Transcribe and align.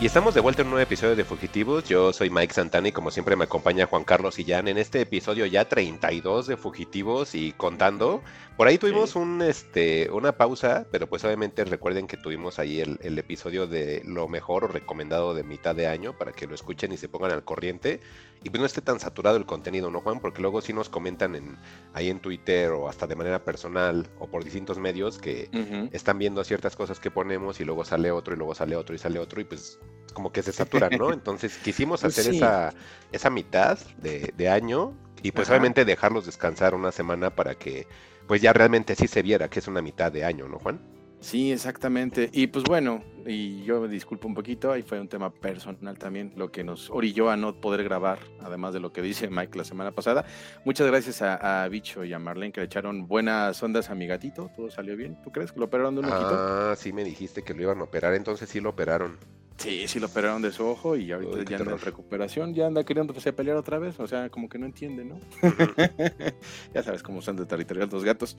Y 0.00 0.06
estamos 0.06 0.32
de 0.32 0.40
vuelta 0.40 0.62
en 0.62 0.68
un 0.68 0.74
nuevo 0.74 0.84
episodio 0.84 1.16
de 1.16 1.24
Fugitivos. 1.24 1.82
Yo 1.82 2.12
soy 2.12 2.30
Mike 2.30 2.54
Santana 2.54 2.86
y 2.86 2.92
como 2.92 3.10
siempre 3.10 3.34
me 3.34 3.42
acompaña 3.42 3.86
Juan 3.86 4.04
Carlos 4.04 4.38
Illán 4.38 4.68
en 4.68 4.78
este 4.78 5.00
episodio 5.00 5.44
ya 5.44 5.68
32 5.68 6.46
de 6.46 6.56
Fugitivos 6.56 7.34
y 7.34 7.50
contando. 7.50 8.22
Por 8.56 8.68
ahí 8.68 8.78
tuvimos 8.78 9.16
un, 9.16 9.42
este, 9.42 10.08
una 10.12 10.30
pausa, 10.30 10.86
pero 10.92 11.08
pues 11.08 11.24
obviamente 11.24 11.64
recuerden 11.64 12.06
que 12.06 12.16
tuvimos 12.16 12.60
ahí 12.60 12.80
el, 12.80 13.00
el, 13.02 13.18
episodio 13.18 13.66
de 13.66 14.02
lo 14.04 14.28
mejor 14.28 14.62
o 14.62 14.68
recomendado 14.68 15.34
de 15.34 15.42
mitad 15.42 15.74
de 15.74 15.88
año 15.88 16.16
para 16.16 16.30
que 16.30 16.46
lo 16.46 16.54
escuchen 16.54 16.92
y 16.92 16.96
se 16.96 17.08
pongan 17.08 17.32
al 17.32 17.42
corriente. 17.42 17.98
Y 18.44 18.50
pues 18.50 18.60
no 18.60 18.66
esté 18.66 18.80
tan 18.80 19.00
saturado 19.00 19.36
el 19.36 19.46
contenido, 19.46 19.90
¿no, 19.90 20.00
Juan? 20.00 20.20
Porque 20.20 20.40
luego 20.40 20.60
sí 20.60 20.72
nos 20.72 20.88
comentan 20.88 21.34
en, 21.34 21.56
ahí 21.92 22.08
en 22.08 22.20
Twitter 22.20 22.70
o 22.70 22.88
hasta 22.88 23.06
de 23.06 23.16
manera 23.16 23.44
personal 23.44 24.08
o 24.18 24.28
por 24.28 24.44
distintos 24.44 24.78
medios 24.78 25.18
que 25.18 25.48
uh 25.52 25.56
-huh. 25.56 25.90
están 25.92 26.18
viendo 26.18 26.42
ciertas 26.44 26.76
cosas 26.76 27.00
que 27.00 27.10
ponemos 27.10 27.60
y 27.60 27.64
luego 27.64 27.84
sale 27.84 28.10
otro 28.10 28.34
y 28.34 28.36
luego 28.36 28.54
sale 28.54 28.76
otro 28.76 28.94
y 28.94 28.98
sale 28.98 29.18
otro 29.18 29.40
y 29.40 29.44
pues 29.44 29.78
como 30.14 30.32
que 30.32 30.42
se 30.42 30.52
saturan, 30.52 30.90
¿no? 30.98 31.12
Entonces 31.12 31.58
quisimos 31.58 32.04
hacer 32.04 32.24
sí. 32.24 32.36
esa, 32.36 32.72
esa 33.12 33.30
mitad 33.30 33.78
de, 33.98 34.32
de 34.36 34.48
año 34.48 34.94
y 35.22 35.32
pues 35.32 35.48
Ajá. 35.48 35.54
obviamente 35.54 35.84
dejarlos 35.84 36.26
descansar 36.26 36.74
una 36.74 36.92
semana 36.92 37.30
para 37.30 37.56
que 37.56 37.86
pues 38.28 38.42
ya 38.42 38.52
realmente 38.52 38.94
sí 38.94 39.08
se 39.08 39.22
viera 39.22 39.48
que 39.48 39.58
es 39.58 39.66
una 39.66 39.82
mitad 39.82 40.12
de 40.12 40.24
año, 40.24 40.46
¿no, 40.48 40.58
Juan? 40.58 40.97
Sí, 41.20 41.52
exactamente. 41.52 42.30
Y 42.32 42.46
pues 42.46 42.64
bueno, 42.64 43.02
y 43.26 43.62
yo 43.64 43.80
me 43.80 43.88
disculpo 43.88 44.28
un 44.28 44.34
poquito, 44.34 44.72
ahí 44.72 44.82
fue 44.82 45.00
un 45.00 45.08
tema 45.08 45.30
personal 45.30 45.98
también, 45.98 46.32
lo 46.36 46.50
que 46.50 46.64
nos 46.64 46.90
orilló 46.90 47.28
a 47.30 47.36
no 47.36 47.60
poder 47.60 47.82
grabar, 47.84 48.18
además 48.40 48.72
de 48.72 48.80
lo 48.80 48.92
que 48.92 49.02
dice 49.02 49.28
Mike 49.28 49.58
la 49.58 49.64
semana 49.64 49.92
pasada. 49.92 50.24
Muchas 50.64 50.86
gracias 50.86 51.20
a, 51.22 51.64
a 51.64 51.68
Bicho 51.68 52.04
y 52.04 52.12
a 52.12 52.18
Marlene 52.18 52.52
que 52.52 52.60
le 52.60 52.66
echaron 52.66 53.06
buenas 53.06 53.60
ondas 53.62 53.90
a 53.90 53.94
mi 53.94 54.06
gatito, 54.06 54.50
todo 54.54 54.70
salió 54.70 54.96
bien. 54.96 55.20
¿Tú 55.22 55.32
crees 55.32 55.52
que 55.52 55.58
lo 55.58 55.66
operaron 55.66 55.94
de 55.94 56.00
un 56.00 56.06
ojito? 56.06 56.30
Ah, 56.30 56.74
sí 56.76 56.92
me 56.92 57.04
dijiste 57.04 57.42
que 57.42 57.52
lo 57.52 57.62
iban 57.62 57.80
a 57.80 57.84
operar, 57.84 58.14
entonces 58.14 58.48
sí 58.48 58.60
lo 58.60 58.70
operaron. 58.70 59.18
Sí, 59.58 59.88
sí 59.88 59.98
lo 59.98 60.06
operaron 60.06 60.40
de 60.40 60.52
su 60.52 60.64
ojo 60.64 60.96
y 60.96 61.10
ahorita 61.10 61.38
Uy, 61.38 61.44
ya 61.44 61.56
anda 61.56 61.72
en 61.72 61.78
recuperación, 61.80 62.54
ya 62.54 62.68
anda 62.68 62.84
queriendo 62.84 63.12
pues, 63.12 63.26
pelear 63.32 63.56
otra 63.56 63.80
vez, 63.80 63.98
o 63.98 64.06
sea, 64.06 64.30
como 64.30 64.48
que 64.48 64.56
no 64.56 64.66
entiende, 64.66 65.04
¿no? 65.04 65.16
Uh 65.16 65.18
-huh. 65.42 66.34
ya 66.72 66.82
sabes 66.84 67.02
cómo 67.02 67.20
son 67.22 67.36
de 67.36 67.44
territorial 67.44 67.88
los 67.90 68.04
gatos. 68.04 68.36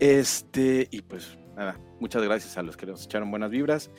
Este, 0.00 0.88
y 0.90 1.02
pues 1.02 1.36
nada, 1.56 1.78
muchas 2.00 2.22
gracias 2.22 2.56
a 2.56 2.62
los 2.62 2.76
que 2.76 2.86
nos 2.86 3.04
echaron 3.04 3.30
buenas 3.30 3.50
vibras. 3.50 3.90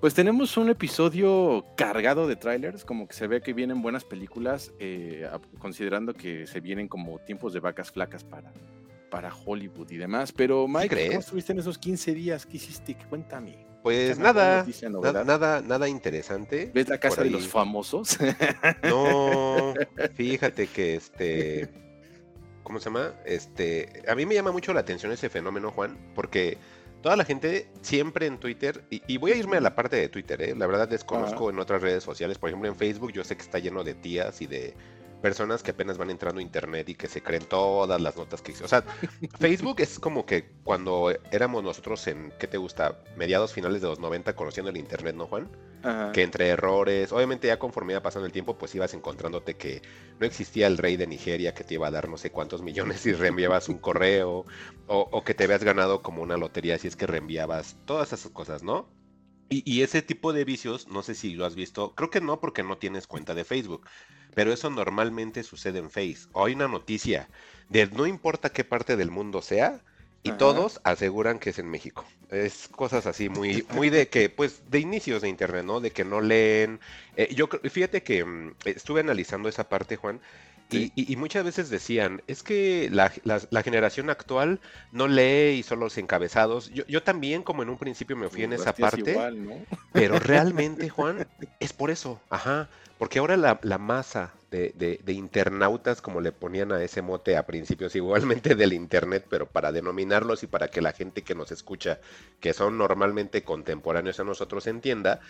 Pues 0.00 0.14
tenemos 0.14 0.56
un 0.56 0.68
episodio 0.68 1.64
cargado 1.76 2.26
de 2.26 2.34
trailers, 2.34 2.84
como 2.84 3.06
que 3.06 3.14
se 3.14 3.28
ve 3.28 3.40
que 3.40 3.52
vienen 3.52 3.82
buenas 3.82 4.04
películas, 4.04 4.72
eh, 4.80 5.30
considerando 5.60 6.12
que 6.12 6.48
se 6.48 6.58
vienen 6.58 6.88
como 6.88 7.20
tiempos 7.20 7.52
de 7.52 7.60
vacas 7.60 7.92
flacas 7.92 8.24
para, 8.24 8.52
para 9.10 9.32
Hollywood 9.32 9.88
y 9.92 9.98
demás. 9.98 10.32
Pero 10.32 10.66
Mike, 10.66 10.96
¿Sí 10.96 11.08
¿cómo 11.08 11.20
estuviste 11.20 11.52
en 11.52 11.60
esos 11.60 11.78
15 11.78 12.14
días? 12.14 12.46
¿Qué 12.46 12.56
hiciste? 12.56 12.96
Cuéntame. 13.08 13.64
Pues 13.82 14.18
nada, 14.18 14.64
nada, 15.02 15.24
nada, 15.24 15.60
nada 15.60 15.88
interesante. 15.88 16.70
¿Ves 16.72 16.88
la 16.88 16.98
casa 16.98 17.22
de 17.22 17.30
los 17.30 17.46
famosos? 17.46 18.18
No, 18.82 19.74
fíjate 20.14 20.68
que 20.68 20.96
este, 20.96 21.68
¿cómo 22.62 22.78
se 22.78 22.86
llama? 22.86 23.14
Este, 23.24 24.02
a 24.08 24.14
mí 24.14 24.24
me 24.24 24.34
llama 24.34 24.52
mucho 24.52 24.72
la 24.72 24.80
atención 24.80 25.12
ese 25.12 25.28
fenómeno, 25.28 25.70
Juan, 25.70 25.96
porque 26.14 26.58
toda 27.02 27.16
la 27.16 27.24
gente 27.24 27.68
siempre 27.82 28.26
en 28.26 28.38
Twitter, 28.38 28.84
y, 28.88 29.02
y 29.06 29.18
voy 29.18 29.32
a 29.32 29.36
irme 29.36 29.56
a 29.56 29.60
la 29.60 29.74
parte 29.74 29.96
de 29.96 30.08
Twitter, 30.08 30.40
¿eh? 30.40 30.54
la 30.56 30.66
verdad 30.66 30.88
desconozco 30.88 31.50
en 31.50 31.58
otras 31.58 31.82
redes 31.82 32.02
sociales, 32.02 32.38
por 32.38 32.48
ejemplo 32.48 32.68
en 32.68 32.76
Facebook 32.76 33.12
yo 33.12 33.24
sé 33.24 33.36
que 33.36 33.42
está 33.42 33.58
lleno 33.58 33.84
de 33.84 33.94
tías 33.94 34.40
y 34.40 34.46
de 34.46 34.74
personas 35.22 35.62
que 35.62 35.70
apenas 35.70 35.96
van 35.96 36.10
entrando 36.10 36.40
a 36.40 36.42
internet 36.42 36.88
y 36.88 36.94
que 36.94 37.08
se 37.08 37.22
creen 37.22 37.44
todas 37.44 38.00
las 38.00 38.16
notas 38.16 38.42
que 38.42 38.52
hice. 38.52 38.64
O 38.64 38.68
sea, 38.68 38.82
Facebook 39.38 39.80
es 39.80 39.98
como 39.98 40.26
que 40.26 40.50
cuando 40.64 41.12
éramos 41.30 41.62
nosotros 41.62 42.06
en, 42.08 42.32
¿qué 42.38 42.46
te 42.46 42.58
gusta? 42.58 43.02
Mediados 43.16 43.52
finales 43.52 43.80
de 43.80 43.88
los 43.88 44.00
90 44.00 44.34
conociendo 44.34 44.70
el 44.70 44.76
internet, 44.76 45.14
¿no, 45.14 45.26
Juan? 45.26 45.48
Ajá. 45.82 46.12
Que 46.12 46.22
entre 46.22 46.48
errores, 46.48 47.12
obviamente 47.12 47.46
ya 47.48 47.58
conforme 47.58 47.94
iba 47.94 48.02
pasando 48.02 48.26
el 48.26 48.32
tiempo, 48.32 48.58
pues 48.58 48.74
ibas 48.74 48.92
encontrándote 48.94 49.54
que 49.54 49.80
no 50.20 50.26
existía 50.26 50.66
el 50.66 50.76
rey 50.76 50.96
de 50.96 51.06
Nigeria 51.06 51.54
que 51.54 51.64
te 51.64 51.74
iba 51.74 51.86
a 51.88 51.90
dar 51.90 52.08
no 52.08 52.18
sé 52.18 52.30
cuántos 52.30 52.62
millones 52.62 53.00
si 53.00 53.12
reenviabas 53.12 53.68
un 53.68 53.78
correo, 53.78 54.44
o, 54.86 55.08
o 55.10 55.24
que 55.24 55.34
te 55.34 55.44
habías 55.44 55.64
ganado 55.64 56.02
como 56.02 56.22
una 56.22 56.36
lotería 56.36 56.78
si 56.78 56.88
es 56.88 56.96
que 56.96 57.06
reenviabas 57.06 57.76
todas 57.86 58.12
esas 58.12 58.30
cosas, 58.30 58.62
¿no? 58.62 58.88
Y, 59.48 59.62
y, 59.70 59.82
ese 59.82 60.00
tipo 60.00 60.32
de 60.32 60.46
vicios, 60.46 60.88
no 60.88 61.02
sé 61.02 61.14
si 61.14 61.34
lo 61.34 61.44
has 61.44 61.54
visto, 61.54 61.94
creo 61.94 62.08
que 62.08 62.22
no 62.22 62.40
porque 62.40 62.62
no 62.62 62.78
tienes 62.78 63.06
cuenta 63.06 63.34
de 63.34 63.44
Facebook, 63.44 63.86
pero 64.34 64.52
eso 64.52 64.70
normalmente 64.70 65.42
sucede 65.42 65.78
en 65.78 65.90
Face. 65.90 66.28
O 66.32 66.46
hay 66.46 66.54
una 66.54 66.68
noticia 66.68 67.28
de 67.68 67.86
no 67.86 68.06
importa 68.06 68.50
qué 68.50 68.64
parte 68.64 68.96
del 68.96 69.10
mundo 69.10 69.42
sea, 69.42 69.80
y 70.24 70.30
Ajá. 70.30 70.38
todos 70.38 70.80
aseguran 70.84 71.38
que 71.38 71.50
es 71.50 71.58
en 71.58 71.68
México. 71.68 72.04
Es 72.30 72.68
cosas 72.68 73.06
así 73.06 73.28
muy, 73.28 73.66
muy 73.70 73.90
de 73.90 74.08
que, 74.08 74.30
pues, 74.30 74.62
de 74.70 74.78
inicios 74.78 75.22
de 75.22 75.28
internet, 75.28 75.64
¿no? 75.64 75.80
De 75.80 75.90
que 75.90 76.04
no 76.04 76.20
leen. 76.20 76.80
Eh, 77.16 77.34
yo 77.34 77.48
fíjate 77.48 78.02
que 78.02 78.22
um, 78.22 78.54
estuve 78.64 79.00
analizando 79.00 79.48
esa 79.48 79.68
parte, 79.68 79.96
Juan, 79.96 80.20
y, 80.72 80.92
y, 80.94 81.12
y, 81.12 81.16
muchas 81.16 81.44
veces 81.44 81.70
decían, 81.70 82.22
es 82.26 82.42
que 82.42 82.88
la, 82.90 83.12
la, 83.24 83.40
la, 83.50 83.62
generación 83.62 84.10
actual 84.10 84.60
no 84.90 85.08
lee 85.08 85.58
y 85.58 85.62
solo 85.62 85.82
los 85.82 85.98
encabezados. 85.98 86.70
Yo, 86.70 86.84
yo 86.86 87.02
también, 87.02 87.42
como 87.42 87.62
en 87.62 87.68
un 87.68 87.78
principio, 87.78 88.16
me 88.16 88.28
fui 88.28 88.44
en 88.44 88.52
esa 88.52 88.72
parte. 88.72 89.12
Igual, 89.12 89.44
¿no? 89.44 89.54
Pero 89.92 90.18
realmente, 90.18 90.88
Juan, 90.88 91.26
es 91.60 91.72
por 91.72 91.90
eso. 91.90 92.20
Ajá. 92.30 92.68
Porque 92.98 93.18
ahora 93.18 93.36
la, 93.36 93.58
la 93.62 93.78
masa 93.78 94.32
de, 94.52 94.72
de, 94.76 95.00
de, 95.04 95.12
internautas, 95.12 96.00
como 96.00 96.20
le 96.20 96.30
ponían 96.30 96.70
a 96.70 96.82
ese 96.84 97.02
mote 97.02 97.36
a 97.36 97.46
principios, 97.46 97.96
igualmente 97.96 98.54
del 98.54 98.72
Internet, 98.72 99.26
pero 99.28 99.46
para 99.46 99.72
denominarlos 99.72 100.44
y 100.44 100.46
para 100.46 100.68
que 100.68 100.80
la 100.80 100.92
gente 100.92 101.22
que 101.22 101.34
nos 101.34 101.50
escucha, 101.50 101.98
que 102.38 102.52
son 102.52 102.78
normalmente 102.78 103.42
contemporáneos 103.42 104.20
a 104.20 104.24
nosotros, 104.24 104.68
entienda, 104.68 105.20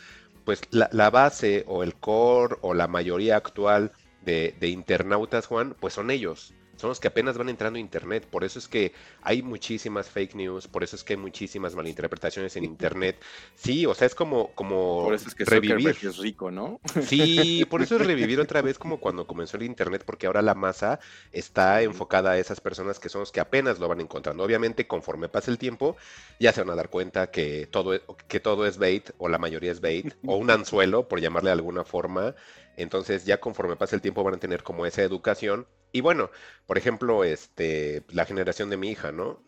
pues 0.45 0.61
la, 0.71 0.91
la 0.93 1.09
base 1.09 1.65
o 1.67 1.83
el 1.83 1.95
core 1.95 2.57
o 2.61 2.75
la 2.75 2.89
mayoría 2.89 3.37
actual 3.37 3.93
de, 4.25 4.55
de, 4.59 4.69
internautas, 4.69 5.47
Juan, 5.47 5.77
pues 5.79 5.95
son 5.95 6.11
ellos. 6.11 6.55
Son 6.77 6.89
los 6.89 7.01
que 7.01 7.09
apenas 7.09 7.39
van 7.39 7.49
entrando 7.49 7.77
a 7.77 7.81
Internet. 7.81 8.27
Por 8.27 8.45
eso 8.45 8.59
es 8.59 8.69
que 8.69 8.93
hay 9.23 9.43
muchísimas 9.43 10.11
fake 10.11 10.35
news, 10.35 10.69
por 10.69 10.83
eso 10.85 10.97
es 10.97 11.05
que 11.05 11.15
hay 11.15 11.19
muchísimas 11.19 11.75
malinterpretaciones 11.75 12.57
en 12.57 12.65
Internet. 12.65 13.21
Sí, 13.55 13.87
o 13.87 13.95
sea, 13.95 14.07
es 14.07 14.15
como, 14.15 14.53
como 14.55 15.05
por 15.05 15.15
eso 15.15 15.29
es 15.29 15.35
que 15.35 15.45
revivir. 15.45 15.97
es 16.03 16.19
rico, 16.19 16.51
¿no? 16.51 16.81
Sí, 17.07 17.65
por 17.71 17.83
eso 17.83 17.97
es 17.97 18.07
revivir 18.07 18.41
otra 18.41 18.63
vez 18.63 18.79
como 18.79 18.99
cuando 18.99 19.27
comenzó 19.27 19.57
el 19.57 19.63
Internet, 19.63 20.03
porque 20.05 20.27
ahora 20.27 20.43
la 20.43 20.55
masa 20.55 21.01
está 21.33 21.83
enfocada 21.83 22.33
a 22.33 22.39
esas 22.39 22.61
personas 22.61 22.99
que 22.99 23.09
son 23.09 23.21
los 23.21 23.33
que 23.33 23.41
apenas 23.41 23.79
lo 23.79 23.89
van 23.89 24.01
encontrando. 24.01 24.43
Obviamente, 24.43 24.87
conforme 24.87 25.29
pasa 25.29 25.51
el 25.51 25.59
tiempo, 25.59 25.97
ya 26.41 26.53
se 26.53 26.61
van 26.61 26.71
a 26.71 26.75
dar 26.75 26.91
cuenta 26.91 27.31
que 27.31 27.67
todo, 27.67 27.93
que 28.29 28.41
todo 28.41 28.67
es 28.67 28.79
bait, 28.79 29.11
o 29.19 29.29
la 29.29 29.39
mayoría 29.39 29.73
es 29.73 29.81
bait, 29.81 30.15
o 30.27 30.37
un 30.37 30.51
anzuelo, 30.51 31.09
por 31.09 31.21
llamarle 31.21 31.49
de 31.49 31.55
alguna 31.55 31.85
forma. 31.85 32.35
Entonces 32.77 33.25
ya 33.25 33.39
conforme 33.39 33.77
pasa 33.77 33.97
el 33.97 34.03
tiempo 34.03 34.25
van 34.25 34.35
a 34.35 34.39
tener 34.39 34.63
como 34.63 34.87
esa 34.87 35.03
educación. 35.03 35.67
Y 35.93 36.01
bueno, 36.01 36.31
por 36.67 36.79
ejemplo, 36.79 37.23
este, 37.23 38.03
la 38.09 38.25
generación 38.25 38.71
de 38.71 38.79
mi 38.79 38.91
hija, 38.91 39.12
¿no? 39.13 39.43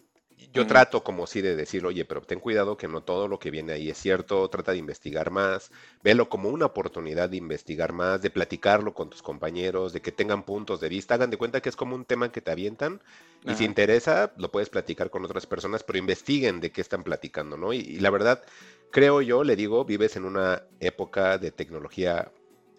Yo 0.53 0.65
-huh. 0.65 0.67
trato 0.67 1.05
como 1.05 1.27
sí 1.27 1.41
de 1.41 1.57
decir, 1.57 1.85
oye, 1.87 2.05
pero 2.05 2.21
ten 2.23 2.41
cuidado 2.41 2.77
que 2.77 2.89
no 2.89 3.03
todo 3.03 3.29
lo 3.29 3.39
que 3.39 3.51
viene 3.51 3.73
ahí 3.73 3.89
es 3.91 3.99
cierto, 3.99 4.49
trata 4.51 4.73
de 4.73 4.79
investigar 4.79 5.31
más, 5.31 5.71
velo 6.03 6.29
como 6.29 6.49
una 6.49 6.67
oportunidad 6.67 7.29
de 7.31 7.37
investigar 7.37 7.93
más, 7.93 8.21
de 8.23 8.31
platicarlo 8.31 8.95
con 8.95 9.11
tus 9.11 9.23
compañeros, 9.23 9.93
de 9.93 10.03
que 10.03 10.13
tengan 10.13 10.45
puntos 10.45 10.81
de 10.81 10.89
vista, 10.89 11.15
hagan 11.15 11.31
de 11.31 11.37
cuenta 11.39 11.61
que 11.61 11.69
es 11.69 11.77
como 11.77 11.95
un 11.95 12.05
tema 12.05 12.31
que 12.33 12.41
te 12.41 12.51
avientan 12.51 13.01
y 13.47 13.55
si 13.55 13.65
interesa 13.65 14.33
lo 14.37 14.51
puedes 14.51 14.71
platicar 14.71 15.11
con 15.11 15.25
otras 15.25 15.47
personas, 15.47 15.83
pero 15.85 15.99
investiguen 15.99 16.61
de 16.61 16.73
qué 16.73 16.81
están 16.81 17.05
platicando, 17.05 17.57
¿no? 17.57 17.73
Y, 17.73 17.79
y 17.79 17.99
la 18.01 18.11
verdad, 18.11 18.43
creo 18.91 19.23
yo, 19.23 19.45
le 19.45 19.57
digo, 19.57 19.85
vives 19.85 20.17
en 20.17 20.25
una 20.25 20.63
época 20.81 21.39
de 21.39 21.51
tecnología 21.53 22.33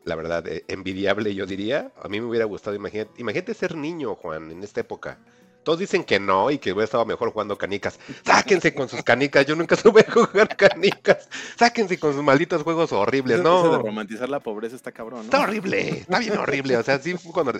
la 0.05 0.15
verdad, 0.15 0.47
eh, 0.47 0.63
envidiable, 0.67 1.33
yo 1.35 1.45
diría. 1.45 1.91
A 2.01 2.07
mí 2.07 2.21
me 2.21 2.27
hubiera 2.27 2.45
gustado, 2.45 2.75
imagínate, 2.75 3.19
imagínate 3.19 3.53
ser 3.53 3.75
niño, 3.75 4.15
Juan, 4.15 4.51
en 4.51 4.63
esta 4.63 4.81
época. 4.81 5.19
Todos 5.65 5.79
dicen 5.79 6.03
que 6.03 6.19
no 6.19 6.51
y 6.51 6.59
que 6.59 6.71
hubiera 6.71 6.85
estado 6.85 7.05
mejor 7.07 7.31
jugando 7.31 7.57
canicas. 7.57 7.99
Sáquense 8.23 8.75
con 8.75 8.87
sus 8.87 9.01
canicas. 9.01 9.47
Yo 9.47 9.55
nunca 9.55 9.75
supe 9.75 10.03
jugar 10.03 10.55
canicas. 10.55 11.27
Sáquense 11.57 11.97
con 11.97 12.13
sus 12.13 12.23
malditos 12.23 12.61
juegos 12.61 12.91
horribles. 12.91 13.41
No. 13.41 13.71
De 13.71 13.77
romantizar 13.79 14.29
la 14.29 14.39
pobreza 14.39 14.75
está 14.75 14.91
cabrón. 14.91 15.21
¿no? 15.21 15.23
Está 15.25 15.41
horrible. 15.41 15.89
Está 15.89 16.19
bien 16.19 16.37
horrible. 16.37 16.77
O 16.77 16.83
sea, 16.83 16.99
sí, 16.99 17.15
cuando. 17.33 17.53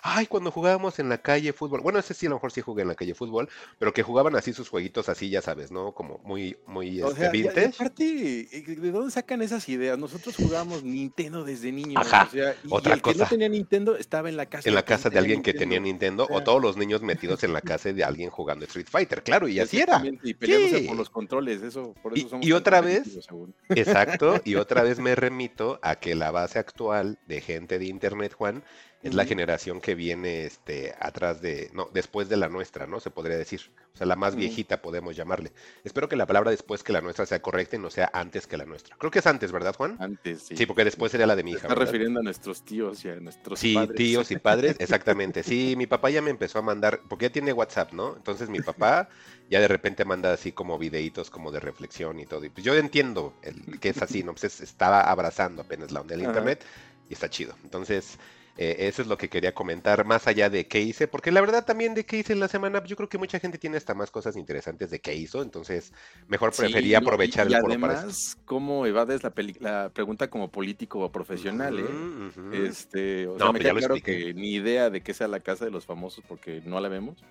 Ay, 0.00 0.26
cuando 0.26 0.50
jugábamos 0.50 0.98
en 0.98 1.10
la 1.10 1.18
calle 1.18 1.52
fútbol. 1.52 1.82
Bueno, 1.82 1.98
ese 1.98 2.14
sí, 2.14 2.24
a 2.24 2.30
lo 2.30 2.36
mejor 2.36 2.50
sí 2.50 2.62
jugué 2.62 2.80
en 2.80 2.88
la 2.88 2.94
calle 2.94 3.14
fútbol. 3.14 3.50
Pero 3.78 3.92
que 3.92 4.02
jugaban 4.02 4.34
así 4.36 4.54
sus 4.54 4.70
jueguitos 4.70 5.10
así, 5.10 5.28
ya 5.28 5.42
sabes, 5.42 5.70
¿no? 5.70 5.92
Como 5.92 6.18
muy, 6.24 6.56
muy 6.66 7.02
o 7.02 7.08
este, 7.08 7.20
sea, 7.20 7.30
vintage. 7.30 7.74
aparte, 7.74 8.02
¿de 8.04 8.90
dónde 8.90 9.10
sacan 9.10 9.42
esas 9.42 9.68
ideas? 9.68 9.98
Nosotros 9.98 10.34
jugábamos 10.34 10.82
Nintendo 10.82 11.44
desde 11.44 11.72
niños. 11.72 12.06
Ajá. 12.06 12.26
O 12.26 12.30
sea, 12.30 12.56
y 12.64 12.68
Otra 12.70 12.94
el 12.94 13.02
cosa. 13.02 13.12
que 13.12 13.18
no 13.20 13.28
tenía 13.28 13.48
Nintendo 13.50 13.96
estaba 13.96 14.30
en 14.30 14.38
la 14.38 14.46
casa. 14.46 14.66
En 14.66 14.74
la 14.74 14.82
casa 14.82 15.10
de 15.10 15.18
alguien 15.18 15.42
que 15.42 15.52
tenía 15.52 15.78
Nintendo. 15.78 16.24
O, 16.24 16.28
sea, 16.28 16.36
o 16.38 16.42
todos 16.42 16.62
los 16.62 16.78
niños 16.78 17.02
metidos 17.02 17.44
en 17.44 17.49
en 17.50 17.54
la 17.54 17.60
casa 17.60 17.92
de 17.92 18.02
alguien 18.02 18.30
jugando 18.30 18.64
Street 18.64 18.86
Fighter, 18.88 19.22
claro, 19.22 19.48
y 19.48 19.60
así 19.60 19.80
era. 19.80 20.02
Y 20.22 20.34
peleándose 20.34 20.84
por 20.86 20.96
los 20.96 21.10
controles, 21.10 21.62
eso, 21.62 21.94
por 22.02 22.16
eso 22.16 22.26
y, 22.26 22.30
somos 22.30 22.46
y 22.46 22.52
otra 22.52 22.80
vez, 22.80 23.18
exacto, 23.68 24.40
y 24.44 24.54
otra 24.54 24.82
vez 24.82 24.98
me 24.98 25.14
remito 25.14 25.78
a 25.82 25.96
que 25.96 26.14
la 26.14 26.30
base 26.30 26.58
actual 26.58 27.18
de 27.26 27.40
gente 27.40 27.78
de 27.78 27.86
internet, 27.86 28.32
Juan, 28.32 28.62
es 29.02 29.14
la 29.14 29.24
generación 29.24 29.80
que 29.80 29.94
viene 29.94 30.44
este, 30.44 30.94
atrás 31.00 31.40
de, 31.40 31.70
no, 31.72 31.88
después 31.92 32.28
de 32.28 32.36
la 32.36 32.48
nuestra, 32.48 32.86
¿no? 32.86 33.00
Se 33.00 33.10
podría 33.10 33.36
decir. 33.36 33.60
O 33.94 33.96
sea, 33.96 34.06
la 34.06 34.14
más 34.14 34.36
viejita 34.36 34.82
podemos 34.82 35.16
llamarle. 35.16 35.52
Espero 35.84 36.08
que 36.08 36.16
la 36.16 36.26
palabra 36.26 36.50
después 36.50 36.82
que 36.82 36.92
la 36.92 37.00
nuestra 37.00 37.26
sea 37.26 37.42
correcta 37.42 37.76
y 37.76 37.78
no 37.78 37.90
sea 37.90 38.10
antes 38.12 38.46
que 38.46 38.56
la 38.56 38.64
nuestra. 38.64 38.96
Creo 38.96 39.10
que 39.10 39.18
es 39.18 39.26
antes, 39.26 39.52
¿verdad, 39.52 39.74
Juan? 39.74 39.96
Antes, 39.98 40.42
sí. 40.42 40.56
Sí, 40.56 40.66
porque 40.66 40.84
después 40.84 41.10
sería 41.10 41.26
la 41.26 41.34
de 41.34 41.42
mi 41.42 41.52
hija. 41.52 41.62
Está 41.62 41.74
refiriendo 41.74 42.20
a 42.20 42.22
nuestros 42.22 42.62
tíos 42.62 43.04
y 43.04 43.08
a 43.08 43.16
nuestros 43.16 43.58
sí, 43.58 43.74
padres. 43.74 43.90
Sí, 43.90 43.96
tíos 43.96 44.30
y 44.30 44.36
padres, 44.36 44.76
exactamente. 44.78 45.42
Sí, 45.42 45.74
mi 45.76 45.86
papá 45.86 46.10
ya 46.10 46.22
me 46.22 46.30
empezó 46.30 46.58
a 46.58 46.62
mandar, 46.62 47.00
porque 47.08 47.26
ya 47.26 47.32
tiene 47.32 47.52
WhatsApp, 47.52 47.92
¿no? 47.92 48.16
Entonces 48.16 48.48
mi 48.48 48.60
papá 48.60 49.08
ya 49.50 49.60
de 49.60 49.68
repente 49.68 50.04
manda 50.04 50.32
así 50.32 50.52
como 50.52 50.78
videitos 50.78 51.30
como 51.30 51.50
de 51.50 51.60
reflexión 51.60 52.20
y 52.20 52.26
todo. 52.26 52.44
Y 52.44 52.50
pues 52.50 52.64
yo 52.64 52.74
entiendo 52.74 53.34
el, 53.42 53.80
que 53.80 53.88
es 53.88 54.00
así, 54.02 54.22
¿no? 54.22 54.34
Pues 54.34 54.60
estaba 54.60 55.00
abrazando 55.02 55.62
apenas 55.62 55.90
la 55.90 56.02
onda 56.02 56.16
del 56.16 56.26
internet 56.26 56.64
y 57.08 57.14
está 57.14 57.28
chido. 57.28 57.56
Entonces, 57.64 58.18
eh, 58.56 58.76
eso 58.88 59.02
es 59.02 59.08
lo 59.08 59.16
que 59.16 59.28
quería 59.28 59.54
comentar, 59.54 60.04
más 60.04 60.26
allá 60.26 60.50
de 60.50 60.66
qué 60.66 60.80
hice, 60.80 61.08
porque 61.08 61.30
la 61.30 61.40
verdad 61.40 61.64
también 61.64 61.94
de 61.94 62.04
qué 62.04 62.18
hice 62.18 62.32
en 62.32 62.40
la 62.40 62.48
semana, 62.48 62.82
yo 62.84 62.96
creo 62.96 63.08
que 63.08 63.18
mucha 63.18 63.38
gente 63.40 63.58
tiene 63.58 63.76
hasta 63.76 63.94
más 63.94 64.10
cosas 64.10 64.36
interesantes 64.36 64.90
de 64.90 65.00
qué 65.00 65.14
hizo, 65.14 65.42
entonces 65.42 65.92
mejor 66.28 66.52
prefería 66.54 66.98
sí, 66.98 67.04
aprovechar 67.04 67.48
y, 67.48 67.50
y 67.50 67.54
el 67.54 67.60
foro 67.60 67.72
además, 67.72 67.96
para 67.96 68.10
eso. 68.10 68.38
cómo 68.44 68.86
evades 68.86 69.22
la, 69.22 69.32
la, 69.60 69.90
pregunta 69.90 70.28
como 70.28 70.50
político 70.50 71.00
o 71.00 71.10
profesional, 71.12 71.78
¿eh? 71.78 71.82
Uh 71.84 72.30
-huh. 72.30 72.68
Este, 72.68 73.26
o 73.26 73.38
No, 73.38 73.38
sea, 73.38 73.52
me 73.52 73.60
pues 73.60 73.62
ya 73.64 73.70
queda 73.70 73.72
lo 73.72 73.78
claro 73.78 74.00
que 74.02 74.34
ni 74.34 74.54
idea 74.54 74.90
de 74.90 75.02
qué 75.02 75.14
sea 75.14 75.28
la 75.28 75.40
casa 75.40 75.64
de 75.64 75.70
los 75.70 75.86
famosos 75.86 76.24
porque 76.28 76.60
no 76.64 76.80
la 76.80 76.88
vemos. 76.88 77.24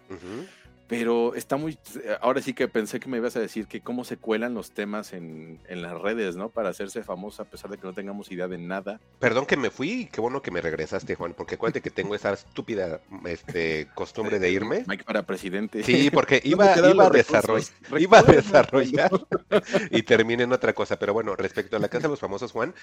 Pero 0.89 1.35
está 1.35 1.55
muy. 1.55 1.77
Ahora 2.19 2.41
sí 2.41 2.53
que 2.53 2.67
pensé 2.67 2.99
que 2.99 3.07
me 3.07 3.17
ibas 3.17 3.35
a 3.35 3.39
decir 3.39 3.67
que 3.67 3.79
cómo 3.79 4.03
se 4.03 4.17
cuelan 4.17 4.55
los 4.55 4.71
temas 4.71 5.13
en, 5.13 5.59
en 5.67 5.83
las 5.83 5.93
redes, 6.01 6.35
¿no? 6.35 6.49
Para 6.49 6.69
hacerse 6.69 7.03
famoso 7.03 7.43
a 7.43 7.45
pesar 7.45 7.69
de 7.69 7.77
que 7.77 7.85
no 7.85 7.93
tengamos 7.93 8.31
idea 8.31 8.47
de 8.47 8.57
nada. 8.57 8.99
Perdón 9.19 9.45
que 9.45 9.55
me 9.55 9.69
fui, 9.69 9.91
y 9.91 10.05
qué 10.07 10.19
bueno 10.19 10.41
que 10.41 10.49
me 10.49 10.61
regresaste, 10.61 11.13
Juan, 11.13 11.35
porque 11.37 11.55
acuérdate 11.55 11.81
que 11.81 11.91
tengo 11.91 12.15
esa 12.15 12.33
estúpida 12.33 13.01
este, 13.25 13.87
costumbre 13.93 14.39
de 14.39 14.49
irme. 14.49 14.83
Mike 14.87 15.03
para 15.03 15.23
presidente. 15.27 15.83
Sí, 15.83 16.09
porque 16.09 16.41
¿Dónde 16.43 16.49
iba, 16.49 16.89
iba, 16.89 17.05
a 17.05 17.11
desarroll- 17.11 17.71
iba 17.99 18.19
a 18.19 18.23
desarrollar 18.23 19.11
y 19.91 20.01
terminé 20.01 20.43
en 20.43 20.53
otra 20.53 20.73
cosa. 20.73 20.97
Pero 20.97 21.13
bueno, 21.13 21.35
respecto 21.35 21.77
a 21.77 21.79
la 21.79 21.89
casa 21.89 22.07
de 22.07 22.09
los 22.09 22.19
famosos, 22.19 22.51
Juan, 22.51 22.73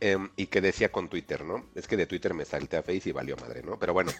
em, 0.00 0.30
y 0.36 0.46
que 0.46 0.62
decía 0.62 0.90
con 0.90 1.10
Twitter, 1.10 1.44
¿no? 1.44 1.66
Es 1.74 1.86
que 1.86 1.98
de 1.98 2.06
Twitter 2.06 2.32
me 2.32 2.46
salté 2.46 2.78
a 2.78 2.82
Face 2.82 3.10
y 3.10 3.12
valió 3.12 3.36
madre, 3.36 3.62
¿no? 3.62 3.78
Pero 3.78 3.92
bueno, 3.92 4.10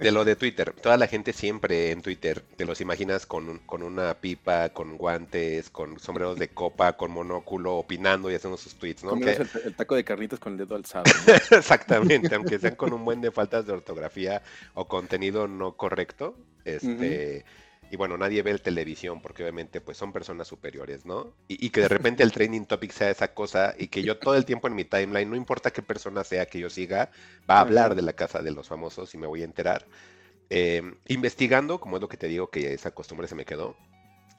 de 0.00 0.10
lo 0.10 0.24
de 0.24 0.34
Twitter, 0.34 0.72
toda 0.82 0.96
la 0.96 1.06
gente 1.06 1.32
siempre 1.32 1.92
en 1.92 2.02
Twitter, 2.02 2.42
te 2.56 2.64
los 2.72 2.80
imaginas 2.80 3.26
con, 3.26 3.48
un- 3.48 3.58
con 3.58 3.82
una 3.82 4.14
pipa, 4.14 4.70
con 4.70 4.96
guantes, 4.96 5.70
con 5.70 5.98
sombreros 5.98 6.38
de 6.38 6.48
copa, 6.48 6.94
con 6.96 7.10
monóculo, 7.10 7.76
opinando 7.76 8.30
y 8.30 8.34
haciendo 8.34 8.56
sus 8.56 8.74
tweets, 8.74 9.04
¿no? 9.04 9.18
Que- 9.20 9.32
el, 9.32 9.50
el 9.64 9.74
taco 9.74 9.94
de 9.94 10.04
carnitas 10.04 10.38
con 10.38 10.52
el 10.52 10.58
dedo 10.58 10.74
alzado. 10.74 11.04
¿no? 11.04 11.34
Exactamente, 11.56 12.34
aunque 12.34 12.58
sean 12.58 12.74
con 12.76 12.92
un 12.92 13.04
buen 13.04 13.20
de 13.20 13.30
faltas 13.30 13.66
de 13.66 13.72
ortografía 13.72 14.42
o 14.74 14.88
contenido 14.88 15.46
no 15.48 15.76
correcto, 15.76 16.34
este, 16.64 17.44
y 17.90 17.96
bueno, 17.96 18.16
nadie 18.16 18.42
ve 18.42 18.52
el 18.52 18.62
televisión 18.62 19.20
porque 19.20 19.42
obviamente 19.42 19.80
pues 19.82 19.98
son 19.98 20.12
personas 20.12 20.48
superiores, 20.48 21.04
¿no? 21.04 21.34
Y, 21.48 21.66
y 21.66 21.70
que 21.70 21.82
de 21.82 21.88
repente 21.88 22.22
el 22.22 22.32
training 22.32 22.64
topic 22.64 22.90
sea 22.92 23.10
esa 23.10 23.34
cosa 23.34 23.74
y 23.78 23.88
que 23.88 24.02
yo 24.02 24.16
todo 24.18 24.34
el 24.34 24.46
tiempo 24.46 24.66
en 24.68 24.74
mi 24.74 24.84
timeline, 24.84 25.28
no 25.28 25.36
importa 25.36 25.70
qué 25.72 25.82
persona 25.82 26.24
sea 26.24 26.46
que 26.46 26.58
yo 26.58 26.70
siga, 26.70 27.10
va 27.50 27.56
a 27.56 27.60
hablar 27.60 27.94
de 27.94 28.02
la 28.02 28.14
casa 28.14 28.40
de 28.40 28.50
los 28.52 28.68
famosos 28.68 29.12
y 29.14 29.18
me 29.18 29.26
voy 29.26 29.42
a 29.42 29.44
enterar. 29.44 29.84
Eh, 30.54 30.82
investigando, 31.08 31.80
como 31.80 31.96
es 31.96 32.02
lo 32.02 32.10
que 32.10 32.18
te 32.18 32.28
digo, 32.28 32.50
que 32.50 32.74
esa 32.74 32.90
costumbre 32.90 33.26
se 33.26 33.34
me 33.34 33.46
quedó, 33.46 33.74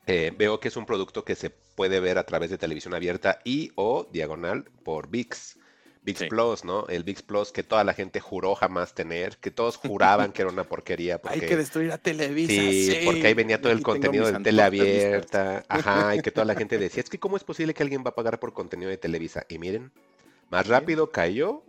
eh, 0.06 0.32
veo 0.38 0.60
que 0.60 0.68
es 0.68 0.78
un 0.78 0.86
producto 0.86 1.26
que 1.26 1.34
se 1.34 1.50
puede 1.50 2.00
ver 2.00 2.20
a 2.20 2.24
través 2.24 2.52
de 2.52 2.60
televisión 2.60 2.94
abierta 2.94 3.40
y 3.44 3.72
o 3.74 4.08
diagonal 4.12 4.66
por 4.84 5.10
VIX. 5.10 5.58
VIX 6.04 6.20
Sí. 6.20 6.28
Plus, 6.28 6.66
¿no? 6.66 6.86
El 6.88 7.04
VIX 7.04 7.24
Plus 7.24 7.52
que 7.52 7.64
toda 7.64 7.84
la 7.84 7.96
gente 7.96 8.20
juró 8.20 8.54
jamás 8.54 8.94
tener, 8.94 9.38
que 9.38 9.50
todos 9.50 9.78
juraban 9.78 10.34
que 10.34 10.44
era 10.44 10.52
una 10.52 10.66
porquería. 10.66 11.20
Hay 11.24 11.40
que 11.40 11.58
destruir 11.58 11.92
a 11.92 11.98
Televisa. 11.98 12.62
sí, 12.62 13.02
porque 13.06 13.26
ahí 13.26 13.34
venía 13.34 13.60
todo 13.60 13.72
el 13.72 13.82
contenido 13.82 14.32
de 14.32 14.40
tele 14.40 14.62
antorchas 14.62 14.86
listas. 14.86 15.40
abierta. 15.40 15.66
Ajá, 15.68 16.16
y 16.16 16.22
que 16.22 16.30
toda 16.30 16.46
la 16.46 16.54
gente 16.54 16.78
decía, 16.78 17.02
es 17.02 17.10
que 17.10 17.18
¿cómo 17.18 17.38
es 17.38 17.44
posible 17.44 17.74
que 17.74 17.82
alguien 17.82 18.04
va 18.06 18.10
a 18.10 18.16
pagar 18.16 18.40
por 18.40 18.54
contenido 18.54 18.92
de 18.92 18.98
Televisa? 18.98 19.48
Y 19.50 19.58
miren, 19.58 19.92
más 20.52 20.68
rápido 20.68 21.10
cayó 21.10 21.64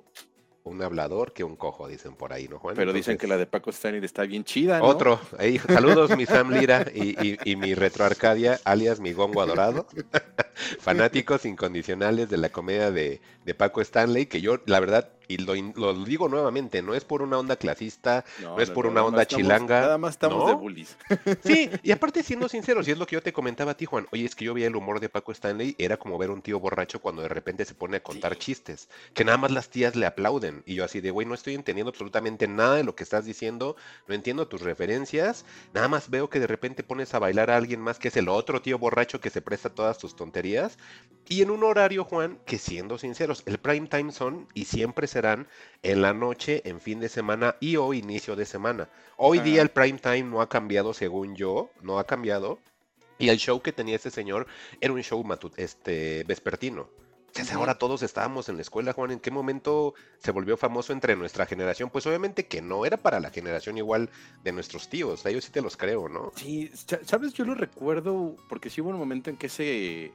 un 0.64 0.82
hablador 0.82 1.34
que 1.34 1.44
un 1.44 1.56
cojo, 1.56 1.88
dicen 1.88 2.14
por 2.14 2.32
ahí, 2.32 2.48
¿no, 2.48 2.58
Juan? 2.58 2.74
Pero 2.74 2.94
dicen 2.94 3.18
que 3.18 3.26
la 3.26 3.36
de 3.36 3.44
Paco 3.46 3.68
Stanley 3.70 4.02
está 4.02 4.22
bien 4.22 4.44
chida, 4.44 4.78
¿no? 4.78 4.86
otro. 4.86 5.20
Ahí, 5.38 5.58
saludos, 5.58 6.16
mi 6.16 6.24
Sam 6.24 6.50
Lira 6.52 6.86
y, 6.94 7.10
y- 7.22 7.38
y 7.44 7.56
mi 7.56 7.74
Retro 7.74 8.04
Arcadia, 8.06 8.58
alias 8.64 8.98
mi 8.98 9.12
Gongo 9.12 9.42
Adorado. 9.42 9.86
Fanáticos 10.80 11.44
incondicionales 11.44 12.30
de 12.30 12.38
la 12.38 12.48
comedia 12.48 12.90
de, 12.90 13.20
de 13.44 13.54
Paco 13.54 13.82
Stanley, 13.82 14.24
que 14.26 14.40
yo, 14.40 14.58
la 14.64 14.80
verdad, 14.80 15.10
y 15.28 15.38
lo, 15.38 15.54
digo 16.04 16.28
nuevamente, 16.28 16.82
no 16.82 16.94
es 16.94 17.04
por 17.04 17.22
una 17.22 17.38
onda 17.38 17.56
clasista, 17.56 18.24
no, 18.42 18.58
es 18.60 18.70
por 18.70 18.86
una 18.86 19.04
onda 19.04 19.22
estamos- 19.22 19.42
chilanga. 19.42 19.80
Nada 19.80 19.98
más 19.98 20.12
estamos 20.14 20.38
¿no? 20.38 20.48
de 20.48 20.54
bullies. 20.54 20.96
Sí, 21.44 21.70
y 21.82 21.90
aparte 21.92 22.22
siendo 22.22 22.48
sinceros, 22.48 22.86
y 22.88 22.90
es 22.92 22.98
lo 22.98 23.06
que 23.06 23.14
yo 23.14 23.22
te 23.22 23.32
comentaba 23.32 23.72
a 23.72 23.76
ti, 23.76 23.84
Juan, 23.86 24.06
oye, 24.12 24.24
es 24.24 24.34
que 24.34 24.44
yo 24.44 24.54
veía 24.54 24.66
el 24.68 24.76
humor 24.76 25.00
de 25.00 25.08
Paco 25.08 25.32
Stanley, 25.32 25.74
era 25.78 25.96
como 25.96 26.18
ver 26.18 26.30
un 26.30 26.42
tío 26.42 26.58
borracho 26.60 27.00
cuando 27.00 27.22
de 27.22 27.28
repente 27.28 27.64
se 27.64 27.74
pone 27.74 27.96
a 27.98 28.02
contar 28.02 28.36
chistes, 28.38 28.88
que 29.14 29.24
nada 29.24 29.38
más 29.38 29.50
las 29.50 29.68
tías 29.68 29.96
le 29.96 30.06
aplauden, 30.06 30.62
y 30.66 30.74
yo 30.74 30.84
así 30.84 31.00
de, 31.00 31.10
güey, 31.10 31.26
no 31.26 31.34
estoy 31.34 31.54
entendiendo 31.54 31.90
absolutamente 31.90 32.48
nada 32.48 32.76
de 32.76 32.84
lo 32.84 32.94
que 32.94 33.02
estás 33.04 33.24
diciendo, 33.24 33.76
no 34.06 34.14
entiendo 34.14 34.48
tus 34.48 34.60
referencias, 34.62 35.44
nada 35.72 35.88
más 35.88 36.10
veo 36.10 36.28
que 36.30 36.40
de 36.40 36.46
repente 36.46 36.82
pones 36.82 37.14
a 37.14 37.18
bailar 37.18 37.50
a 37.50 37.56
alguien 37.56 37.80
más 37.80 37.98
que 37.98 38.08
es 38.08 38.16
el 38.16 38.28
otro 38.28 38.62
tío 38.62 38.78
borracho 38.78 39.20
que 39.20 39.30
se 39.30 39.42
presta 39.42 39.70
todas 39.70 39.98
tus 39.98 40.16
tonterías, 40.16 40.78
y 41.28 41.42
en 41.42 41.50
un 41.50 41.64
horario, 41.64 42.04
Juan, 42.04 42.38
que 42.44 42.58
siendo 42.58 42.98
sinceros, 42.98 43.42
el 43.46 43.58
prime 43.58 43.88
time 43.88 44.12
son 44.12 44.46
y 44.54 44.66
siempre 44.66 45.06
serán 45.14 45.46
en 45.82 46.02
la 46.02 46.12
noche, 46.12 46.60
en 46.64 46.80
fin 46.80 46.98
de 47.00 47.08
semana 47.08 47.54
y 47.60 47.76
o 47.76 47.94
inicio 47.94 48.34
de 48.36 48.44
semana. 48.44 48.88
Hoy 49.16 49.38
día 49.38 49.54
Ajá. 49.54 49.62
el 49.62 49.70
prime 49.70 49.98
time 49.98 50.22
no 50.24 50.40
ha 50.42 50.48
cambiado 50.48 50.92
según 50.92 51.36
yo, 51.36 51.70
no 51.82 51.98
ha 52.00 52.04
cambiado. 52.04 52.58
Y 53.16 53.28
el 53.28 53.38
show 53.38 53.62
que 53.62 53.72
tenía 53.72 53.94
ese 53.96 54.10
señor 54.10 54.46
era 54.80 54.92
un 54.92 55.00
show 55.02 55.22
matu- 55.22 55.52
este, 55.56 56.24
vespertino. 56.24 56.88
O 57.40 57.44
sea, 57.44 57.56
ahora 57.56 57.74
todos 57.78 58.02
estábamos 58.04 58.48
en 58.48 58.56
la 58.56 58.62
escuela, 58.62 58.92
Juan, 58.92 59.10
¿en 59.12 59.18
qué 59.20 59.30
momento 59.32 59.94
se 60.18 60.30
volvió 60.32 60.56
famoso 60.56 60.92
entre 60.92 61.16
nuestra 61.16 61.46
generación? 61.46 61.90
Pues 61.90 62.06
obviamente 62.06 62.46
que 62.46 62.60
no 62.62 62.84
era 62.86 62.96
para 62.96 63.18
la 63.20 63.30
generación 63.30 63.76
igual 63.78 64.08
de 64.44 64.52
nuestros 64.52 64.88
tíos, 64.88 65.24
a 65.26 65.30
ellos 65.30 65.44
sí 65.44 65.50
te 65.52 65.60
los 65.60 65.76
creo, 65.76 66.08
¿no? 66.08 66.32
Sí, 66.36 66.70
sa- 66.74 67.00
sabes, 67.04 67.34
yo 67.34 67.44
lo 67.44 67.54
recuerdo 67.54 68.36
porque 68.48 68.70
sí 68.70 68.80
hubo 68.80 68.90
un 68.90 68.98
momento 68.98 69.30
en 69.30 69.36
que 69.36 69.46
ese 69.46 70.12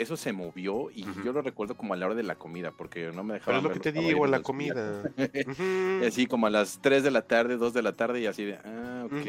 eso 0.00 0.16
se 0.16 0.32
movió 0.32 0.90
y 0.90 1.04
yo 1.24 1.32
lo 1.32 1.42
recuerdo 1.42 1.76
como 1.76 1.94
a 1.94 1.96
la 1.96 2.06
hora 2.06 2.14
de 2.14 2.22
la 2.22 2.36
comida 2.36 2.72
porque 2.72 3.12
no 3.12 3.22
me 3.22 3.34
Pero 3.34 3.34
dejaban 3.34 3.58
es 3.58 3.62
lo 3.64 3.72
que 3.72 3.80
te 3.80 3.92
digo, 3.92 4.26
la 4.26 4.40
comida. 4.40 5.02
Así 6.06 6.26
como 6.26 6.46
a 6.46 6.50
las 6.50 6.80
3 6.80 7.02
de 7.02 7.10
la 7.10 7.22
tarde, 7.22 7.56
2 7.56 7.72
de 7.74 7.82
la 7.82 7.92
tarde 7.92 8.20
y 8.20 8.26
así 8.26 8.44
de, 8.44 8.54
ah, 8.64 9.02
ok. 9.04 9.12
ujú, 9.12 9.22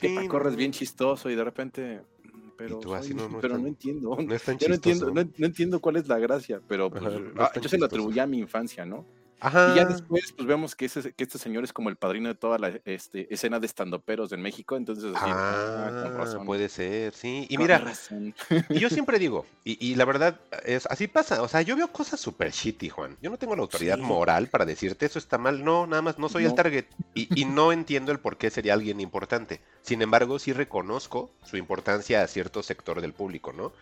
Que 0.00 0.08
sí, 0.08 0.08
Paco 0.14 0.38
es 0.38 0.52
no, 0.52 0.56
bien 0.56 0.72
chistoso 0.72 1.28
y 1.30 1.34
de 1.34 1.44
repente, 1.44 2.00
mm, 2.22 2.48
pero, 2.56 2.78
tú 2.78 2.94
así, 2.94 3.08
soy- 3.08 3.16
no, 3.16 3.28
pero 3.42 3.54
tan- 3.54 3.62
no 3.62 3.68
entiendo. 3.68 4.16
No 4.20 4.34
es 4.34 4.42
tan 4.44 4.58
Yo 4.58 4.68
no 4.68 4.74
entiendo, 4.74 5.10
no, 5.12 5.20
entiendo 5.46 5.80
cuál 5.80 5.96
es 5.96 6.06
la 6.08 6.18
gracia, 6.18 6.60
pero 6.68 6.90
pues, 6.90 7.14
ah, 7.38 7.50
yo 7.60 7.68
se 7.68 7.78
lo 7.78 7.86
atribuía 7.86 8.22
a 8.22 8.26
mi 8.26 8.38
infancia, 8.38 8.86
¿no? 8.86 9.04
Ajá. 9.40 9.72
Y 9.72 9.76
ya 9.76 9.84
después, 9.86 10.32
pues 10.36 10.46
vemos 10.46 10.74
que, 10.74 10.84
ese, 10.86 11.12
que 11.12 11.24
este 11.24 11.38
señor 11.38 11.64
es 11.64 11.72
como 11.72 11.88
el 11.88 11.96
padrino 11.96 12.28
de 12.28 12.34
toda 12.34 12.58
la 12.58 12.72
este, 12.84 13.32
escena 13.32 13.58
de 13.58 13.66
estandoperos 13.66 14.32
en 14.32 14.42
México, 14.42 14.76
entonces 14.76 15.04
así, 15.14 15.16
ah, 15.28 15.88
con 16.02 16.12
Ah, 16.12 16.16
razón. 16.16 16.44
puede 16.46 16.68
ser, 16.68 17.14
sí. 17.14 17.46
Y 17.48 17.56
con 17.56 17.64
mira, 17.64 17.78
razón. 17.78 18.34
y 18.68 18.78
yo 18.78 18.88
siempre 18.90 19.18
digo, 19.18 19.46
y, 19.64 19.84
y 19.84 19.94
la 19.94 20.04
verdad, 20.04 20.40
es 20.64 20.86
así 20.86 21.06
pasa. 21.08 21.42
O 21.42 21.48
sea, 21.48 21.62
yo 21.62 21.76
veo 21.76 21.88
cosas 21.88 22.20
súper 22.20 22.50
shitty, 22.52 22.88
Juan. 22.90 23.16
Yo 23.22 23.30
no 23.30 23.38
tengo 23.38 23.56
la 23.56 23.62
autoridad 23.62 23.96
Sí. 23.96 24.02
moral 24.02 24.48
para 24.48 24.64
decirte 24.66 25.06
eso 25.06 25.18
está 25.18 25.38
mal. 25.38 25.64
No, 25.64 25.86
nada 25.86 26.02
más 26.02 26.18
no 26.18 26.28
soy 26.28 26.44
el 26.44 26.54
target. 26.54 26.84
Y, 27.14 27.28
y 27.40 27.44
no 27.46 27.72
entiendo 27.72 28.12
el 28.12 28.20
por 28.20 28.36
qué 28.36 28.50
sería 28.50 28.74
alguien 28.74 29.00
importante. 29.00 29.60
Sin 29.82 30.02
embargo, 30.02 30.38
sí 30.38 30.52
reconozco 30.52 31.30
su 31.44 31.56
importancia 31.56 32.22
a 32.22 32.26
cierto 32.26 32.62
sector 32.62 33.00
del 33.00 33.12
público, 33.14 33.52
¿no? 33.52 33.72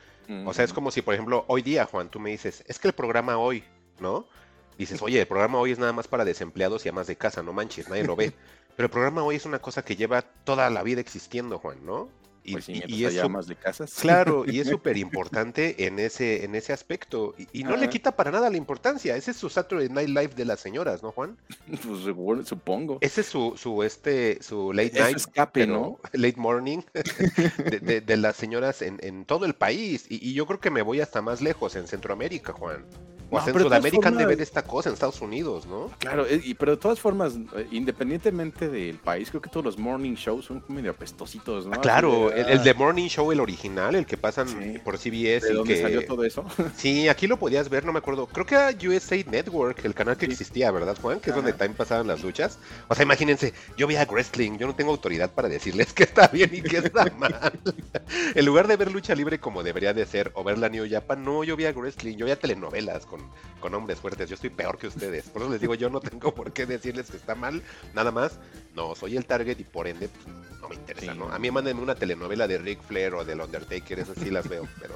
O 0.47 0.53
sea, 0.53 0.63
es 0.65 0.75
como 0.75 0.91
si, 0.91 1.01
por 1.01 1.15
ejemplo, 1.15 1.47
hoy 1.49 1.63
día, 1.63 1.87
Juan, 1.87 2.11
tú 2.11 2.21
me 2.21 2.29
dices, 2.29 2.63
es 2.67 2.79
que 2.79 2.89
el 2.89 2.93
programa 2.93 3.39
hoy, 3.39 3.65
¿no? 3.99 4.27
Dices, 4.79 5.03
oye, 5.03 5.21
el 5.21 5.27
programa 5.27 5.59
hoy 5.59 5.73
es 5.73 5.79
nada 5.79 5.93
más 5.93 6.09
para 6.09 6.25
desempleados 6.25 6.87
y 6.87 6.89
amas 6.89 7.07
de 7.09 7.17
casa, 7.17 7.43
no 7.43 7.53
manches, 7.53 7.89
nadie 7.89 8.05
lo 8.05 8.17
ve. 8.17 8.33
Pero 8.77 8.87
el 8.87 8.91
programa 8.91 9.25
hoy 9.25 9.37
es 9.37 9.45
una 9.45 9.59
cosa 9.59 9.85
que 9.85 9.97
lleva 9.97 10.23
toda 10.23 10.71
la 10.71 10.83
vida 10.85 11.01
existiendo, 11.01 11.59
Juan, 11.59 11.85
¿no? 11.85 12.09
Y, 12.45 12.53
Pues 12.53 12.65
sí, 12.65 12.81
y- 12.87 13.19
amas 13.19 13.47
de 13.49 13.57
casas. 13.57 13.93
Claro, 14.01 14.45
y 14.47 14.61
es 14.61 14.69
súper 14.71 14.97
importante 14.97 15.85
en 15.87 15.99
ese, 15.99 16.45
en 16.45 16.55
ese 16.55 16.73
aspecto. 16.73 17.35
Y, 17.37 17.61
y 17.61 17.65
no 17.65 17.77
le 17.77 17.91
quita 17.91 18.13
para 18.13 18.31
nada 18.31 18.49
la 18.49 18.57
importancia. 18.57 19.17
Ese 19.17 19.33
es 19.33 19.37
su 19.37 19.51
Saturday 19.51 19.89
Night 19.91 20.09
Live 20.09 20.29
de 20.37 20.45
las 20.47 20.61
señoras, 20.61 21.03
¿no, 21.03 21.11
Juan? 21.11 21.37
Pues 21.83 22.47
supongo. 22.47 22.99
Ese 23.03 23.21
es 23.23 23.27
su, 23.27 23.55
su, 23.59 23.83
este, 23.83 24.41
su 24.43 24.73
late 24.73 24.99
night. 24.99 25.17
escape, 25.17 25.51
pero- 25.67 25.73
¿no? 25.73 25.99
Late 26.13 26.37
morning 26.39 26.79
de, 26.95 27.81
de- 27.81 28.01
de 28.01 28.17
las 28.17 28.37
señoras 28.37 28.81
en, 28.81 28.99
en 29.03 29.25
todo 29.27 29.45
el 29.45 29.55
país. 29.55 30.07
Y, 30.09 30.25
y 30.27 30.33
yo 30.35 30.47
creo 30.47 30.61
que 30.61 30.71
me 30.71 30.83
voy 30.83 31.01
hasta 31.01 31.21
más 31.21 31.43
lejos, 31.43 31.75
en 31.77 31.87
Centroamérica, 31.89 32.53
Juan. 32.55 32.87
O 33.31 33.41
sea, 33.41 33.53
en 33.53 33.61
Sudamérica 33.61 34.09
han 34.09 34.17
de 34.17 34.27
ver 34.27 34.41
esta 34.41 34.63
cosa, 34.63 34.89
en 34.89 34.95
Estados 34.95 35.21
Unidos, 35.21 35.67
¿no? 35.67 35.91
Claro, 35.99 36.27
eh, 36.27 36.41
y, 36.43 36.55
pero 36.55 36.73
de 36.73 36.79
todas 36.79 36.99
formas, 36.99 37.35
eh, 37.57 37.67
independientemente 37.71 38.69
del 38.69 38.97
país, 38.99 39.31
creo 39.31 39.43
que 39.43 39.51
todos 39.51 39.65
los 39.65 39.79
morning 39.79 40.15
shows 40.15 40.47
son 40.47 40.65
medio 40.69 40.91
apestositos, 40.91 41.67
¿no? 41.67 41.75
Ah, 41.75 41.81
claro, 41.81 42.33
el, 42.33 42.63
de 42.63 42.75
Morning 42.75 43.09
Show, 43.09 43.31
el 43.33 43.41
original, 43.41 43.95
el 43.95 44.07
que 44.07 44.17
pasan 44.17 44.81
por 44.85 44.99
CBS. 44.99 45.49
¿De 45.49 45.55
dónde 45.55 45.75
que... 45.75 45.83
salió 45.83 46.07
todo 46.07 46.25
eso? 46.25 46.45
Sí, 46.77 47.09
aquí 47.09 47.27
lo 47.27 47.39
podías 47.39 47.69
ver, 47.69 47.85
no 47.85 47.93
me 47.93 47.99
acuerdo. 47.99 48.27
Creo 48.27 48.47
que 48.47 48.55
era 48.55 48.71
USA 48.71 49.17
Network, 49.17 49.85
el 49.85 49.95
canal 49.95 50.17
que 50.17 50.27
existía, 50.27 50.71
¿verdad, 50.71 50.97
Juan? 51.01 51.21
Que 51.21 51.31
es 51.31 51.37
donde 51.37 51.53
también 51.53 51.77
pasaban 51.77 52.07
las 52.07 52.23
luchas. 52.23 52.59
O 52.89 52.95
sea, 52.95 53.03
imagínense, 53.03 53.53
yo 53.77 53.87
veía 53.87 54.05
wrestling, 54.05 54.59
yo 54.59 54.67
no 54.67 54.75
tengo 54.75 54.91
autoridad 54.91 55.31
para 55.33 55.49
decirles 55.49 55.93
que 55.95 56.05
está 56.05 56.29
bien 56.29 56.51
y 56.53 56.63
que 56.63 56.79
está 56.79 57.05
mal. 57.19 57.59
en 58.35 58.47
lugar 58.47 58.69
de 58.69 58.77
ver 58.77 58.93
lucha 58.93 59.15
libre 59.15 59.39
como 59.39 59.63
debería 59.63 59.93
de 59.93 60.07
ser, 60.07 60.31
o 60.35 60.45
ver 60.45 60.59
la 60.59 60.69
New 60.69 60.87
Japan, 60.89 61.25
no, 61.25 61.45
yo 61.45 61.57
veía 61.57 61.73
wrestling, 61.73 62.17
yo 62.17 62.27
veía 62.27 62.39
telenovelas 62.39 63.07
con, 63.07 63.18
con 63.61 63.75
hombres 63.75 63.99
fuertes, 63.99 64.29
yo 64.29 64.35
estoy 64.35 64.51
peor 64.51 64.79
que 64.79 64.87
ustedes. 64.87 65.29
Por 65.29 65.43
eso 65.43 65.51
les 65.51 65.61
digo, 65.61 65.75
yo 65.75 65.91
no 65.91 66.01
tengo 66.01 66.35
por 66.35 66.53
qué 66.53 66.67
decirles 66.67 67.11
que 67.11 67.17
está 67.17 67.35
mal, 67.35 67.63
nada 67.95 68.11
más, 68.11 68.39
no, 68.75 68.95
soy 68.95 69.17
el 69.17 69.27
target 69.27 69.59
y 69.59 69.65
por 69.65 69.89
ende, 69.89 70.09
pues, 70.09 70.27
no 70.61 70.69
me 70.69 70.75
interesa, 70.77 71.15
¿no? 71.15 71.33
A 71.33 71.39
mí 71.39 71.51
mándenme 71.51 71.83
una 71.83 71.95
telenovela 71.95 72.47
de 72.47 72.59
Ric 72.59 72.83
Flair 72.83 73.15
o 73.15 73.25
del 73.25 73.41
Undertaker, 73.41 73.99
esas 73.99 74.17
sí 74.19 74.31
las 74.31 74.49
veo, 74.49 74.69
pero 74.81 74.95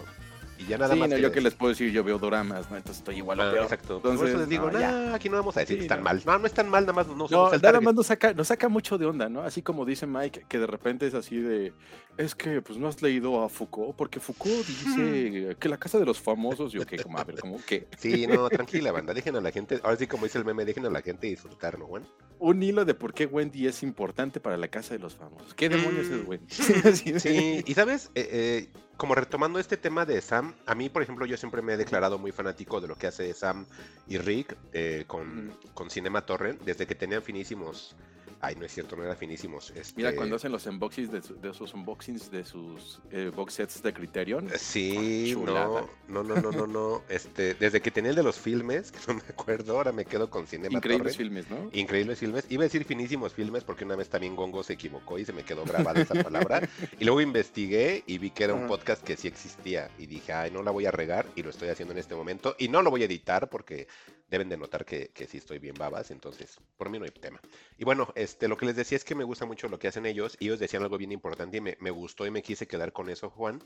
y 0.63 0.69
ya 0.69 0.79
nada 0.79 0.95
sí, 0.95 1.01
más. 1.01 1.09
No, 1.09 1.17
yo 1.17 1.33
que 1.33 1.41
les 1.41 1.55
puedo 1.55 1.71
decir, 1.71 1.91
yo 1.93 2.05
veo 2.05 2.19
dramas, 2.19 2.71
¿no? 2.71 2.77
Entonces 2.77 2.99
estoy 2.99 3.17
igual. 3.17 3.41
Ah, 3.41 3.53
exacto. 3.63 3.97
Entonces, 3.97 4.21
Por 4.21 4.29
eso 4.29 4.39
les 4.39 4.49
digo, 4.49 4.71
no, 4.71 5.15
aquí 5.15 5.29
no 5.29 5.37
vamos 5.37 5.57
a 5.57 5.61
decir 5.61 5.77
que 5.77 5.83
están 5.83 6.03
mal. 6.03 6.23
No, 6.25 6.39
no 6.39 6.47
están 6.47 6.69
mal, 6.69 6.83
nada 6.85 6.93
más 6.93 7.07
no 7.07 7.29
somos 7.29 7.53
no, 7.53 7.59
Nada 7.59 7.81
más 7.81 7.95
nos 7.95 8.07
saca, 8.07 8.33
nos 8.33 8.49
saca 8.49 8.69
mucho 8.69 8.99
de 8.99 9.07
onda, 9.07 9.29
¿no? 9.29 9.43
Así 9.43 9.63
como 9.63 9.85
dice 9.85 10.07
Mike, 10.07 10.47
que 10.49 10.59
de 10.59 10.67
repente 10.67 11.07
es 11.07 11.15
así 11.15 11.39
de, 11.41 11.73
es 12.17 12.35
que 12.35 12.61
pues 12.61 12.79
no 12.79 12.89
has 12.89 13.01
leído 13.03 13.43
a 13.43 13.49
Foucault, 13.49 13.97
porque 13.97 14.21
Foucault 14.21 14.67
dice 14.67 15.57
que 15.59 15.69
la 15.69 15.79
casa 15.79 15.99
de 15.99 16.05
los 16.05 16.21
famosos, 16.21 16.73
yo 16.73 16.85
que 16.87 16.99
como, 16.99 17.19
a 17.19 17.25
ver, 17.25 17.39
como 17.39 17.59
que. 17.65 17.89
Sí, 17.99 18.27
no, 18.27 18.49
tranquila, 18.51 18.93
banda, 18.93 19.15
dejen 19.15 19.37
a 19.37 19.41
la 19.41 19.51
gente, 19.51 19.81
ahora 19.83 19.97
sí 19.97 20.07
como 20.07 20.25
dice 20.25 20.39
el 20.39 20.45
meme, 20.45 20.65
dejen 20.65 20.87
a 20.87 20.91
la 20.91 21.03
gente 21.03 21.27
disfrutar, 21.27 21.79
¿no, 21.79 21.87
Juan? 21.87 22.07
Un 22.39 22.63
hilo 22.63 22.85
de 22.85 22.95
por 22.95 23.15
qué 23.15 23.27
Wendy 23.27 23.67
es 23.67 23.83
importante 23.83 24.41
para 24.41 24.57
la 24.57 24.69
casa 24.69 24.95
de 24.95 25.01
los 25.01 25.15
famosos. 25.15 25.55
¿Qué 25.55 25.69
demonios 25.69 26.09
es 26.09 26.25
mm. 26.25 26.29
Wendy? 26.29 27.21
sí, 27.21 27.63
y 27.65 27.75
sabes, 27.75 28.11
eh, 28.15 28.29
eh 28.33 28.69
como 29.03 29.17
retomando 29.17 29.59
este 29.59 29.77
tema 29.77 30.07
de 30.07 30.21
Sam, 30.21 30.55
a 30.65 30.77
mí, 30.77 30.89
por 30.89 31.03
ejemplo, 31.03 31.27
yo 31.27 31.37
siempre 31.37 31.61
me 31.61 31.73
he 31.73 31.77
declarado 31.77 32.19
muy 32.19 32.31
fanático 32.31 32.81
de 32.81 32.87
lo 32.87 32.95
que 32.95 33.09
hace 33.09 33.35
Sam 33.35 33.67
y 34.07 34.17
Rick 34.17 34.57
eh, 34.73 35.03
con, 35.09 35.59
con 35.75 35.91
Cinema 35.91 36.25
Torrent, 36.25 36.63
desde 36.63 36.87
que 36.87 36.95
tenían 36.95 37.21
finísimos 37.21 37.97
Ay, 38.45 38.57
no 38.57 38.67
es 38.67 38.75
cierto, 38.75 38.97
no 38.97 39.05
era 39.05 39.15
finísimos. 39.15 39.71
Este... 39.71 39.95
Mira, 39.97 40.17
cuando 40.17 40.35
hacen 40.35 40.51
los 40.51 40.67
unboxings 40.67 41.13
de, 41.13 41.21
de 41.21 41.51
esos 41.51 41.73
unboxings 41.75 42.29
de 42.29 42.45
sus 42.45 43.01
eh, 43.13 43.31
box 43.33 43.55
sets 43.55 43.81
de 43.85 43.95
Criterion. 43.95 44.49
Eh, 44.49 44.59
sí, 44.59 45.37
no, 45.37 45.89
no, 46.09 46.25
no, 46.25 46.41
no, 46.41 46.51
no, 46.51 46.67
no. 46.67 47.03
Este, 47.09 47.55
desde 47.55 47.81
que 47.81 47.93
tenía 47.93 48.11
el 48.11 48.17
de 48.17 48.25
los 48.25 48.41
filmes, 48.41 48.91
que 48.91 48.99
no 49.07 49.15
me 49.15 49.23
acuerdo, 49.29 49.77
ahora 49.77 49.93
me 49.93 50.05
quedo 50.05 50.29
con 50.29 50.49
Cinema 50.49 50.79
Increíbles 50.79 51.17
filmes, 51.17 51.49
¿no? 51.51 51.71
Increíbles 51.73 52.19
filmes. 52.19 52.45
Iba 52.49 52.63
a 52.63 52.67
decir 52.67 52.85
finísimos 52.85 53.33
filmes 53.33 53.63
porque 53.63 53.85
una 53.85 53.95
vez 53.95 54.09
también 54.09 54.35
Gongo 54.35 54.65
se 54.65 54.73
equivocó 54.73 55.21
y 55.21 55.25
se 55.25 55.33
me 55.33 55.45
quedó 55.45 55.65
grabada 55.65 56.01
esa 56.01 56.21
palabra. 56.21 56.61
Y 56.99 57.05
luego 57.05 57.21
investigué 57.21 58.03
y 58.07 58.19
vi 58.19 58.31
que 58.31 58.45
era 58.45 58.55
un 58.55 58.67
podcast 58.67 59.05
que 59.05 59.17
sí 59.17 59.29
existía. 59.29 59.89
Y 59.99 60.07
dije, 60.07 60.33
ay, 60.33 60.51
no 60.51 60.63
la 60.63 60.73
voy 60.73 60.87
a 60.87 60.91
regar 60.91 61.27
y 61.37 61.43
lo 61.43 61.51
estoy 61.51 61.69
haciendo 61.69 61.93
en 61.93 61.99
este 61.99 62.15
momento. 62.15 62.57
Y 62.59 62.69
no 62.69 62.83
lo 62.83 62.91
voy 62.91 63.03
a 63.03 63.07
editar 63.07 63.49
porque 63.49 63.87
deben 64.31 64.49
de 64.49 64.57
notar 64.57 64.85
que, 64.85 65.09
que 65.09 65.27
sí 65.27 65.39
estoy 65.39 65.59
bien 65.59 65.75
babas. 65.79 66.11
Entonces, 66.11 66.59
por 66.77 66.91
mí 66.91 66.99
no 66.99 67.05
hay 67.05 67.11
tema. 67.11 67.41
Y 67.79 67.85
bueno, 67.85 68.09
este, 68.33 68.49
lo 68.49 68.57
que 68.57 68.65
les 68.65 68.77
decía 68.77 68.97
es 68.97 69.05
que 69.05 69.15
me 69.15 69.25
gusta 69.25 69.45
mucho 69.45 69.69
lo 69.69 69.79
que 69.79 69.89
hacen 69.89 70.07
ellos. 70.07 70.37
Y 70.41 70.47
ellos 70.47 70.59
decían 70.59 70.83
algo 70.83 70.97
bien 70.97 71.13
importante 71.13 71.59
y 71.59 71.61
me, 71.61 71.77
me 71.81 71.91
gustó 71.91 72.27
y 72.27 72.31
me 72.31 72.43
quise 72.43 72.67
quedar 72.67 72.93
con 72.93 73.11
eso, 73.11 73.29
Juan. 73.29 73.63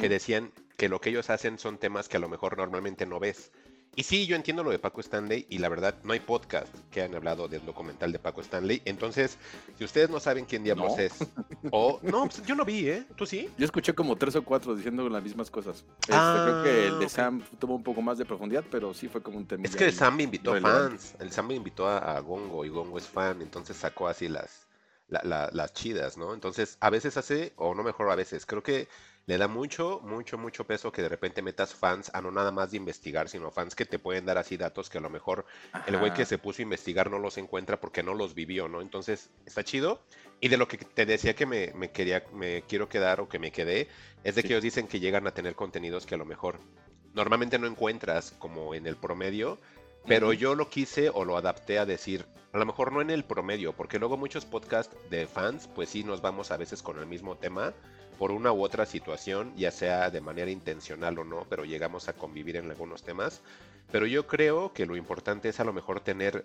Que 0.00 0.08
decían 0.08 0.52
que 0.76 0.88
lo 0.88 1.00
que 1.00 1.10
ellos 1.10 1.28
hacen 1.28 1.58
son 1.58 1.78
temas 1.78 2.08
que 2.08 2.16
a 2.16 2.20
lo 2.20 2.28
mejor 2.28 2.56
normalmente 2.56 3.04
no 3.04 3.20
ves. 3.20 3.52
Y 3.98 4.02
sí, 4.02 4.26
yo 4.26 4.36
entiendo 4.36 4.62
lo 4.62 4.70
de 4.70 4.78
Paco 4.78 5.00
Stanley 5.00 5.46
y 5.48 5.56
la 5.56 5.70
verdad 5.70 5.94
no 6.04 6.12
hay 6.12 6.20
podcast 6.20 6.68
que 6.90 7.00
han 7.00 7.14
hablado 7.14 7.48
del 7.48 7.64
documental 7.64 8.12
de 8.12 8.18
Paco 8.18 8.42
Stanley. 8.42 8.82
Entonces, 8.84 9.38
si 9.78 9.84
ustedes 9.84 10.10
no 10.10 10.20
saben 10.20 10.44
quién 10.44 10.62
diablos 10.62 10.98
es, 10.98 11.14
o 11.70 11.98
no, 12.02 12.26
pues, 12.26 12.42
yo 12.44 12.54
no 12.54 12.66
vi, 12.66 12.90
¿eh? 12.90 13.06
¿Tú 13.16 13.24
sí? 13.24 13.48
Yo 13.56 13.64
escuché 13.64 13.94
como 13.94 14.14
tres 14.16 14.36
o 14.36 14.44
cuatro 14.44 14.76
diciendo 14.76 15.08
las 15.08 15.22
mismas 15.22 15.50
cosas. 15.50 15.82
Este, 16.00 16.12
creo 16.12 16.62
que 16.62 16.86
el 16.88 16.98
de 16.98 17.06
ah, 17.06 17.08
Sam 17.08 17.42
tuvo 17.58 17.74
un 17.74 17.82
poco 17.82 18.02
más 18.02 18.18
de 18.18 18.26
profundidad, 18.26 18.64
pero 18.70 18.92
sí 18.92 19.08
fue 19.08 19.22
como 19.22 19.38
un 19.38 19.46
tema. 19.46 19.64
Es 19.64 19.74
que 19.74 19.86
el 19.86 19.94
Sam 19.94 20.16
me 20.16 20.24
invitó 20.24 20.52
a 20.52 20.60
fans. 20.60 21.14
El 21.18 21.32
Sam 21.32 21.46
me 21.46 21.54
invitó 21.54 21.88
a, 21.88 22.20
Gongo 22.20 22.66
y 22.66 22.68
Gongo 22.68 22.98
es 22.98 23.06
fan, 23.06 23.40
entonces 23.40 23.78
sacó 23.78 24.08
así 24.08 24.28
las, 24.28 24.66
las 25.08 25.72
chidas, 25.72 26.18
¿no? 26.18 26.34
Entonces, 26.34 26.76
a 26.80 26.90
veces 26.90 27.16
hace, 27.16 27.54
o 27.56 27.74
no 27.74 27.82
mejor 27.82 28.10
a 28.10 28.14
veces, 28.14 28.44
creo 28.44 28.62
que 28.62 28.88
le 29.26 29.38
da 29.38 29.48
mucho, 29.48 30.00
mucho, 30.04 30.38
mucho 30.38 30.64
peso 30.64 30.92
que 30.92 31.02
de 31.02 31.08
repente 31.08 31.42
metas 31.42 31.74
fans 31.74 32.10
a 32.14 32.20
no 32.20 32.30
nada 32.30 32.52
más 32.52 32.70
de 32.70 32.76
investigar, 32.76 33.28
sino 33.28 33.50
fans 33.50 33.74
que 33.74 33.84
te 33.84 33.98
pueden 33.98 34.24
dar 34.24 34.38
así 34.38 34.56
datos 34.56 34.88
que 34.88 34.98
a 34.98 35.00
lo 35.00 35.10
mejor 35.10 35.44
el 35.86 35.98
güey 35.98 36.14
que 36.14 36.24
se 36.24 36.38
puso 36.38 36.62
a 36.62 36.64
investigar 36.64 37.10
no 37.10 37.18
los 37.18 37.36
encuentra 37.36 37.80
porque 37.80 38.04
no 38.04 38.14
los 38.14 38.34
vivió, 38.34 38.68
¿no? 38.68 38.80
Entonces, 38.80 39.30
está 39.44 39.64
chido. 39.64 40.00
Y 40.40 40.48
de 40.48 40.56
lo 40.56 40.68
que 40.68 40.78
te 40.78 41.06
decía 41.06 41.34
que 41.34 41.44
me, 41.44 41.90
quería, 41.90 42.24
me 42.32 42.62
quiero 42.62 42.88
quedar 42.88 43.20
o 43.20 43.28
que 43.28 43.40
me 43.40 43.50
quedé, 43.50 43.88
es 44.22 44.36
de 44.36 44.42
que 44.42 44.48
ellos 44.48 44.62
dicen 44.62 44.86
que 44.86 45.00
llegan 45.00 45.26
a 45.26 45.34
tener 45.34 45.56
contenidos 45.56 46.06
que 46.06 46.14
a 46.14 46.18
lo 46.18 46.24
mejor 46.24 46.60
normalmente 47.12 47.58
no 47.58 47.66
encuentras 47.66 48.30
como 48.38 48.74
en 48.74 48.86
el 48.86 48.96
promedio, 48.96 49.58
pero 50.06 50.32
yo 50.32 50.54
lo 50.54 50.70
quise 50.70 51.10
o 51.10 51.24
lo 51.24 51.36
adapté 51.36 51.80
a 51.80 51.86
decir, 51.86 52.26
a 52.52 52.58
lo 52.58 52.66
mejor 52.66 52.92
no 52.92 53.00
en 53.00 53.10
el 53.10 53.24
promedio, 53.24 53.72
porque 53.72 53.98
luego 53.98 54.16
muchos 54.16 54.44
podcasts 54.44 54.96
de 55.10 55.26
fans, 55.26 55.68
pues 55.74 55.88
sí 55.88 56.04
nos 56.04 56.20
vamos 56.20 56.52
a 56.52 56.56
veces 56.56 56.82
con 56.82 56.98
el 56.98 57.06
mismo 57.06 57.36
tema, 57.36 57.74
por 58.18 58.32
una 58.32 58.52
u 58.52 58.62
otra 58.62 58.86
situación, 58.86 59.52
ya 59.56 59.70
sea 59.70 60.10
de 60.10 60.20
manera 60.20 60.50
intencional 60.50 61.18
o 61.18 61.24
no, 61.24 61.46
pero 61.48 61.64
llegamos 61.64 62.08
a 62.08 62.12
convivir 62.12 62.56
en 62.56 62.70
algunos 62.70 63.02
temas. 63.02 63.42
Pero 63.92 64.06
yo 64.06 64.26
creo 64.26 64.72
que 64.72 64.86
lo 64.86 64.96
importante 64.96 65.48
es 65.48 65.60
a 65.60 65.64
lo 65.64 65.72
mejor 65.72 66.00
tener 66.00 66.44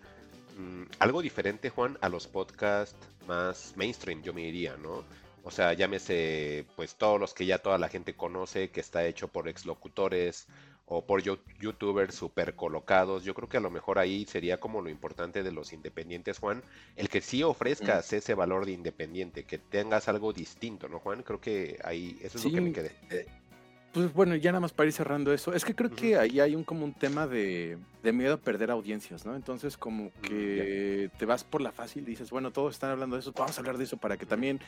mm, 0.58 0.84
algo 1.00 1.22
diferente, 1.22 1.70
Juan, 1.70 1.98
a 2.02 2.10
los 2.10 2.28
podcasts 2.28 2.96
más 3.28 3.74
mainstream, 3.76 4.22
yo 4.22 4.34
me 4.34 4.42
diría, 4.42 4.76
¿no? 4.78 5.04
O 5.44 5.50
sea, 5.50 5.74
llámese, 5.74 6.66
pues 6.76 6.96
todos 6.96 7.20
los 7.20 7.34
que 7.34 7.46
ya 7.46 7.58
toda 7.58 7.80
la 7.80 7.90
gente 7.90 8.16
conoce, 8.16 8.70
que 8.70 8.80
está 8.80 9.06
hecho 9.06 9.28
por 9.28 9.48
exlocutores 9.48 10.48
o 10.94 11.06
por 11.06 11.24
youtubers 11.24 12.14
super 12.14 12.54
colocados. 12.54 13.24
Yo 13.24 13.34
creo 13.34 13.48
que 13.48 13.56
a 13.56 13.62
lo 13.62 13.72
mejor 13.72 13.98
ahí 13.98 14.26
sería 14.26 14.60
como 14.60 14.82
lo 14.82 14.90
importante 14.90 15.42
de 15.42 15.54
los 15.54 15.72
independientes, 15.72 16.40
Juan, 16.40 16.62
el 16.98 17.08
que 17.08 17.22
sí 17.22 17.44
ofrezcas 17.44 18.12
ese 18.12 18.34
valor 18.34 18.66
de 18.66 18.74
independiente, 18.74 19.46
que 19.46 19.58
tengas 19.58 20.10
algo 20.10 20.34
distinto, 20.34 20.90
¿no, 20.90 21.00
Juan? 21.00 21.24
Creo 21.24 21.40
que 21.40 21.80
ahí 21.86 22.20
eso 22.22 22.38
es 22.38 22.44
lo 22.44 22.52
que 22.52 22.60
me 22.60 22.74
quedé. 22.74 22.92
Eh, 23.10 23.26
pues 23.94 24.12
bueno, 24.12 24.36
ya 24.36 24.52
nada 24.52 24.60
más 24.60 24.74
para 24.74 24.88
ir 24.88 24.94
cerrando 24.94 25.32
eso, 25.32 25.54
es 25.54 25.64
que 25.64 25.74
creo 25.74 25.92
que 25.92 26.18
ahí 26.18 26.42
hay 26.42 26.56
un 26.56 26.66
como 26.66 26.84
un 26.84 26.94
tema 26.94 27.26
de, 27.26 27.78
miedo 28.04 28.34
a 28.34 28.38
perder 28.38 28.70
audiencias, 28.70 29.26
¿no? 29.26 29.34
Entonces 29.38 29.78
como 29.78 30.06
mm, 30.06 30.22
que 30.24 31.10
te 31.18 31.26
vas 31.26 31.46
por 31.46 31.62
la 31.62 31.72
fácil 31.72 32.04
y 32.04 32.08
dices, 32.08 32.32
bueno, 32.32 32.52
todos 32.52 32.74
están 32.74 32.92
hablando 32.92 33.16
de 33.16 33.22
eso, 33.22 33.32
vamos 33.32 33.58
a 33.58 33.62
hablar 33.62 33.78
de 33.78 33.86
eso 33.86 33.96
para 33.96 34.18
que 34.18 34.26
también 34.26 34.60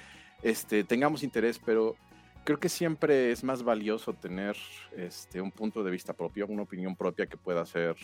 este, 0.41 0.85
tengamos 0.85 1.21
interés, 1.21 1.59
pero 1.59 1.97
creo 2.43 2.59
que 2.59 2.69
siempre 2.69 3.31
es 3.31 3.43
más 3.43 3.63
valioso 3.63 4.13
tener 4.13 4.55
este, 4.95 5.41
un 5.41 5.51
punto 5.51 5.83
de 5.83 5.91
vista 5.91 6.13
propio, 6.13 6.47
una 6.47 6.63
opinión 6.63 6.95
propia 6.95 7.25
que 7.25 7.37
pueda 7.37 7.65
ser 7.65 7.95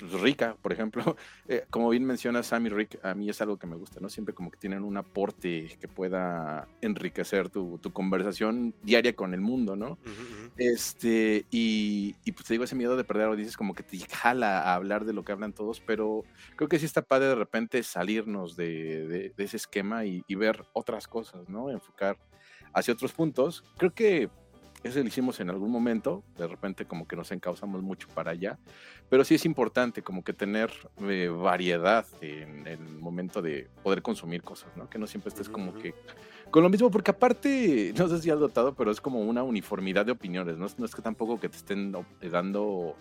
pues, 0.00 0.12
rica, 0.12 0.56
por 0.60 0.72
ejemplo. 0.72 1.16
Eh, 1.48 1.64
como 1.68 1.88
bien 1.90 2.04
menciona 2.04 2.44
Sammy 2.44 2.68
Rick, 2.68 3.04
a 3.04 3.12
mí 3.12 3.28
es 3.28 3.40
algo 3.40 3.56
que 3.56 3.66
me 3.66 3.74
gusta, 3.74 3.98
¿no? 3.98 4.08
Siempre 4.08 4.32
como 4.32 4.52
que 4.52 4.56
tienen 4.56 4.84
un 4.84 4.96
aporte 4.96 5.76
que 5.80 5.88
pueda 5.88 6.68
enriquecer 6.80 7.50
tu, 7.50 7.78
tu 7.78 7.92
conversación 7.92 8.72
diaria 8.84 9.16
con 9.16 9.34
el 9.34 9.40
mundo, 9.40 9.74
¿no? 9.74 9.98
Este, 10.56 11.44
y, 11.50 12.14
y, 12.24 12.32
pues 12.32 12.46
te 12.46 12.54
digo, 12.54 12.62
ese 12.62 12.76
miedo 12.76 12.96
de 12.96 13.02
perder 13.02 13.34
dices 13.34 13.56
como 13.56 13.74
que 13.74 13.82
te 13.82 13.98
jala 13.98 14.60
a 14.60 14.76
hablar 14.76 15.04
de 15.06 15.12
lo 15.12 15.24
que 15.24 15.32
hablan 15.32 15.52
todos, 15.52 15.80
pero 15.80 16.22
creo 16.54 16.68
que 16.68 16.78
sí 16.78 16.86
está 16.86 17.02
padre 17.02 17.26
de 17.26 17.34
repente 17.34 17.82
salirnos 17.82 18.54
de, 18.54 19.32
de, 19.36 19.44
ese 19.44 19.56
esquema 19.56 20.04
y, 20.04 20.22
y, 20.28 20.36
ver 20.36 20.64
otras 20.72 21.08
cosas, 21.08 21.48
¿no? 21.48 21.68
Enfocar 21.68 22.16
hacia 22.72 22.94
otros 22.94 23.12
puntos. 23.12 23.64
Creo 23.76 23.92
que 23.92 24.30
eso 24.82 24.98
lo 24.98 25.06
hicimos 25.06 25.40
en 25.40 25.50
algún 25.50 25.70
momento, 25.70 26.24
de 26.38 26.46
repente 26.46 26.86
como 26.86 27.06
que 27.06 27.14
nos 27.14 27.30
encauzamos 27.32 27.82
mucho 27.82 28.08
para 28.08 28.30
allá, 28.30 28.58
pero 29.10 29.24
sí 29.24 29.34
es 29.34 29.44
importante 29.44 30.02
como 30.02 30.24
que 30.24 30.32
tener 30.32 30.70
eh, 31.02 31.28
variedad 31.28 32.06
en, 32.22 32.66
el 32.66 32.80
momento 32.80 33.42
de 33.42 33.68
poder 33.82 34.00
consumir 34.00 34.42
cosas, 34.42 34.74
¿no? 34.76 34.88
Que 34.88 34.98
no 34.98 35.06
siempre 35.06 35.28
estés 35.28 35.50
como 35.50 35.74
que 35.74 35.94
con 36.50 36.62
lo 36.62 36.70
mismo, 36.70 36.90
porque 36.90 37.10
aparte, 37.10 37.92
no 37.98 38.08
sé 38.08 38.22
si 38.22 38.30
has 38.30 38.38
notado, 38.38 38.74
pero 38.74 38.90
es 38.90 39.00
como 39.00 39.20
una 39.20 39.42
uniformidad 39.42 40.06
de 40.06 40.12
opiniones, 40.12 40.56
¿no? 40.56 40.66
No 40.78 40.86
es 40.86 40.94
que 40.94 41.02
tampoco 41.02 41.38
que 41.38 41.50
te 41.50 41.58
estén 41.58 41.92
dando 42.30 42.96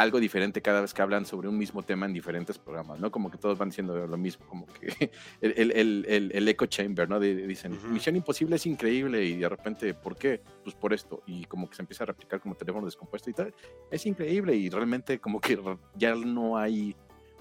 algo 0.00 0.20
diferente 0.20 0.62
cada 0.62 0.80
vez 0.80 0.94
que 0.94 1.02
hablan 1.02 1.26
sobre 1.26 1.48
un 1.48 1.58
mismo 1.58 1.82
tema 1.82 2.06
en 2.06 2.12
diferentes 2.12 2.58
programas, 2.58 3.00
¿no? 3.00 3.10
Como 3.10 3.30
que 3.30 3.38
todos 3.38 3.58
van 3.58 3.68
diciendo 3.68 4.06
lo 4.06 4.16
mismo, 4.16 4.46
como 4.46 4.66
que 4.66 5.10
el, 5.40 5.72
el, 5.72 6.04
el, 6.08 6.32
el 6.34 6.48
echo 6.48 6.66
chamber, 6.66 7.08
¿no? 7.08 7.20
dicen, 7.20 7.78
Misión 7.92 8.16
Imposible 8.16 8.56
es 8.56 8.66
increíble 8.66 9.24
y 9.24 9.36
de 9.36 9.48
repente, 9.48 9.94
¿por 9.94 10.16
qué? 10.16 10.40
Pues 10.62 10.74
por 10.74 10.92
esto. 10.92 11.22
Y 11.26 11.44
como 11.44 11.68
que 11.68 11.76
se 11.76 11.82
empieza 11.82 12.04
a 12.04 12.08
replicar 12.08 12.40
como 12.40 12.54
teléfono 12.54 12.86
descompuesto 12.86 13.30
y 13.30 13.34
tal. 13.34 13.54
Es 13.90 14.06
increíble 14.06 14.54
y 14.54 14.70
realmente 14.70 15.18
como 15.18 15.40
que 15.40 15.58
ya 15.96 16.14
no 16.14 16.56
hay 16.56 16.96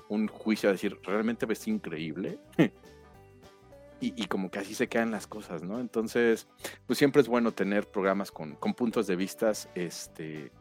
un 0.10 0.28
juicio 0.28 0.70
a 0.70 0.72
decir, 0.72 1.00
¿realmente 1.04 1.46
ves 1.46 1.68
increíble? 1.68 2.40
y, 4.02 4.22
y, 4.22 4.26
como 4.28 4.50
que 4.50 4.60
así 4.60 4.74
se 4.74 4.88
quedan 4.88 5.12
las 5.12 5.28
cosas, 5.28 5.62
¿no? 5.62 5.80
Entonces, 5.80 6.48
pues 6.88 6.98
siempre 6.98 7.22
es 7.22 7.28
bueno 7.28 7.52
tener 7.52 7.88
programas 7.88 8.32
con, 8.32 8.56
con 8.56 8.74
puntos 8.74 9.08
de 9.08 9.16
vistas, 9.16 9.70
este, 9.76 10.52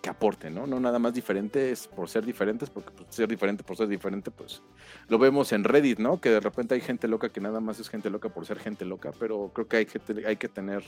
que 0.00 0.10
aporten, 0.10 0.54
¿no? 0.54 0.66
No 0.66 0.78
nada 0.80 0.98
más 0.98 1.14
diferentes 1.14 1.86
por 1.88 2.08
ser 2.08 2.24
diferentes, 2.24 2.70
porque 2.70 2.90
pues, 2.90 3.08
ser 3.14 3.28
diferente 3.28 3.64
por 3.64 3.76
ser 3.76 3.88
diferente, 3.88 4.30
pues 4.30 4.62
lo 5.08 5.18
vemos 5.18 5.52
en 5.52 5.64
Reddit, 5.64 5.98
¿no? 5.98 6.20
Que 6.20 6.30
de 6.30 6.40
repente 6.40 6.74
hay 6.74 6.80
gente 6.80 7.08
loca 7.08 7.30
que 7.30 7.40
nada 7.40 7.60
más 7.60 7.80
es 7.80 7.88
gente 7.88 8.10
loca 8.10 8.28
por 8.28 8.46
ser 8.46 8.58
gente 8.58 8.84
loca, 8.84 9.12
pero 9.18 9.50
creo 9.54 9.66
que 9.68 9.76
hay 9.78 9.86
que, 9.86 10.00
hay 10.26 10.36
que 10.36 10.48
tener 10.48 10.84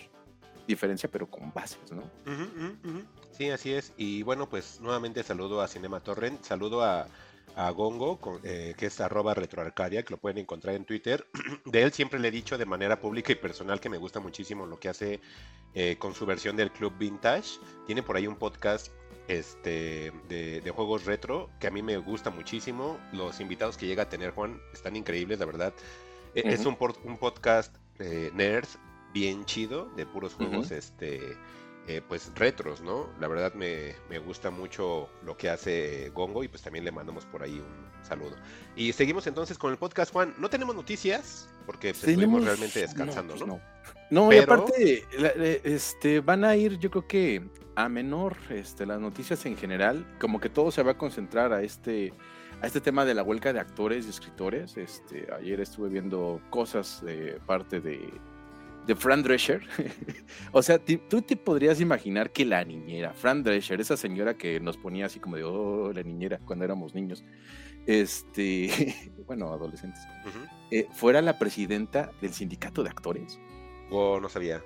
diferencia, 0.66 1.08
pero 1.10 1.26
con 1.26 1.52
bases, 1.52 1.90
¿no? 1.90 2.02
Sí, 3.32 3.50
así 3.50 3.72
es. 3.72 3.92
Y 3.96 4.22
bueno, 4.22 4.48
pues 4.48 4.80
nuevamente 4.80 5.22
saludo 5.22 5.60
a 5.60 5.68
Cinema 5.68 6.00
Torrent, 6.00 6.42
saludo 6.44 6.84
a, 6.84 7.08
Gongo, 7.74 8.18
eh, 8.42 8.74
que 8.76 8.86
es 8.86 9.00
arroba 9.00 9.34
retroarcadia, 9.34 10.02
que 10.02 10.14
lo 10.14 10.18
pueden 10.18 10.38
encontrar 10.38 10.74
en 10.74 10.84
Twitter. 10.84 11.26
De 11.64 11.82
él 11.82 11.92
siempre 11.92 12.18
le 12.18 12.28
he 12.28 12.30
dicho 12.30 12.56
de 12.56 12.66
manera 12.66 13.00
pública 13.00 13.32
y 13.32 13.36
personal 13.36 13.80
que 13.80 13.88
me 13.88 13.98
gusta 13.98 14.20
muchísimo 14.20 14.66
lo 14.66 14.78
que 14.78 14.88
hace 14.88 15.20
eh, 15.74 15.96
con 15.98 16.14
su 16.14 16.26
versión 16.26 16.56
del 16.56 16.70
Club 16.70 16.94
Vintage. 16.98 17.58
Tiene 17.86 18.02
por 18.02 18.16
ahí 18.16 18.26
un 18.26 18.36
podcast 18.36 18.88
este, 19.28 20.12
de, 20.28 20.72
juegos 20.74 21.04
retro 21.04 21.50
que 21.60 21.66
a 21.66 21.70
mí 21.70 21.82
me 21.82 21.98
gusta 21.98 22.30
muchísimo. 22.30 22.98
Los 23.12 23.40
invitados 23.40 23.76
que 23.76 23.86
llega 23.86 24.04
a 24.04 24.08
tener 24.08 24.32
Juan 24.32 24.60
están 24.72 24.96
increíbles, 24.96 25.38
la 25.38 25.46
verdad. 25.46 25.74
E, 26.34 26.42
es 26.44 26.64
un, 26.66 26.76
un 27.04 27.18
podcast 27.18 27.74
eh, 27.98 28.30
nerds 28.34 28.78
bien 29.12 29.44
chido 29.44 29.86
de 29.96 30.06
puros 30.06 30.34
juegos 30.34 30.70
este 30.70 31.36
eh, 31.90 32.02
pues 32.06 32.30
retros, 32.36 32.80
¿no? 32.82 33.08
La 33.18 33.26
verdad 33.26 33.52
me, 33.54 33.96
gusta 34.20 34.50
mucho 34.50 35.10
lo 35.24 35.36
que 35.36 35.50
hace 35.50 36.10
Gongo 36.10 36.44
y 36.44 36.48
pues 36.48 36.62
también 36.62 36.84
le 36.84 36.92
mandamos 36.92 37.26
por 37.26 37.42
ahí 37.42 37.58
un 37.58 38.04
saludo. 38.04 38.36
Y 38.76 38.92
seguimos 38.92 39.26
entonces 39.26 39.58
con 39.58 39.72
el 39.72 39.76
podcast, 39.76 40.12
Juan. 40.12 40.32
No 40.38 40.48
tenemos 40.48 40.76
noticias 40.76 41.48
porque 41.66 41.88
pues, 41.92 42.04
estuvimos 42.04 42.44
realmente 42.44 42.78
descansando, 42.78 43.34
¿no? 43.34 43.46
Pues, 43.46 43.96
no, 44.08 44.32
y 44.32 44.38
aparte 44.38 45.04
este, 45.64 46.20
van 46.20 46.44
a 46.44 46.54
ir 46.54 46.78
yo 46.78 46.92
creo 46.92 47.08
que 47.08 47.50
a 47.74 47.88
menor 47.88 48.36
este, 48.50 48.86
las 48.86 49.00
noticias 49.00 49.44
en 49.46 49.56
general, 49.56 50.06
como 50.20 50.38
que 50.40 50.48
todo 50.48 50.70
se 50.70 50.84
va 50.84 50.92
a 50.92 50.98
concentrar 50.98 51.52
a 51.52 51.62
este 51.62 52.12
a 52.62 52.68
este 52.68 52.80
tema 52.80 53.04
de 53.04 53.14
la 53.14 53.24
huelga 53.24 53.52
de 53.52 53.58
actores 53.58 54.06
y 54.06 54.10
escritores. 54.10 54.76
Este, 54.76 55.26
ayer 55.32 55.60
estuve 55.60 55.88
viendo 55.88 56.40
cosas 56.50 57.02
de 57.04 57.40
parte 57.46 57.80
de 57.80 58.12
de 58.86 58.94
Fran 58.94 59.22
Drescher. 59.22 59.62
o 60.52 60.62
sea, 60.62 60.78
tú 60.78 61.22
te 61.22 61.36
podrías 61.36 61.80
imaginar 61.80 62.30
que 62.30 62.44
la 62.44 62.64
niñera, 62.64 63.12
Fran 63.12 63.42
Drescher, 63.42 63.80
esa 63.80 63.96
señora 63.96 64.34
que 64.34 64.60
nos 64.60 64.76
ponía 64.76 65.06
así 65.06 65.20
como 65.20 65.36
de, 65.36 65.44
oh, 65.44 65.92
la 65.92 66.02
niñera, 66.02 66.38
cuando 66.44 66.64
éramos 66.64 66.94
niños, 66.94 67.24
este, 67.86 68.94
bueno, 69.26 69.52
adolescentes, 69.52 70.00
eh, 70.70 70.86
fuera 70.92 71.22
la 71.22 71.38
presidenta 71.38 72.10
del 72.20 72.32
sindicato 72.32 72.82
de 72.82 72.90
actores. 72.90 73.38
Oh, 73.90 74.20
no 74.20 74.28
sabía. 74.28 74.62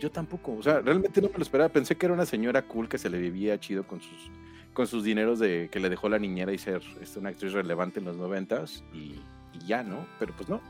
Yo 0.00 0.10
tampoco, 0.10 0.54
o 0.54 0.62
sea, 0.62 0.80
realmente 0.80 1.20
no 1.22 1.28
me 1.28 1.36
lo 1.36 1.42
esperaba. 1.42 1.68
Pensé 1.70 1.96
que 1.96 2.06
era 2.06 2.14
una 2.14 2.26
señora 2.26 2.62
cool 2.62 2.88
que 2.88 2.98
se 2.98 3.10
le 3.10 3.18
vivía 3.18 3.58
chido 3.60 3.86
con 3.86 4.00
sus, 4.00 4.30
con 4.72 4.86
sus 4.86 5.04
dineros 5.04 5.38
de 5.38 5.68
que 5.70 5.80
le 5.80 5.88
dejó 5.88 6.08
la 6.08 6.18
niñera 6.18 6.52
y 6.52 6.58
ser 6.58 6.82
este, 7.00 7.18
una 7.20 7.30
actriz 7.30 7.52
relevante 7.52 8.00
en 8.00 8.06
los 8.06 8.16
noventas 8.16 8.82
y 8.92 9.20
y 9.54 9.66
ya, 9.66 9.82
¿no? 9.82 10.06
Pero 10.18 10.34
pues 10.36 10.48
no. 10.48 10.60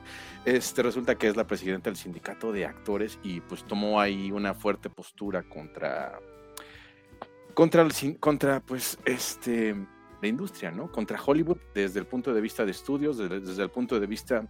Este 0.45 0.83
resulta 0.83 1.17
que 1.17 1.29
es 1.29 1.37
la 1.37 1.47
presidenta 1.47 1.91
del 1.91 1.97
sindicato 1.97 2.53
de 2.53 2.67
actores 2.67 3.19
y 3.23 3.41
pues 3.41 3.65
tomó 3.65 4.01
ahí 4.01 4.31
una 4.31 4.55
fuerte 4.55 4.91
postura 4.91 5.43
contra 5.43 6.19
contra 7.55 7.83
el, 7.83 8.19
contra 8.19 8.61
pues 8.61 8.99
este 9.05 9.77
la 10.21 10.29
industria, 10.29 10.71
¿no? 10.71 10.91
Contra 10.91 11.21
Hollywood 11.23 11.59
desde 11.75 12.01
el 12.01 12.07
punto 12.07 12.33
de 12.33 12.41
vista 12.41 12.65
de 12.65 12.71
estudios, 12.71 13.19
desde, 13.19 13.63
el 13.63 13.71
punto 13.71 14.01
de 14.01 14.07
vista 14.07 14.47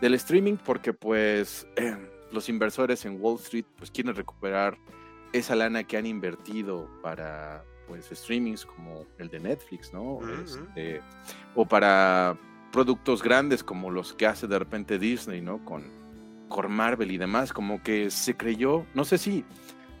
del 0.00 0.14
streaming, 0.14 0.56
porque 0.64 0.92
pues 0.92 1.66
eh, 1.76 1.96
los 2.30 2.48
inversores 2.48 3.04
en 3.04 3.20
Wall 3.20 3.36
Street 3.36 3.66
pues 3.76 3.90
quieren 3.90 4.14
recuperar 4.14 4.78
esa 5.32 5.56
lana 5.56 5.84
que 5.84 5.96
han 5.96 6.06
invertido 6.06 6.88
para 7.02 7.64
pues 7.86 8.08
streamings 8.12 8.64
como 8.64 9.06
el 9.18 9.28
de 9.28 9.40
Netflix, 9.40 9.92
¿no? 9.92 10.20
Este, 10.44 11.00
o 11.54 11.66
para 11.66 12.38
productos 12.72 13.22
grandes 13.22 13.64
como 13.64 13.90
los 13.90 14.12
que 14.12 14.26
hace 14.26 14.46
de 14.46 14.58
repente 14.58 14.98
Disney, 14.98 15.40
¿no? 15.40 15.64
Con, 15.64 15.84
con 16.48 16.70
Marvel 16.72 17.10
y 17.10 17.18
demás, 17.18 17.52
como 17.52 17.82
que 17.82 18.10
se 18.10 18.36
creyó, 18.36 18.86
no 18.94 19.04
sé 19.04 19.18
si 19.18 19.44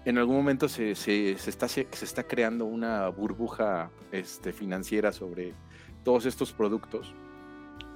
en 0.04 0.18
algún 0.18 0.36
momento 0.36 0.68
se, 0.68 0.94
se, 0.94 1.32
está, 1.32 1.68
se, 1.68 1.86
está 1.90 2.22
creando 2.22 2.64
una 2.64 3.08
burbuja 3.08 3.90
este, 4.12 4.52
financiera 4.52 5.12
sobre 5.12 5.54
todos 6.02 6.24
estos 6.24 6.52
productos, 6.52 7.14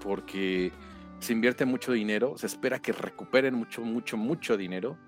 porque 0.00 0.72
se 1.20 1.32
invierte 1.32 1.64
mucho 1.64 1.92
dinero, 1.92 2.36
se 2.36 2.46
espera 2.46 2.80
que 2.80 2.92
recuperen 2.92 3.54
mucho, 3.54 3.82
mucho, 3.82 4.16
mucho 4.16 4.56
dinero 4.56 4.98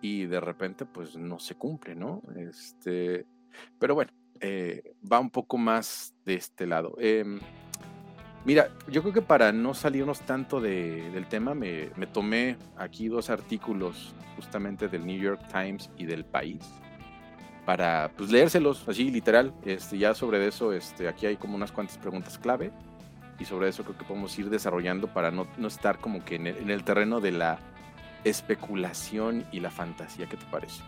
y 0.00 0.26
de 0.26 0.40
repente 0.40 0.86
pues 0.86 1.16
no 1.16 1.38
se 1.38 1.54
cumple, 1.54 1.94
¿no? 1.94 2.22
Este, 2.36 3.26
pero 3.78 3.94
bueno, 3.94 4.10
eh, 4.40 4.94
va 5.10 5.20
un 5.20 5.30
poco 5.30 5.58
más 5.58 6.14
de 6.24 6.34
este 6.34 6.66
lado. 6.66 6.94
Em, 6.98 7.38
Mira, 8.48 8.70
yo 8.90 9.02
creo 9.02 9.12
que 9.12 9.20
para 9.20 9.52
no 9.52 9.74
salirnos 9.74 10.20
tanto 10.20 10.58
del 10.58 11.26
tema, 11.28 11.52
me, 11.52 11.90
tomé 12.10 12.56
aquí 12.78 13.08
dos 13.08 13.28
artículos 13.28 14.14
justamente 14.36 14.88
del 14.88 15.04
New 15.06 15.20
York 15.20 15.42
Times 15.52 15.90
y 15.98 16.06
del 16.06 16.24
País 16.24 16.62
para 17.66 18.10
pues, 18.16 18.30
leérselos 18.30 18.88
así 18.88 19.10
literal. 19.10 19.52
Este, 19.66 19.98
ya 19.98 20.14
sobre 20.14 20.46
eso, 20.46 20.72
este, 20.72 21.08
aquí 21.08 21.26
hay 21.26 21.36
como 21.36 21.56
unas 21.56 21.72
cuantas 21.72 21.98
preguntas 21.98 22.38
clave 22.38 22.72
y 23.38 23.44
sobre 23.44 23.68
eso 23.68 23.84
creo 23.84 23.98
que 23.98 24.06
podemos 24.06 24.38
ir 24.38 24.48
desarrollando 24.48 25.08
para 25.08 25.30
no, 25.30 25.46
estar 25.66 25.98
como 25.98 26.24
que 26.24 26.36
en 26.36 26.70
el 26.70 26.84
terreno 26.84 27.20
de 27.20 27.32
la 27.32 27.58
especulación 28.24 29.44
y 29.52 29.60
la 29.60 29.70
fantasía. 29.70 30.26
¿Qué 30.26 30.38
te 30.38 30.46
parece? 30.46 30.82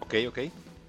Ok, 0.00 0.14
ok. 0.28 0.38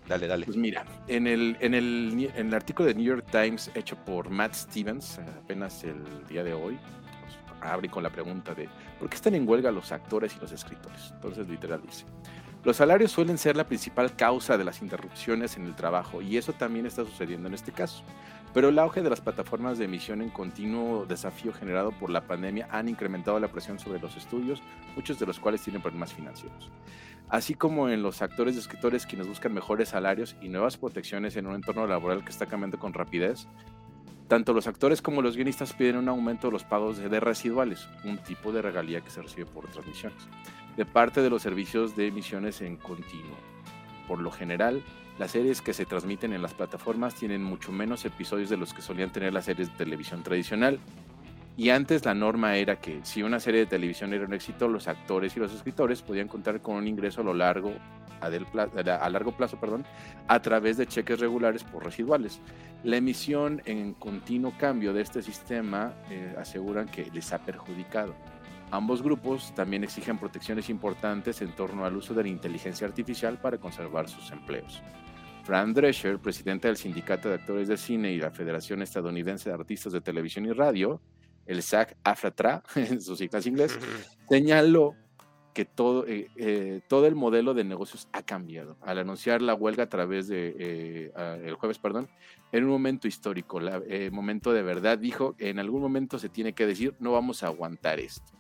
Dale, 0.08 0.28
dale. 0.28 0.46
Pues 0.46 0.58
mira, 0.58 0.86
en 1.08 1.28
el, 1.28 1.58
en 1.60 1.74
el, 1.74 2.32
en 2.36 2.48
el 2.48 2.54
artículo 2.54 2.88
de 2.88 2.96
New 2.96 3.06
York 3.06 3.26
Times 3.32 3.72
hecho 3.74 3.96
por 4.06 4.30
Matt 4.30 4.54
Stevens, 4.54 5.20
apenas 5.44 5.84
el 5.84 6.04
día 6.28 6.44
de 6.44 6.54
hoy, 6.54 6.78
pues, 7.22 7.38
abre 7.62 7.90
con 7.90 8.04
la 8.04 8.12
pregunta 8.12 8.54
de 8.54 8.70
¿por 9.00 9.10
qué 9.10 9.16
están 9.16 9.34
en 9.36 9.48
huelga 9.48 9.72
los 9.72 9.92
actores 9.92 10.36
y 10.36 10.40
los 10.40 10.52
escritores? 10.52 11.12
Entonces, 11.16 11.48
literal 11.48 11.82
dice, 11.82 12.06
los 12.64 12.78
salarios 12.78 13.12
suelen 13.12 13.38
ser 13.38 13.56
la 13.56 13.68
principal 13.68 14.16
causa 14.16 14.58
de 14.58 14.64
las 14.64 14.82
interrupciones 14.82 15.58
en 15.58 15.66
el 15.66 15.76
trabajo 15.76 16.22
y 16.22 16.38
eso 16.38 16.54
también 16.54 16.86
está 16.86 17.06
sucediendo 17.06 17.48
en 17.48 17.54
este 17.54 17.72
caso. 17.72 18.04
Pero 18.56 18.70
el 18.70 18.80
auge 18.80 19.04
de 19.04 19.12
las 19.12 19.22
plataformas 19.22 19.78
de 19.78 19.86
emisión 19.86 20.24
en 20.24 20.30
continuo 20.32 21.06
desafío 21.06 21.54
generado 21.54 21.92
por 21.92 22.10
la 22.10 22.26
pandemia 22.26 22.68
han 22.72 22.90
incrementado 22.90 23.40
la 23.40 23.50
presión 23.50 23.78
sobre 23.78 24.00
los 24.00 24.18
estudios, 24.18 24.64
muchos 24.96 25.20
de 25.20 25.28
los 25.28 25.40
cuales 25.40 25.62
tienen 25.62 25.84
problemas 25.84 26.14
financieros 26.14 26.72
así 27.30 27.56
como 27.56 27.90
en 27.90 28.04
los 28.04 28.22
actores 28.22 28.56
y 28.56 28.60
escritores 28.60 29.06
quienes 29.06 29.28
buscan 29.28 29.54
mejores 29.54 29.90
salarios 29.90 30.36
y 30.42 30.50
nuevas 30.50 30.78
protecciones 30.78 31.36
en 31.36 31.48
un 31.48 31.56
entorno 31.56 31.88
laboral 31.88 32.24
que 32.24 32.30
está 32.30 32.46
cambiando 32.46 32.80
con 32.80 32.94
rapidez. 32.94 33.48
Tanto 34.28 34.54
los 34.54 34.68
actores 34.68 35.02
como 35.02 35.22
los 35.22 35.36
guionistas 35.36 35.74
piden 35.74 35.98
un 35.98 36.10
aumento 36.10 36.48
de 36.48 36.54
los 36.54 36.64
pagos 36.64 36.98
de 36.98 37.20
residuales, 37.20 37.88
un 38.04 38.18
tipo 38.18 38.52
de 38.52 38.62
regalía 38.62 39.02
que 39.02 39.12
se 39.12 39.22
recibe 39.22 39.46
por 39.46 39.68
transmisiones, 39.68 40.18
de 40.76 40.86
parte 40.86 41.22
de 41.22 41.30
los 41.30 41.44
servicios 41.44 41.96
de 41.96 42.08
emisiones 42.08 42.62
en 42.62 42.78
continuo. 42.78 43.55
Por 44.08 44.20
lo 44.20 44.32
general, 44.32 44.84
las 45.20 45.32
series 45.32 45.62
que 45.62 45.74
se 45.74 45.86
transmiten 45.86 46.34
en 46.34 46.42
las 46.42 46.54
plataformas 46.54 47.16
tienen 47.16 47.44
mucho 47.44 47.72
menos 47.72 48.06
episodios 48.06 48.50
de 48.50 48.58
los 48.58 48.74
que 48.74 48.82
solían 48.82 49.12
tener 49.12 49.34
las 49.34 49.46
series 49.46 49.70
de 49.70 49.78
televisión 49.78 50.24
tradicional 50.24 50.80
y 51.58 51.70
antes 51.70 52.04
la 52.04 52.14
norma 52.14 52.58
era 52.58 52.78
que 52.78 53.00
si 53.04 53.24
una 53.24 53.40
serie 53.40 53.62
de 53.62 53.66
televisión 53.66 54.14
era 54.14 54.26
un 54.26 54.34
éxito, 54.34 54.68
los 54.68 54.88
actores 54.88 55.36
y 55.38 55.40
los 55.40 55.54
escritores 55.54 56.02
podían 56.02 56.28
contar 56.28 56.62
con 56.62 56.76
un 56.76 56.88
ingreso 56.88 57.22
a 57.22 57.24
lo 57.24 57.34
largo 57.34 57.74
a, 58.22 59.10
largo 59.10 59.32
plazo 59.34 59.60
perdón, 59.60 59.86
a 60.28 60.42
través 60.42 60.78
de 60.78 60.88
cheques 60.88 61.20
regulares 61.20 61.64
por 61.64 61.86
residuales. 61.86 62.42
La 62.84 62.98
emisión 62.98 63.62
en 63.66 63.94
continuo 63.94 64.54
cambio 64.58 64.94
de 64.94 65.02
este 65.02 65.22
sistema 65.22 65.94
eh, 66.10 66.36
aseguran 66.38 66.88
que 66.88 67.10
les 67.14 67.32
ha 67.32 67.40
perjudicado. 67.40 68.16
Ambos 68.76 69.02
grupos 69.02 69.56
también 69.56 69.86
exigen 69.86 70.18
protecciones 70.18 70.70
importantes 70.70 71.42
en 71.42 71.56
torno 71.56 71.86
al 71.86 71.96
uso 71.96 72.14
de 72.14 72.24
la 72.24 72.28
inteligencia 72.28 72.86
artificial 72.86 73.40
para 73.40 73.58
conservar 73.58 74.10
sus 74.10 74.32
empleos. 74.32 74.84
Fran 75.44 75.74
Drescher, 75.74 76.20
presidente 76.20 76.68
del 76.68 76.76
Sindicato 76.76 77.30
de 77.30 77.36
Actores 77.36 77.70
de 77.70 77.78
Cine 77.78 78.12
y 78.12 78.18
la 78.18 78.32
Federación 78.32 78.82
Estadounidense 78.82 79.48
de 79.48 79.56
Artistas 79.56 79.94
de 79.94 80.02
Televisión 80.02 80.46
y 80.46 80.52
Radio, 80.52 81.00
el 81.46 81.64
SAC 81.64 81.96
AFRATRA, 82.04 82.64
en 82.76 83.02
sus 83.02 83.18
siglas 83.18 83.46
inglés, 83.46 83.80
señaló 84.28 84.94
que 85.54 85.64
todo, 85.64 86.06
eh, 86.06 86.28
eh, 86.36 86.82
todo 86.90 87.08
el 87.08 87.16
modelo 87.16 87.54
de 87.54 87.64
negocios 87.64 88.10
ha 88.12 88.24
cambiado. 88.24 88.76
Al 88.82 88.98
anunciar 88.98 89.42
la 89.42 89.54
huelga 89.54 89.84
a 89.84 89.90
través 89.90 90.28
de, 90.28 90.54
eh, 90.60 91.12
el 91.46 91.56
jueves, 91.56 91.80
perdón, 91.80 92.10
en 92.52 92.66
un 92.66 92.72
momento 92.72 93.08
histórico, 93.08 93.62
el 93.62 94.12
momento 94.12 94.52
de 94.52 94.64
verdad, 94.64 94.98
dijo, 94.98 95.34
en 95.40 95.60
algún 95.60 95.82
momento 95.82 96.20
se 96.20 96.28
tiene 96.28 96.52
que 96.52 96.68
decir, 96.68 96.94
no 97.00 97.14
vamos 97.14 97.42
a 97.42 97.48
aguantar 97.48 98.02
esto. 98.02 98.36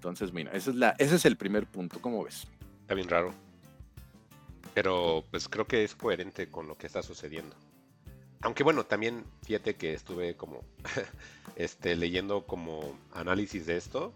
Entonces, 0.00 0.32
mira, 0.32 0.50
esa 0.52 0.70
es 0.70 0.76
la, 0.76 0.94
ese 0.96 1.16
es 1.16 1.26
el 1.26 1.36
primer 1.36 1.66
punto, 1.66 2.00
¿cómo 2.00 2.24
ves? 2.24 2.46
Está 2.80 2.94
bien 2.94 3.06
raro. 3.06 3.34
Pero 4.72 5.26
pues 5.30 5.46
creo 5.46 5.66
que 5.66 5.84
es 5.84 5.94
coherente 5.94 6.48
con 6.48 6.66
lo 6.66 6.78
que 6.78 6.86
está 6.86 7.02
sucediendo. 7.02 7.54
Aunque 8.40 8.62
bueno, 8.62 8.86
también 8.86 9.26
fíjate 9.42 9.74
que 9.74 9.92
estuve 9.92 10.36
como 10.36 10.64
este, 11.56 11.96
leyendo 11.96 12.46
como 12.46 12.96
análisis 13.12 13.66
de 13.66 13.76
esto 13.76 14.14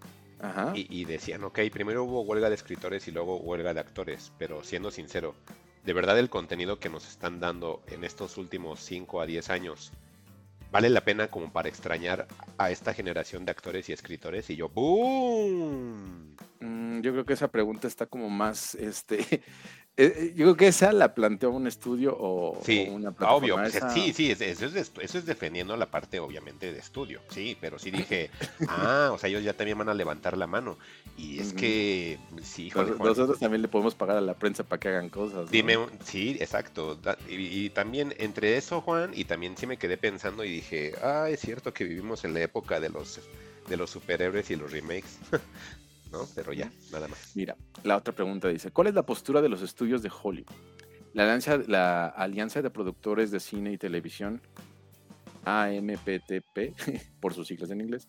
Y, 0.74 1.04
decían, 1.04 1.44
ok, 1.44 1.60
primero 1.70 2.04
hubo 2.04 2.22
huelga 2.22 2.48
de 2.48 2.54
escritores 2.54 3.06
y 3.06 3.10
luego 3.10 3.36
huelga 3.36 3.74
de 3.74 3.80
actores, 3.80 4.32
pero 4.38 4.64
siendo 4.64 4.90
sincero, 4.90 5.34
de 5.84 5.92
verdad 5.92 6.18
el 6.18 6.30
contenido 6.30 6.78
que 6.78 6.88
nos 6.88 7.06
están 7.06 7.40
dando 7.40 7.82
en 7.88 8.04
estos 8.04 8.38
últimos 8.38 8.80
5 8.80 9.20
a 9.20 9.26
10 9.26 9.50
años 9.50 9.92
vale 10.74 10.90
la 10.90 11.02
pena 11.02 11.28
como 11.28 11.52
para 11.52 11.68
extrañar 11.68 12.26
a 12.58 12.72
esta 12.72 12.92
generación 12.92 13.44
de 13.44 13.52
actores 13.52 13.88
y 13.88 13.92
escritores 13.92 14.50
y 14.50 14.56
yo 14.56 14.68
¡boom! 14.68 16.34
Mm, 16.58 17.00
yo 17.00 17.12
creo 17.12 17.24
que 17.24 17.34
esa 17.34 17.46
pregunta 17.46 17.86
está 17.86 18.06
como 18.06 18.28
más 18.28 18.74
este 18.74 19.42
Eh, 19.96 20.12
eh, 20.16 20.32
yo 20.34 20.46
creo 20.46 20.56
que 20.56 20.66
esa 20.66 20.92
la 20.92 21.14
planteó 21.14 21.50
un 21.50 21.68
estudio 21.68 22.16
o, 22.18 22.58
una 22.88 23.12
plataforma. 23.12 23.36
Obvio, 23.36 23.54
pues, 23.56 23.78
sí, 23.92 24.12
sí, 24.12 24.32
eso 24.32 24.66
es, 24.66 24.90
eso 25.00 25.18
es 25.18 25.24
defendiendo 25.24 25.76
la 25.76 25.86
parte 25.86 26.18
obviamente 26.18 26.72
de 26.72 26.80
estudio, 26.80 27.20
sí, 27.28 27.56
pero 27.60 27.78
sí 27.78 27.92
dije, 27.92 28.28
ah, 28.68 29.10
o 29.12 29.18
sea, 29.18 29.30
ellos 29.30 29.44
ya 29.44 29.52
también 29.52 29.78
van 29.78 29.88
a 29.88 29.94
levantar 29.94 30.36
la 30.36 30.48
mano. 30.48 30.78
Y 31.16 31.38
es 31.38 31.52
que, 31.52 32.18
sí, 32.42 32.72
Nosotros 32.74 33.38
también 33.38 33.62
le 33.62 33.68
podemos 33.68 33.94
pagar 33.94 34.16
a 34.16 34.20
la 34.20 34.34
prensa 34.34 34.64
para 34.64 34.80
que 34.80 34.88
hagan 34.88 35.10
cosas. 35.10 35.48
Dime, 35.48 35.78
sí, 36.04 36.36
exacto. 36.40 36.98
Y, 37.28 37.70
también 37.70 38.14
entre 38.18 38.56
eso, 38.56 38.80
Juan, 38.80 39.12
y 39.14 39.26
también 39.26 39.56
sí 39.56 39.68
me 39.68 39.76
quedé 39.76 39.96
pensando 39.96 40.42
y 40.42 40.50
dije, 40.50 40.94
ah, 41.04 41.28
es 41.30 41.38
cierto 41.38 41.72
que 41.72 41.84
vivimos 41.84 42.24
en 42.24 42.34
la 42.34 42.40
época 42.40 42.80
de 42.80 42.88
los 42.88 43.20
de 43.68 43.76
los 43.78 43.90
superhéroes 43.90 44.50
y 44.50 44.56
los 44.56 44.72
remakes. 44.72 45.18
Pero 46.34 46.52
ya, 46.52 46.70
nada 46.92 47.08
más. 47.08 47.32
Mira, 47.34 47.56
la 47.82 47.96
otra 47.96 48.14
pregunta 48.14 48.48
dice, 48.48 48.70
¿cuál 48.70 48.88
es 48.88 48.94
la 48.94 49.04
postura 49.04 49.42
de 49.42 49.48
los 49.48 49.62
estudios 49.62 50.02
de 50.02 50.10
Hollywood? 50.22 50.54
La 51.14 51.32
alianza, 52.16 52.62
de 52.62 52.70
Productores 52.70 53.30
de 53.30 53.38
Cine 53.38 53.72
y 53.72 53.78
Televisión, 53.78 54.40
AMPTP, 55.44 56.74
por 57.20 57.34
sus 57.34 57.46
siglas 57.46 57.70
en 57.70 57.82
inglés, 57.82 58.08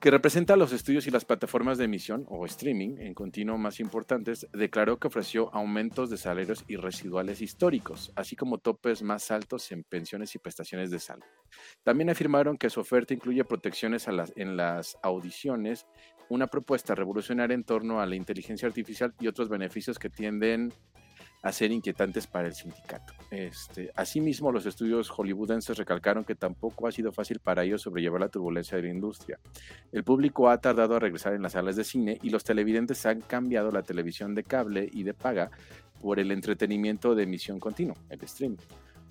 que 0.00 0.10
representa 0.10 0.54
a 0.54 0.56
los 0.56 0.72
estudios 0.72 1.06
y 1.06 1.10
las 1.10 1.24
plataformas 1.24 1.78
de 1.78 1.84
emisión 1.84 2.26
o 2.28 2.44
streaming 2.44 2.98
en 2.98 3.14
continuo 3.14 3.56
más 3.56 3.80
importantes, 3.80 4.46
declaró 4.52 4.98
que 4.98 5.08
ofreció 5.08 5.54
aumentos 5.54 6.10
de 6.10 6.18
salarios 6.18 6.64
y 6.68 6.76
residuales 6.76 7.40
históricos, 7.40 8.12
así 8.14 8.36
como 8.36 8.58
topes 8.58 9.02
más 9.02 9.30
altos 9.30 9.72
en 9.72 9.82
pensiones 9.82 10.34
y 10.34 10.38
prestaciones 10.38 10.90
de 10.90 10.98
salud. 10.98 11.24
También 11.82 12.10
afirmaron 12.10 12.58
que 12.58 12.70
su 12.70 12.80
oferta 12.80 13.14
incluye 13.14 13.44
protecciones 13.44 14.06
en 14.36 14.56
las 14.56 14.98
audiciones, 15.02 15.86
una 16.28 16.46
propuesta 16.46 16.94
revolucionaria 16.94 17.54
en 17.54 17.64
torno 17.64 18.00
a 18.00 18.06
la 18.06 18.16
inteligencia 18.16 18.68
artificial 18.68 19.14
y 19.20 19.26
otros 19.26 19.48
beneficios 19.48 19.98
que 19.98 20.10
tienden 20.10 20.72
a 21.44 21.52
ser 21.52 21.70
inquietantes 21.72 22.26
para 22.26 22.48
el 22.48 22.54
sindicato. 22.54 23.12
Este, 23.30 23.90
asimismo, 23.94 24.50
los 24.50 24.64
estudios 24.64 25.10
hollywoodenses 25.10 25.76
recalcaron 25.76 26.24
que 26.24 26.34
tampoco 26.34 26.88
ha 26.88 26.92
sido 26.92 27.12
fácil 27.12 27.38
para 27.38 27.64
ellos 27.64 27.82
sobrellevar 27.82 28.22
la 28.22 28.30
turbulencia 28.30 28.78
de 28.78 28.84
la 28.84 28.88
industria. 28.88 29.38
El 29.92 30.04
público 30.04 30.48
ha 30.48 30.58
tardado 30.58 30.96
a 30.96 30.98
regresar 30.98 31.34
en 31.34 31.42
las 31.42 31.52
salas 31.52 31.76
de 31.76 31.84
cine 31.84 32.18
y 32.22 32.30
los 32.30 32.44
televidentes 32.44 33.04
han 33.04 33.20
cambiado 33.20 33.70
la 33.70 33.82
televisión 33.82 34.34
de 34.34 34.44
cable 34.44 34.88
y 34.90 35.02
de 35.02 35.12
paga 35.12 35.50
por 36.00 36.18
el 36.18 36.32
entretenimiento 36.32 37.14
de 37.14 37.24
emisión 37.24 37.60
continua, 37.60 37.96
el 38.08 38.22
streaming. 38.22 38.56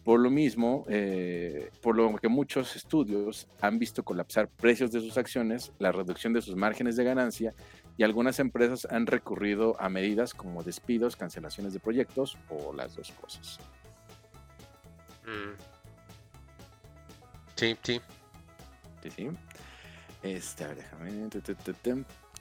Por 0.04 0.20
lo 0.20 0.30
mismo, 0.30 0.86
eh, 0.90 1.72
por 1.82 1.96
lo 1.96 2.16
que 2.18 2.28
muchos 2.28 2.76
estudios 2.76 3.48
han 3.62 3.80
visto 3.80 4.04
colapsar 4.04 4.50
precios 4.50 4.92
de 4.92 5.00
sus 5.00 5.18
acciones, 5.18 5.72
la 5.80 5.94
reducción 5.94 6.34
de 6.34 6.42
sus 6.42 6.56
márgenes 6.56 6.98
de 6.98 7.06
ganancia 7.06 7.54
y 7.98 8.04
algunas 8.04 8.40
empresas 8.40 8.86
han 8.90 9.08
recurrido 9.08 9.80
a 9.80 9.88
medidas 9.88 10.34
como 10.34 10.62
despidos, 10.64 11.16
cancelaciones 11.16 11.74
de 11.74 11.80
proyectos 11.80 12.38
o 12.50 12.74
las 12.74 12.96
dos 12.96 13.12
cosas. 13.12 13.60
Mm. 15.26 15.56
Sí, 17.56 17.78
sí. 17.82 18.02
Sí, 19.04 19.10
sí. 19.10 19.30
Este, 20.22 20.76
déjame 20.76 21.12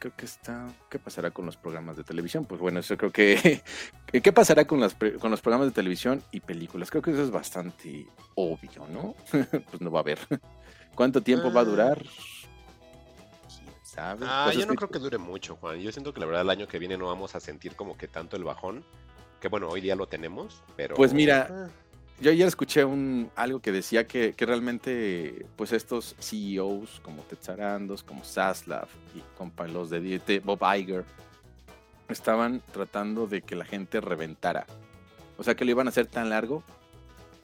creo 0.03 0.17
que 0.17 0.25
está. 0.25 0.67
¿Qué 0.91 0.99
pasará 0.99 1.31
con 1.31 1.47
los 1.47 1.57
programas 1.57 1.97
de 1.97 2.03
televisión? 2.03 2.45
Pues 2.45 2.61
bueno, 2.61 2.81
eso 2.81 2.97
creo 2.97 3.13
que. 3.13 3.63
¿Qué 4.23 4.33
pasará 4.33 4.65
con, 4.65 4.81
las, 4.81 4.97
con 5.21 5.31
los 5.31 5.41
programas 5.41 5.69
de 5.69 5.73
televisión 5.73 6.23
y 6.33 6.41
películas? 6.41 6.91
Creo 6.91 7.03
que 7.03 7.13
eso 7.13 7.23
es 7.23 7.31
bastante 7.31 8.09
obvio, 8.35 8.87
¿no? 8.89 9.15
pues 9.31 9.81
no 9.81 9.93
va 9.93 10.01
a 10.01 10.03
haber. 10.03 10.19
¿Cuánto 10.97 11.23
tiempo 11.23 11.53
va 11.53 11.61
a 11.61 11.65
durar? 11.65 12.03
¿Quién 12.03 13.71
sabe? 13.85 14.27
Ah, 14.29 14.43
pues 14.47 14.59
yo 14.59 14.67
no 14.67 14.75
creo 14.75 14.91
que 14.91 14.99
dure 14.99 15.19
mucho, 15.19 15.55
Juan. 15.57 15.79
Yo 15.79 15.93
siento 15.93 16.13
que 16.13 16.19
la 16.19 16.27
verdad 16.27 16.43
el 16.43 16.51
año 16.51 16.67
que 16.67 16.81
viene 16.81 16.99
no 16.99 17.07
vamos 17.07 17.37
a 17.37 17.41
sentir 17.41 17.77
como 17.77 17.97
que 17.97 18.09
tanto 18.09 18.37
el 18.37 18.43
bajón. 18.43 18.85
Que 19.41 19.47
bueno, 19.47 19.69
hoy 19.69 19.81
día 19.81 19.95
lo 19.95 20.09
tenemos, 20.09 20.65
pero. 20.77 20.97
Pues 20.97 21.13
mira. 21.15 21.49
Ah 21.49 21.82
yo 22.23 22.31
ayer 22.31 22.47
escuché 22.47 22.85
un, 22.85 23.31
algo 23.35 23.61
que 23.61 23.73
decía 23.73 24.07
que, 24.07 24.35
realmente, 24.39 25.45
pues 25.57 25.73
estos 25.73 26.15
CEOs 26.21 27.01
como 27.01 27.23
Tetsarandos, 27.23 28.03
como 28.03 28.25
Saslav 28.25 28.87
y 29.15 29.23
los 29.73 29.91
de 29.91 30.41
Bob 30.45 30.61
Iger, 30.77 31.05
estaban 32.09 32.63
tratando 32.73 33.27
de 33.27 33.43
que 33.43 33.57
la 33.57 33.65
gente 33.65 34.01
reventara. 34.01 34.67
O 35.37 35.43
sea, 35.43 35.57
que 35.57 35.65
lo 35.65 35.73
iban 35.73 35.89
a 35.89 35.91
hacer 35.91 36.07
tan 36.07 36.31
largo 36.31 36.63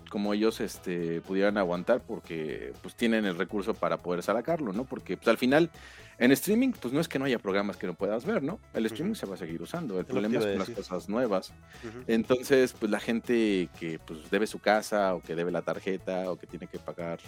como 0.09 0.35
ellos 0.35 0.61
este, 0.61 1.21
pudieran 1.21 1.59
aguantar 1.59 2.03
porque 2.03 2.73
pues 2.83 2.95
tienen 2.95 3.25
el 3.25 3.37
recurso 3.37 3.75
para 3.75 3.99
poder 3.99 4.23
sacarlo, 4.23 4.73
¿no? 4.73 4.85
Porque 4.85 5.17
pues, 5.17 5.29
al 5.29 5.39
final 5.39 5.71
en 6.19 6.33
streaming 6.33 6.73
pues 6.73 6.93
no 6.93 7.01
es 7.01 7.09
que 7.09 7.19
no 7.19 7.25
haya 7.25 7.39
programas 7.39 7.77
que 7.77 7.87
no 7.87 7.95
puedas 7.95 8.25
ver, 8.25 8.43
¿no? 8.43 8.59
El 8.75 8.87
streaming 8.87 9.15
se 9.15 9.27
va 9.27 9.35
a 9.35 9.39
seguir 9.39 9.63
usando, 9.63 9.99
el 9.99 10.07
problema 10.07 10.39
es 10.39 10.47
con 10.47 10.59
las 10.59 10.71
cosas 10.71 11.09
nuevas. 11.09 11.53
Entonces 12.07 12.73
pues 12.73 12.91
la 12.91 13.01
gente 13.01 13.69
que 13.79 13.99
pues 13.99 14.31
debe 14.31 14.47
su 14.47 14.59
casa 14.59 15.15
o 15.15 15.23
que 15.23 15.35
debe 15.35 15.53
la 15.53 15.63
tarjeta 15.63 16.31
o 16.31 16.37
que 16.37 16.47
tiene 16.47 16.67
que 16.67 16.79
pagar 16.79 17.21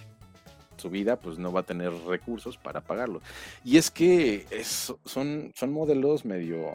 su 0.76 0.90
vida 0.90 1.16
pues 1.16 1.38
no 1.38 1.52
va 1.52 1.60
a 1.60 1.64
tener 1.64 1.92
recursos 1.92 2.56
para 2.56 2.80
pagarlo. 2.80 3.20
Y 3.64 3.76
es 3.76 3.90
que 3.90 4.46
son, 5.04 5.52
son 5.54 5.72
modelos 5.72 6.24
medio 6.24 6.74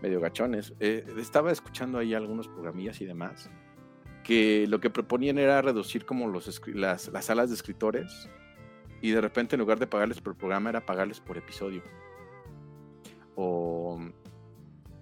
medio 0.00 0.20
gachones. 0.20 0.74
Eh, 0.80 1.06
estaba 1.18 1.52
escuchando 1.52 1.98
ahí 1.98 2.12
algunos 2.12 2.48
programillas 2.48 3.00
y 3.00 3.04
demás 3.04 3.48
que 4.22 4.66
lo 4.68 4.80
que 4.80 4.90
proponían 4.90 5.38
era 5.38 5.62
reducir 5.62 6.04
como 6.04 6.28
los, 6.28 6.60
las, 6.68 7.08
las 7.08 7.24
salas 7.24 7.48
de 7.48 7.54
escritores 7.54 8.28
y 9.00 9.10
de 9.10 9.20
repente 9.20 9.56
en 9.56 9.60
lugar 9.60 9.78
de 9.78 9.86
pagarles 9.86 10.20
por 10.20 10.36
programa 10.36 10.70
era 10.70 10.86
pagarles 10.86 11.20
por 11.20 11.36
episodio. 11.36 11.82
O 13.34 13.98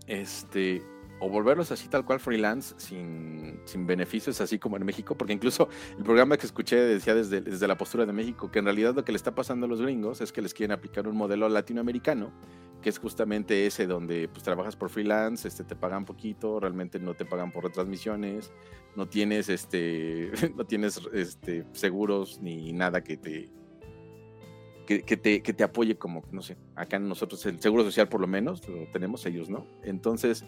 este 0.07 0.83
o 1.23 1.29
volverlos 1.29 1.71
así 1.71 1.87
tal 1.89 2.07
cual 2.07 2.19
freelance 2.19 2.75
sin, 2.79 3.61
sin, 3.67 3.87
beneficios, 3.87 4.41
así 4.41 4.59
como 4.59 4.79
en 4.79 4.87
México, 4.87 5.15
porque 5.15 5.35
incluso 5.35 5.69
el 5.99 6.03
programa 6.03 6.39
que 6.39 6.47
escuché 6.47 6.77
decía 6.77 7.15
desde, 7.15 7.43
desde 7.43 7.69
la 7.69 7.77
postura 7.77 8.07
de 8.07 8.13
México 8.15 8.51
que 8.51 8.59
en 8.59 8.65
realidad 8.65 8.95
lo 8.95 9.05
que 9.05 9.13
le 9.13 9.17
está 9.17 9.35
pasando 9.35 9.67
a 9.67 9.69
los 9.69 9.83
gringos 9.83 10.23
es 10.23 10.33
que 10.33 10.41
les 10.41 10.55
quieren 10.55 10.73
aplicar 10.73 11.07
un 11.07 11.17
modelo 11.17 11.47
latinoamericano 11.51 12.33
que 12.81 12.89
es 12.89 12.99
justamente 12.99 13.67
ese 13.67 13.87
donde 13.87 14.29
pues 14.29 14.43
trabajas 14.43 14.77
por 14.77 14.91
freelance, 14.91 15.47
este, 15.47 15.65
te 15.65 15.77
pagan 15.77 16.05
poquito, 16.05 16.61
realmente 16.61 16.99
no 16.99 17.15
te 17.15 17.25
pagan 17.25 17.53
por 17.53 17.65
retransmisiones, 17.65 18.53
no 18.97 19.09
tienes 19.09 19.49
este, 19.49 20.31
no 20.57 20.65
tienes 20.65 21.01
este, 21.13 21.65
seguros 21.73 22.41
ni 22.41 22.73
nada 22.73 23.03
que 23.03 23.17
te, 23.17 23.51
que, 24.87 25.17
te, 25.17 25.43
que 25.43 25.53
te 25.53 25.63
apoye 25.63 25.97
como, 25.97 26.25
no 26.33 26.43
sé, 26.43 26.57
acá 26.75 26.99
nosotros 26.99 27.45
el 27.47 27.61
seguro 27.61 27.85
social 27.85 28.09
por 28.09 28.21
lo 28.21 28.27
menos 28.27 28.67
lo 28.69 28.87
tenemos, 28.93 29.25
ellos 29.27 29.49
no. 29.49 29.67
Entonces 29.85 30.45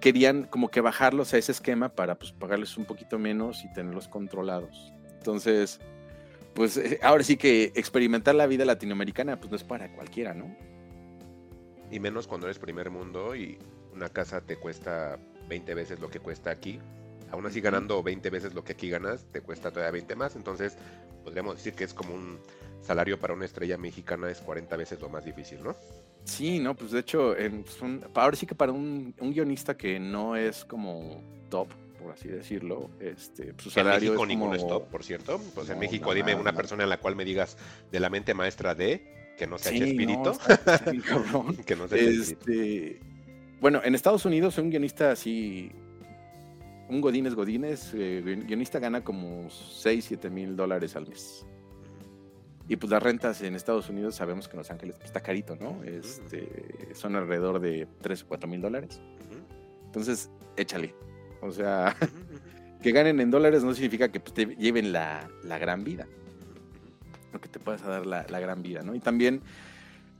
querían 0.00 0.44
como 0.44 0.70
que 0.70 0.80
bajarlos 0.80 1.34
a 1.34 1.38
ese 1.38 1.52
esquema 1.52 1.90
para 1.90 2.18
pues 2.18 2.32
pagarles 2.32 2.76
un 2.76 2.84
poquito 2.84 3.18
menos 3.18 3.64
y 3.64 3.72
tenerlos 3.72 4.08
controlados. 4.08 4.92
Entonces, 5.18 5.80
pues 6.54 6.76
eh, 6.76 6.98
ahora 7.02 7.24
sí 7.24 7.36
que 7.36 7.72
experimentar 7.74 8.34
la 8.34 8.46
vida 8.46 8.64
latinoamericana 8.64 9.38
pues 9.38 9.50
no 9.50 9.56
es 9.56 9.64
para 9.64 9.92
cualquiera, 9.92 10.34
¿no? 10.34 10.56
Y 11.90 12.00
menos 12.00 12.26
cuando 12.26 12.46
eres 12.46 12.58
primer 12.58 12.90
mundo 12.90 13.34
y 13.34 13.58
una 13.94 14.08
casa 14.08 14.40
te 14.40 14.56
cuesta 14.56 15.18
20 15.48 15.74
veces 15.74 16.00
lo 16.00 16.10
que 16.10 16.20
cuesta 16.20 16.50
aquí. 16.50 16.78
Aún 17.30 17.44
así 17.46 17.60
ganando 17.60 18.02
20 18.02 18.30
veces 18.30 18.54
lo 18.54 18.64
que 18.64 18.72
aquí 18.72 18.88
ganas, 18.88 19.26
te 19.32 19.40
cuesta 19.40 19.70
todavía 19.70 19.92
20 19.92 20.16
más. 20.16 20.36
Entonces 20.36 20.76
podríamos 21.24 21.56
decir 21.56 21.74
que 21.74 21.84
es 21.84 21.92
como 21.92 22.14
un 22.14 22.38
salario 22.80 23.18
para 23.18 23.34
una 23.34 23.44
estrella 23.44 23.76
mexicana 23.76 24.30
es 24.30 24.40
40 24.40 24.76
veces 24.76 25.00
lo 25.00 25.08
más 25.08 25.24
difícil, 25.24 25.62
¿no? 25.62 25.76
Sí, 26.24 26.58
no, 26.58 26.74
pues 26.74 26.92
de 26.92 27.00
hecho, 27.00 27.36
en, 27.36 27.64
ahora 28.14 28.36
sí 28.36 28.46
que 28.46 28.54
para 28.54 28.72
un, 28.72 29.14
guionista 29.18 29.76
que 29.76 29.98
no 29.98 30.36
es 30.36 30.64
como 30.64 31.22
top, 31.48 31.68
por 32.00 32.12
así 32.12 32.28
decirlo, 32.28 32.90
este, 33.00 33.52
pues, 33.54 33.64
su 33.64 33.70
salario 33.70 34.12
en 34.14 34.28
México 34.28 34.54
es 34.54 34.66
top, 34.66 34.88
por 34.88 35.04
cierto. 35.04 35.40
Pues 35.54 35.68
en 35.70 35.78
México 35.78 36.14
dime 36.14 36.34
una 36.34 36.52
persona 36.52 36.84
en 36.84 36.90
la 36.90 36.98
cual 36.98 37.16
me 37.16 37.24
digas 37.24 37.56
de 37.90 38.00
la 38.00 38.10
mente 38.10 38.34
maestra 38.34 38.74
de 38.74 39.17
que 39.38 39.46
no 39.46 39.56
sea 39.56 39.72
espíritu. 39.72 40.32
que 41.66 41.76
no 41.76 41.88
sea 41.88 41.98
este, 41.98 43.00
Bueno, 43.60 43.80
en 43.84 43.94
Estados 43.94 44.24
Unidos 44.24 44.58
un 44.58 44.68
guionista 44.68 45.12
así, 45.12 45.70
un 46.88 47.00
Godínez 47.00 47.34
Godínez, 47.34 47.92
eh, 47.94 48.20
guionista 48.46 48.80
gana 48.80 49.02
como 49.02 49.48
6, 49.48 50.04
7 50.08 50.28
mil 50.28 50.56
dólares 50.56 50.96
al 50.96 51.06
mes. 51.08 51.46
Y 52.68 52.76
pues 52.76 52.90
las 52.90 53.02
rentas 53.02 53.40
en 53.40 53.54
Estados 53.54 53.88
Unidos 53.88 54.16
sabemos 54.16 54.46
que 54.46 54.52
en 54.52 54.58
Los 54.58 54.70
Ángeles 54.70 54.96
pues, 54.96 55.06
está 55.06 55.20
carito, 55.20 55.56
¿no? 55.56 55.82
Este, 55.84 56.94
son 56.94 57.16
alrededor 57.16 57.60
de 57.60 57.86
3 58.02 58.24
o 58.24 58.26
4 58.26 58.48
mil 58.48 58.60
dólares. 58.60 59.00
Entonces, 59.86 60.30
échale. 60.56 60.94
O 61.40 61.50
sea, 61.50 61.96
que 62.82 62.92
ganen 62.92 63.20
en 63.20 63.30
dólares 63.30 63.64
no 63.64 63.72
significa 63.72 64.10
que 64.10 64.20
pues, 64.20 64.34
te 64.34 64.44
lleven 64.56 64.92
la, 64.92 65.30
la 65.44 65.56
gran 65.56 65.82
vida 65.82 66.06
lo 67.32 67.40
que 67.40 67.48
te 67.48 67.58
puedas 67.58 67.82
dar 67.82 68.06
la, 68.06 68.40
gran 68.40 68.62
vida, 68.62 68.82
¿no? 68.82 68.94
Y 68.94 69.00
también, 69.00 69.42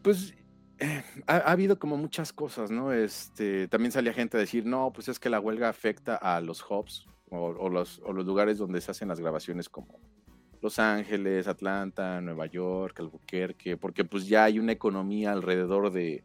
pues 0.02 0.34
eh, 0.78 1.02
ha, 1.26 1.36
habido 1.38 1.78
como 1.78 1.96
muchas 1.96 2.32
cosas, 2.32 2.70
¿no? 2.70 2.92
Este, 2.92 3.68
también 3.68 3.92
salía 3.92 4.12
gente 4.12 4.36
a 4.36 4.40
decir, 4.40 4.66
no, 4.66 4.92
pues 4.92 5.08
es 5.08 5.18
que 5.18 5.30
la 5.30 5.40
huelga 5.40 5.68
afecta 5.68 6.16
a 6.16 6.40
los 6.40 6.64
hubs 6.68 7.06
o, 7.30 7.68
los, 7.68 8.00
o 8.04 8.12
los 8.12 8.26
lugares 8.26 8.58
donde 8.58 8.80
se 8.80 8.90
hacen 8.90 9.08
las 9.08 9.20
grabaciones 9.20 9.68
como 9.68 10.00
Los 10.62 10.78
Ángeles, 10.78 11.46
Atlanta, 11.46 12.20
Nueva 12.20 12.46
York, 12.46 13.00
Albuquerque, 13.00 13.76
porque 13.76 14.04
pues 14.04 14.26
ya 14.26 14.44
hay 14.44 14.58
una 14.58 14.72
economía 14.72 15.32
alrededor 15.32 15.92
de, 15.92 16.24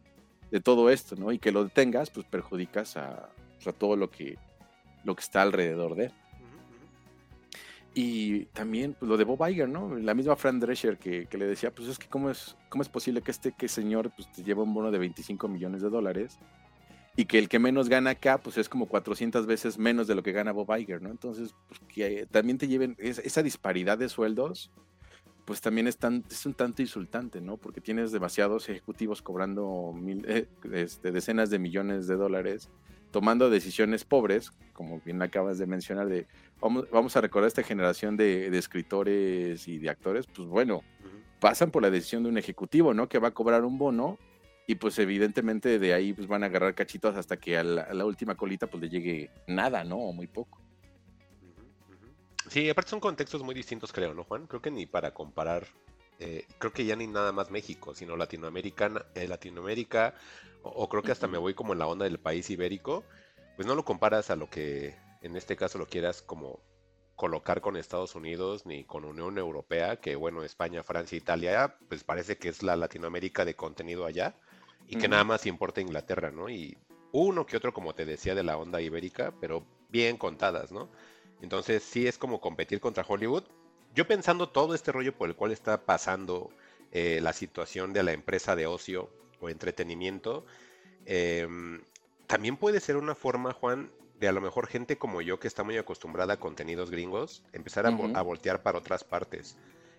de 0.50 0.60
todo 0.60 0.90
esto, 0.90 1.16
¿no? 1.16 1.32
Y 1.32 1.38
que 1.38 1.52
lo 1.52 1.64
detengas, 1.64 2.10
pues 2.10 2.26
perjudicas 2.26 2.96
a, 2.96 3.28
a 3.66 3.72
todo 3.72 3.96
lo 3.96 4.10
que, 4.10 4.38
lo 5.04 5.14
que 5.14 5.22
está 5.22 5.42
alrededor 5.42 5.94
de 5.94 6.06
él. 6.06 6.12
Y 7.94 8.46
también 8.46 8.96
pues, 8.98 9.08
lo 9.08 9.16
de 9.16 9.24
Bob 9.24 9.48
Iger, 9.48 9.68
¿no? 9.68 9.96
La 9.96 10.14
misma 10.14 10.34
Fran 10.34 10.58
Drescher 10.58 10.98
que, 10.98 11.28
le 11.30 11.46
decía, 11.46 11.72
pues 11.72 11.88
es 11.88 11.98
que 11.98 12.08
cómo 12.08 12.28
es, 12.28 12.56
cómo 12.68 12.82
es 12.82 12.88
posible 12.88 13.22
que 13.22 13.30
este 13.30 13.52
que 13.52 13.68
señor 13.68 14.10
pues, 14.16 14.30
te 14.32 14.42
lleva 14.42 14.64
un 14.64 14.74
bono 14.74 14.90
de 14.90 14.98
25 14.98 15.46
millones 15.46 15.80
de 15.80 15.90
dólares 15.90 16.38
y 17.16 17.26
que 17.26 17.38
el 17.38 17.48
que 17.48 17.60
menos 17.60 17.88
gana 17.88 18.10
acá 18.10 18.38
pues 18.38 18.58
es 18.58 18.68
como 18.68 18.86
400 18.86 19.46
veces 19.46 19.78
menos 19.78 20.08
de 20.08 20.16
lo 20.16 20.24
que 20.24 20.32
gana 20.32 20.50
Bob 20.50 20.76
Iger, 20.76 21.00
¿no? 21.00 21.10
Entonces, 21.10 21.54
pues, 21.68 21.80
que 21.86 22.26
también 22.26 22.58
te 22.58 22.66
lleven 22.66 22.96
esa 22.98 23.44
disparidad 23.44 23.96
de 23.96 24.08
sueldos, 24.08 24.72
pues 25.44 25.60
también 25.60 25.86
es, 25.86 25.96
es 26.30 26.46
un 26.46 26.54
tanto 26.54 26.82
insultante, 26.82 27.40
¿no? 27.40 27.58
Porque 27.58 27.80
tienes 27.80 28.10
demasiados 28.10 28.68
ejecutivos 28.68 29.22
cobrando 29.22 29.92
mil, 29.94 30.24
eh, 30.26 30.48
este, 30.72 31.12
decenas 31.12 31.50
de 31.50 31.60
millones 31.60 32.08
de 32.08 32.16
dólares 32.16 32.70
tomando 33.14 33.48
decisiones 33.48 34.02
pobres, 34.04 34.50
como 34.72 35.00
bien 35.04 35.22
acabas 35.22 35.56
de 35.56 35.68
mencionar, 35.68 36.08
de 36.08 36.26
vamos, 36.60 36.90
vamos 36.90 37.16
a 37.16 37.20
recordar 37.20 37.46
esta 37.46 37.62
generación 37.62 38.16
de, 38.16 38.48
escritores 38.58 39.68
y 39.68 39.78
de 39.78 39.88
actores, 39.88 40.26
pues 40.26 40.48
bueno, 40.48 40.82
pasan 41.38 41.70
por 41.70 41.82
la 41.82 41.90
decisión 41.90 42.24
de 42.24 42.30
un 42.30 42.38
ejecutivo, 42.38 42.92
¿no? 42.92 43.08
Que 43.08 43.20
va 43.20 43.28
a 43.28 43.30
cobrar 43.30 43.64
un 43.64 43.78
bono 43.78 44.18
y 44.66 44.74
pues 44.74 44.98
evidentemente 44.98 45.78
de 45.78 45.94
ahí 45.94 46.12
pues 46.12 46.26
van 46.26 46.42
a 46.42 46.46
agarrar 46.46 46.74
cachitos 46.74 47.14
hasta 47.14 47.36
que 47.36 47.56
a 47.56 47.62
la, 47.62 48.04
última 48.04 48.34
colita 48.34 48.66
pues 48.66 48.82
le 48.82 48.88
llegue 48.88 49.30
nada, 49.46 49.84
¿no? 49.84 49.98
O 49.98 50.12
muy 50.12 50.26
poco. 50.26 50.60
Sí, 52.48 52.68
aparte 52.68 52.90
son 52.90 52.98
contextos 52.98 53.44
muy 53.44 53.54
distintos, 53.54 53.92
creo, 53.92 54.12
¿no, 54.12 54.24
Juan? 54.24 54.48
Creo 54.48 54.60
que 54.60 54.72
ni 54.72 54.86
para 54.86 55.14
comparar, 55.14 55.68
eh, 56.18 56.46
creo 56.58 56.72
que 56.72 56.84
ya 56.84 56.96
ni 56.96 57.06
nada 57.06 57.32
más 57.32 57.50
México, 57.50 57.94
sino 57.94 58.16
Latinoamérica, 58.16 59.06
eh, 59.14 59.26
Latinoamérica 59.26 60.14
o, 60.62 60.88
creo 60.88 61.02
que 61.02 61.12
hasta 61.12 61.28
me 61.28 61.38
voy 61.38 61.54
como 61.54 61.72
en 61.72 61.78
la 61.78 61.86
onda 61.86 62.04
del 62.04 62.18
país 62.18 62.48
ibérico, 62.48 63.04
pues 63.56 63.66
no 63.68 63.74
lo 63.74 63.84
comparas 63.84 64.30
a 64.30 64.36
lo 64.36 64.48
que 64.48 64.96
en 65.20 65.36
este 65.36 65.56
caso 65.56 65.78
lo 65.78 65.86
quieras 65.86 66.22
como 66.22 66.60
colocar 67.16 67.60
con 67.60 67.76
Estados 67.76 68.14
Unidos 68.14 68.66
ni 68.66 68.84
con 68.84 69.04
Unión 69.04 69.38
Europea, 69.38 69.96
que 69.96 70.16
bueno, 70.16 70.42
España, 70.42 70.82
Francia, 70.82 71.18
Italia, 71.18 71.76
pues 71.88 72.02
parece 72.02 72.38
que 72.38 72.48
es 72.48 72.62
la 72.62 72.76
Latinoamérica 72.76 73.44
de 73.44 73.54
contenido 73.54 74.06
allá 74.06 74.34
y 74.86 74.96
que 74.96 75.08
nada 75.08 75.24
más 75.24 75.46
importa 75.46 75.80
Inglaterra, 75.80 76.30
¿no? 76.30 76.48
Y 76.48 76.76
uno 77.12 77.46
que 77.46 77.56
otro, 77.56 77.72
como 77.72 77.94
te 77.94 78.04
decía, 78.04 78.34
de 78.34 78.42
la 78.42 78.56
onda 78.56 78.80
ibérica, 78.80 79.32
pero 79.40 79.64
bien 79.88 80.16
contadas, 80.16 80.72
¿no? 80.72 80.90
Entonces 81.40 81.82
sí 81.82 82.06
es 82.06 82.18
como 82.18 82.40
competir 82.40 82.80
contra 82.80 83.04
Hollywood. 83.06 83.44
Yo 83.94 84.06
pensando 84.08 84.48
todo 84.48 84.74
este 84.74 84.90
rollo 84.90 85.16
por 85.16 85.28
el 85.28 85.36
cual 85.36 85.52
está 85.52 85.84
pasando 85.84 86.50
eh, 86.90 87.20
la 87.22 87.32
situación 87.32 87.92
de 87.92 88.02
la 88.02 88.12
empresa 88.12 88.56
de 88.56 88.66
ocio 88.66 89.08
o 89.40 89.48
entretenimiento, 89.48 90.44
em, 91.06 91.80
también 92.26 92.56
puede 92.56 92.80
ser 92.80 92.96
una 92.96 93.14
forma, 93.14 93.52
Juan, 93.52 93.90
de 94.18 94.28
a 94.28 94.32
lo 94.32 94.40
mejor 94.40 94.66
gente 94.66 94.98
como 94.98 95.20
yo 95.22 95.38
que 95.38 95.48
está 95.48 95.62
muy 95.62 95.76
acostumbrada 95.76 96.34
a 96.34 96.40
contenidos 96.40 96.90
gringos, 96.90 97.44
empezar 97.52 97.86
a, 97.86 98.22
voltear 98.22 98.62
para 98.62 98.78
otras 98.78 99.04
partes. 99.04 99.56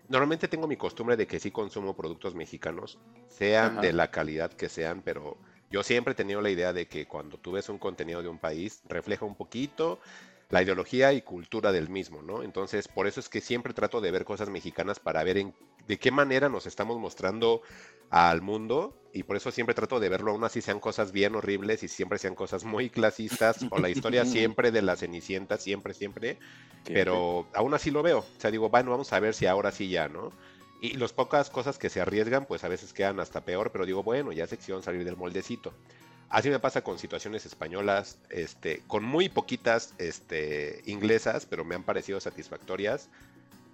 Normalmente 0.09 0.47
tengo 0.47 0.67
mi 0.67 0.77
costumbre 0.77 1.15
de 1.15 1.27
que 1.27 1.39
sí 1.39 1.51
consumo 1.51 1.95
productos 1.95 2.35
mexicanos, 2.35 2.99
sean 3.27 3.81
de 3.81 3.93
la 3.93 4.11
calidad 4.11 4.51
que 4.51 4.69
sean, 4.69 5.01
pero 5.03 5.37
yo 5.69 5.83
siempre 5.83 6.13
he 6.13 6.15
tenido 6.15 6.41
la 6.41 6.49
idea 6.49 6.73
de 6.73 6.87
que 6.87 7.07
cuando 7.07 7.37
tú 7.37 7.53
ves 7.53 7.69
un 7.69 7.77
contenido 7.77 8.21
de 8.21 8.29
un 8.29 8.39
país, 8.39 8.81
refleja 8.87 9.25
un 9.25 9.35
poquito 9.35 9.99
la 10.55 10.63
ideología 10.63 11.11
y 11.11 11.21
cultura 11.21 11.73
del 11.73 11.89
mismo, 11.89 12.21
¿no? 12.21 12.41
Entonces, 12.41 12.87
por 12.87 13.07
eso 13.07 13.19
es 13.19 13.27
que 13.27 13.41
siempre 13.41 13.73
trato 13.73 13.99
de 13.99 14.09
ver 14.09 14.23
cosas 14.23 14.49
mexicanas 14.49 15.01
para 15.01 15.21
ver 15.21 15.37
en, 15.37 15.53
de 15.85 15.99
qué 15.99 16.11
manera 16.11 16.47
nos 16.47 16.65
estamos 16.65 16.97
mostrando 16.97 17.61
al 18.09 18.41
mundo 18.41 18.95
y 19.11 19.23
por 19.23 19.35
eso 19.35 19.51
siempre 19.51 19.75
trato 19.75 19.99
de 19.99 20.07
verlo, 20.07 20.31
aún 20.31 20.45
así 20.45 20.61
sean 20.61 20.79
cosas 20.79 21.11
bien 21.11 21.35
horribles 21.35 21.83
y 21.83 21.89
siempre 21.89 22.19
sean 22.19 22.35
cosas 22.35 22.63
muy 22.63 22.89
clasistas 22.89 23.65
o 23.69 23.79
la 23.79 23.89
historia 23.89 24.23
siempre 24.25 24.71
de 24.71 24.81
la 24.81 24.95
Cenicienta, 24.95 25.57
siempre, 25.57 25.93
siempre, 25.93 26.39
pero 26.85 27.47
aún 27.53 27.73
así 27.73 27.91
lo 27.91 28.01
veo, 28.01 28.19
o 28.19 28.39
sea, 28.39 28.49
digo, 28.49 28.69
bueno, 28.69 28.91
vamos 28.91 29.11
a 29.11 29.19
ver 29.19 29.33
si 29.33 29.47
ahora 29.47 29.73
sí 29.73 29.89
ya, 29.89 30.07
¿no? 30.07 30.31
Y 30.79 30.93
las 30.93 31.11
pocas 31.11 31.49
cosas 31.49 31.77
que 31.77 31.89
se 31.89 31.99
arriesgan, 31.99 32.45
pues 32.45 32.63
a 32.63 32.69
veces 32.69 32.93
quedan 32.93 33.19
hasta 33.19 33.43
peor, 33.43 33.73
pero 33.73 33.85
digo, 33.85 34.03
bueno, 34.03 34.31
ya 34.31 34.47
sección 34.47 34.83
salir 34.83 35.03
del 35.03 35.17
moldecito. 35.17 35.73
Así 36.29 36.49
me 36.49 36.59
pasa 36.59 36.83
con 36.83 36.97
situaciones 36.97 37.45
españolas, 37.45 38.19
este, 38.29 38.81
con 38.87 39.03
muy 39.03 39.29
poquitas 39.29 39.93
este, 39.97 40.81
inglesas, 40.85 41.45
pero 41.45 41.63
me 41.63 41.75
han 41.75 41.83
parecido 41.83 42.19
satisfactorias. 42.19 43.09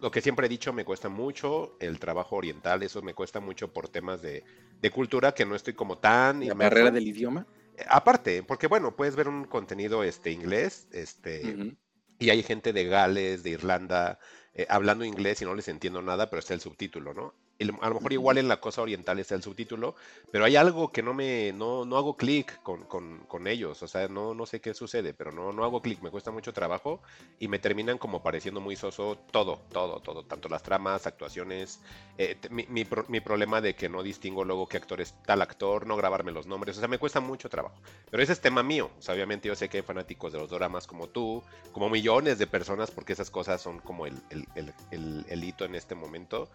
Lo 0.02 0.12
que 0.12 0.22
siempre 0.22 0.48
he 0.48 0.50
dicho, 0.50 0.74
me 0.74 0.84
cuesta 0.84 1.10
mucho 1.10 1.76
el 1.80 2.00
trabajo 2.00 2.36
oriental, 2.36 2.84
eso 2.84 3.02
me 3.02 3.14
cuesta 3.14 3.40
mucho 3.40 3.72
por 3.72 3.88
temas 3.88 4.22
de, 4.22 4.44
cultura, 4.92 5.34
que 5.34 5.46
no 5.46 5.56
estoy 5.56 5.74
como 5.74 5.98
tan... 6.00 6.46
¿La 6.46 6.54
barrera 6.56 6.92
del 6.92 7.08
idioma? 7.08 7.46
Eh, 7.78 7.86
aparte, 7.88 8.44
porque 8.44 8.68
bueno, 8.68 8.96
puedes 8.96 9.16
ver 9.16 9.28
un 9.28 9.46
contenido 9.46 10.04
este, 10.04 10.32
inglés, 10.32 10.88
este, 10.92 11.76
y 12.20 12.30
hay 12.30 12.44
gente 12.44 12.74
de 12.74 12.86
Gales, 12.86 13.44
de 13.44 13.52
Irlanda, 13.52 14.20
eh, 14.54 14.66
hablando 14.70 15.06
inglés 15.06 15.42
y 15.42 15.46
no 15.46 15.56
les 15.56 15.68
entiendo 15.68 16.02
nada, 16.02 16.30
pero 16.30 16.40
está 16.40 16.54
el 16.54 16.62
subtítulo, 16.62 17.14
¿no? 17.14 17.34
A 17.62 17.90
lo 17.90 17.96
mejor 17.96 18.14
igual 18.14 18.38
en 18.38 18.48
la 18.48 18.60
cosa 18.60 18.82
oriental 18.82 19.20
está 19.20 19.36
el 19.36 19.44
subtítulo, 19.44 19.96
pero 20.32 20.46
hay 20.46 20.56
algo 20.56 20.92
que 20.92 21.04
no 21.04 21.14
me, 21.14 21.54
no, 21.54 21.86
no 21.86 21.98
hago 21.98 22.18
clic 22.18 22.62
con, 22.64 22.84
con, 22.86 23.48
ellos, 23.48 23.82
o 23.82 23.88
sea, 23.88 24.08
no, 24.08 24.34
no 24.34 24.46
sé 24.46 24.62
qué 24.62 24.74
sucede, 24.74 25.14
pero 25.14 25.32
no, 25.32 25.52
no 25.52 25.64
hago 25.64 25.82
clic, 25.82 26.02
me 26.02 26.12
cuesta 26.12 26.32
mucho 26.32 26.54
trabajo 26.54 27.02
y 27.40 27.48
me 27.48 27.60
terminan 27.60 27.98
como 27.98 28.22
pareciendo 28.22 28.62
muy 28.62 28.76
soso 28.76 29.18
todo, 29.32 29.62
todo, 29.72 30.00
todo, 30.00 30.24
tanto 30.24 30.48
las 30.48 30.62
tramas, 30.62 31.08
actuaciones, 31.08 31.82
eh, 32.18 32.38
mi, 32.50 32.66
mi, 32.68 32.86
mi, 33.08 33.20
problema 33.20 33.62
de 33.62 33.76
que 33.76 33.90
no 33.90 34.04
distingo 34.04 34.44
luego 34.44 34.68
qué 34.68 34.78
actor 34.78 35.02
es 35.02 35.16
tal 35.24 35.42
actor, 35.42 35.88
no 35.88 35.96
grabarme 35.96 36.32
los 36.32 36.46
nombres, 36.46 36.78
o 36.78 36.80
sea, 36.80 36.88
me 36.88 37.00
cuesta 37.00 37.20
mucho 37.20 37.50
trabajo, 37.50 37.76
pero 38.10 38.22
ese 38.22 38.34
es 38.34 38.42
tema 38.42 38.64
mío, 38.64 38.92
o 38.98 39.02
sea, 39.02 39.16
obviamente 39.16 39.48
yo 39.48 39.56
sé 39.56 39.70
que 39.70 39.78
hay 39.78 39.84
fanáticos 39.84 40.32
de 40.32 40.40
los 40.40 40.50
dramas 40.50 40.88
como 40.88 41.08
tú, 41.08 41.44
como 41.72 41.90
millones 41.90 42.38
de 42.38 42.48
personas, 42.48 42.92
porque 42.92 43.14
esas 43.14 43.32
cosas 43.32 43.62
son 43.62 43.80
como 43.80 44.06
el, 44.06 44.16
el, 44.30 44.74
el, 44.92 45.26
el 45.28 45.44
hito 45.44 45.66
en 45.66 45.76
este 45.76 45.96
momento. 45.96 46.50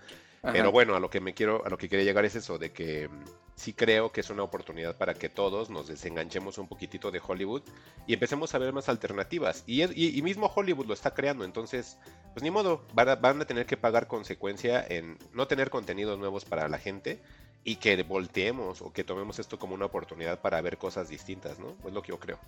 Pero 0.53 0.71
bueno, 0.71 0.95
a 0.97 1.01
lo 1.01 1.11
que 1.11 1.21
me 1.21 1.35
quiero, 1.35 1.65
a 1.65 1.69
lo 1.69 1.79
que 1.79 1.89
quería 1.89 2.05
llegar 2.05 2.25
es 2.25 2.35
eso, 2.35 2.59
de 2.59 2.73
que 2.73 3.09
mm, 3.09 3.25
sí 3.55 3.73
creo 3.73 4.13
que 4.13 4.21
es 4.21 4.31
una 4.31 4.43
oportunidad 4.43 4.97
para 4.97 5.15
que 5.15 5.29
todos 5.29 5.71
nos 5.71 5.89
desenganchemos 5.89 6.59
un 6.59 6.69
poquitito 6.69 7.11
de 7.11 7.21
Hollywood 7.27 7.63
y 8.07 8.15
empecemos 8.15 8.55
a 8.55 8.59
ver 8.59 8.73
más 8.73 8.89
alternativas. 8.89 9.65
Y, 9.67 9.83
y, 9.83 10.23
mismo 10.23 10.51
Hollywood 10.55 10.87
lo 10.87 10.95
está 10.95 11.15
creando, 11.15 11.45
entonces, 11.45 11.99
pues 12.33 12.43
ni 12.43 12.51
modo, 12.51 12.85
van 12.95 13.09
a, 13.09 13.17
van 13.17 13.41
a 13.41 13.47
tener 13.47 13.67
que 13.67 13.77
pagar 13.77 14.07
consecuencia 14.07 14.85
en 14.89 15.19
no 15.33 15.47
tener 15.47 15.71
contenidos 15.71 16.19
nuevos 16.19 16.45
para 16.45 16.69
la 16.69 16.79
gente 16.79 17.21
y 17.65 17.77
que 17.77 18.01
volteemos 18.03 18.83
o 18.83 18.93
que 18.93 19.05
tomemos 19.05 19.39
esto 19.39 19.59
como 19.59 19.75
una 19.75 19.87
oportunidad 19.87 20.41
para 20.41 20.61
ver 20.61 20.79
cosas 20.79 21.09
distintas, 21.09 21.59
¿no? 21.59 21.77
Es 21.87 21.93
lo 21.93 22.03
que 22.03 22.11
yo 22.11 22.21
creo. 22.21 22.39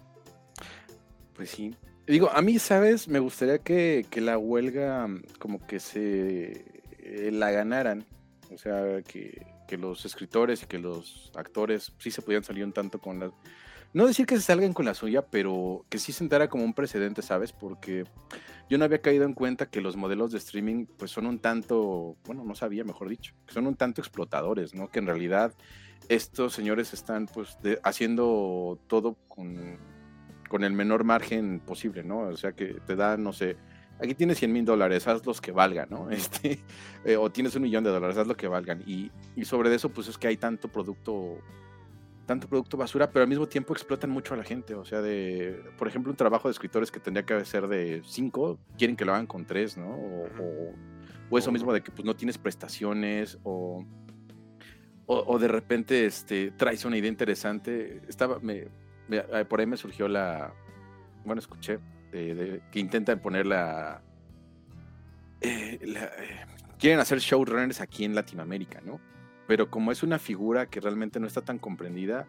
Pues 1.35 1.51
sí. 1.51 1.75
Digo, 2.07 2.31
a 2.31 2.41
mí, 2.41 2.59
¿sabes? 2.59 3.07
Me 3.07 3.19
gustaría 3.19 3.59
que, 3.59 4.07
que 4.11 4.21
la 4.21 4.39
huelga 4.39 5.07
mm, 5.07 5.23
como 5.39 5.67
que 5.67 5.79
se 5.79 6.65
eh, 6.99 7.31
la 7.33 7.51
ganaran. 7.51 8.05
O 8.53 8.59
sea, 8.59 9.03
que, 9.03 9.47
los 9.77 10.05
escritores 10.05 10.63
y 10.63 10.67
que 10.67 10.79
los 10.79 11.31
actores 11.35 11.93
sí 11.99 12.11
se 12.11 12.23
podían 12.23 12.45
salir 12.45 12.65
un 12.65 12.73
tanto 12.73 12.99
con 12.99 13.21
la... 13.21 13.31
No 13.93 14.07
decir 14.07 14.27
que 14.27 14.37
se 14.37 14.43
salgan 14.43 14.75
con 14.75 14.85
la 14.85 14.95
suya, 14.95 15.23
pero 15.23 15.87
que 15.89 15.99
sí 15.99 16.13
sentara 16.13 16.49
como 16.49 16.65
un 16.65 16.75
precedente, 16.75 17.23
¿sabes? 17.23 17.53
Porque 17.53 18.05
yo 18.69 18.77
no 18.77 18.85
había 18.85 19.01
caído 19.01 19.25
en 19.25 19.33
cuenta 19.33 19.67
que 19.67 19.81
los 19.81 19.97
modelos 19.97 20.31
de 20.31 20.39
streaming 20.39 20.87
pues 20.99 21.11
son 21.11 21.27
un 21.27 21.39
tanto, 21.39 22.17
bueno, 22.25 22.45
no 22.45 22.55
sabía, 22.55 22.85
mejor 22.85 23.09
dicho, 23.09 23.35
que 23.47 23.55
son 23.55 23.67
un 23.67 23.77
tanto 23.77 24.03
explotadores, 24.03 24.75
¿no? 24.75 24.89
Que 24.89 24.99
en 24.99 25.07
realidad 25.07 25.55
estos 26.09 26.53
señores 26.53 26.93
están 26.93 27.27
pues 27.27 27.57
haciendo 27.83 28.79
todo 28.89 29.17
con, 29.27 29.79
con 30.49 30.65
el 30.65 30.73
menor 30.73 31.05
margen 31.05 31.61
posible, 31.61 32.03
¿no? 32.03 32.21
O 32.21 32.37
sea, 32.37 32.53
que 32.53 32.77
te 32.87 32.95
dan, 32.95 33.23
no 33.23 33.33
sé, 33.33 33.57
aquí 34.01 34.15
tienes 34.15 34.39
100 34.39 34.53
mil 34.53 34.65
dólares, 34.65 35.07
haz 35.07 35.25
los 35.27 35.41
que 35.41 35.53
valgan, 35.53 35.89
¿no? 35.91 36.11
Este, 36.11 36.61
eh, 37.05 37.17
o 37.17 37.31
tienes 37.31 37.55
un 37.57 37.63
millón 37.63 37.85
de 37.85 37.91
dólares, 37.91 38.17
haz 38.17 38.27
lo 38.27 38.37
que 38.37 38.49
valgan. 38.49 38.83
Y, 38.87 39.11
sobre 39.45 39.75
eso, 39.75 39.89
pues 39.89 40.09
es 40.09 40.19
que 40.19 40.29
hay 40.29 40.37
tanto 40.37 40.69
producto, 40.69 41.39
tanto 42.27 42.49
producto 42.49 42.77
basura, 42.77 43.11
pero 43.11 43.23
al 43.23 43.29
mismo 43.29 43.47
tiempo 43.47 43.73
explotan 43.73 44.11
mucho 44.11 44.35
a 44.35 44.37
la 44.37 44.45
gente. 44.45 44.75
O 44.75 44.85
sea, 44.85 45.01
de, 45.01 45.63
por 45.77 45.89
ejemplo, 45.89 46.11
un 46.11 46.17
trabajo 46.17 46.49
de 46.49 46.53
escritores 46.53 46.91
que 46.91 47.01
tendría 47.01 47.25
que 47.25 47.45
ser 47.45 47.69
de 47.69 48.03
5, 48.05 48.59
quieren 48.77 48.97
que 48.97 49.05
lo 49.05 49.13
hagan 49.13 49.27
con 49.27 49.47
3, 49.47 49.79
¿no? 49.79 49.91
O, 51.31 51.39
eso 51.39 51.53
mismo 51.53 51.75
de 51.75 51.83
que 51.83 51.93
pues 51.93 52.07
no 52.07 52.17
tienes 52.17 52.39
prestaciones 52.39 53.39
o, 53.43 53.85
o, 55.05 55.39
de 55.39 55.47
repente 55.47 56.07
este, 56.07 56.53
traes 56.53 56.87
una 56.87 56.97
idea 56.97 57.11
interesante. 57.11 58.01
Estaba, 58.09 58.39
me, 58.41 58.69
por 59.47 59.61
ahí 59.61 59.67
me 59.67 59.77
surgió 59.77 60.09
la, 60.09 60.55
bueno, 61.27 61.39
escuché 61.39 61.79
que 62.11 62.79
intentan 62.81 63.21
poner 63.21 63.47
la, 63.47 64.03
eh, 65.41 65.79
eh, 65.83 66.11
quieren 66.79 67.01
hacer 67.01 67.19
showrunners 67.19 67.81
aquí 67.81 68.05
en 68.05 68.15
Latinoamérica, 68.15 68.81
¿no? 68.81 69.01
pero 69.49 69.71
como 69.71 69.91
es 69.91 70.03
una 70.03 70.19
figura 70.19 70.67
que 70.67 70.79
realmente 70.79 71.19
no 71.19 71.27
está 71.27 71.41
tan 71.41 71.59
comprendida, 71.59 72.27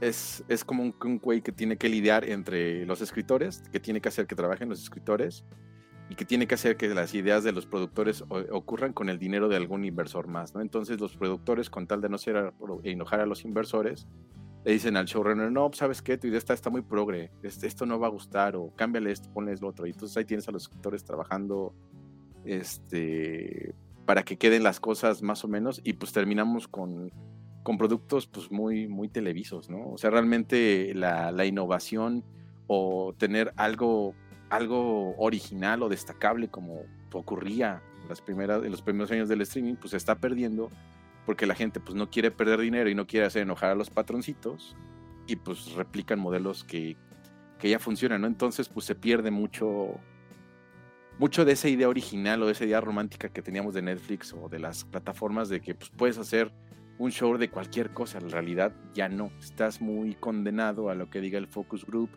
es, 0.00 0.44
es 0.48 0.64
como 0.64 0.84
un, 0.84 1.18
güey 1.18 1.42
que 1.42 1.50
tiene 1.50 1.76
que 1.76 1.88
lidiar 1.88 2.24
entre 2.24 2.86
los 2.86 3.00
escritores, 3.00 3.64
que 3.72 3.80
tiene 3.80 4.00
que 4.00 4.08
hacer 4.08 4.28
que 4.28 4.36
trabajen 4.36 4.68
los 4.68 4.80
escritores 4.80 5.44
y 6.08 6.14
que 6.14 6.24
tiene 6.24 6.46
que 6.46 6.54
hacer 6.54 6.76
que 6.76 6.88
las 6.88 7.12
ideas 7.12 7.42
de 7.42 7.50
los 7.50 7.66
productores 7.66 8.24
ocurran 8.28 8.92
con 8.92 9.08
el 9.08 9.18
dinero 9.18 9.48
de 9.48 9.56
algún 9.56 9.84
inversor 9.84 10.28
más, 10.28 10.54
¿no? 10.54 10.60
Entonces 10.60 11.00
los 11.00 11.16
productores, 11.16 11.70
con 11.70 11.88
tal 11.88 12.00
de 12.00 12.08
no 12.08 12.18
ser 12.18 12.52
enojar 12.84 13.18
a 13.18 13.26
los 13.26 13.44
inversores, 13.44 14.06
le 14.64 14.72
dicen 14.72 14.96
al 14.96 15.06
showrunner, 15.06 15.50
no, 15.50 15.68
pues, 15.68 15.78
¿sabes 15.78 16.02
qué? 16.02 16.18
Tu 16.18 16.26
idea 16.26 16.38
está, 16.38 16.54
está 16.54 16.70
muy 16.70 16.82
progre, 16.82 17.30
esto 17.42 17.86
no 17.86 17.98
va 17.98 18.08
a 18.08 18.10
gustar, 18.10 18.56
o 18.56 18.72
cámbiale 18.76 19.12
esto, 19.12 19.30
ponle 19.32 19.54
lo 19.56 19.68
otro. 19.68 19.86
Y 19.86 19.90
entonces 19.90 20.16
ahí 20.16 20.24
tienes 20.24 20.48
a 20.48 20.52
los 20.52 20.62
escritores 20.62 21.04
trabajando 21.04 21.74
este, 22.44 23.74
para 24.06 24.22
que 24.22 24.36
queden 24.36 24.62
las 24.62 24.80
cosas 24.80 25.22
más 25.22 25.44
o 25.44 25.48
menos, 25.48 25.80
y 25.84 25.94
pues 25.94 26.12
terminamos 26.12 26.68
con, 26.68 27.10
con 27.62 27.78
productos 27.78 28.26
pues 28.26 28.50
muy, 28.50 28.86
muy 28.88 29.08
televisos, 29.08 29.70
¿no? 29.70 29.92
O 29.92 29.98
sea, 29.98 30.10
realmente 30.10 30.92
la, 30.94 31.32
la 31.32 31.46
innovación 31.46 32.24
o 32.66 33.14
tener 33.18 33.52
algo 33.56 34.14
algo 34.50 35.14
original 35.16 35.82
o 35.82 35.88
destacable 35.88 36.48
como 36.48 36.82
ocurría 37.12 37.82
las 38.08 38.20
primeras, 38.20 38.62
en 38.64 38.70
los 38.70 38.82
primeros 38.82 39.10
años 39.12 39.28
del 39.28 39.40
streaming, 39.42 39.76
pues 39.76 39.92
se 39.92 39.96
está 39.96 40.16
perdiendo 40.16 40.68
porque 41.26 41.46
la 41.46 41.54
gente 41.54 41.80
pues 41.80 41.94
no 41.94 42.10
quiere 42.10 42.30
perder 42.30 42.60
dinero 42.60 42.90
y 42.90 42.94
no 42.94 43.06
quiere 43.06 43.26
hacer 43.26 43.42
enojar 43.42 43.70
a 43.70 43.74
los 43.74 43.90
patroncitos 43.90 44.76
y 45.26 45.36
pues 45.36 45.72
replican 45.72 46.18
modelos 46.18 46.64
que, 46.64 46.96
que 47.58 47.70
ya 47.70 47.78
funcionan, 47.78 48.22
¿no? 48.22 48.26
Entonces 48.26 48.68
pues 48.68 48.86
se 48.86 48.94
pierde 48.94 49.30
mucho 49.30 50.00
mucho 51.20 51.44
de 51.44 51.52
esa 51.52 51.68
idea 51.68 51.86
original 51.86 52.42
o 52.42 52.46
de 52.46 52.52
esa 52.52 52.64
idea 52.64 52.80
romántica 52.80 53.28
que 53.28 53.42
teníamos 53.42 53.74
de 53.74 53.82
Netflix 53.82 54.32
o 54.32 54.48
de 54.48 54.58
las 54.58 54.84
plataformas 54.84 55.50
de 55.50 55.60
que 55.60 55.74
pues, 55.74 55.90
puedes 55.90 56.16
hacer 56.16 56.50
un 56.96 57.10
show 57.12 57.36
de 57.36 57.50
cualquier 57.50 57.90
cosa. 57.90 58.18
En 58.18 58.30
realidad 58.30 58.72
ya 58.94 59.10
no. 59.10 59.30
Estás 59.38 59.82
muy 59.82 60.14
condenado 60.14 60.88
a 60.88 60.94
lo 60.94 61.10
que 61.10 61.20
diga 61.20 61.38
el 61.38 61.46
focus 61.46 61.84
group, 61.84 62.08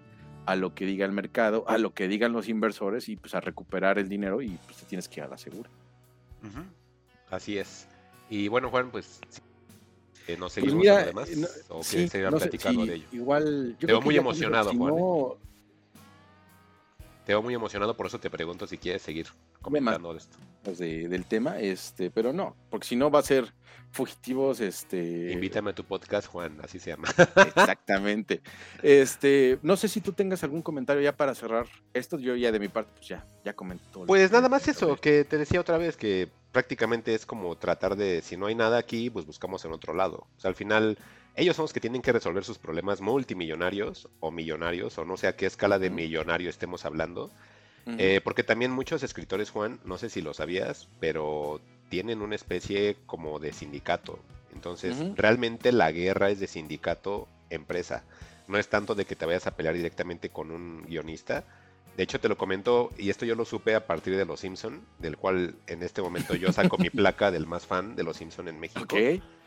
a 0.45 0.55
lo 0.55 0.73
que 0.73 0.85
diga 0.85 1.05
el 1.05 1.11
mercado, 1.11 1.65
a 1.67 1.77
lo 1.77 1.93
que 1.93 2.07
digan 2.07 2.31
los 2.31 2.47
inversores 2.47 3.09
y 3.09 3.17
pues 3.17 3.35
a 3.35 3.41
recuperar 3.41 3.99
el 3.99 4.07
dinero 4.07 4.41
y 4.41 4.57
pues 4.65 4.77
te 4.77 4.85
tienes 4.85 5.09
que 5.09 5.19
ir 5.19 5.25
a 5.25 5.27
la 5.27 5.37
segura. 5.37 5.69
Así 7.29 7.57
es. 7.57 7.89
Y 8.33 8.47
bueno, 8.47 8.71
Juan, 8.71 8.89
pues 8.89 9.19
eh, 10.27 10.35
nos 10.37 10.53
pues 10.55 10.65
seguimos 10.65 10.87
además 10.87 11.29
o 11.69 11.81
que 11.81 12.07
se 12.07 12.27
platicando 12.27 12.83
de 12.83 12.95
ello. 12.95 13.05
Igual, 13.11 13.77
te 13.79 13.85
veo 13.85 14.01
muy 14.01 14.17
emocionado, 14.17 14.73
Juan. 14.73 14.97
¿eh? 14.97 15.37
Te 17.27 17.33
veo 17.33 17.43
muy 17.43 17.53
emocionado, 17.53 17.95
por 17.95 18.07
eso 18.07 18.19
te 18.19 18.31
pregunto 18.31 18.65
si 18.65 18.79
quieres 18.79 19.03
seguir 19.03 19.27
comentando 19.61 20.13
de 20.13 20.17
esto. 20.17 20.35
Pues 20.63 20.79
del 20.79 21.25
tema, 21.25 21.59
este, 21.59 22.09
pero 22.09 22.33
no, 22.33 22.55
porque 22.71 22.87
si 22.87 22.95
no 22.95 23.11
va 23.11 23.19
a 23.19 23.23
ser 23.23 23.53
fugitivos, 23.93 24.59
este. 24.59 25.31
Invítame 25.31 25.69
a 25.69 25.75
tu 25.75 25.83
podcast, 25.85 26.27
Juan, 26.27 26.59
así 26.61 26.79
se 26.79 26.89
llama. 26.89 27.07
Exactamente. 27.55 28.41
Este, 28.81 29.59
no 29.61 29.77
sé 29.77 29.87
si 29.87 30.01
tú 30.01 30.11
tengas 30.11 30.43
algún 30.43 30.61
comentario 30.61 31.01
ya 31.01 31.15
para 31.15 31.35
cerrar 31.35 31.67
esto. 31.93 32.19
Yo 32.19 32.35
ya 32.35 32.51
de 32.51 32.59
mi 32.59 32.67
parte, 32.67 32.91
pues 32.95 33.07
ya, 33.07 33.25
ya 33.45 33.53
comento. 33.53 34.05
Pues 34.05 34.31
nada 34.31 34.49
más 34.49 34.67
eso, 34.67 34.97
que 34.97 35.23
te 35.23 35.37
decía 35.37 35.61
otra 35.61 35.77
vez 35.77 35.95
que 35.95 36.27
prácticamente 36.51 37.13
es 37.13 37.25
como 37.25 37.55
tratar 37.55 37.95
de, 37.95 38.21
si 38.21 38.35
no 38.35 38.47
hay 38.47 38.55
nada 38.55 38.77
aquí, 38.77 39.09
pues 39.09 39.25
buscamos 39.25 39.63
en 39.65 39.71
otro 39.71 39.93
lado. 39.93 40.27
O 40.37 40.39
sea, 40.39 40.49
al 40.49 40.55
final 40.55 40.97
ellos 41.35 41.55
son 41.55 41.63
los 41.63 41.73
que 41.73 41.79
tienen 41.79 42.01
que 42.01 42.11
resolver 42.11 42.43
sus 42.43 42.57
problemas 42.57 42.99
multimillonarios 42.99 44.09
o 44.19 44.31
millonarios, 44.31 44.97
o 44.97 45.05
no 45.05 45.17
sé 45.17 45.27
a 45.27 45.35
qué 45.35 45.45
escala 45.45 45.79
de 45.79 45.89
millonario 45.89 46.49
estemos 46.49 46.85
hablando. 46.85 47.31
Eh, 47.85 48.21
porque 48.23 48.43
también 48.43 48.71
muchos 48.71 49.03
escritores, 49.03 49.49
Juan, 49.49 49.81
no 49.83 49.97
sé 49.97 50.09
si 50.09 50.21
lo 50.21 50.33
sabías, 50.33 50.87
pero 51.01 51.59
tienen 51.93 52.23
una 52.23 52.33
especie 52.33 52.97
como 53.05 53.37
de 53.37 53.53
sindicato. 53.53 54.17
Entonces, 54.51 54.97
realmente 55.15 55.71
la 55.71 55.91
guerra 55.91 56.31
es 56.31 56.39
de 56.39 56.47
sindicato-empresa. 56.47 58.03
No 58.47 58.57
es 58.57 58.67
tanto 58.67 58.95
de 58.95 59.05
que 59.05 59.15
te 59.15 59.27
vayas 59.27 59.45
a 59.45 59.55
pelear 59.55 59.75
directamente 59.75 60.29
con 60.29 60.49
un 60.49 60.85
guionista. 60.87 61.43
De 61.95 62.01
hecho, 62.01 62.19
te 62.19 62.29
lo 62.29 62.35
comento, 62.35 62.89
y 62.97 63.11
esto 63.11 63.27
yo 63.27 63.35
lo 63.35 63.45
supe 63.45 63.75
a 63.75 63.85
partir 63.85 64.17
de 64.17 64.25
Los 64.25 64.39
Simpson, 64.39 64.81
del 64.97 65.17
cual 65.17 65.53
en 65.67 65.83
este 65.83 66.01
momento 66.01 66.33
yo 66.33 66.51
saco 66.51 66.79
mi 66.79 66.89
placa 66.89 67.29
del 67.29 67.45
más 67.45 67.67
fan 67.67 67.95
de 67.95 68.01
Los 68.01 68.17
Simpson 68.17 68.47
en 68.47 68.59
México. 68.59 68.95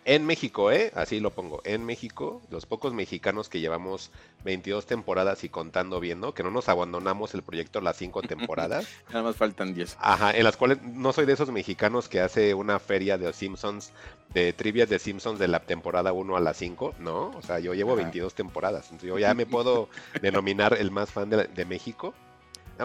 En 0.09 0.25
México, 0.25 0.71
¿eh? 0.71 0.93
Así 0.95 1.19
lo 1.19 1.31
pongo. 1.31 1.61
En 1.65 1.85
México, 1.85 2.41
los 2.49 2.65
pocos 2.65 2.95
mexicanos 2.95 3.49
que 3.49 3.59
llevamos 3.59 4.13
22 4.45 4.87
temporadas 4.87 5.43
y 5.43 5.49
contando 5.49 5.99
viendo, 5.99 6.33
que 6.33 6.45
no 6.45 6.53
nos 6.53 6.69
abandonamos 6.69 7.35
el 7.35 7.43
proyecto 7.43 7.81
las 7.81 7.97
cinco 7.97 8.23
temporadas. 8.23 8.87
Nada 9.09 9.25
más 9.25 9.35
faltan 9.35 9.75
10. 9.75 9.97
Ajá, 9.99 10.31
en 10.31 10.45
las 10.45 10.57
cuales 10.57 10.81
no 10.81 11.13
soy 11.13 11.27
de 11.27 11.33
esos 11.33 11.51
mexicanos 11.51 12.09
que 12.09 12.21
hace 12.21 12.55
una 12.55 12.79
feria 12.79 13.19
de 13.19 13.33
Simpsons, 13.33 13.91
de 14.33 14.53
trivias 14.53 14.89
de 14.89 15.01
Simpsons 15.01 15.41
de 15.41 15.49
la 15.49 15.59
temporada 15.59 16.13
1 16.13 16.37
a 16.37 16.41
la 16.41 16.55
5, 16.55 16.95
¿no? 17.01 17.31
O 17.31 17.43
sea, 17.43 17.59
yo 17.59 17.75
llevo 17.75 17.97
22 17.97 18.33
temporadas. 18.33 18.85
Entonces 18.85 19.09
yo 19.09 19.19
ya 19.19 19.35
me 19.35 19.45
puedo 19.45 19.89
denominar 20.23 20.75
el 20.79 20.93
más 20.93 21.11
fan 21.11 21.31
de 21.31 21.65
México 21.65 22.15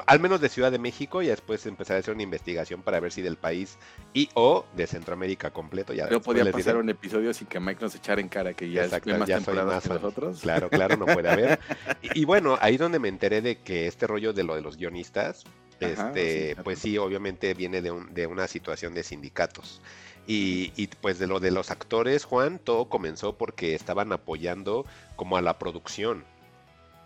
al 0.05 0.19
menos 0.19 0.41
de 0.41 0.49
Ciudad 0.49 0.71
de 0.71 0.79
México, 0.79 1.21
y 1.21 1.27
después 1.27 1.65
empezar 1.65 1.97
a 1.97 1.99
hacer 1.99 2.13
una 2.13 2.23
investigación 2.23 2.81
para 2.81 2.99
ver 2.99 3.11
si 3.11 3.21
del 3.21 3.37
país 3.37 3.77
y 4.13 4.29
o 4.33 4.65
de 4.75 4.87
Centroamérica 4.87 5.51
completo. 5.51 5.93
Ya 5.93 6.09
Yo 6.09 6.21
podía 6.21 6.49
pasar 6.51 6.77
un 6.77 6.89
episodio 6.89 7.33
sin 7.33 7.47
que 7.47 7.59
Mike 7.59 7.81
nos 7.81 7.95
echara 7.95 8.21
en 8.21 8.29
cara 8.29 8.53
que 8.53 8.69
ya 8.69 8.85
Exacto, 8.85 9.17
más 9.17 9.27
ya 9.27 9.41
soy 9.41 9.55
más 9.55 9.83
que 9.83 9.89
nosotros. 9.89 10.41
Claro, 10.41 10.69
claro, 10.69 10.97
no 10.97 11.05
puede 11.05 11.29
haber. 11.29 11.59
y, 12.01 12.25
bueno, 12.25 12.57
ahí 12.61 12.77
donde 12.77 12.99
me 12.99 13.09
enteré 13.09 13.41
de 13.41 13.57
que 13.57 13.87
este 13.87 14.07
rollo 14.07 14.33
de 14.33 14.43
lo 14.43 14.55
de 14.55 14.61
los 14.61 14.77
guionistas, 14.77 15.43
este, 15.79 16.55
pues 16.63 16.79
sí, 16.79 16.97
obviamente 16.97 17.53
viene 17.53 17.81
de, 17.81 17.91
un, 17.91 18.13
de 18.13 18.27
una 18.27 18.47
situación 18.47 18.93
de 18.93 19.03
sindicatos. 19.03 19.81
Y, 20.27 20.71
y, 20.75 20.87
pues 20.87 21.17
de 21.17 21.27
lo 21.27 21.39
de 21.39 21.51
los 21.51 21.71
actores, 21.71 22.25
Juan, 22.25 22.59
todo 22.59 22.87
comenzó 22.87 23.37
porque 23.37 23.73
estaban 23.73 24.13
apoyando 24.13 24.85
como 25.15 25.35
a 25.35 25.41
la 25.41 25.57
producción. 25.57 26.23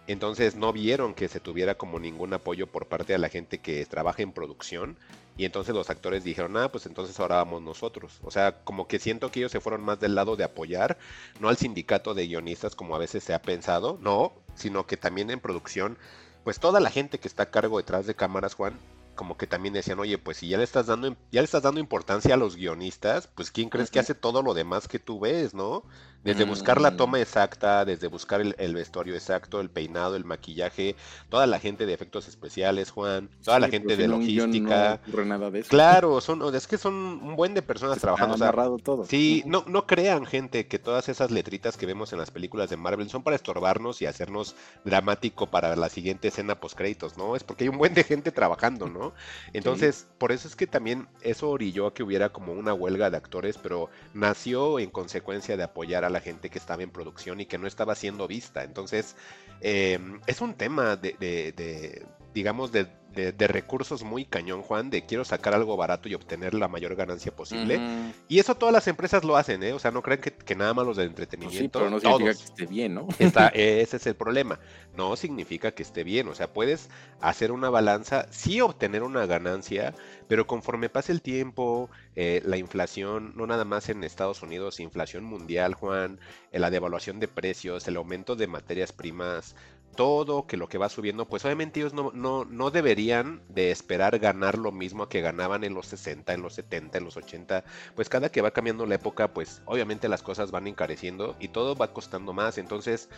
Entonces 0.07 0.55
no 0.55 0.71
vieron 0.71 1.13
que 1.15 1.27
se 1.27 1.39
tuviera 1.39 1.75
como 1.75 1.99
ningún 1.99 2.33
apoyo 2.33 2.67
por 2.67 2.87
parte 2.87 3.13
de 3.13 3.19
la 3.19 3.29
gente 3.29 3.57
que 3.59 3.85
trabaja 3.85 4.21
en 4.21 4.31
producción. 4.31 4.97
Y 5.37 5.45
entonces 5.45 5.75
los 5.75 5.89
actores 5.89 6.23
dijeron, 6.23 6.55
ah, 6.57 6.71
pues 6.71 6.85
entonces 6.85 7.19
ahora 7.19 7.37
vamos 7.37 7.61
nosotros. 7.61 8.19
O 8.23 8.31
sea, 8.31 8.63
como 8.63 8.87
que 8.87 8.99
siento 8.99 9.31
que 9.31 9.39
ellos 9.39 9.51
se 9.51 9.59
fueron 9.59 9.83
más 9.83 9.99
del 9.99 10.15
lado 10.15 10.35
de 10.35 10.43
apoyar, 10.43 10.97
no 11.39 11.49
al 11.49 11.57
sindicato 11.57 12.13
de 12.13 12.27
guionistas 12.27 12.75
como 12.75 12.95
a 12.95 12.99
veces 12.99 13.23
se 13.23 13.33
ha 13.33 13.41
pensado, 13.41 13.97
no, 14.01 14.33
sino 14.55 14.85
que 14.85 14.95
también 14.95 15.31
en 15.31 15.41
producción, 15.41 15.97
pues 16.43 16.59
toda 16.59 16.79
la 16.79 16.91
gente 16.91 17.19
que 17.19 17.27
está 17.27 17.43
a 17.43 17.51
cargo 17.51 17.77
detrás 17.77 18.05
de 18.05 18.15
cámaras, 18.15 18.53
Juan, 18.53 18.79
como 19.15 19.38
que 19.38 19.47
también 19.47 19.73
decían, 19.73 19.99
oye, 19.99 20.17
pues 20.17 20.38
si 20.38 20.47
ya 20.47 20.58
le 20.58 20.63
estás 20.63 20.88
dando, 20.88 21.15
ya 21.32 21.41
le 21.41 21.45
estás 21.45 21.63
dando 21.63 21.80
importancia 21.80 22.34
a 22.34 22.38
los 22.38 22.56
guionistas, 22.56 23.28
pues 23.34 23.51
quién 23.51 23.69
crees 23.69 23.89
que 23.89 23.99
hace 23.99 24.15
todo 24.15 24.41
lo 24.41 24.54
demás 24.54 24.88
que 24.88 24.99
tú 24.99 25.19
ves, 25.19 25.54
¿no? 25.54 25.84
Desde 26.25 26.43
buscar 26.43 26.82
la 26.82 26.97
toma 26.97 27.19
mm. 27.19 27.21
exacta, 27.21 27.86
desde 27.86 28.08
buscar 28.08 28.41
el, 28.41 28.73
vestuario 28.73 29.13
exacto, 29.13 29.62
el 29.62 29.69
peinado, 29.69 30.15
el 30.15 30.25
maquillaje, 30.25 30.95
toda 31.30 31.45
la 31.45 31.60
gente 31.60 31.86
de 31.86 31.93
efectos 31.93 32.28
especiales, 32.28 32.89
Juan, 32.89 33.30
toda 33.43 33.60
la 33.60 33.69
gente 33.69 33.95
de 33.95 34.08
logística. 34.08 34.99
nada 35.23 35.51
de 35.51 35.60
eso. 35.60 35.69
Claro, 35.69 36.19
son, 36.21 36.56
es 36.56 36.65
que 36.65 36.80
son 36.80 36.95
un 36.95 37.36
buen 37.36 37.54
de 37.54 37.62
personas 37.62 37.99
trabajando. 37.99 38.43
O 38.43 38.78
todo. 38.80 39.06
Sí, 39.06 39.43
no, 39.45 39.65
no 39.67 39.86
crean, 39.86 40.25
gente, 40.25 40.65
que 40.65 40.80
todas 40.80 41.10
esas 41.10 41.30
letritas 41.30 41.78
que 41.78 41.86
vemos 41.86 42.12
en 42.12 42.17
las 42.17 42.32
películas 42.32 42.71
de 42.71 42.78
Marvel 42.78 43.08
son 43.08 43.21
para 43.21 43.36
estorbarnos 43.36 44.01
y 44.01 44.08
hacernos 44.08 44.56
dramático 44.84 45.45
para 45.45 45.75
la 45.75 45.89
siguiente 45.89 46.30
escena 46.30 46.60
post 46.60 46.75
créditos, 46.75 47.17
¿no? 47.19 47.36
Es 47.36 47.43
porque 47.43 47.65
hay 47.65 47.69
un 47.69 47.78
buen 47.78 47.93
de 47.93 48.04
gente 48.04 48.32
trabajando, 48.32 48.88
¿no? 48.88 49.04
Entonces, 49.53 50.07
por 50.17 50.31
eso 50.31 50.47
es 50.47 50.55
que 50.55 50.67
también 50.67 51.07
eso 51.21 51.49
orilló 51.49 51.87
a 51.87 51.93
que 51.93 52.03
hubiera 52.03 52.29
como 52.29 52.53
una 52.53 52.73
huelga 52.73 53.09
de 53.09 53.17
actores, 53.17 53.57
pero 53.57 53.89
nació 54.13 54.79
en 54.79 54.89
consecuencia 54.89 55.57
de 55.57 55.63
apoyar 55.63 56.05
a 56.05 56.09
la 56.09 56.21
gente 56.21 56.49
que 56.49 56.59
estaba 56.59 56.83
en 56.83 56.91
producción 56.91 57.41
y 57.41 57.45
que 57.45 57.57
no 57.57 57.67
estaba 57.67 57.95
siendo 57.95 58.27
vista. 58.27 58.63
Entonces, 58.63 59.15
em, 59.61 60.19
es 60.27 60.41
un 60.41 60.53
tema 60.53 60.95
de 60.95 62.05
digamos, 62.35 62.73
de 62.73 62.87
de, 63.15 63.47
recursos 63.47 64.04
muy 64.04 64.25
cañón, 64.25 64.62
Juan, 64.62 64.89
de 64.89 65.06
quiero 65.06 65.23
sacar 65.23 65.54
algo 65.54 65.78
barato 65.78 66.10
y 66.10 66.13
obtener 66.13 66.54
la 66.54 66.67
mayor 66.67 66.95
ganancia 66.95 67.36
posible. 67.36 67.80
Y 68.28 68.39
eso 68.39 68.56
todas 68.56 68.73
las 68.73 68.88
empresas 68.88 69.23
lo 69.23 69.38
hacen, 69.38 69.63
¿eh? 69.63 69.73
O 69.73 69.80
sea, 69.80 69.91
no 69.91 70.01
creen 70.01 70.21
que, 70.21 70.56
nada 70.56 70.73
más 70.73 70.86
los 70.86 70.97
de 70.97 71.04
entretenimiento. 71.06 71.80
Pues 71.80 72.01
sí, 72.01 72.01
pero 72.01 72.12
no 72.12 72.19
significa 72.19 72.34
que 72.34 72.43
esté 72.43 72.65
bien, 72.65 72.93
¿no? 72.95 73.08
ese 73.54 73.97
es 73.97 74.08
el 74.08 74.15
problema. 74.15 74.60
No 74.95 75.15
significa 75.15 75.71
que 75.71 75.84
esté 75.84 76.04
bien. 76.04 76.28
O 76.28 76.36
sea, 76.36 76.51
puedes 76.51 76.89
hacer 77.21 77.51
una 77.51 77.69
balanza, 77.69 78.28
sí 78.32 78.62
obtener 78.62 79.04
una 79.04 79.25
ganancia, 79.25 79.93
pero 80.28 80.47
conforme 80.47 80.89
pase 80.89 81.12
el 81.12 81.21
tiempo, 81.21 81.89
eh, 82.15 82.41
la 82.45 82.58
inflación, 82.58 83.34
no 83.36 83.47
nada 83.47 83.65
más 83.65 83.89
en 83.89 84.04
Estados 84.04 84.41
Unidos, 84.41 84.80
inflación 84.80 85.23
mundial, 85.23 85.73
Juan, 85.73 86.19
eh, 86.51 86.60
la 86.60 86.69
devaluación 86.69 87.19
de 87.19 87.28
precios, 87.28 87.88
el 87.88 87.97
aumento 87.97 88.36
de 88.36 88.47
materias 88.47 88.91
primas, 88.91 89.55
todo, 89.95 90.47
que 90.47 90.57
lo 90.57 90.67
que 90.67 90.77
va 90.77 90.89
subiendo, 90.89 91.27
pues 91.27 91.45
obviamente 91.45 91.79
ellos 91.79 91.93
no, 91.93 92.11
no, 92.13 92.71
deberían 92.71 93.41
de 93.49 93.71
esperar 93.71 94.19
ganar 94.19 94.57
lo 94.57 94.71
mismo 94.71 95.09
que 95.09 95.21
ganaban 95.21 95.63
en 95.63 95.73
los 95.73 95.87
60, 95.87 96.33
en 96.33 96.41
los 96.41 96.53
70, 96.53 96.97
en 96.97 97.03
los 97.03 97.17
80. 97.17 97.63
Pues 97.95 98.09
cada 98.09 98.29
que 98.29 98.41
va 98.41 98.51
cambiando 98.51 98.85
la 98.85 98.95
época, 98.95 99.33
pues 99.33 99.61
obviamente 99.65 100.09
las 100.09 100.23
cosas 100.23 100.51
van 100.51 100.67
encareciendo 100.67 101.35
y 101.39 101.49
todo 101.49 101.75
va 101.75 101.93
costando 101.93 102.33
más. 102.33 102.57
Entonces, 102.57 103.09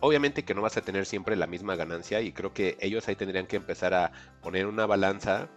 obviamente 0.00 0.44
que 0.44 0.54
no 0.54 0.62
vas 0.62 0.76
a 0.76 0.82
tener 0.82 1.06
siempre 1.06 1.36
la 1.36 1.46
misma 1.46 1.76
ganancia 1.76 2.20
y 2.20 2.32
creo 2.32 2.52
que 2.52 2.76
ellos 2.80 3.08
ahí 3.08 3.16
tendrían 3.16 3.46
que 3.46 3.56
empezar 3.56 3.94
a 3.94 4.12
poner 4.42 4.66
una 4.66 4.86
balanza 4.86 5.48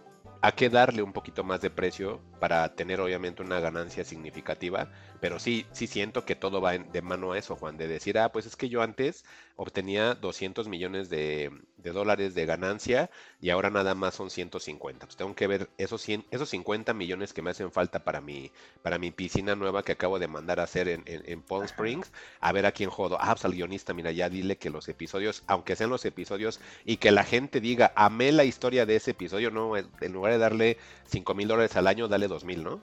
a 0.42 0.52
qué 0.52 0.68
darle 0.68 1.02
un 1.02 1.12
poquito 1.12 1.44
más 1.44 1.60
de 1.60 1.70
precio 1.70 2.20
para 2.40 2.74
tener 2.74 3.00
obviamente 3.00 3.42
una 3.42 3.60
ganancia 3.60 4.04
significativa, 4.04 4.90
pero 5.22 5.38
sí, 5.38 5.66
sí 5.70 5.86
siento 5.86 6.24
que 6.24 6.34
todo 6.34 6.60
va 6.60 6.76
de 6.76 7.00
mano 7.00 7.30
a 7.30 7.38
eso, 7.38 7.54
Juan, 7.54 7.76
de 7.76 7.86
decir, 7.86 8.18
ah, 8.18 8.32
pues 8.32 8.44
es 8.44 8.56
que 8.56 8.68
yo 8.68 8.82
antes 8.82 9.24
obtenía 9.54 10.16
200 10.16 10.66
millones 10.66 11.10
de, 11.10 11.52
dólares 11.76 12.34
de 12.34 12.44
ganancia 12.44 13.08
y 13.40 13.50
ahora 13.50 13.70
nada 13.70 13.94
más 13.94 14.16
son 14.16 14.30
150. 14.30 15.06
Pues 15.06 15.16
tengo 15.16 15.32
que 15.36 15.46
ver 15.46 15.70
esos, 15.78 16.02
100, 16.02 16.24
esos 16.32 16.48
50 16.48 16.92
millones 16.92 17.32
que 17.32 17.40
me 17.40 17.50
hacen 17.50 17.70
falta 17.70 18.02
para 18.02 18.20
mi, 18.20 18.50
para 18.82 18.98
mi 18.98 19.12
piscina 19.12 19.54
nueva 19.54 19.84
que 19.84 19.92
acabo 19.92 20.18
de 20.18 20.26
mandar 20.26 20.58
a 20.58 20.64
hacer 20.64 20.88
en, 20.88 21.04
en, 21.06 21.40
Palm 21.42 21.62
Springs, 21.62 22.10
a 22.40 22.50
ver 22.50 22.66
a 22.66 22.72
quién 22.72 22.90
jodo. 22.90 23.16
Ah, 23.20 23.32
pues 23.32 23.44
al 23.44 23.52
guionista, 23.52 23.94
mira, 23.94 24.10
ya 24.10 24.28
dile 24.28 24.58
que 24.58 24.70
los 24.70 24.88
episodios, 24.88 25.44
aunque 25.46 25.76
sean 25.76 25.90
los 25.90 26.04
episodios, 26.04 26.58
y 26.84 26.96
que 26.96 27.12
la 27.12 27.22
gente 27.22 27.60
diga, 27.60 27.92
amé 27.94 28.32
la 28.32 28.42
historia 28.42 28.86
de 28.86 28.96
ese 28.96 29.12
episodio, 29.12 29.52
no, 29.52 29.76
en 29.76 30.12
lugar 30.12 30.32
de 30.32 30.38
darle 30.38 30.78
5 31.06 31.32
mil 31.34 31.46
dólares 31.46 31.76
al 31.76 31.86
año, 31.86 32.08
dale 32.08 32.26
2 32.26 32.44
mil, 32.44 32.64
¿no? 32.64 32.82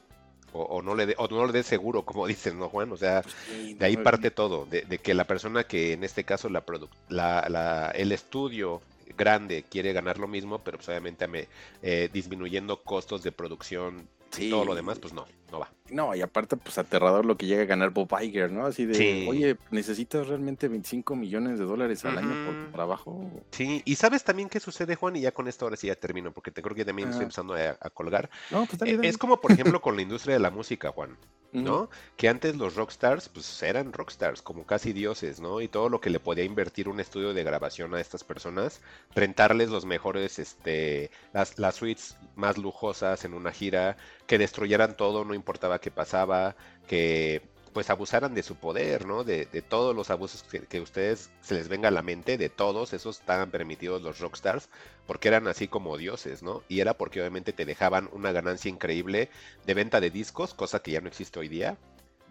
O, 0.53 0.81
no 0.81 0.95
le 0.95 1.05
dé, 1.05 1.15
o 1.17 1.27
no 1.27 1.45
le 1.45 1.53
dé 1.53 1.63
seguro, 1.63 2.03
como 2.03 2.27
dicen, 2.27 2.57
¿no, 2.59 2.69
Juan? 2.69 2.91
O 2.91 2.97
sea, 2.97 3.21
pues 3.21 3.77
de 3.77 3.85
ahí 3.85 3.97
parte 3.97 4.31
todo, 4.31 4.65
de, 4.65 4.83
que 4.99 5.13
la 5.13 5.25
persona 5.25 5.63
que 5.63 5.93
en 5.93 6.03
este 6.03 6.23
caso 6.23 6.49
la, 6.49 6.63
la, 7.09 7.91
el 7.95 8.11
estudio 8.11 8.81
grande 9.17 9.63
quiere 9.69 9.93
ganar 9.93 10.17
lo 10.17 10.27
mismo, 10.27 10.59
pero 10.59 10.77
pues 10.77 10.89
obviamente 10.89 11.27
me, 11.27 11.47
eh, 11.81 12.09
disminuyendo 12.11 12.81
costos 12.81 13.23
de 13.23 13.31
producción 13.31 14.07
y 14.37 14.49
todo 14.49 14.65
lo 14.65 14.75
demás, 14.75 14.99
pues 14.99 15.13
no, 15.13 15.25
no 15.51 15.59
va. 15.59 15.71
No, 15.89 16.15
y 16.15 16.21
aparte, 16.21 16.55
pues 16.55 16.77
aterrador 16.77 17.25
lo 17.25 17.37
que 17.37 17.47
llega 17.47 17.63
a 17.63 17.65
ganar 17.65 17.89
Bob 17.89 18.09
Iger, 18.21 18.51
¿no? 18.51 18.65
Así 18.65 18.85
de, 18.85 19.27
oye, 19.27 19.57
necesitas 19.71 20.27
realmente 20.27 20.67
25 20.67 21.15
millones 21.15 21.57
de 21.57 21.65
dólares 21.65 22.05
al 22.05 22.17
año 22.17 22.45
por 22.45 22.65
tu 22.65 22.71
trabajo. 22.71 23.31
Sí, 23.51 23.81
y 23.85 23.95
sabes 23.95 24.23
también 24.23 24.49
qué 24.49 24.59
sucede, 24.59 24.95
Juan, 24.95 25.15
y 25.15 25.21
ya 25.21 25.31
con 25.31 25.47
esto 25.47 25.65
ahora 25.65 25.77
sí 25.77 25.87
ya 25.87 25.95
termino, 25.95 26.31
porque 26.31 26.51
te 26.51 26.61
creo 26.61 26.75
que 26.75 26.85
también 26.85 27.09
estoy 27.09 27.23
empezando 27.23 27.55
a, 27.55 27.89
colgar. 27.89 28.29
No, 28.51 28.65
pues 28.65 28.81
eh, 28.83 28.99
Es 29.03 29.17
como, 29.17 29.41
por 29.41 29.51
ejemplo, 29.51 29.81
con 29.81 29.95
la 29.95 30.01
industria 30.01 30.35
de 30.35 30.39
la 30.39 30.51
música, 30.51 30.91
Juan. 30.91 31.17
¿No? 31.51 31.89
Que 32.17 32.29
antes 32.29 32.55
los 32.55 32.75
rockstars, 32.75 33.29
pues 33.29 33.61
eran 33.63 33.93
rockstars, 33.93 34.41
como 34.41 34.65
casi 34.65 34.93
dioses, 34.93 35.39
¿no? 35.39 35.61
Y 35.61 35.67
todo 35.67 35.89
lo 35.89 36.01
que 36.01 36.09
le 36.09 36.19
podía 36.19 36.43
invertir 36.43 36.89
un 36.89 36.99
estudio 36.99 37.33
de 37.33 37.43
grabación 37.43 37.93
a 37.95 38.01
estas 38.01 38.23
personas, 38.23 38.81
rentarles 39.15 39.69
los 39.69 39.85
mejores, 39.85 40.39
este, 40.39 41.11
las, 41.33 41.57
las 41.59 41.75
suites 41.75 42.17
más 42.35 42.57
lujosas 42.57 43.25
en 43.25 43.33
una 43.33 43.51
gira, 43.51 43.97
que 44.27 44.37
destruyeran 44.37 44.95
todo, 44.95 45.25
no 45.25 45.33
importaba 45.33 45.79
qué 45.79 45.91
pasaba, 45.91 46.55
que 46.87 47.41
pues 47.79 47.89
abusaran 47.89 48.33
de 48.33 48.43
su 48.43 48.57
poder, 48.57 49.05
¿no? 49.05 49.23
De, 49.23 49.45
todos 49.69 49.95
los 49.95 50.09
abusos 50.09 50.43
que, 50.43 50.59
que, 50.59 50.81
ustedes 50.81 51.29
se 51.39 51.55
les 51.55 51.69
venga 51.69 51.87
a 51.87 51.91
la 51.91 52.01
mente, 52.01 52.37
de 52.37 52.49
todos 52.49 52.91
esos 52.91 53.21
estaban 53.21 53.51
permitidos 53.51 54.01
los 54.01 54.19
rockstars, 54.19 54.67
porque 55.07 55.29
eran 55.29 55.47
así 55.47 55.69
como 55.69 55.95
dioses, 55.95 56.43
¿no? 56.43 56.61
Y 56.67 56.81
era 56.81 56.95
porque 56.95 57.21
obviamente 57.21 57.53
te 57.53 57.63
dejaban 57.63 58.09
una 58.11 58.33
ganancia 58.33 58.67
increíble 58.67 59.29
de 59.65 59.73
venta 59.75 60.01
de 60.01 60.11
discos, 60.11 60.53
cosa 60.53 60.81
que 60.81 60.91
ya 60.91 60.99
no 60.99 61.07
existe 61.07 61.39
hoy 61.39 61.47
día, 61.47 61.77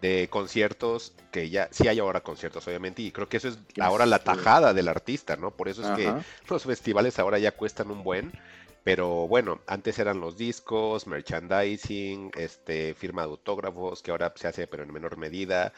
de 0.01 0.27
conciertos, 0.29 1.13
que 1.31 1.49
ya 1.49 1.67
sí 1.71 1.87
hay 1.87 1.97
ahora 1.97 2.21
conciertos, 2.21 2.67
obviamente, 2.67 3.01
y 3.01 3.11
creo 3.11 3.27
que 3.27 3.37
eso 3.37 3.47
es 3.47 3.57
ahora 3.79 4.05
la 4.05 4.19
tajada 4.19 4.75
del 4.75 4.87
artista, 4.87 5.35
¿no? 5.35 5.49
Por 5.49 5.67
eso 5.67 5.81
es 5.81 5.97
que 5.97 6.13
los 6.47 6.63
festivales 6.63 7.17
ahora 7.17 7.39
ya 7.39 7.53
cuestan 7.53 7.89
un 7.89 8.03
buen 8.03 8.33
pero 8.83 9.27
bueno, 9.27 9.61
antes 9.67 9.99
eran 9.99 10.19
los 10.19 10.37
discos, 10.37 11.07
merchandising, 11.07 12.31
este, 12.35 12.93
firma 12.95 13.23
de 13.23 13.29
autógrafos, 13.29 14.01
que 14.01 14.11
ahora 14.11 14.33
se 14.35 14.47
hace 14.47 14.67
pero 14.67 14.83
en 14.83 14.93
menor 14.93 15.17
medida, 15.17 15.73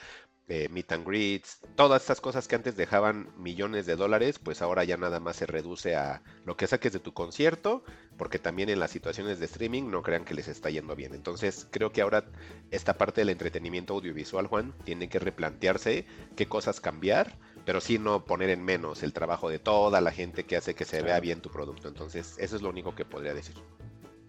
eh, 0.51 0.67
meet 0.69 0.91
and 0.91 1.07
greets, 1.07 1.61
todas 1.77 2.01
estas 2.01 2.19
cosas 2.19 2.49
que 2.49 2.55
antes 2.55 2.75
dejaban 2.75 3.29
millones 3.37 3.85
de 3.85 3.95
dólares, 3.95 4.37
pues 4.37 4.61
ahora 4.61 4.83
ya 4.83 4.97
nada 4.97 5.21
más 5.21 5.37
se 5.37 5.45
reduce 5.45 5.95
a 5.95 6.21
lo 6.45 6.57
que 6.57 6.67
saques 6.67 6.91
de 6.91 6.99
tu 6.99 7.13
concierto, 7.13 7.85
porque 8.17 8.37
también 8.37 8.67
en 8.67 8.81
las 8.81 8.91
situaciones 8.91 9.39
de 9.39 9.45
streaming 9.45 9.89
no 9.89 10.01
crean 10.01 10.25
que 10.25 10.33
les 10.33 10.49
está 10.49 10.69
yendo 10.69 10.93
bien. 10.93 11.13
Entonces 11.13 11.69
creo 11.71 11.93
que 11.93 12.01
ahora 12.01 12.25
esta 12.69 12.97
parte 12.97 13.21
del 13.21 13.29
entretenimiento 13.29 13.93
audiovisual, 13.93 14.47
Juan, 14.47 14.73
tiene 14.83 15.07
que 15.07 15.19
replantearse 15.19 16.05
qué 16.35 16.47
cosas 16.47 16.81
cambiar 16.81 17.37
pero 17.63 17.79
sí 17.79 17.99
no 17.99 18.25
poner 18.25 18.49
en 18.49 18.63
menos 18.63 19.03
el 19.03 19.13
trabajo 19.13 19.47
de 19.47 19.59
toda 19.59 20.01
la 20.01 20.11
gente 20.11 20.45
que 20.45 20.57
hace 20.57 20.73
que 20.73 20.83
se 20.83 21.03
vea 21.03 21.19
bien 21.19 21.41
tu 21.41 21.51
producto. 21.51 21.87
Entonces, 21.87 22.35
eso 22.39 22.55
es 22.55 22.61
lo 22.63 22.69
único 22.69 22.95
que 22.95 23.05
podría 23.05 23.35
decir. 23.35 23.55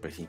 Pues 0.03 0.15
sí. 0.15 0.27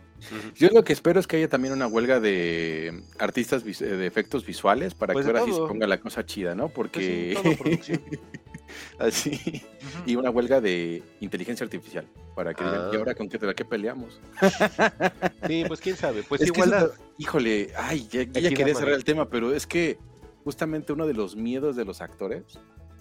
Yo 0.55 0.69
lo 0.69 0.85
que 0.85 0.93
espero 0.93 1.19
es 1.19 1.27
que 1.27 1.37
haya 1.37 1.49
también 1.49 1.75
una 1.75 1.89
huelga 1.89 2.21
de 2.21 3.03
artistas 3.19 3.65
de 3.65 4.07
efectos 4.07 4.47
visuales 4.47 4.95
para 4.95 5.13
pues 5.13 5.27
que 5.27 5.33
ahora 5.33 5.45
sí 5.45 5.53
se 5.53 5.59
ponga 5.59 5.89
la 5.89 5.99
cosa 5.99 6.25
chida, 6.25 6.55
¿no? 6.55 6.69
Porque. 6.69 7.37
Pues 7.61 7.91
así. 9.01 9.65
Y 10.07 10.15
una 10.15 10.31
huelga 10.31 10.61
de 10.61 11.03
inteligencia 11.19 11.65
artificial 11.65 12.07
para 12.37 12.55
que 12.55 12.63
digan, 12.63 12.83
¿y 12.93 12.95
ah. 12.95 12.99
ahora 13.01 13.17
con 13.17 13.29
qué, 13.29 13.37
qué 13.37 13.65
peleamos? 13.65 14.21
sí, 15.49 15.65
pues 15.67 15.81
quién 15.81 15.97
sabe. 15.97 16.23
Pues 16.23 16.47
igual. 16.47 16.93
híjole, 17.19 17.73
ay, 17.77 18.07
ya, 18.09 18.23
ya 18.23 18.51
quería 18.51 18.77
cerrar 18.77 18.95
el 18.95 19.03
tema, 19.03 19.29
pero 19.29 19.53
es 19.53 19.67
que 19.67 19.99
justamente 20.45 20.93
uno 20.93 21.05
de 21.05 21.15
los 21.15 21.35
miedos 21.35 21.75
de 21.75 21.85
los 21.85 22.01
actores 22.01 22.45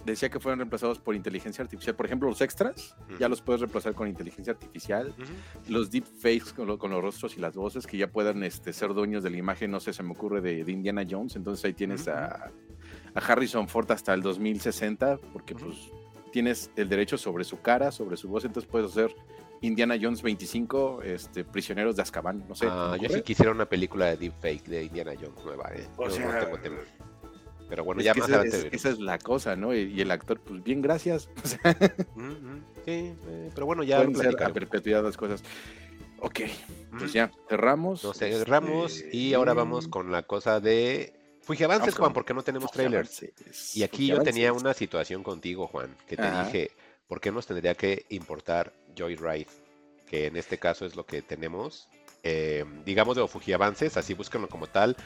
decía 0.04 0.28
que 0.28 0.38
fueron 0.40 0.58
reemplazados 0.58 0.98
por 0.98 1.14
inteligencia 1.14 1.62
artificial. 1.62 1.94
Por 1.94 2.06
ejemplo, 2.06 2.28
los 2.28 2.40
extras 2.40 2.96
ya 3.18 3.28
los 3.28 3.40
puedes 3.40 3.60
reemplazar 3.60 3.94
con 3.94 4.08
inteligencia 4.08 4.52
artificial. 4.52 5.14
Los 5.68 5.90
deepfakes 5.90 6.52
con, 6.54 6.76
con, 6.76 6.90
los 6.90 7.02
rostros 7.02 7.36
y 7.36 7.40
las 7.40 7.54
voces 7.54 7.86
que 7.86 7.96
ya 7.96 8.10
puedan 8.10 8.42
este, 8.42 8.72
ser 8.72 8.92
dueños 8.94 9.22
de 9.22 9.30
la 9.30 9.38
imagen, 9.38 9.70
no 9.70 9.80
sé, 9.80 9.92
se 9.92 10.02
me 10.02 10.12
ocurre 10.12 10.40
de, 10.40 10.70
Indiana 10.70 11.04
Jones. 11.08 11.36
Entonces 11.36 11.64
ahí 11.64 11.72
tienes 11.72 12.08
a, 12.08 12.50
Harrison 13.14 13.68
Ford 13.68 13.90
hasta 13.92 14.12
el 14.12 14.22
2060, 14.22 15.18
porque 15.32 15.54
pues 15.54 15.90
tienes 16.32 16.70
el 16.76 16.88
derecho 16.88 17.16
sobre 17.16 17.44
su 17.44 17.60
cara, 17.60 17.92
sobre 17.92 18.16
su 18.16 18.28
voz, 18.28 18.44
entonces 18.44 18.68
puedes 18.68 18.90
hacer 18.90 19.14
Indiana 19.60 19.96
Jones 20.00 20.20
25, 20.20 21.02
este, 21.02 21.44
Prisioneros 21.44 21.94
de 21.96 22.02
Azkaban, 22.02 22.44
no 22.48 22.54
sé. 22.54 22.66
Ah, 22.68 22.96
yo 23.00 23.08
sí 23.08 23.22
quisiera 23.22 23.52
una 23.52 23.66
película 23.66 24.06
de 24.06 24.16
deepfake 24.16 24.66
de 24.66 24.84
Indiana 24.84 25.12
Jones 25.14 25.44
nueva, 25.44 25.70
eh. 25.74 25.86
O 25.96 26.10
sea, 26.10 26.50
pero 27.74 27.82
bueno, 27.82 28.02
ya 28.02 28.14
más 28.14 28.30
adelante. 28.30 28.68
esa 28.70 28.90
es 28.90 29.00
la 29.00 29.18
cosa, 29.18 29.56
¿no? 29.56 29.74
Y, 29.74 30.00
el 30.00 30.08
actor, 30.12 30.38
pues 30.38 30.62
bien, 30.62 30.80
gracias. 30.80 31.28
sí, 31.42 31.56
eh, 32.86 33.50
pero 33.52 33.66
bueno, 33.66 33.82
ya 33.82 34.00
a 34.00 34.48
perpetuidad 34.52 35.02
las 35.02 35.16
cosas. 35.16 35.42
Ok, 36.20 36.42
pues 36.96 37.12
ya, 37.12 37.32
cerramos. 37.48 38.04
Nos 38.04 38.16
cerramos 38.16 38.98
este, 38.98 39.16
y 39.16 39.34
ahora 39.34 39.54
vamos 39.54 39.88
con 39.88 40.12
la 40.12 40.22
cosa 40.22 40.60
de 40.60 41.14
Fuji 41.42 41.64
Avances, 41.64 41.96
Juan, 41.96 42.12
porque 42.12 42.32
no 42.32 42.44
tenemos 42.44 42.70
trailers. 42.70 43.26
Y 43.74 43.82
aquí 43.82 44.06
yo 44.06 44.22
tenía 44.22 44.52
una 44.52 44.72
situación 44.72 45.24
contigo, 45.24 45.66
Juan, 45.66 45.96
que 46.06 46.16
te 46.16 46.30
dije, 46.30 46.70
¿por 47.08 47.20
qué 47.20 47.32
nos 47.32 47.44
tendría 47.44 47.74
que 47.74 48.06
importar 48.10 48.72
Joyride? 48.96 49.48
Que 50.06 50.26
en 50.26 50.36
este 50.36 50.58
caso 50.58 50.86
es 50.86 50.94
lo 50.94 51.04
que 51.06 51.22
tenemos. 51.22 51.88
Eh, 52.22 52.64
digamos 52.86 53.16
de 53.16 53.26
Fuji 53.26 53.52
Avances, 53.52 53.96
así 53.96 54.14
búsquenlo 54.14 54.48
como 54.48 54.68
tal. 54.68 54.96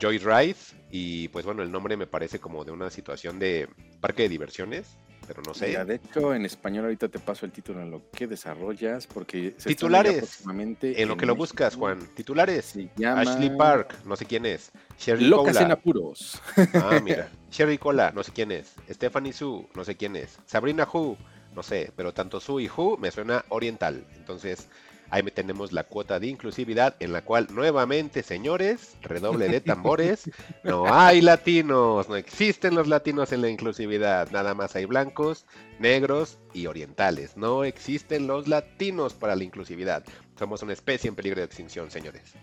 Joyride 0.00 0.56
y 0.90 1.28
pues 1.28 1.44
bueno, 1.44 1.62
el 1.62 1.70
nombre 1.70 1.96
me 1.96 2.06
parece 2.06 2.38
como 2.38 2.64
de 2.64 2.70
una 2.70 2.90
situación 2.90 3.38
de 3.38 3.68
parque 4.00 4.22
de 4.22 4.28
diversiones, 4.28 4.96
pero 5.26 5.42
no 5.42 5.52
sé. 5.52 5.84
de 5.84 5.94
hecho, 5.96 6.34
en 6.34 6.46
español 6.46 6.84
ahorita 6.84 7.08
te 7.08 7.18
paso 7.18 7.44
el 7.44 7.52
título 7.52 7.82
en 7.82 7.90
lo 7.90 8.10
que 8.10 8.26
desarrollas, 8.26 9.06
porque... 9.06 9.50
Titulares, 9.50 10.42
en 10.46 11.08
lo 11.08 11.16
que 11.16 11.26
lo 11.26 11.36
buscas, 11.36 11.76
Juan. 11.76 12.08
Titulares, 12.14 12.74
Ashley 13.04 13.50
Park, 13.56 13.94
no 14.06 14.16
sé 14.16 14.24
quién 14.24 14.46
es. 14.46 14.72
Sherry 14.98 15.26
Locas 15.26 15.60
en 15.60 15.70
apuros. 15.70 16.40
Ah, 16.74 16.98
mira. 17.04 17.28
Sherry 17.50 17.76
Cola, 17.76 18.10
no 18.14 18.22
sé 18.22 18.32
quién 18.32 18.52
es. 18.52 18.74
Stephanie 18.90 19.34
Su, 19.34 19.68
no 19.74 19.84
sé 19.84 19.96
quién 19.96 20.16
es. 20.16 20.38
Sabrina 20.46 20.88
Hu, 20.90 21.16
no 21.54 21.62
sé, 21.62 21.92
pero 21.94 22.14
tanto 22.14 22.40
Su 22.40 22.60
y 22.60 22.68
Hu 22.68 22.96
me 22.98 23.10
suena 23.10 23.44
oriental. 23.50 24.06
Entonces, 24.16 24.68
Ahí 25.10 25.22
tenemos 25.22 25.72
la 25.72 25.84
cuota 25.84 26.20
de 26.20 26.26
inclusividad 26.26 26.94
en 27.00 27.12
la 27.12 27.22
cual 27.22 27.46
nuevamente, 27.50 28.22
señores, 28.22 28.96
redoble 29.00 29.48
de 29.48 29.60
tambores, 29.60 30.30
no 30.64 30.92
hay 30.92 31.22
latinos, 31.22 32.08
no 32.08 32.16
existen 32.16 32.74
los 32.74 32.88
latinos 32.88 33.32
en 33.32 33.40
la 33.40 33.48
inclusividad, 33.48 34.30
nada 34.30 34.54
más 34.54 34.76
hay 34.76 34.84
blancos, 34.84 35.46
negros 35.78 36.38
y 36.52 36.66
orientales. 36.66 37.36
No 37.36 37.64
existen 37.64 38.26
los 38.26 38.48
latinos 38.48 39.14
para 39.14 39.34
la 39.34 39.44
inclusividad. 39.44 40.04
Somos 40.38 40.62
una 40.62 40.74
especie 40.74 41.08
en 41.08 41.14
peligro 41.14 41.40
de 41.40 41.46
extinción, 41.46 41.90
señores. 41.90 42.34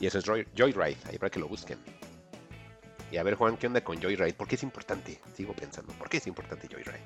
Y 0.00 0.06
eso 0.06 0.18
es 0.18 0.24
Joyride, 0.24 0.96
ahí 1.04 1.18
para 1.18 1.30
que 1.30 1.40
lo 1.40 1.48
busquen. 1.48 1.78
Y 3.10 3.16
a 3.16 3.22
ver, 3.22 3.34
Juan, 3.34 3.56
¿qué 3.56 3.66
onda 3.66 3.82
con 3.82 4.00
Joyride? 4.00 4.34
¿Por 4.34 4.48
qué 4.48 4.54
es 4.54 4.62
importante? 4.62 5.20
Sigo 5.34 5.52
pensando, 5.52 5.92
¿por 5.94 6.08
qué 6.08 6.18
es 6.18 6.26
importante 6.26 6.68
Joyride? 6.68 7.04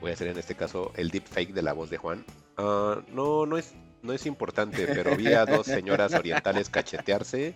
Voy 0.00 0.10
a 0.10 0.14
hacer 0.14 0.28
en 0.28 0.38
este 0.38 0.54
caso 0.54 0.92
el 0.96 1.10
deepfake 1.10 1.52
de 1.52 1.62
la 1.62 1.72
voz 1.72 1.90
de 1.90 1.96
Juan. 1.96 2.24
Ah, 2.56 3.02
no, 3.12 3.46
no 3.46 3.58
es, 3.58 3.74
no 4.02 4.12
es 4.12 4.26
importante, 4.26 4.86
pero 4.86 5.16
vi 5.16 5.28
a 5.28 5.44
dos 5.44 5.66
señoras 5.66 6.14
orientales 6.14 6.70
cachetearse 6.70 7.54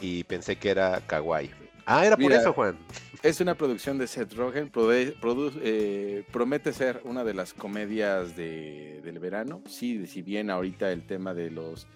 y 0.00 0.24
pensé 0.24 0.56
que 0.56 0.70
era 0.70 1.00
kawaii. 1.06 1.50
Ah, 1.86 2.04
era 2.04 2.16
por 2.16 2.32
eso, 2.32 2.52
Juan. 2.52 2.76
Es 3.22 3.40
una 3.40 3.54
producción 3.54 3.96
de 3.96 4.06
Seth 4.08 4.34
Rogen, 4.34 4.70
eh, 4.74 6.24
promete 6.32 6.72
ser 6.72 7.00
una 7.04 7.24
de 7.24 7.32
las 7.32 7.54
comedias 7.54 8.36
de, 8.36 9.00
del 9.04 9.18
verano. 9.20 9.62
Sí, 9.68 10.06
si 10.06 10.22
bien 10.22 10.50
ahorita 10.50 10.90
el 10.90 11.06
tema 11.06 11.32
de 11.32 11.50
los 11.50 11.86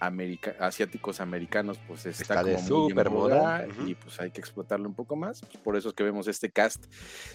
asiáticos 0.00 1.20
americanos, 1.20 1.78
pues 1.86 2.06
está, 2.06 2.42
como 2.42 2.46
de 2.48 2.58
super 2.58 3.10
moda, 3.10 3.66
y 3.86 3.94
pues 3.94 4.20
hay 4.20 4.30
que 4.30 4.40
explotarlo 4.40 4.88
un 4.88 4.94
poco 4.94 5.16
más. 5.16 5.40
Pues, 5.40 5.56
por 5.58 5.76
eso 5.76 5.88
es 5.88 5.94
que 5.94 6.04
vemos 6.04 6.28
este 6.28 6.50
cast. 6.50 6.84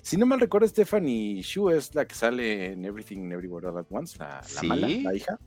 Si 0.01 0.18
no 0.18 0.26
mal 0.26 0.39
recuerdo, 0.39 0.68
Stephanie 0.68 1.41
Shu 1.41 1.70
es 1.70 1.95
la 1.95 2.05
que 2.05 2.16
sale 2.16 2.74
en 2.74 2.86
Everything 2.86 3.32
Everywhere 3.32 3.68
All 3.68 3.78
at 3.78 3.88
Once, 3.89 4.18
la, 4.20 4.43
mala, 4.64 4.88
la 4.88 5.16
hija. 5.16 5.39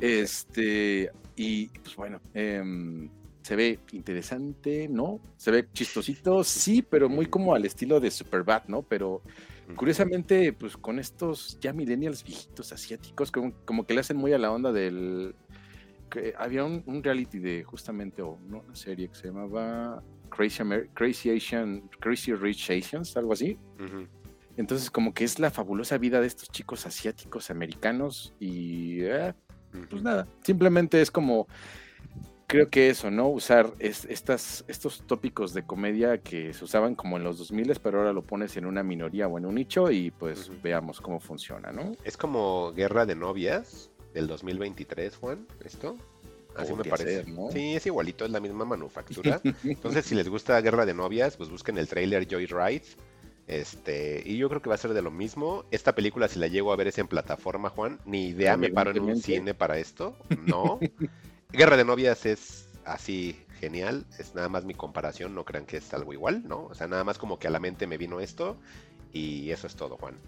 este, 0.00 1.10
y 1.36 1.68
pues 1.68 1.96
bueno, 1.96 2.20
em, 2.34 3.08
se 3.42 3.56
ve 3.56 3.78
interesante, 3.92 4.88
¿no? 4.88 5.20
Se 5.38 5.50
ve 5.50 5.68
chistosito, 5.72 6.44
sí, 6.44 6.82
pero 6.82 7.08
muy 7.08 7.26
como 7.26 7.54
al 7.54 7.64
estilo 7.64 7.98
de 7.98 8.10
Superbad, 8.10 8.64
¿no? 8.66 8.82
Pero 8.82 9.22
curiosamente, 9.74 10.52
pues 10.52 10.76
con 10.76 10.98
estos 10.98 11.58
ya 11.60 11.72
millennials 11.72 12.24
viejitos 12.24 12.72
asiáticos, 12.72 13.32
como, 13.32 13.52
como 13.64 13.86
que 13.86 13.94
le 13.94 14.00
hacen 14.00 14.18
muy 14.18 14.32
a 14.34 14.38
la 14.38 14.52
onda 14.52 14.70
del... 14.70 15.34
Que 16.08 16.34
había 16.36 16.64
un, 16.64 17.02
reality 17.02 17.38
de 17.38 17.64
justamente, 17.64 18.22
o 18.22 18.38
no, 18.46 18.60
una 18.60 18.74
serie 18.74 19.08
que 19.08 19.14
se 19.14 19.28
llamaba 19.28 20.02
Crazy, 20.30 20.62
Crazy 20.94 21.30
Asian, 21.30 21.88
Crazy 22.00 22.34
Rich 22.34 22.70
Asians, 22.70 23.16
algo 23.16 23.32
así. 23.32 23.58
Entonces, 24.56 24.90
como 24.90 25.14
que 25.14 25.24
es 25.24 25.38
la 25.38 25.50
fabulosa 25.50 25.98
vida 25.98 26.20
de 26.20 26.26
estos 26.26 26.48
chicos 26.50 26.84
asiáticos 26.86 27.50
americanos 27.50 28.34
y 28.40 29.02
eh, 29.02 29.32
pues 29.88 30.02
nada, 30.02 30.26
simplemente 30.42 31.00
es 31.00 31.10
como 31.10 31.46
creo 32.48 32.70
que 32.70 32.88
eso, 32.88 33.10
¿no? 33.10 33.28
Usar 33.28 33.74
estas, 33.78 34.64
estos 34.66 35.06
tópicos 35.06 35.52
de 35.52 35.64
comedia 35.64 36.18
que 36.18 36.54
se 36.54 36.64
usaban 36.64 36.94
como 36.94 37.18
en 37.18 37.22
los 37.22 37.38
2000, 37.38 37.78
pero 37.82 37.98
ahora 37.98 38.12
lo 38.12 38.22
pones 38.22 38.56
en 38.56 38.64
una 38.64 38.82
minoría 38.82 39.28
o 39.28 39.38
en 39.38 39.44
un 39.44 39.54
nicho 39.54 39.90
y 39.90 40.10
pues 40.10 40.50
veamos 40.62 41.00
cómo 41.00 41.20
funciona, 41.20 41.70
¿no? 41.70 41.92
Es 42.04 42.16
como 42.16 42.72
Guerra 42.72 43.04
de 43.04 43.14
Novias 43.14 43.90
del 44.18 44.26
2023, 44.26 45.16
Juan, 45.16 45.46
esto. 45.64 45.96
Así 46.56 46.74
me 46.74 46.84
parece. 46.84 47.24
Sí, 47.52 47.76
es 47.76 47.86
igualito, 47.86 48.24
es 48.24 48.32
la 48.32 48.40
misma 48.40 48.64
manufactura. 48.64 49.40
Entonces, 49.64 50.06
si 50.06 50.14
les 50.14 50.28
gusta 50.28 50.60
Guerra 50.60 50.84
de 50.84 50.94
Novias, 50.94 51.36
pues 51.36 51.50
busquen 51.50 51.78
el 51.78 51.86
trailer 51.86 52.26
Joyride 52.28 52.82
este, 53.48 54.22
y 54.26 54.36
yo 54.36 54.48
creo 54.50 54.60
que 54.60 54.68
va 54.68 54.74
a 54.74 54.78
ser 54.78 54.92
de 54.92 55.02
lo 55.02 55.10
mismo. 55.10 55.64
Esta 55.70 55.94
película, 55.94 56.28
si 56.28 56.38
la 56.38 56.48
llego 56.48 56.70
a 56.70 56.76
ver, 56.76 56.88
es 56.88 56.98
en 56.98 57.08
plataforma, 57.08 57.70
Juan. 57.70 57.98
Ni 58.04 58.26
idea 58.26 58.56
me 58.56 58.70
paro 58.70 58.90
en 58.90 59.00
un 59.00 59.16
cine 59.16 59.54
para 59.54 59.78
esto. 59.78 60.16
No. 60.46 60.78
Guerra 61.50 61.78
de 61.78 61.84
Novias 61.84 62.26
es 62.26 62.68
así 62.84 63.40
genial. 63.58 64.04
Es 64.18 64.34
nada 64.34 64.50
más 64.50 64.64
mi 64.64 64.74
comparación. 64.74 65.34
No 65.34 65.44
crean 65.44 65.64
que 65.64 65.78
es 65.78 65.94
algo 65.94 66.12
igual, 66.12 66.46
¿no? 66.46 66.66
O 66.66 66.74
sea, 66.74 66.88
nada 66.88 67.04
más 67.04 67.18
como 67.18 67.38
que 67.38 67.48
a 67.48 67.50
la 67.50 67.58
mente 67.58 67.86
me 67.86 67.96
vino 67.96 68.20
esto. 68.20 68.58
Y 69.12 69.50
eso 69.50 69.66
es 69.66 69.76
todo, 69.76 69.96
Juan. 69.96 70.18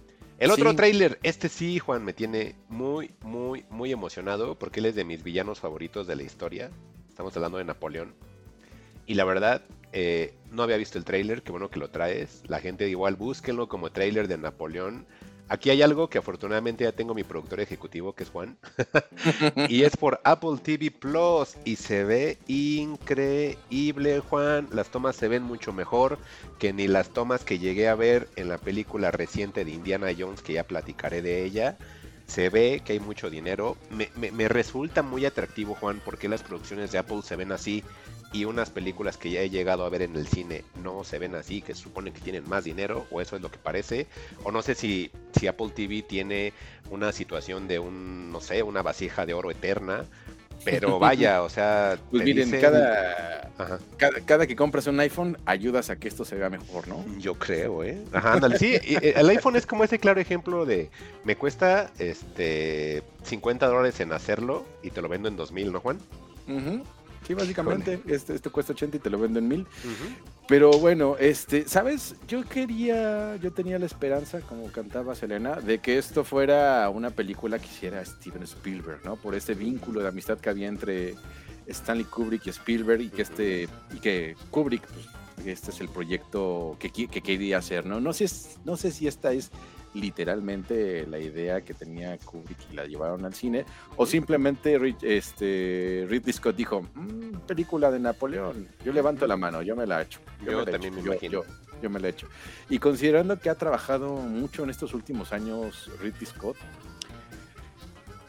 El 0.40 0.50
otro 0.50 0.74
tráiler, 0.74 1.18
este 1.22 1.50
sí, 1.50 1.78
Juan, 1.78 2.02
me 2.02 2.14
tiene 2.14 2.54
muy, 2.70 3.10
muy, 3.20 3.66
muy 3.68 3.92
emocionado 3.92 4.58
porque 4.58 4.80
él 4.80 4.86
es 4.86 4.94
de 4.94 5.04
mis 5.04 5.22
villanos 5.22 5.60
favoritos 5.60 6.06
de 6.06 6.16
la 6.16 6.22
historia. 6.22 6.70
Estamos 7.10 7.36
hablando 7.36 7.58
de 7.58 7.64
Napoleón. 7.64 8.14
Y 9.04 9.14
la 9.14 9.24
verdad, 9.24 9.60
eh, 9.92 10.32
no 10.50 10.62
había 10.62 10.78
visto 10.78 10.96
el 10.96 11.04
tráiler, 11.04 11.42
qué 11.42 11.50
bueno 11.50 11.68
que 11.68 11.78
lo 11.78 11.90
traes. 11.90 12.42
La 12.48 12.58
gente 12.58 12.88
igual 12.88 13.16
búsquenlo 13.16 13.68
como 13.68 13.92
tráiler 13.92 14.28
de 14.28 14.38
Napoleón. 14.38 15.06
Aquí 15.50 15.68
hay 15.68 15.82
algo 15.82 16.08
que 16.08 16.18
afortunadamente 16.18 16.84
ya 16.84 16.92
tengo 16.92 17.12
mi 17.12 17.24
productor 17.24 17.58
ejecutivo, 17.58 18.12
que 18.12 18.22
es 18.22 18.30
Juan. 18.30 18.56
y 19.68 19.82
es 19.82 19.96
por 19.96 20.20
Apple 20.22 20.58
TV 20.62 20.92
Plus. 20.92 21.56
Y 21.64 21.74
se 21.74 22.04
ve 22.04 22.38
increíble, 22.46 24.20
Juan. 24.20 24.68
Las 24.70 24.90
tomas 24.90 25.16
se 25.16 25.26
ven 25.26 25.42
mucho 25.42 25.72
mejor 25.72 26.18
que 26.60 26.72
ni 26.72 26.86
las 26.86 27.08
tomas 27.08 27.42
que 27.42 27.58
llegué 27.58 27.88
a 27.88 27.96
ver 27.96 28.28
en 28.36 28.48
la 28.48 28.58
película 28.58 29.10
reciente 29.10 29.64
de 29.64 29.72
Indiana 29.72 30.06
Jones, 30.16 30.40
que 30.40 30.52
ya 30.52 30.62
platicaré 30.62 31.20
de 31.20 31.44
ella. 31.44 31.76
Se 32.26 32.48
ve 32.48 32.80
que 32.84 32.92
hay 32.92 33.00
mucho 33.00 33.28
dinero. 33.28 33.76
Me, 33.90 34.08
me 34.30 34.46
resulta 34.46 35.02
muy 35.02 35.26
atractivo, 35.26 35.74
Juan, 35.74 36.00
porque 36.04 36.28
las 36.28 36.44
producciones 36.44 36.92
de 36.92 36.98
Apple 36.98 37.22
se 37.24 37.34
ven 37.34 37.50
así 37.50 37.82
y 38.32 38.44
unas 38.44 38.70
películas 38.70 39.16
que 39.16 39.30
ya 39.30 39.40
he 39.40 39.50
llegado 39.50 39.84
a 39.84 39.88
ver 39.88 40.02
en 40.02 40.16
el 40.16 40.26
cine 40.26 40.64
no 40.82 41.04
se 41.04 41.18
ven 41.18 41.34
así, 41.34 41.62
que 41.62 41.74
suponen 41.74 42.12
que 42.12 42.20
tienen 42.20 42.48
más 42.48 42.64
dinero, 42.64 43.06
o 43.10 43.20
eso 43.20 43.36
es 43.36 43.42
lo 43.42 43.50
que 43.50 43.58
parece, 43.58 44.06
o 44.44 44.52
no 44.52 44.62
sé 44.62 44.74
si, 44.74 45.10
si 45.38 45.46
Apple 45.46 45.70
TV 45.74 46.02
tiene 46.02 46.52
una 46.90 47.12
situación 47.12 47.66
de 47.66 47.78
un, 47.78 48.30
no 48.30 48.40
sé, 48.40 48.62
una 48.62 48.82
vasija 48.82 49.26
de 49.26 49.34
oro 49.34 49.50
eterna, 49.50 50.04
pero 50.64 50.98
vaya, 51.00 51.42
o 51.42 51.48
sea... 51.48 51.98
Pues 52.10 52.22
miren, 52.22 52.50
cada, 52.60 53.50
cada, 54.26 54.46
que 54.46 54.54
compras 54.54 54.86
un 54.86 55.00
iPhone 55.00 55.36
ayudas 55.44 55.90
a 55.90 55.96
que 55.96 56.06
esto 56.06 56.24
se 56.24 56.36
vea 56.36 56.50
mejor, 56.50 56.86
¿no? 56.86 57.04
Yo 57.18 57.34
creo, 57.34 57.82
¿eh? 57.82 58.00
Ajá, 58.12 58.34
ándale, 58.34 58.58
sí, 58.58 58.74
eh, 58.74 59.14
el 59.16 59.28
iPhone 59.30 59.56
es 59.56 59.66
como 59.66 59.82
ese 59.82 59.98
claro 59.98 60.20
ejemplo 60.20 60.66
de, 60.66 60.90
me 61.24 61.34
cuesta 61.34 61.90
este 61.98 63.02
50 63.24 63.66
dólares 63.66 63.98
en 63.98 64.12
hacerlo 64.12 64.64
y 64.82 64.90
te 64.90 65.02
lo 65.02 65.08
vendo 65.08 65.28
en 65.28 65.36
2000, 65.36 65.72
¿no, 65.72 65.80
Juan? 65.80 65.98
Sí, 67.30 67.34
básicamente, 67.34 68.02
este, 68.06 68.34
este, 68.34 68.50
cuesta 68.50 68.72
80 68.72 68.96
y 68.96 69.00
te 69.00 69.08
lo 69.08 69.16
vendo 69.16 69.38
en 69.38 69.46
1000. 69.46 69.66
Pero 70.48 70.72
bueno, 70.72 71.16
este, 71.16 71.68
¿sabes? 71.68 72.16
Yo 72.26 72.42
quería, 72.42 73.36
yo 73.36 73.52
tenía 73.52 73.78
la 73.78 73.86
esperanza, 73.86 74.40
como 74.40 74.66
cantaba 74.72 75.14
Selena, 75.14 75.60
de 75.60 75.78
que 75.78 75.96
esto 75.96 76.24
fuera 76.24 76.88
una 76.88 77.10
película 77.10 77.60
que 77.60 77.66
hiciera 77.66 78.04
Steven 78.04 78.42
Spielberg, 78.42 79.04
¿no? 79.04 79.14
Por 79.14 79.36
ese 79.36 79.54
vínculo 79.54 80.00
de 80.00 80.08
amistad 80.08 80.38
que 80.38 80.50
había 80.50 80.66
entre 80.66 81.14
Stanley 81.68 82.04
Kubrick 82.04 82.48
y 82.48 82.50
Spielberg 82.50 83.00
y 83.00 83.10
que 83.10 83.22
este, 83.22 83.68
y 83.94 84.00
que 84.00 84.34
Kubrick, 84.50 84.84
pues, 84.88 85.46
este 85.46 85.70
es 85.70 85.80
el 85.80 85.88
proyecto 85.88 86.76
que, 86.80 86.90
que 86.90 87.22
quería 87.22 87.58
hacer, 87.58 87.86
¿no? 87.86 88.00
No 88.00 88.12
sé, 88.12 88.26
no 88.64 88.76
sé 88.76 88.90
si 88.90 89.06
esta 89.06 89.32
es 89.32 89.52
literalmente 89.94 91.06
la 91.06 91.18
idea 91.18 91.62
que 91.62 91.74
tenía 91.74 92.16
Kubrick 92.18 92.70
y 92.70 92.76
la 92.76 92.86
llevaron 92.86 93.24
al 93.24 93.34
cine, 93.34 93.64
o 93.96 94.06
simplemente 94.06 94.78
este, 95.02 96.06
Ridley 96.08 96.32
Scott 96.32 96.56
dijo, 96.56 96.82
mm, 96.82 97.46
película 97.46 97.90
de 97.90 97.98
Napoleón, 97.98 98.68
yo 98.84 98.92
levanto 98.92 99.26
la 99.26 99.36
mano, 99.36 99.62
yo 99.62 99.76
me 99.76 99.86
la 99.86 100.02
echo. 100.02 100.20
Yo, 100.44 100.64
también 100.64 100.94
me 100.94 101.00
imagino. 101.00 101.42
Yo, 101.82 101.90
me 101.90 101.98
la 101.98 102.08
echo. 102.08 102.28
Y 102.68 102.78
considerando 102.78 103.38
que 103.38 103.48
ha 103.48 103.54
trabajado 103.54 104.16
mucho 104.16 104.64
en 104.64 104.70
estos 104.70 104.92
últimos 104.94 105.32
años 105.32 105.90
Ridley 106.00 106.26
Scott, 106.26 106.56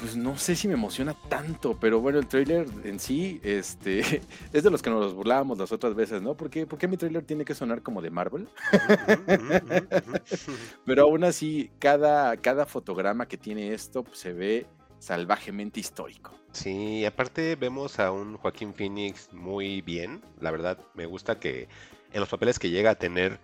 pues 0.02 0.16
no 0.16 0.36
sé 0.36 0.56
si 0.56 0.68
me 0.68 0.74
emociona 0.74 1.16
tanto, 1.30 1.78
pero 1.80 2.02
bueno, 2.02 2.18
el 2.18 2.26
trailer 2.26 2.66
en 2.84 2.99
sí, 2.99 3.39
este, 3.43 3.99
es 4.54 4.64
de 4.64 4.72
los 4.72 4.82
que 4.82 4.89
nos 4.89 5.14
burlábamos 5.14 5.60
las 5.60 5.72
otras 5.72 5.93
veces, 5.93 6.24
¿no? 6.24 6.36
¿Por 6.36 6.49
qué, 6.49 6.66
mi 6.88 6.97
trailer 6.97 7.24
tiene 7.24 7.45
que 7.45 7.54
sonar 7.54 7.84
como 7.84 8.02
de 8.02 8.10
Marvel? 8.10 8.49
pero 10.86 11.04
aún 11.04 11.24
así, 11.24 11.70
cada, 11.78 12.36
cada 12.38 12.66
fotograma 12.66 13.28
que 13.28 13.38
tiene 13.38 13.74
esto 13.74 14.04
pues, 14.04 14.18
se 14.18 14.34
ve 14.34 14.66
salvajemente 14.97 15.80
histórico. 15.80 16.34
Sí, 16.52 17.06
aparte 17.06 17.56
vemos 17.56 17.99
a 17.99 18.12
un 18.12 18.38
Joaquín 18.38 18.74
Phoenix 18.74 19.32
muy 19.32 19.82
bien, 19.82 20.24
la 20.39 20.49
verdad, 20.49 20.80
me 20.95 21.06
gusta 21.06 21.39
que 21.39 21.68
en 22.12 22.20
los 22.20 22.28
papeles 22.28 22.58
que 22.58 22.72
llega 22.72 22.89
a 22.89 22.95
tener 22.95 23.39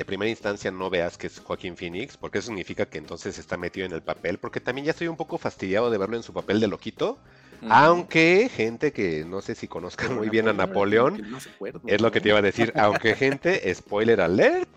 de 0.00 0.06
primera 0.06 0.30
instancia 0.30 0.70
no 0.70 0.88
veas 0.88 1.18
que 1.18 1.26
es 1.26 1.40
Joaquín 1.40 1.76
Phoenix, 1.76 2.16
porque 2.16 2.38
eso 2.38 2.46
significa 2.46 2.86
que 2.86 2.96
entonces 2.96 3.38
está 3.38 3.58
metido 3.58 3.84
en 3.84 3.92
el 3.92 4.00
papel, 4.00 4.38
porque 4.38 4.58
también 4.58 4.86
ya 4.86 4.92
estoy 4.92 5.08
un 5.08 5.16
poco 5.18 5.36
fastidiado 5.36 5.90
de 5.90 5.98
verlo 5.98 6.16
en 6.16 6.22
su 6.22 6.32
papel 6.32 6.58
de 6.58 6.68
loquito. 6.68 7.18
Aunque 7.68 8.48
gente 8.48 8.94
que 8.94 9.26
no 9.26 9.42
sé 9.42 9.54
si 9.54 9.68
conozca 9.68 10.08
muy 10.08 10.30
bien 10.30 10.48
a 10.48 10.54
Napoleón, 10.54 11.22
es 11.86 12.00
lo 12.00 12.10
que 12.10 12.22
te 12.22 12.30
iba 12.30 12.38
a 12.38 12.42
decir, 12.42 12.72
aunque 12.76 13.14
gente, 13.14 13.74
spoiler 13.74 14.22
alert, 14.22 14.70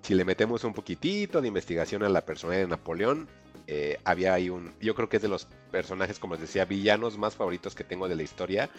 si 0.00 0.14
le 0.14 0.24
metemos 0.24 0.64
un 0.64 0.72
poquitito 0.72 1.42
de 1.42 1.48
investigación 1.48 2.02
a 2.02 2.08
la 2.08 2.24
personalidad 2.24 2.64
de 2.64 2.70
Napoleón, 2.70 3.28
eh, 3.66 3.98
había 4.04 4.32
ahí 4.32 4.48
un, 4.48 4.72
yo 4.80 4.94
creo 4.94 5.10
que 5.10 5.16
es 5.16 5.22
de 5.22 5.28
los 5.28 5.46
personajes, 5.70 6.18
como 6.18 6.36
les 6.36 6.40
decía, 6.40 6.64
villanos 6.64 7.18
más 7.18 7.36
favoritos 7.36 7.74
que 7.74 7.84
tengo 7.84 8.08
de 8.08 8.16
la 8.16 8.22
historia, 8.22 8.70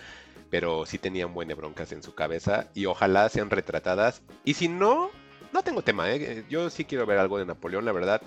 pero 0.50 0.88
sí 0.88 0.98
tenían 0.98 1.36
buenas 1.36 1.58
broncas 1.58 1.92
en 1.92 2.02
su 2.02 2.16
cabeza 2.16 2.72
y 2.74 2.88
ojalá 2.88 3.30
sean 3.30 3.52
retratadas. 3.52 4.24
Y 4.44 4.56
si 4.56 4.68
no, 4.68 5.12
no 5.62 5.66
tengo 5.66 5.84
tema, 5.84 6.12
¿eh? 6.12 6.44
yo 6.50 6.72
sí 6.72 6.86
quiero 6.86 7.06
ver 7.06 7.20
algo 7.20 7.38
de 7.38 7.46
Napoleón, 7.46 7.86
la 7.86 7.92
verdad. 7.92 8.20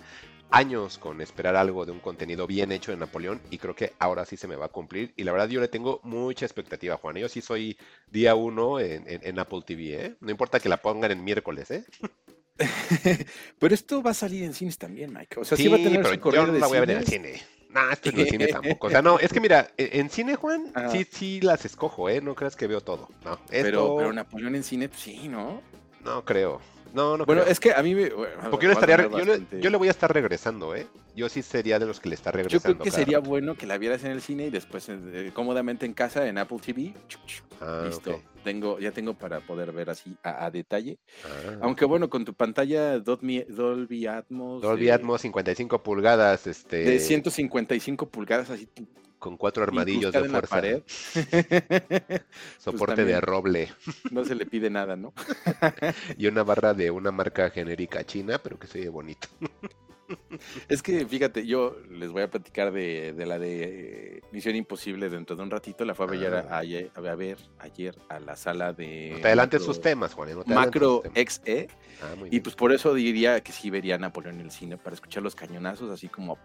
Años 0.50 0.98
con 0.98 1.20
esperar 1.20 1.56
algo 1.56 1.84
de 1.84 1.90
un 1.90 1.98
contenido 1.98 2.46
bien 2.46 2.70
hecho 2.70 2.92
de 2.92 2.96
Napoleón 2.96 3.40
y 3.50 3.58
creo 3.58 3.74
que 3.74 3.92
ahora 3.98 4.24
sí 4.24 4.36
se 4.36 4.46
me 4.46 4.54
va 4.54 4.66
a 4.66 4.68
cumplir. 4.68 5.12
Y 5.16 5.24
la 5.24 5.32
verdad 5.32 5.48
yo 5.48 5.60
le 5.60 5.66
tengo 5.66 6.00
mucha 6.04 6.46
expectativa, 6.46 6.96
Juan. 6.96 7.16
Yo 7.16 7.28
sí 7.28 7.40
soy 7.40 7.76
día 8.08 8.36
uno 8.36 8.78
en, 8.78 9.38
Apple 9.40 9.62
TV, 9.66 10.06
¿eh? 10.06 10.16
No 10.20 10.30
importa 10.30 10.60
que 10.60 10.68
la 10.68 10.76
pongan 10.76 11.10
en 11.10 11.24
miércoles, 11.24 11.72
¿eh? 11.72 11.84
pero 13.58 13.74
esto 13.74 14.00
va 14.00 14.12
a 14.12 14.14
salir 14.14 14.44
en 14.44 14.54
cines 14.54 14.78
también, 14.78 15.12
Mike. 15.12 15.40
O 15.40 15.44
sea, 15.44 15.58
sí, 15.58 15.66
va 15.66 15.74
a 15.74 15.78
tener 15.78 16.02
pero 16.02 16.30
yo 16.30 16.46
no 16.46 16.52
la 16.52 16.68
voy 16.68 16.76
a 16.76 16.80
ver 16.80 16.90
en 16.92 16.98
el 16.98 17.06
cine. 17.06 17.42
No, 17.70 17.90
esto 17.90 18.10
en 18.10 18.20
el 18.20 18.28
cine 18.28 18.46
tampoco. 18.52 18.86
O 18.86 18.90
sea, 18.90 19.02
no, 19.02 19.18
es 19.18 19.32
que 19.32 19.40
mira, 19.40 19.72
e, 19.76 19.98
en 19.98 20.08
cine, 20.08 20.36
Juan, 20.36 20.72
sí, 20.92 21.04
sí 21.10 21.40
las 21.40 21.64
escojo, 21.64 22.08
¿eh? 22.08 22.20
No 22.20 22.36
creas 22.36 22.54
que 22.54 22.68
veo 22.68 22.80
todo. 22.80 23.08
No, 23.24 23.40
pero, 23.48 23.96
pero 23.96 24.12
Napoleón 24.12 24.54
en 24.54 24.62
cine, 24.62 24.88
pues 24.88 25.00
sí, 25.00 25.26
¿no? 25.26 25.62
No 26.04 26.24
creo. 26.24 26.60
No, 26.94 27.16
no 27.16 27.26
Bueno, 27.26 27.42
es 27.42 27.58
que 27.58 27.72
a 27.72 27.82
mí 27.82 27.94
me. 27.94 28.06
Porque 28.50 28.66
yo 28.66 28.68
le, 28.68 28.74
estaría, 28.74 29.08
yo, 29.60 29.70
le, 29.70 29.76
voy 29.76 29.88
a 29.88 29.90
estar 29.90 30.12
regresando, 30.12 30.76
¿eh? 30.76 30.86
Yo 31.16 31.28
sí 31.28 31.42
sería 31.42 31.80
de 31.80 31.86
los 31.86 31.98
que 31.98 32.08
le 32.08 32.14
está 32.14 32.30
regresando. 32.30 32.68
Yo 32.68 32.74
creo 32.76 32.84
que 32.84 32.90
sería 32.92 33.18
bueno 33.18 33.56
que 33.56 33.66
la 33.66 33.78
vieras 33.78 34.04
en 34.04 34.12
el 34.12 34.22
cine 34.22 34.46
y 34.46 34.50
después 34.50 34.88
eh, 34.88 35.32
cómodamente 35.34 35.86
en 35.86 35.92
casa 35.92 36.26
en 36.28 36.38
Apple 36.38 36.58
TV. 36.64 36.94
Ah, 37.60 37.82
listo. 37.86 38.22
Tengo, 38.44 38.78
ya 38.78 38.92
tengo 38.92 39.14
para 39.14 39.40
poder 39.40 39.72
ver 39.72 39.90
así 39.90 40.16
a, 40.22 40.50
detalle. 40.50 40.98
Ah, 41.24 41.58
Aunque 41.62 41.84
bueno, 41.84 42.08
con 42.08 42.24
tu 42.24 42.34
pantalla 42.34 43.00
Dolby, 43.00 44.06
Atmos. 44.06 44.62
Dolby 44.62 44.90
Atmos 44.90 45.20
55 45.22 45.82
pulgadas. 45.82 46.46
Este... 46.46 46.84
De 46.84 47.00
155 47.00 48.08
pulgadas, 48.08 48.50
así 48.50 48.68
con 49.24 49.38
cuatro 49.38 49.62
armadillos 49.62 50.12
de 50.12 50.28
fuerza. 50.28 50.56
pared. 50.56 50.82
Soporte 52.58 52.96
pues 52.96 53.06
de 53.06 53.20
roble. 53.22 53.72
No 54.10 54.22
se 54.22 54.34
le 54.34 54.44
pide 54.44 54.68
nada, 54.68 54.96
¿no? 54.96 55.14
y 56.18 56.26
una 56.26 56.42
barra 56.42 56.74
de 56.74 56.90
una 56.90 57.10
marca 57.10 57.48
genérica 57.48 58.04
china, 58.04 58.38
pero 58.42 58.58
que 58.58 58.66
se 58.66 58.80
ve 58.80 58.90
bonito. 58.90 59.28
es 60.68 60.82
que 60.82 61.06
fíjate, 61.06 61.46
yo 61.46 61.76
les 61.90 62.10
voy 62.10 62.22
a 62.22 62.30
platicar 62.30 62.72
de, 62.72 63.14
la 63.26 63.38
de 63.38 64.22
Misión 64.32 64.56
Imposible 64.56 65.08
dentro 65.08 65.36
de 65.36 65.42
un 65.42 65.50
ratito. 65.50 65.84
La 65.84 65.94
fue 65.94 66.06
a 66.06 66.08
ver, 66.08 66.34
ah. 66.34 66.58
ayer, 66.58 66.90
a 66.94 67.00
ver 67.00 67.38
ayer 67.58 67.96
a 68.08 68.20
la 68.20 68.36
sala 68.36 68.72
de. 68.72 69.18
te 69.20 69.26
adelantes 69.26 69.62
sus 69.62 69.80
temas, 69.80 70.14
Juan. 70.14 70.30
macro 70.46 71.02
XE. 71.14 71.68
Ah, 72.02 72.14
y 72.30 72.40
pues 72.40 72.54
por 72.54 72.72
eso 72.72 72.94
diría 72.94 73.40
que 73.42 73.52
sí 73.52 73.70
vería 73.70 73.98
Napoleón 73.98 74.40
en 74.40 74.46
el 74.46 74.50
cine 74.50 74.76
para 74.76 74.94
escuchar 74.94 75.22
los 75.22 75.34
cañonazos, 75.34 75.90
así 75.90 76.08
como. 76.08 76.38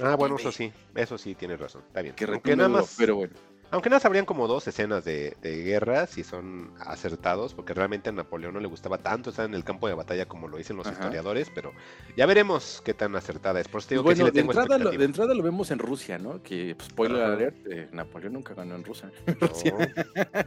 Ah, 0.00 0.16
bueno, 0.16 0.36
eso 0.36 0.52
sí. 0.52 0.72
Eso 0.94 1.18
sí, 1.18 1.34
tienes 1.34 1.60
razón. 1.60 1.82
Está 1.86 2.02
bien. 2.02 2.14
Que 2.14 2.56
nada 2.56 2.68
más. 2.68 2.94
Pero 2.98 3.16
bueno. 3.16 3.34
Aunque 3.72 3.88
nada, 3.88 4.02
habrían 4.04 4.26
como 4.26 4.46
dos 4.46 4.68
escenas 4.68 5.02
de, 5.02 5.34
de, 5.40 5.62
guerra, 5.62 6.06
si 6.06 6.24
son 6.24 6.72
acertados, 6.78 7.54
porque 7.54 7.72
realmente 7.72 8.10
a 8.10 8.12
Napoleón 8.12 8.52
no 8.52 8.60
le 8.60 8.68
gustaba 8.68 8.98
tanto 8.98 9.30
estar 9.30 9.46
en 9.46 9.54
el 9.54 9.64
campo 9.64 9.88
de 9.88 9.94
batalla 9.94 10.26
como 10.26 10.46
lo 10.46 10.58
dicen 10.58 10.76
los 10.76 10.86
historiadores, 10.86 11.50
pero 11.54 11.72
ya 12.14 12.26
veremos 12.26 12.82
qué 12.84 12.92
tan 12.92 13.16
acertada 13.16 13.60
es. 13.60 13.68
Por 13.68 13.80
eso 13.80 13.88
digo 13.88 14.04
que 14.04 14.14
sí 14.14 14.22
le 14.22 14.30
tengo 14.30 14.52
de, 14.52 14.60
entrada 14.60 14.84
lo, 14.84 14.90
de 14.90 15.04
entrada 15.04 15.34
lo 15.34 15.42
vemos 15.42 15.70
en 15.70 15.78
Rusia, 15.78 16.18
¿no? 16.18 16.42
Que, 16.42 16.74
pues, 16.76 16.90
spoiler 16.90 17.22
alert, 17.22 17.56
eh, 17.66 17.88
Napoleón 17.92 18.34
nunca 18.34 18.52
ganó 18.52 18.74
en 18.74 18.84
Rusia. 18.84 19.10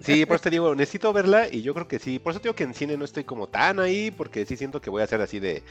sí, 0.01 0.23
por 0.27 0.35
eso 0.35 0.43
te 0.43 0.49
digo, 0.51 0.75
necesito 0.75 1.11
verla 1.11 1.47
y 1.51 1.63
yo 1.63 1.73
creo 1.73 1.87
que 1.87 1.97
sí. 1.97 2.19
Por 2.19 2.31
eso 2.31 2.39
digo 2.41 2.53
que 2.53 2.63
en 2.63 2.75
cine 2.75 2.95
no 2.95 3.05
estoy 3.05 3.23
como 3.23 3.47
tan 3.47 3.79
ahí, 3.79 4.11
porque 4.11 4.45
sí 4.45 4.55
siento 4.55 4.79
que 4.81 4.91
voy 4.91 5.01
a 5.01 5.07
ser 5.07 5.21
así 5.21 5.39
de, 5.39 5.63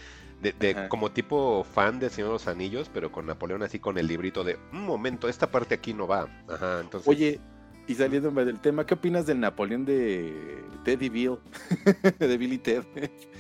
de, 0.53 0.89
como 0.89 1.11
tipo 1.11 1.65
fan 1.65 1.99
de 1.99 2.11
Señor 2.11 2.29
de 2.29 2.33
los 2.35 2.47
Anillos, 2.47 2.91
pero 2.93 3.11
con 3.11 3.27
Napoleón 3.27 3.63
así 3.63 3.79
con 3.79 3.99
el 3.99 4.07
librito 4.07 4.45
de 4.45 4.59
un 4.73 4.85
momento, 4.85 5.29
esta 5.29 5.51
parte 5.51 5.75
aquí 5.75 5.95
no 5.95 6.07
va. 6.07 6.29
Ajá, 6.49 6.81
entonces. 6.81 7.09
Oye, 7.09 7.41
y 7.87 7.95
saliéndome 7.95 8.47
del 8.47 8.61
tema, 8.61 8.87
¿qué 8.87 8.95
opinas 8.95 9.27
del 9.27 9.41
Napoleón 9.41 9.85
de 9.85 10.65
Teddy 10.85 11.11
Bill? 11.11 11.37
de 12.19 12.37
Billy 12.39 12.57
Ted. 12.57 12.83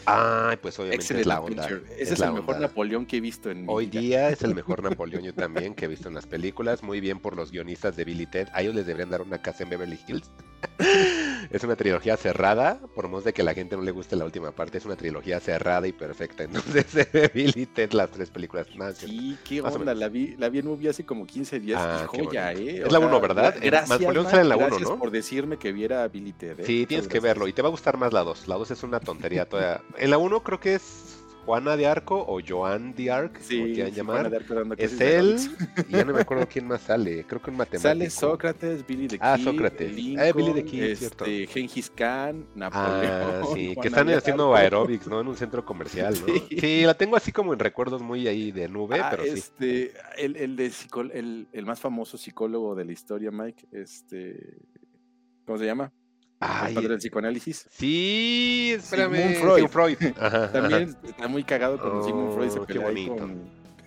Ay, 0.05 0.59
pues 0.61 0.79
obviamente 0.79 1.21
es 1.21 1.27
la 1.27 1.41
onda. 1.41 1.67
Ese 1.99 2.15
es, 2.15 2.21
el 2.21 2.35
mejor 2.35 2.61
Napoleón 2.61 3.07
que 3.07 3.17
he 3.17 3.21
visto 3.21 3.51
en 3.51 3.65
Hoy 3.67 3.87
día 3.87 4.29
es 4.29 4.43
el 4.43 4.55
mejor 4.55 4.83
Napoleón 4.83 5.23
yo 5.23 5.33
también 5.33 5.75
que 5.75 5.87
he 5.87 5.89
visto 5.89 6.09
en 6.09 6.15
las 6.15 6.27
películas. 6.27 6.83
Muy 6.83 7.01
bien 7.01 7.21
por 7.21 7.37
los 7.37 7.53
guionistas 7.53 7.97
de 7.97 8.05
Billy 8.05 8.27
Ted. 8.27 8.49
A 8.53 8.61
ellos 8.61 8.75
les 8.75 8.87
deberían 8.87 9.09
dar 9.09 9.23
una 9.23 9.41
casa 9.41 9.63
en 9.63 9.71
Beverly 9.71 9.99
Hills. 10.07 10.31
es 11.51 11.65
una 11.65 11.77
trilogía 11.77 12.17
cerrada, 12.17 12.81
por 12.95 13.09
más 13.09 13.25
de 13.25 13.33
que 13.33 13.43
a 13.43 13.45
la 13.45 13.55
gente 13.55 13.77
no 13.77 13.83
le 13.83 13.91
guste 13.91 14.17
la 14.17 14.25
última 14.25 14.53
parte, 14.53 14.79
es 14.79 14.85
una 14.85 14.97
trilogía 14.97 15.41
cerrada 15.41 15.87
y 15.87 15.93
perfecta. 15.93 16.45
Entonces, 16.45 16.87
Billy 17.33 17.67
Ted, 17.67 17.93
las 17.93 18.11
tres 18.11 18.31
películas 18.31 18.67
más. 18.77 18.99
Sí, 18.99 19.37
qué 19.45 19.61
onda, 19.61 19.95
la 19.95 20.09
vi, 20.09 20.37
la 20.37 20.49
vi 20.49 20.61
en 20.61 20.67
movie 20.67 20.89
hace 20.89 21.05
como 21.05 21.27
15 21.27 21.61
días. 21.61 21.81
Ah, 21.83 22.07
joya, 22.07 22.53
¿eh? 22.53 22.83
Es 22.85 22.93
la 22.93 22.99
1, 22.99 23.21
¿verdad? 23.21 23.57
Gracias, 23.61 23.99
sale 23.99 24.43
en 24.43 24.49
la 24.49 24.57
1, 24.57 24.79
¿no? 24.79 24.99
por 24.99 25.11
decirme 25.11 25.59
que 25.59 25.73
viera 25.73 26.07
Billy 26.09 26.33
Ted. 26.33 26.61
¿eh? 26.61 26.65
Sí, 26.65 26.87
tienes 26.87 27.09
que 27.09 27.21
verlo 27.21 27.49
y 27.49 27.53
te 27.53 27.63
va 27.63 27.69
a 27.69 27.71
gustar 27.71 27.97
más 27.97 28.13
la 28.13 28.23
2. 28.23 28.49
La 28.49 28.57
2 28.57 28.71
es 28.71 28.83
una 28.83 29.01
tontería 29.01 29.49
todavía. 29.49 29.83
En 29.99 30.11
la 30.11 30.19
1 30.19 30.43
creo 30.43 30.61
que 30.61 30.75
es 30.75 30.83
Juana 31.45 31.77
de 31.77 31.87
Arco 31.87 32.25
o 32.27 32.41
Joan 32.47 32.95
de 32.95 33.11
Arc, 33.11 33.39
sí, 33.41 33.59
como 33.59 33.75
quieran 33.75 33.93
llamar. 33.93 34.33
es 34.79 35.01
él, 35.01 35.37
y 35.89 35.93
ya 35.93 36.05
no 36.05 36.15
me 36.15 36.21
acuerdo 36.21 36.47
quién 36.49 36.67
más 36.67 36.83
sale, 36.83 37.25
creo 37.25 37.41
que 37.41 37.51
un 37.51 37.57
matemático. 37.57 37.89
Sale 37.89 38.11
Sócrates, 38.11 38.87
Billy 38.87 39.09
the 39.09 39.19
ah, 39.21 39.37
Kid, 39.37 39.47
ah, 39.47 39.51
Sócrates. 39.51 39.95
Lincoln, 39.95 40.27
ah, 40.27 40.33
Billy 40.33 40.53
the 40.55 40.65
Kid, 40.65 40.83
este, 40.83 40.97
cierto. 40.97 41.25
Gengis 41.25 41.91
Khan, 41.91 42.47
Napoleón. 42.55 43.05
Ah, 43.05 43.43
sí, 43.55 43.75
que 43.81 43.89
están 43.89 44.09
haciendo 44.11 44.55
aerobics, 44.55 45.07
¿no? 45.07 45.21
En 45.21 45.29
un 45.29 45.37
centro 45.37 45.65
comercial, 45.65 46.15
¿no? 46.27 46.35
Sí. 46.49 46.85
la 46.85 46.95
tengo 46.95 47.17
así 47.17 47.33
como 47.33 47.53
en 47.53 47.59
recuerdos 47.59 48.03
muy 48.03 48.27
ahí 48.27 48.51
de 48.51 48.69
nube, 48.69 49.01
ah, 49.01 49.09
pero 49.11 49.25
este, 49.25 49.89
sí. 49.89 49.93
El, 50.17 50.37
el, 50.37 50.57
de 50.57 50.73
el, 51.13 51.49
el 51.53 51.67
más 51.67 51.81
famoso 51.81 52.17
psicólogo 52.17 52.75
de 52.75 52.85
la 52.85 52.93
historia, 52.93 53.31
Mike, 53.31 53.67
este, 53.73 54.59
¿cómo 55.45 55.59
se 55.59 55.67
llama? 55.67 55.93
Ay, 56.47 56.77
el 56.77 56.89
del 56.89 56.99
psicoanálisis. 56.99 57.67
Sí, 57.71 58.75
espérame. 58.77 59.35
Sigmund 59.35 59.69
Freud. 59.69 59.97
También 60.53 60.97
está 61.05 61.29
muy 61.29 61.45
cagado 61.45 61.79
con 61.79 62.05
Sigmund 62.05 62.35
Freud. 62.35 62.51
Se 62.51 62.59
oh, 62.59 62.67
qué 62.67 62.79
bonito. 62.79 63.29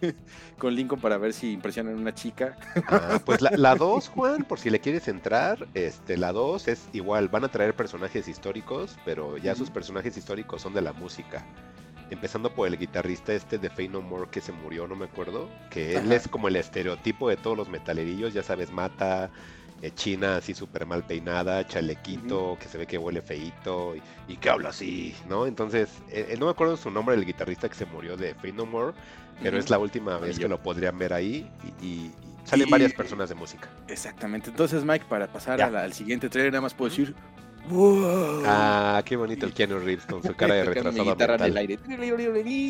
Con, 0.58 0.76
Lincoln 0.76 0.99
para 0.99 1.18
ver 1.18 1.34
si 1.34 1.51
impresionan 1.51 1.95
a 1.95 1.97
una 1.97 2.14
chica. 2.14 2.58
Ah, 2.88 3.20
pues 3.24 3.41
la 3.41 3.76
2, 3.76 4.10
Juan, 4.16 4.43
por 4.43 4.60
si 4.60 4.70
le 4.70 4.80
quieres 4.80 5.08
entrar, 5.08 5.68
este, 5.74 6.18
la 6.18 6.32
2 6.32 6.68
es 6.68 6.88
igual, 6.93 7.30
van 7.30 7.43
a 7.45 7.49
traer 7.49 7.76
personajes 7.76 8.28
históricos, 8.28 8.97
pero 9.05 9.38
ya 9.38 9.55
sus 9.55 9.70
personajes 9.70 10.18
históricos 10.18 10.62
son 10.62 10.74
de 10.74 10.82
la 10.82 10.93
música. 10.93 11.45
Empezando 12.10 12.53
por 12.53 12.68
el 12.68 12.78
guitarrista 12.78 13.34
este 13.34 13.58
de 13.58 13.70
Fey 13.70 13.89
No 13.89 14.01
More 14.01 14.30
que 14.30 14.39
se 14.39 14.51
murió, 14.51 14.88
no 14.88 14.95
me 14.95 15.05
acuerdo. 15.05 15.49
Que 15.70 15.97
él 15.97 16.12
es 16.12 16.28
como 16.28 16.47
el 16.47 16.55
estereotipo 16.55 17.28
de 17.28 17.36
todos 17.36 17.58
los 17.58 17.68
metalerillos, 17.68 18.34
ya 18.34 18.43
sabes, 18.43 18.72
mata, 18.72 19.30
China 19.95 20.38
así 20.38 20.53
súper 20.53 20.86
mal 20.86 21.05
peinada, 21.05 21.65
chalequito, 21.67 22.57
que 22.59 22.67
se 22.67 22.78
ve 22.78 22.88
que 22.88 22.97
huele 22.97 23.21
feito 23.21 23.95
y, 24.28 24.38
que 24.38 24.49
habla 24.49 24.69
así, 24.69 25.15
¿no? 25.30 25.45
Entonces, 25.45 25.89
eh, 26.09 26.28
eh, 26.30 26.38
no 26.38 26.45
me 26.45 26.51
acuerdo 26.51 26.78
su 26.78 26.89
nombre 26.89 27.15
del 27.15 27.25
guitarrista 27.25 27.69
que 27.69 27.75
se 27.75 27.86
murió 27.86 28.17
de 28.17 28.34
Fate 28.34 28.53
No 28.53 28.65
More, 28.65 28.93
pero 29.41 29.57
es 29.57 29.69
la 29.69 29.78
última 29.78 30.17
vez 30.17 30.39
que 30.39 30.47
lo 30.47 30.61
podrían 30.61 30.97
ver 30.97 31.13
ahí 31.13 31.49
y, 31.82 32.11
salen 32.43 32.69
varias 32.69 32.93
personas 32.93 33.30
de 33.30 33.36
música. 33.36 33.69
Exactamente. 33.88 34.49
Entonces, 34.49 34.84
Mike, 34.84 35.05
para 35.09 35.28
pasar 35.28 35.61
al 35.61 35.93
siguiente 35.93 36.30
trailer, 36.30 36.53
nada 36.53 36.61
más 36.61 36.73
puedo 36.73 36.89
decir 36.89 37.13
Ah, 38.45 39.01
qué 39.05 39.15
bonito 39.15 39.45
el 39.45 39.53
Keanu 39.53 39.80
Reeves 39.80 40.05
con 40.05 40.24
su 40.24 40.34
cara 40.36 40.55
de 40.55 40.63
retrasado 40.65 41.15
mental. 41.15 41.57
Aire. 41.57 41.80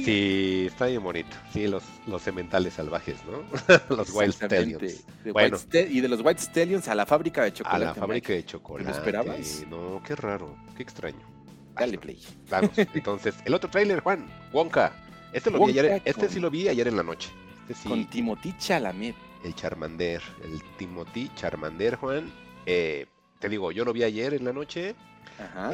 Sí, 0.05 0.65
está 0.67 0.87
bien 0.87 1.03
bonito. 1.03 1.35
Sí, 1.53 1.67
los, 1.67 1.83
los 2.07 2.21
sementales 2.21 2.73
salvajes, 2.73 3.17
¿no? 3.25 3.43
los 3.95 4.09
Wild 4.11 4.33
Stallions. 4.33 5.05
bueno. 5.31 5.57
y 5.71 6.01
de 6.01 6.07
los 6.07 6.21
White 6.21 6.41
Stallions 6.41 6.87
a 6.87 6.95
la 6.95 7.05
fábrica 7.05 7.43
de 7.43 7.53
chocolate. 7.53 7.85
A 7.85 7.87
la 7.87 7.93
fábrica 7.93 8.33
de 8.33 8.45
chocolate. 8.45 8.89
¿Lo 8.89 8.95
esperabas? 8.97 9.65
No, 9.69 10.01
qué 10.05 10.15
raro, 10.15 10.55
qué 10.75 10.83
extraño. 10.83 11.37
Dale 11.75 11.97
play. 11.97 12.19
Vamos, 12.49 12.71
entonces, 12.77 13.35
el 13.45 13.53
otro 13.53 13.69
tráiler, 13.69 13.99
Juan, 13.99 14.27
Wonka. 14.51 14.91
Este 15.33 15.51
lo 15.51 15.65
vi 15.65 15.77
ayer, 15.79 16.01
este 16.05 16.29
sí 16.29 16.39
lo 16.39 16.49
vi 16.49 16.67
ayer 16.69 16.87
en 16.87 16.97
la 16.97 17.03
noche. 17.03 17.29
Este 17.69 17.87
con 17.87 18.09
Timothy 18.09 18.55
Chalamet. 18.57 19.15
El 19.43 19.53
Charmander, 19.53 20.21
el 20.43 20.63
Timothy 20.77 21.29
Charmander, 21.35 21.95
Juan. 21.95 22.31
Eh, 22.65 23.05
te 23.39 23.49
digo, 23.49 23.71
yo 23.71 23.85
lo 23.85 23.93
vi 23.93 24.03
ayer 24.03 24.33
en 24.33 24.45
la 24.45 24.53
noche. 24.53 24.95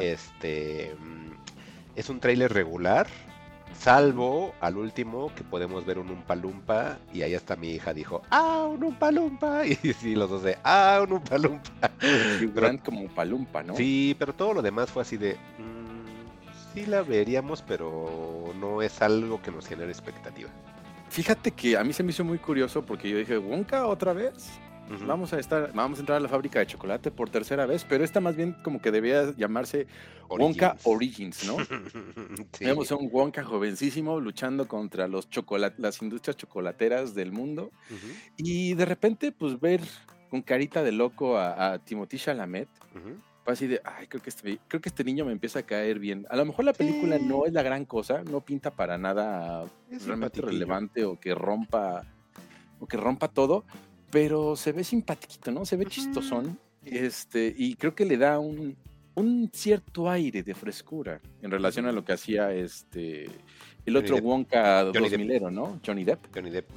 Este 0.00 0.94
mm, 0.98 1.30
es 1.96 2.10
un 2.10 2.20
tráiler 2.20 2.52
regular, 2.52 3.06
salvo 3.78 4.54
al 4.60 4.76
último 4.76 5.32
que 5.34 5.42
podemos 5.42 5.86
ver 5.86 5.98
un 5.98 6.10
Umpalumpa 6.10 6.98
y 7.14 7.22
ahí 7.22 7.34
hasta 7.34 7.56
mi 7.56 7.70
hija 7.70 7.94
dijo, 7.94 8.22
¡ah, 8.30 8.68
un 8.70 8.84
Umpalumpa! 8.84 9.62
Y 9.82 9.92
sí, 9.94 10.14
los 10.14 10.28
dos 10.28 10.42
de, 10.42 10.58
¡ah, 10.64 11.00
un 11.04 11.14
Umpalumpa! 11.14 11.90
Gran 12.54 12.78
como 12.78 13.00
Umpalumpa, 13.02 13.62
¿no? 13.62 13.74
Sí, 13.76 14.14
pero 14.18 14.34
todo 14.34 14.54
lo 14.54 14.62
demás 14.62 14.90
fue 14.90 15.02
así 15.02 15.16
de, 15.16 15.34
mm, 15.34 16.74
sí 16.74 16.84
la 16.84 17.02
veríamos, 17.02 17.62
pero 17.62 18.52
no 18.60 18.82
es 18.82 19.00
algo 19.00 19.40
que 19.40 19.50
nos 19.50 19.66
genere 19.66 19.90
expectativa. 19.90 20.50
Fíjate 21.08 21.52
que 21.52 21.76
a 21.76 21.84
mí 21.84 21.92
se 21.92 22.02
me 22.02 22.10
hizo 22.10 22.24
muy 22.24 22.38
curioso 22.38 22.84
porque 22.84 23.08
yo 23.08 23.16
dije, 23.16 23.38
¿Wonka 23.38 23.86
otra 23.86 24.12
vez? 24.12 24.50
Vamos 25.06 25.32
a 25.32 25.38
estar, 25.38 25.72
vamos 25.72 25.98
a 25.98 26.02
entrar 26.02 26.18
a 26.18 26.20
la 26.20 26.28
fábrica 26.28 26.58
de 26.58 26.66
chocolate 26.66 27.10
por 27.10 27.30
tercera 27.30 27.66
vez, 27.66 27.84
pero 27.88 28.04
esta 28.04 28.20
más 28.20 28.36
bien 28.36 28.54
como 28.62 28.80
que 28.80 28.90
debía 28.90 29.34
llamarse 29.36 29.86
Wonka 30.28 30.76
Origins, 30.84 31.46
¿no? 31.46 31.56
Vemos 32.60 32.92
a 32.92 32.96
un 32.96 33.08
Wonka 33.10 33.44
jovencísimo 33.44 34.20
luchando 34.20 34.68
contra 34.68 35.08
los 35.08 35.28
las 35.78 36.02
industrias 36.02 36.36
chocolateras 36.36 37.14
del 37.14 37.32
mundo 37.32 37.70
y 38.36 38.74
de 38.74 38.84
repente 38.84 39.32
pues 39.32 39.58
ver 39.60 39.80
con 40.30 40.42
carita 40.42 40.82
de 40.82 40.92
loco 40.92 41.38
a, 41.38 41.72
a 41.72 41.78
Timothy 41.78 42.18
Chalamet. 42.18 42.68
Así 43.46 43.66
de, 43.66 43.80
ay, 43.84 44.06
creo 44.06 44.22
que, 44.22 44.30
este, 44.30 44.58
creo 44.68 44.80
que 44.80 44.88
este 44.88 45.04
niño 45.04 45.26
me 45.26 45.32
empieza 45.32 45.58
a 45.58 45.62
caer 45.64 45.98
bien. 45.98 46.26
A 46.30 46.36
lo 46.36 46.46
mejor 46.46 46.64
la 46.64 46.72
película 46.72 47.18
no 47.18 47.44
es 47.44 47.52
la 47.52 47.62
gran 47.62 47.84
cosa, 47.84 48.22
no 48.24 48.40
pinta 48.40 48.70
para 48.70 48.96
nada 48.96 49.66
realmente 50.06 50.40
relevante 50.40 51.04
o 51.04 51.20
que 51.20 51.34
rompa 51.34 52.06
o 52.80 52.86
que 52.86 52.96
rompa 52.96 53.28
todo, 53.28 53.64
pero 54.14 54.54
se 54.54 54.70
ve 54.70 54.84
simpático, 54.84 55.50
¿no? 55.50 55.66
Se 55.66 55.76
ve 55.76 55.86
chistosón. 55.86 56.56
Este, 56.84 57.52
y 57.58 57.74
creo 57.74 57.96
que 57.96 58.04
le 58.04 58.16
da 58.16 58.38
un, 58.38 58.76
cierto 59.52 60.08
aire 60.08 60.44
de 60.44 60.54
frescura 60.54 61.20
en 61.42 61.50
relación 61.50 61.86
a 61.86 61.92
lo 61.92 62.04
que 62.04 62.12
hacía 62.12 62.52
este 62.52 63.28
el 63.84 63.96
otro 63.96 64.16
Wonka 64.18 64.84
2000 64.84 65.52
¿no? 65.52 65.80
Johnny 65.84 66.04
Depp. 66.04 66.32
Johnny 66.32 66.50
Depp. 66.50 66.70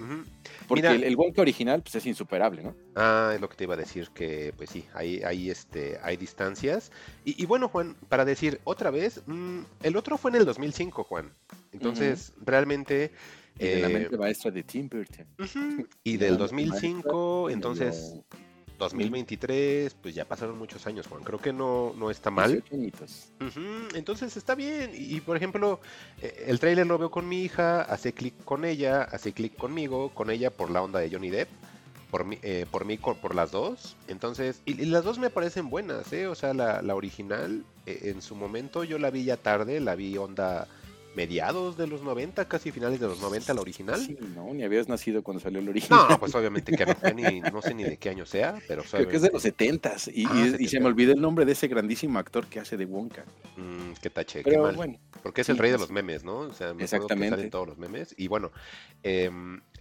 Porque 0.67 0.87
el, 0.87 1.15
Wonka 1.15 1.41
original 1.41 1.83
pues, 1.83 1.93
es 1.93 2.07
insuperable, 2.07 2.63
¿no? 2.63 2.75
Ah, 2.95 3.33
es 3.35 3.39
lo 3.39 3.47
que 3.49 3.55
te 3.55 3.65
iba 3.65 3.75
a 3.75 3.77
decir, 3.77 4.09
que 4.15 4.51
pues 4.57 4.71
sí, 4.71 4.85
hay, 4.95 5.21
hay, 5.21 5.51
este, 5.51 5.99
hay 6.01 6.17
distancias. 6.17 6.91
Y, 7.23 7.45
bueno, 7.45 7.69
Juan, 7.69 7.95
para 8.09 8.25
decir 8.25 8.59
otra 8.63 8.89
vez, 8.89 9.21
mm, 9.27 9.59
el 9.83 9.95
otro 9.95 10.17
fue 10.17 10.31
en 10.31 10.37
el 10.37 10.45
2005, 10.45 11.03
Juan. 11.03 11.31
Entonces, 11.71 12.33
realmente 12.43 13.11
y 13.59 13.65
de 13.65 13.81
la 13.81 13.89
mente 13.89 14.15
eh, 14.15 14.17
maestra 14.17 14.51
de 14.51 14.63
Tim 14.63 14.89
Burton. 14.89 15.27
Y 16.03 16.17
del 16.17 16.37
2005, 16.37 17.49
entonces 17.49 18.15
2023, 18.77 19.95
pues 19.95 20.15
ya 20.15 20.25
pasaron 20.25 20.57
muchos 20.57 20.85
años, 20.87 21.07
Juan. 21.07 21.23
Creo 21.23 21.39
que 21.39 21.53
no, 21.53 21.93
no 21.97 22.11
está 22.11 22.29
mal. 22.29 22.63
Entonces 23.93 24.37
está 24.37 24.55
bien. 24.55 24.91
Y, 24.93 25.19
por 25.21 25.37
ejemplo, 25.37 25.79
eh, 26.21 26.45
el 26.47 26.59
trailer 26.59 26.87
lo 26.87 26.97
veo 26.97 27.11
con 27.11 27.27
mi 27.27 27.41
hija, 27.41 27.81
hace 27.81 28.13
clic 28.13 28.35
con 28.43 28.65
ella, 28.65 29.03
hace 29.03 29.33
clic 29.33 29.55
conmigo, 29.55 30.09
con 30.09 30.29
ella 30.29 30.51
por 30.51 30.69
la 30.69 30.81
onda 30.81 30.99
de 30.99 31.09
Johnny 31.09 31.29
Depp. 31.29 31.49
Por 32.11 32.23
mí, 32.23 32.39
eh, 32.41 32.65
por, 32.71 32.85
mí 32.85 32.97
por 32.97 33.35
las 33.35 33.51
dos. 33.51 33.97
Entonces, 34.07 34.61
y, 34.65 34.85
las 34.85 35.03
dos 35.03 35.19
me 35.19 35.29
parecen 35.29 35.69
buenas, 35.69 36.13
¿eh? 36.13 36.27
O 36.27 36.35
sea, 36.35 36.53
la, 36.53 36.81
la 36.81 36.95
original, 36.95 37.65
en 37.85 38.21
su 38.21 38.35
momento 38.35 38.83
yo 38.83 38.97
la 38.97 39.09
vi 39.09 39.25
ya 39.25 39.37
tarde, 39.37 39.81
la 39.81 39.95
vi 39.95 40.17
onda 40.17 40.67
mediados 41.17 41.77
de 41.77 41.87
los 41.87 42.03
90, 42.03 42.47
casi 42.47 42.71
finales 42.71 42.99
de 42.99 43.07
los 43.07 43.19
90, 43.19 43.51
la 43.55 43.61
original. 43.61 43.99
Sí, 43.99 44.15
no, 44.35 44.53
ni 44.53 44.63
habías 44.63 44.87
nacido 44.87 45.23
cuando 45.23 45.41
salió 45.41 45.59
el 45.59 45.67
original. 45.67 46.05
No, 46.11 46.19
pues 46.19 46.35
obviamente 46.35 46.71
que 46.77 46.85
no, 46.85 46.93
ni, 47.15 47.41
no 47.41 47.59
sé 47.63 47.73
ni 47.73 47.83
de 47.83 47.97
qué 47.97 48.09
año 48.09 48.27
sea, 48.27 48.59
pero 48.67 48.83
Creo 48.83 49.09
que 49.09 49.15
es 49.15 49.23
de 49.23 49.31
los 49.31 49.41
70 49.41 49.95
y, 50.13 50.25
ah, 50.27 50.55
y, 50.59 50.67
se 50.67 50.79
me 50.79 50.85
olvidó 50.85 51.13
el 51.13 51.19
nombre 51.19 51.43
de 51.45 51.53
ese 51.53 51.67
grandísimo 51.67 52.19
actor 52.19 52.45
que 52.45 52.59
hace 52.59 52.77
de 52.77 52.85
Wonka. 52.85 53.25
Mm, 53.55 53.93
qué 53.99 54.11
tache, 54.11 54.43
qué 54.43 54.59
mal. 54.59 54.75
Bueno, 54.75 54.99
Porque 55.23 55.41
es 55.41 55.49
el 55.49 55.57
rey 55.57 55.71
de 55.71 55.79
los 55.79 55.89
memes, 55.89 56.23
¿no? 56.23 56.37
O 56.37 56.53
sea, 56.53 56.75
me 56.75 56.83
exactamente. 56.83 57.41
Que 57.41 57.49
todos 57.49 57.67
los 57.67 57.79
memes. 57.79 58.13
Y 58.15 58.27
bueno, 58.27 58.51
eh, 59.01 59.31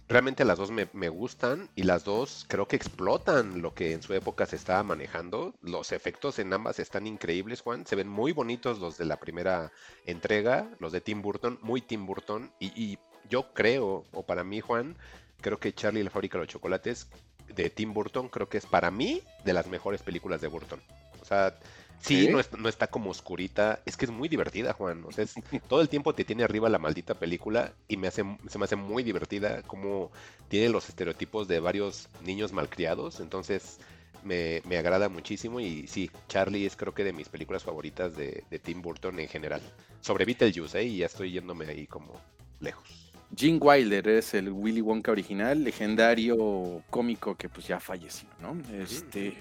realmente 0.07 0.45
las 0.45 0.57
dos 0.57 0.71
me, 0.71 1.09
gustan 1.09 1.69
y 1.75 1.83
las 1.83 2.03
dos 2.03 2.45
creo 2.47 2.67
que 2.67 2.75
explotan 2.75 3.61
lo 3.61 3.73
que 3.73 3.93
en 3.93 4.01
su 4.01 4.13
época 4.13 4.45
se 4.45 4.55
estaba 4.55 4.83
manejando. 4.83 5.53
Los 5.61 5.91
efectos 5.91 6.39
en 6.39 6.53
ambas 6.53 6.79
están 6.79 7.07
increíbles, 7.07 7.61
Juan. 7.61 7.85
Se 7.85 7.95
ven 7.95 8.07
muy 8.07 8.31
bonitos 8.31 8.79
los 8.79 8.97
de 8.97 9.05
la 9.05 9.19
primera 9.19 9.71
entrega, 10.05 10.69
los 10.79 10.91
de 10.91 11.01
Tim 11.01 11.21
Burton, 11.21 11.59
muy 11.61 11.81
Tim 11.81 12.05
Burton. 12.05 12.51
Y, 12.59 12.97
yo 13.29 13.53
creo, 13.53 14.05
o 14.13 14.25
para 14.25 14.45
mí, 14.45 14.61
Juan, 14.61 14.95
creo 15.41 15.59
que 15.59 15.73
Charlie 15.73 15.99
y 15.99 16.03
la 16.03 16.09
fábrica 16.09 16.37
de 16.37 16.45
los 16.45 16.53
chocolates 16.53 17.09
de 17.53 17.69
Tim 17.69 17.93
Burton, 17.93 18.29
creo 18.29 18.47
que 18.47 18.57
es 18.57 18.65
para 18.65 18.89
mí 18.89 19.21
de 19.43 19.51
las 19.51 19.67
mejores 19.67 20.01
películas 20.01 20.39
de 20.39 20.47
Burton. 20.47 20.81
O 21.21 21.25
sea, 21.25 21.59
Sí, 22.01 22.29
no, 22.29 22.69
está 22.69 22.87
como 22.87 23.09
oscurita. 23.09 23.81
Es 23.85 23.97
que 23.97 24.05
es 24.05 24.11
muy 24.11 24.29
divertida, 24.29 24.73
Juan. 24.73 25.03
O 25.05 25.11
sea, 25.11 25.25
todo 25.67 25.81
el 25.81 25.89
tiempo 25.89 26.13
te 26.13 26.25
tiene 26.25 26.43
arriba 26.43 26.69
la 26.69 26.79
maldita 26.79 27.15
película 27.15 27.73
y 27.87 27.97
me 27.97 28.07
hace, 28.07 28.23
se 28.47 28.57
me 28.57 28.65
hace 28.65 28.75
muy 28.75 29.03
divertida 29.03 29.61
como 29.63 30.11
tiene 30.47 30.69
los 30.69 30.89
estereotipos 30.89 31.47
de 31.47 31.59
varios 31.59 32.09
niños 32.23 32.53
malcriados. 32.53 33.19
Entonces 33.19 33.79
me, 34.23 34.77
agrada 34.77 35.09
muchísimo 35.09 35.59
y 35.59 35.87
sí, 35.87 36.11
Charlie 36.27 36.65
es 36.65 36.75
creo 36.75 36.93
que 36.93 37.03
de 37.03 37.13
mis 37.13 37.29
películas 37.29 37.63
favoritas 37.63 38.15
de, 38.15 38.43
Tim 38.63 38.81
Burton 38.81 39.19
en 39.19 39.27
general. 39.27 39.61
Sobre 40.01 40.25
Beetlejuice, 40.25 40.79
¿eh? 40.79 40.83
Y 40.83 40.97
ya 40.97 41.07
estoy 41.07 41.31
yéndome 41.31 41.67
ahí 41.67 41.87
como 41.87 42.13
lejos. 42.59 43.11
Gene 43.35 43.57
Wilder 43.57 44.07
es 44.07 44.33
el 44.33 44.49
Willy 44.49 44.81
Wonka 44.81 45.11
original, 45.11 45.63
legendario 45.63 46.81
cómico 46.89 47.35
que 47.35 47.49
pues 47.49 47.67
ya 47.67 47.79
falleció, 47.79 48.29
¿no? 48.41 48.57
Este 48.73 49.37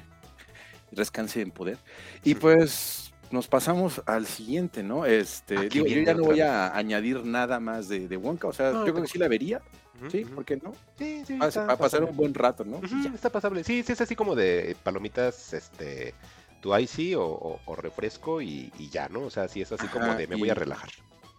descanse 0.91 1.41
en 1.41 1.51
poder. 1.51 1.79
Y 2.25 2.35
pues 2.35 3.13
nos 3.31 3.49
pasamos 3.49 4.03
al 4.07 4.27
siguiente, 4.27 4.83
¿no? 4.83 5.05
Este, 5.05 5.57
ah, 5.57 5.63
digo, 5.63 5.87
yo 5.87 6.01
ya 6.03 6.15
no 6.15 6.25
voy 6.25 6.41
a 6.41 6.77
añadir 6.77 7.25
nada 7.25 7.61
más 7.61 7.89
de, 7.89 8.09
de 8.09 8.17
Wonka, 8.17 8.49
o 8.49 8.53
sea, 8.53 8.73
yo 8.73 8.93
creo 8.93 9.03
que 9.03 9.09
sí 9.09 9.19
la 9.19 9.29
vería. 9.29 9.63
Sí, 10.11 10.27
¿por 10.27 10.45
qué 10.45 10.59
no? 10.59 10.75
Sí, 10.99 11.23
sí. 11.27 11.39
a 11.41 11.77
pasar 11.77 12.05
un 12.05 12.15
buen 12.15 12.35
rato, 12.35 12.65
¿no? 12.65 12.81
está 13.15 13.31
pasable. 13.31 13.65
Sí, 13.65 13.83
sí, 13.83 13.93
es 13.93 14.01
así 14.01 14.15
como 14.15 14.35
de 14.35 14.77
palomitas, 14.83 15.55
este, 15.55 16.15
tu 16.61 16.77
icy 16.77 17.15
o, 17.15 17.61
o, 17.65 17.77
refresco 17.77 18.43
y, 18.43 18.71
ya, 18.91 19.09
¿no? 19.09 19.23
O 19.23 19.31
sea, 19.31 19.49
sí 19.49 19.63
es 19.63 19.73
así 19.73 19.87
como 19.89 20.15
de 20.15 20.27
me 20.27 20.37
voy 20.37 20.51
a 20.51 20.55
relajar. 20.55 20.91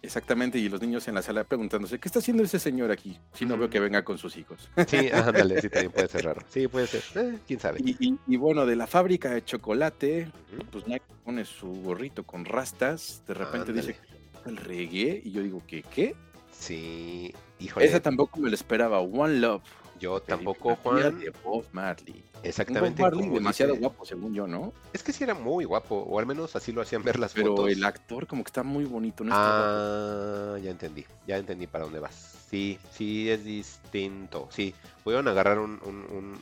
Exactamente, 0.02 0.58
y 0.60 0.70
los 0.70 0.82
niños 0.82 1.08
en 1.08 1.16
la 1.16 1.22
sala 1.22 1.44
preguntándose, 1.44 2.00
¿qué 2.00 2.08
está 2.08 2.20
haciendo 2.20 2.44
ese 2.44 2.60
señor 2.60 2.92
aquí? 2.92 3.20
Si 3.34 3.46
no 3.46 3.58
veo 3.58 3.70
que 3.70 3.80
venga 3.80 4.04
con 4.04 4.18
sus 4.18 4.38
hijos. 4.38 4.70
Sí, 4.88 5.10
ándale, 5.12 5.62
sí, 5.62 5.70
también 5.70 5.92
puede 5.92 6.08
ser 6.08 6.26
raro. 6.26 6.42
Sí, 6.50 6.68
puede 6.68 6.88
ser, 6.88 7.04
eh, 7.16 7.40
quién 7.48 7.60
sabe. 7.60 7.80
Y, 7.82 8.38
bueno, 8.38 8.66
de 8.66 8.76
la 8.76 8.88
fábrica 8.88 9.32
de 9.32 9.44
chocolate, 9.44 10.32
pues 10.72 10.88
Mike 10.88 11.06
pone 11.26 11.46
su 11.46 11.68
gorrito 11.82 12.24
con 12.24 12.46
rastas, 12.46 13.24
de 13.28 13.34
repente 13.34 13.74
dice, 13.74 13.98
el 14.46 14.58
reggae, 14.58 15.22
y 15.24 15.32
yo 15.32 15.42
digo, 15.42 15.64
¿qué? 15.68 15.84
¿Qué? 15.84 16.16
Sí, 16.52 17.34
híjole. 17.60 17.86
Esa 17.86 18.00
tampoco 18.00 18.40
me 18.40 18.50
lo 18.50 18.56
esperaba, 18.56 19.00
One 19.00 19.40
Love. 19.40 19.64
Yo 20.00 20.20
tampoco, 20.22 20.76
Juan. 20.78 21.20
De 21.20 21.32
Bob 21.44 21.66
Marley. 21.72 22.24
Exactamente. 22.44 23.02
Bob 23.02 23.12
Marley 23.14 23.30
demasiado 23.30 23.76
guapo, 23.76 24.06
según 24.06 24.34
yo, 24.34 24.48
¿no? 24.48 24.74
Es 24.94 25.04
que 25.04 25.12
sí 25.12 25.24
era 25.24 25.34
muy 25.34 25.66
guapo, 25.66 25.96
o 25.96 26.20
al 26.20 26.26
menos 26.26 26.56
así 26.56 26.72
lo 26.72 26.82
hacían 26.82 27.04
ver 27.04 27.20
las 27.20 27.34
fotos. 27.34 27.54
Pero 27.56 27.68
el 27.68 27.84
actor 27.84 28.28
como 28.28 28.44
que 28.44 28.50
está 28.50 28.64
muy 28.64 28.86
bonito, 28.86 29.24
¿no? 29.24 29.32
Ah, 29.34 30.58
ya 30.62 30.72
entendí, 30.72 31.06
ya 31.26 31.38
entendí 31.38 31.68
para 31.68 31.86
dónde 31.86 32.00
vas. 32.00 32.38
Sí, 32.50 32.80
sí 32.92 33.30
es 33.30 33.44
distinto. 33.44 34.48
Sí, 34.52 34.74
pudieron 35.04 35.28
agarrar 35.28 35.60
un, 35.60 35.80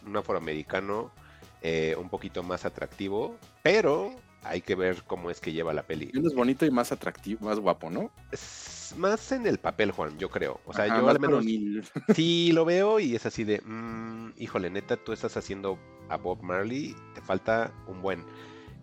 un, 0.05 0.17
afroamericano 0.17 1.11
eh, 1.61 1.95
un 1.99 2.09
poquito 2.09 2.43
más 2.43 2.65
atractivo, 2.65 3.37
pero 3.63 4.13
hay 4.45 4.61
que 4.61 4.75
ver 4.75 5.03
cómo 5.07 5.29
es 5.29 5.41
que 5.41 5.51
lleva 5.51 5.73
la 5.73 5.83
peli. 5.83 6.11
Es 6.13 6.33
bonito 6.33 6.65
y 6.65 6.71
más 6.71 6.91
atractivo, 6.91 7.45
más 7.45 7.59
guapo, 7.59 7.89
¿no? 7.89 8.11
más 8.97 9.31
en 9.31 9.47
el 9.47 9.57
papel, 9.57 9.91
Juan, 9.91 10.17
yo 10.19 10.29
creo. 10.29 10.59
O 10.65 10.73
sea, 10.73 10.87
yo 10.87 11.09
al 11.09 11.19
menos 11.19 11.43
sí 12.15 12.51
lo 12.51 12.65
veo 12.65 12.99
y 12.99 13.15
es 13.15 13.25
así 13.25 13.43
de, 13.43 13.61
mm, 13.61 14.33
híjole, 14.37 14.69
neta, 14.69 14.97
tú 14.97 15.11
estás 15.11 15.35
haciendo 15.37 15.79
a 16.09 16.17
Bob 16.17 16.41
Marley, 16.43 16.95
te 17.13 17.21
falta 17.21 17.73
un 17.87 18.01
buen. 18.01 18.23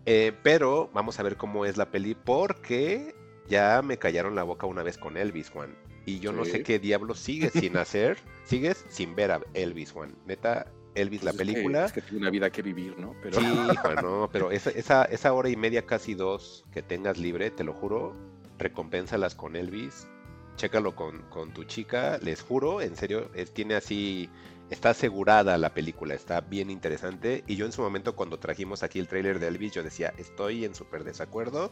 Eh, 0.05 0.33
pero 0.43 0.89
vamos 0.93 1.19
a 1.19 1.23
ver 1.23 1.37
cómo 1.37 1.65
es 1.65 1.77
la 1.77 1.89
peli 1.89 2.15
porque 2.15 3.15
ya 3.47 3.81
me 3.81 3.97
callaron 3.97 4.35
la 4.35 4.43
boca 4.43 4.67
una 4.67 4.83
vez 4.83 4.97
con 4.97 5.15
Elvis, 5.15 5.49
Juan. 5.49 5.75
Y 6.05 6.19
yo 6.19 6.33
no 6.33 6.43
sé 6.43 6.63
qué 6.63 6.79
diablo 6.79 7.15
sigues 7.15 7.53
sin 7.53 7.77
hacer, 7.77 8.17
sigues 8.43 8.85
sin 8.89 9.15
ver 9.15 9.31
a 9.31 9.41
Elvis, 9.53 9.93
Juan. 9.93 10.15
Neta, 10.25 10.67
Elvis, 10.95 11.23
la 11.23 11.33
película. 11.33 11.85
Es 11.85 11.93
que, 11.93 12.01
tiene 12.01 12.19
una 12.19 12.29
vida 12.29 12.49
que 12.49 12.61
vivir, 12.61 12.97
¿no? 12.97 13.15
Pero... 13.21 13.39
Sí, 13.39 13.45
Juan, 13.81 13.95
no, 14.01 14.29
pero 14.31 14.51
esa, 14.51 14.69
esa, 14.71 15.05
esa 15.05 15.33
hora 15.33 15.49
y 15.49 15.55
media, 15.55 15.85
casi 15.85 16.13
dos, 16.13 16.65
que 16.71 16.81
tengas 16.81 17.17
libre, 17.17 17.51
te 17.51 17.63
lo 17.63 17.73
juro, 17.73 18.15
recompénsalas 18.57 19.35
con 19.35 19.55
Elvis, 19.55 20.07
chécalo 20.55 20.95
con, 20.95 21.23
con 21.23 21.53
tu 21.53 21.63
chica, 21.63 22.19
les 22.21 22.41
juro, 22.41 22.81
en 22.81 22.95
serio, 22.95 23.29
tiene 23.53 23.75
así, 23.75 24.29
está 24.69 24.91
asegurada 24.91 25.57
la 25.57 25.73
película, 25.73 26.13
está 26.13 26.41
bien 26.41 26.69
interesante. 26.69 27.43
Y 27.47 27.55
yo 27.55 27.65
en 27.65 27.71
su 27.71 27.81
momento 27.81 28.15
cuando 28.15 28.39
trajimos 28.39 28.83
aquí 28.83 28.99
el 28.99 29.07
tráiler 29.07 29.39
de 29.39 29.47
Elvis, 29.47 29.73
yo 29.73 29.83
decía, 29.83 30.13
estoy 30.17 30.65
en 30.65 30.75
súper 30.75 31.03
desacuerdo 31.03 31.71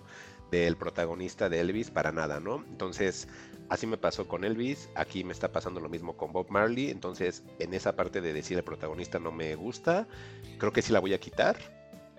del 0.52 0.76
protagonista 0.76 1.50
de 1.50 1.62
Elvis 1.62 1.92
para 1.92 2.12
nada, 2.12 2.40
¿no? 2.40 2.64
Entonces, 2.70 3.28
así 3.72 3.88
me 3.88 3.96
pasó 3.96 4.28
con 4.28 4.44
Elvis, 4.44 4.90
aquí 4.96 5.24
me 5.24 5.32
está 5.32 5.54
pasando 5.54 5.80
lo 5.80 5.88
mismo 5.88 6.18
con 6.18 6.34
Bob 6.34 6.48
Marley, 6.50 6.90
entonces 6.90 7.42
en 7.58 7.74
esa 7.74 7.96
parte 7.96 8.20
de 8.20 8.34
decir 8.34 8.58
el 8.58 8.66
protagonista 8.66 9.18
no 9.18 9.32
me 9.32 9.56
gusta, 9.56 10.10
creo 10.58 10.74
que 10.74 10.82
sí 10.82 10.92
la 10.92 11.00
voy 11.00 11.14
a 11.14 11.20
quitar. 11.20 11.56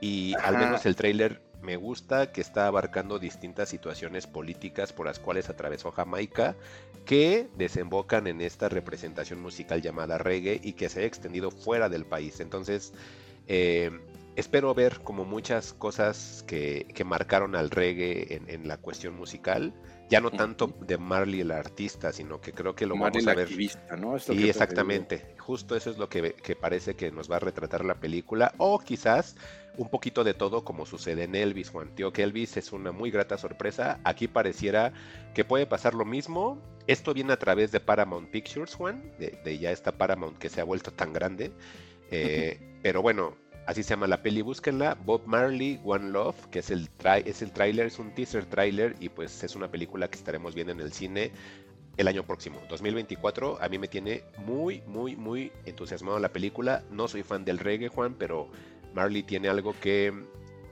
Y 0.01 0.35
al 0.43 0.57
menos 0.57 0.87
el 0.87 0.97
tráiler 0.97 1.43
me 1.61 1.77
gusta 1.77 2.33
que 2.33 2.41
está 2.41 2.67
abarcando 2.67 3.19
distintas 3.19 3.69
situaciones 3.69 4.27
políticas 4.27 4.95
por 4.95 5.07
las 5.07 5.19
cuales 5.19 5.51
atravesó 5.51 5.93
Jamaica 5.93 6.57
que 7.05 7.49
desembocan 7.57 8.27
en 8.27 8.41
esta 8.41 8.71
representación 8.71 9.41
musical 9.41 9.83
llamada 9.83 10.17
reggae 10.17 10.59
y 10.65 10.73
que 10.73 10.89
se 10.89 11.03
ha 11.03 11.05
extendido 11.05 11.51
fuera 11.51 11.91
del 11.91 12.07
país. 12.07 12.41
Entonces, 12.41 12.95
eh, 13.47 13.91
espero 14.37 14.75
ver 14.75 15.01
como 15.01 15.27
muchas 15.27 15.75
cosas 15.75 16.45
que, 16.47 16.87
marcaron 17.05 17.55
al 17.55 17.71
reggae 17.71 18.43
en, 18.49 18.67
la 18.67 18.79
cuestión 18.79 19.15
musical. 19.17 19.75
Ya 20.13 20.21
no 20.21 20.31
tanto 20.31 20.67
de 20.81 20.99
Marley 20.99 21.41
el 21.41 21.51
artista, 21.51 22.13
sino 22.13 22.39
que 22.39 22.53
creo 22.53 22.75
que 22.75 22.85
lo 22.85 22.99
vamos 22.99 23.27
a 23.27 23.35
ver. 23.35 23.49
¿no? 23.99 24.19
sí, 24.19 24.47
exactamente. 24.47 25.35
Justo 25.39 25.75
eso 25.75 25.91
es 25.91 25.97
lo 25.97 26.11
que, 26.11 26.35
que 26.35 26.55
parece 26.55 26.95
que 26.95 27.11
nos 27.11 27.31
va 27.31 27.37
a 27.37 27.39
retratar 27.39 27.83
la 27.83 27.95
película. 27.95 28.53
O 28.59 28.79
quizás 28.79 29.37
un 29.79 29.89
poquito 29.89 30.23
de 30.23 30.35
todo 30.35 30.65
como 30.65 30.85
sucede 30.85 31.25
en 31.25 31.35
Elvis, 31.35 31.71
Juan. 31.71 31.95
Tío, 31.95 32.13
que 32.13 32.23
Elvis 32.25 32.59
es 32.59 32.73
una 32.73 32.93
muy 32.93 33.11
grata 33.11 33.39
sorpresa. 33.39 34.01
Aquí 34.05 34.29
pareciera 34.29 34.93
que 35.33 35.47
puede 35.47 35.65
pasar 35.65 35.95
lo 35.95 36.05
mismo. 36.05 36.61
Esto 36.87 37.15
viene 37.15 37.33
a 37.33 37.39
través 37.39 37.73
de 37.73 37.81
Paramount 37.81 38.29
Pictures, 38.31 38.75
Juan, 38.75 39.13
de, 39.19 39.59
ya 39.59 39.71
esta 39.71 39.93
Paramount 39.93 40.37
que 40.37 40.51
se 40.51 40.61
ha 40.61 40.65
vuelto 40.65 40.93
tan 40.93 41.15
grande. 41.15 41.53
Eh, 42.11 42.79
pero 42.83 43.01
bueno, 43.01 43.35
así 43.67 43.83
se 43.83 43.91
llama 43.91 44.07
la 44.07 44.23
peli, 44.23 44.43
búsquenla. 44.43 44.97
Bob 45.05 45.23
Marley, 45.27 45.81
One 45.85 46.11
Love, 46.11 46.47
que 46.51 46.61
es 46.61 46.71
el, 46.71 46.89
es 47.25 47.43
el 47.43 47.53
tráiler, 47.53 47.87
es 47.87 47.99
un 47.99 48.15
teaser 48.15 48.45
tráiler 48.47 48.97
y 49.01 49.09
pues 49.09 49.43
es 49.45 49.55
una 49.55 49.71
película 49.71 50.09
que 50.09 50.17
estaremos 50.17 50.55
viendo 50.55 50.73
en 50.73 50.81
el 50.81 50.93
cine 50.93 51.33
el 51.97 52.09
año 52.09 52.25
próximo, 52.25 52.61
2024. 52.69 53.59
A 53.61 53.69
mí 53.69 53.79
me 53.79 53.89
tiene 53.89 54.25
muy, 54.39 54.83
muy, 54.87 55.17
muy 55.17 55.53
entusiasmado 55.67 56.19
la 56.19 56.33
película. 56.33 56.85
No 56.91 57.09
soy 57.09 57.23
fan 57.23 57.45
del 57.45 57.59
reggae, 57.59 57.89
Juan, 57.89 58.15
pero 58.19 58.49
Marley 58.95 59.23
tiene 59.23 59.49
algo 59.49 59.75
que 59.81 60.13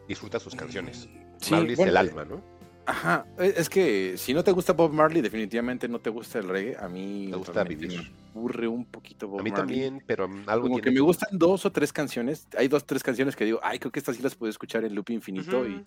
disfruta 0.09 0.41
sus 0.41 0.55
canciones. 0.55 1.09
Marley 1.51 1.75
es 1.75 1.79
el 1.81 1.97
alma, 1.97 2.25
¿no? 2.25 2.43
Ajá, 2.87 3.27
e, 3.39 3.55
es 3.57 3.69
que 3.69 4.17
si 4.17 4.35
no 4.35 4.43
te 4.43 4.53
gusta 4.53 4.73
Bob 4.73 4.93
Marley, 4.93 5.23
definitivamente 5.23 5.89
no 5.89 6.01
te 6.01 6.11
gusta 6.11 6.39
el 6.39 6.49
reggae. 6.49 6.77
A 6.79 6.89
mí 6.89 7.29
me 7.31 7.37
gusta 7.37 7.63
vivir. 7.65 8.11
Aburre 8.35 8.69
un 8.69 8.85
poquito 8.85 9.29
Bob. 9.29 9.41
A 9.41 9.43
mí 9.43 9.51
también, 9.51 10.03
pero 10.07 10.29
algo 10.47 10.69
Como 10.69 10.81
que 10.81 10.91
me 10.91 11.01
gustan 11.01 11.29
dos 11.33 11.65
o 11.67 11.73
tres 11.73 11.93
canciones. 11.93 12.47
Hay 12.57 12.69
dos, 12.69 12.85
tres 12.85 13.03
canciones 13.03 13.37
que 13.37 13.45
digo, 13.45 13.61
ay, 13.63 13.79
creo 13.79 13.93
que 13.93 13.99
estas 13.99 14.17
sí 14.17 14.23
las 14.23 14.35
puedo 14.35 14.51
escuchar 14.51 14.85
en 14.85 14.95
loop 14.95 15.11
infinito 15.11 15.67
y, 15.67 15.85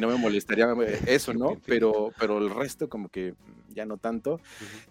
no 0.00 0.08
me 0.08 0.16
molestaría 0.16 0.66
eso, 1.06 1.34
¿no? 1.34 1.58
pero, 1.66 2.12
pero 2.18 2.38
el 2.38 2.50
resto 2.50 2.88
como 2.88 3.08
que 3.08 3.34
ya 3.68 3.86
no 3.86 3.96
tanto. 3.96 4.40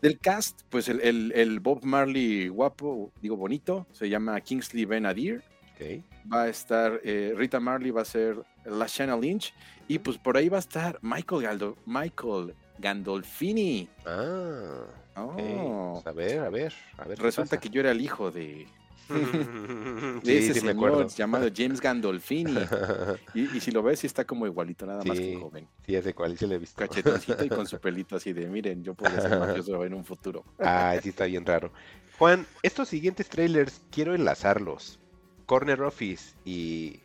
Del 0.01 0.19
cast, 0.19 0.61
pues 0.69 0.87
el, 0.89 1.31
el, 1.33 1.59
Bob 1.59 1.83
Marley 1.83 2.47
guapo, 2.47 3.11
digo 3.21 3.35
bonito, 3.35 3.85
se 3.91 4.09
llama 4.09 4.39
Kingsley 4.41 4.85
Ben 4.85 5.05
Adir. 5.05 5.43
Va 6.31 6.43
a 6.43 6.49
estar 6.49 6.99
eh, 7.03 7.33
Rita 7.35 7.59
Marley, 7.59 7.91
va 7.91 8.01
a 8.01 8.05
ser 8.05 8.43
la 8.65 8.87
Shanna 8.87 9.15
Lynch. 9.15 9.53
Y 9.87 9.99
pues 9.99 10.17
por 10.17 10.35
ahí 10.35 10.49
va 10.49 10.57
a 10.57 10.59
estar 10.59 10.99
Michael, 11.01 11.75
Michael 11.85 12.55
Gandolfini. 12.79 13.87
Ah. 14.05 14.85
Oh. 15.17 15.99
Pues, 16.03 16.07
a 16.07 16.11
ver, 16.11 16.39
a 16.39 16.49
ver, 16.49 16.73
a 16.97 17.05
ver. 17.05 17.19
Resulta 17.19 17.59
que 17.59 17.69
yo 17.69 17.79
era 17.81 17.91
el 17.91 18.01
hijo 18.01 18.31
de, 18.31 18.67
de 20.23 20.37
ese 20.37 20.53
señor 20.53 21.07
llamado 21.07 21.47
James 21.55 21.81
Gandolfini. 21.81 22.55
y, 23.33 23.59
si 23.59 23.71
lo 23.71 23.81
ves, 23.81 23.99
sí 23.99 24.07
está 24.07 24.25
como 24.25 24.45
igualito, 24.45 24.85
nada 24.85 25.03
más 25.03 25.17
que 25.17 25.37
joven. 25.37 25.67
Sí, 25.85 25.95
ese 25.95 26.13
cual, 26.13 26.37
sí 26.37 26.45
le 26.45 26.55
he 26.55 26.59
visto. 26.59 26.77
Cachetoncito 26.77 27.43
y 27.43 27.49
con 27.49 27.65
su 27.67 27.79
pelito 27.81 28.15
así 28.15 28.33
de, 28.33 28.47
miren, 28.47 28.83
yo 28.83 28.93
puedo 28.93 29.19
ser 29.19 29.39
mafioso 29.39 29.83
en 29.85 29.93
un 29.93 30.05
futuro. 30.05 30.43
ah, 30.59 30.95
sí 31.01 31.09
está 31.09 31.25
bien 31.25 31.45
raro. 31.45 31.71
Juan, 32.17 32.45
estos 32.63 32.89
siguientes 32.89 33.29
trailers 33.29 33.81
quiero 33.91 34.15
enlazarlos. 34.15 34.99
Corner 35.45 35.81
Office 35.83 36.35
y 36.43 36.99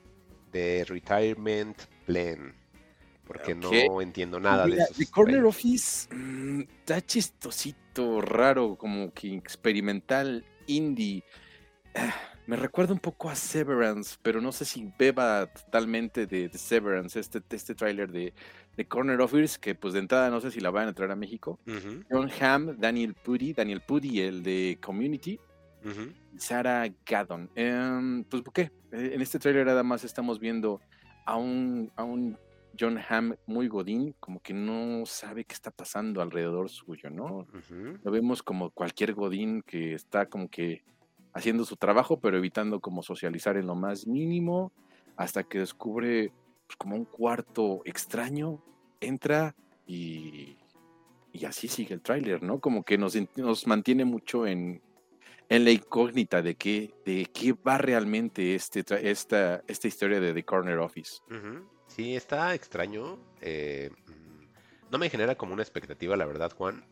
The 0.50 0.84
Retirement 0.84 1.78
Plan. 2.06 2.54
Porque 3.26 3.54
no 3.54 4.00
entiendo 4.00 4.40
nada 4.40 4.66
de 4.66 4.78
eso. 4.78 4.94
The 4.96 5.06
Corner 5.06 5.44
Office 5.44 6.08
mm, 6.14 6.60
está 6.80 7.00
chistosito, 7.00 8.20
raro, 8.20 8.76
como 8.76 9.12
que 9.12 9.34
experimental, 9.34 10.44
indie. 10.66 11.24
Ah, 11.94 12.14
me 12.46 12.56
recuerda 12.56 12.92
un 12.92 12.98
poco 12.98 13.30
a 13.30 13.34
Severance, 13.34 14.16
pero 14.22 14.40
no 14.40 14.50
sé 14.50 14.64
si 14.64 14.92
beba 14.98 15.46
totalmente 15.46 16.26
de, 16.26 16.50
Severance, 16.52 17.18
este, 17.18 17.40
este 17.50 17.74
tráiler 17.74 18.10
de, 18.10 18.34
de, 18.76 18.88
Corner 18.88 19.20
Office, 19.20 19.58
que 19.60 19.74
pues 19.74 19.94
de 19.94 20.00
entrada 20.00 20.28
no 20.28 20.40
sé 20.40 20.50
si 20.50 20.60
la 20.60 20.70
van 20.70 20.86
a 20.86 20.88
entrar 20.88 21.10
a 21.10 21.16
México. 21.16 21.60
John 22.10 22.30
Hamm, 22.40 22.76
Daniel 22.78 23.14
Pudi, 23.14 23.52
Daniel 23.52 23.80
Pudi, 23.80 24.20
el 24.20 24.42
de 24.42 24.78
Community, 24.82 25.38
Sarah 26.36 26.92
Gaddon. 27.06 27.48
Em, 27.54 28.24
pues 28.24 28.42
¿qué? 28.52 28.70
Eh, 28.90 29.12
en 29.14 29.22
este 29.22 29.38
tráiler 29.38 29.66
nada 29.66 29.82
más 29.82 30.02
estamos 30.04 30.40
viendo 30.40 30.80
a 31.24 31.36
un, 31.36 31.92
a 31.96 32.02
un 32.02 32.36
John 32.78 32.98
Hamm 33.08 33.34
muy 33.46 33.68
godín, 33.68 34.14
como 34.20 34.40
que 34.40 34.54
no 34.54 35.04
sabe 35.06 35.44
qué 35.44 35.54
está 35.54 35.70
pasando 35.70 36.20
alrededor 36.20 36.68
suyo, 36.68 37.10
¿no? 37.10 37.46
Lo 38.02 38.10
vemos 38.10 38.42
como 38.42 38.70
cualquier 38.70 39.14
godín 39.14 39.62
que 39.62 39.94
está 39.94 40.26
como 40.26 40.48
que 40.48 40.84
haciendo 41.32 41.64
su 41.64 41.76
trabajo, 41.76 42.20
pero 42.20 42.36
evitando 42.36 42.80
como 42.80 43.02
socializar 43.02 43.56
en 43.56 43.66
lo 43.66 43.74
más 43.74 44.06
mínimo, 44.06 44.72
hasta 45.16 45.44
que 45.44 45.60
descubre 45.60 46.32
pues, 46.66 46.76
como 46.76 46.96
un 46.96 47.04
cuarto 47.04 47.82
extraño, 47.84 48.62
entra 49.00 49.54
y, 49.86 50.56
y 51.32 51.44
así 51.44 51.68
sigue 51.68 51.94
el 51.94 52.02
tráiler, 52.02 52.42
¿no? 52.42 52.60
Como 52.60 52.84
que 52.84 52.98
nos, 52.98 53.16
nos 53.36 53.66
mantiene 53.66 54.04
mucho 54.04 54.46
en, 54.46 54.82
en 55.48 55.64
la 55.64 55.70
incógnita 55.70 56.40
de 56.42 56.54
qué, 56.54 56.94
de 57.04 57.26
qué 57.32 57.52
va 57.52 57.78
realmente 57.78 58.54
este, 58.54 58.84
esta, 59.10 59.62
esta 59.66 59.88
historia 59.88 60.20
de 60.20 60.32
The 60.32 60.44
Corner 60.44 60.78
Office. 60.78 61.20
Sí, 61.94 62.16
está 62.16 62.54
extraño. 62.54 63.18
Eh, 63.40 63.90
mm, 64.06 64.90
no 64.90 64.98
me 64.98 65.10
genera 65.10 65.34
como 65.34 65.52
una 65.52 65.62
expectativa, 65.62 66.16
la 66.16 66.24
verdad, 66.24 66.52
Juan. 66.56 66.84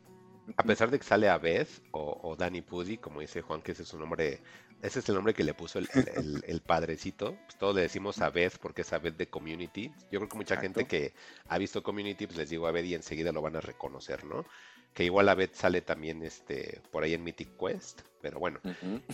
A 0.57 0.63
pesar 0.65 0.91
de 0.91 0.99
que 0.99 1.05
sale 1.05 1.29
a 1.29 1.39
Beth 1.39 1.69
o, 1.93 2.35
Danny 2.37 2.61
Pudi, 2.61 2.99
como 2.99 3.21
dice 3.21 3.41
Juan, 3.41 3.63
que 3.63 3.73
ese 3.73 3.85
es 3.85 3.89
su 3.89 3.99
nombre, 3.99 4.43
ese 4.83 4.99
es 4.99 5.09
el 5.09 5.15
nombre 5.15 5.33
que 5.33 5.45
le 5.45 5.55
puso 5.55 5.79
el, 5.79 6.63
padrecito. 6.67 7.37
Pues 7.47 7.57
todos 7.57 7.77
le 7.77 7.83
decimos 7.83 8.21
a 8.21 8.31
Beth 8.31 8.59
porque 8.59 8.83
es 8.83 8.93
a 8.93 8.99
Beth 8.99 9.17
de 9.17 9.29
Community. 9.29 9.93
Yo 10.11 10.19
creo 10.19 10.29
que 10.29 10.37
mucha 10.37 10.57
gente 10.57 10.87
que 10.87 11.15
ha 11.49 11.57
visto 11.57 11.83
Community, 11.83 12.27
pues 12.27 12.37
les 12.37 12.51
digo 12.51 12.67
a 12.67 12.73
Beth 12.73 12.87
y 12.87 12.95
enseguida 12.95 13.33
lo 13.33 13.43
van 13.43 13.57
a 13.57 13.61
reconocer, 13.61 14.25
¿no? 14.25 14.45
Que 14.93 15.05
igual 15.05 15.29
a 15.29 15.35
Beth 15.35 15.55
sale 15.55 15.83
también 15.83 16.23
este, 16.25 16.83
por 16.91 17.05
ahí 17.05 17.15
en 17.15 17.23
Mythic 17.23 17.57
Quest, 17.57 18.01
pero 18.21 18.41
bueno. 18.41 18.61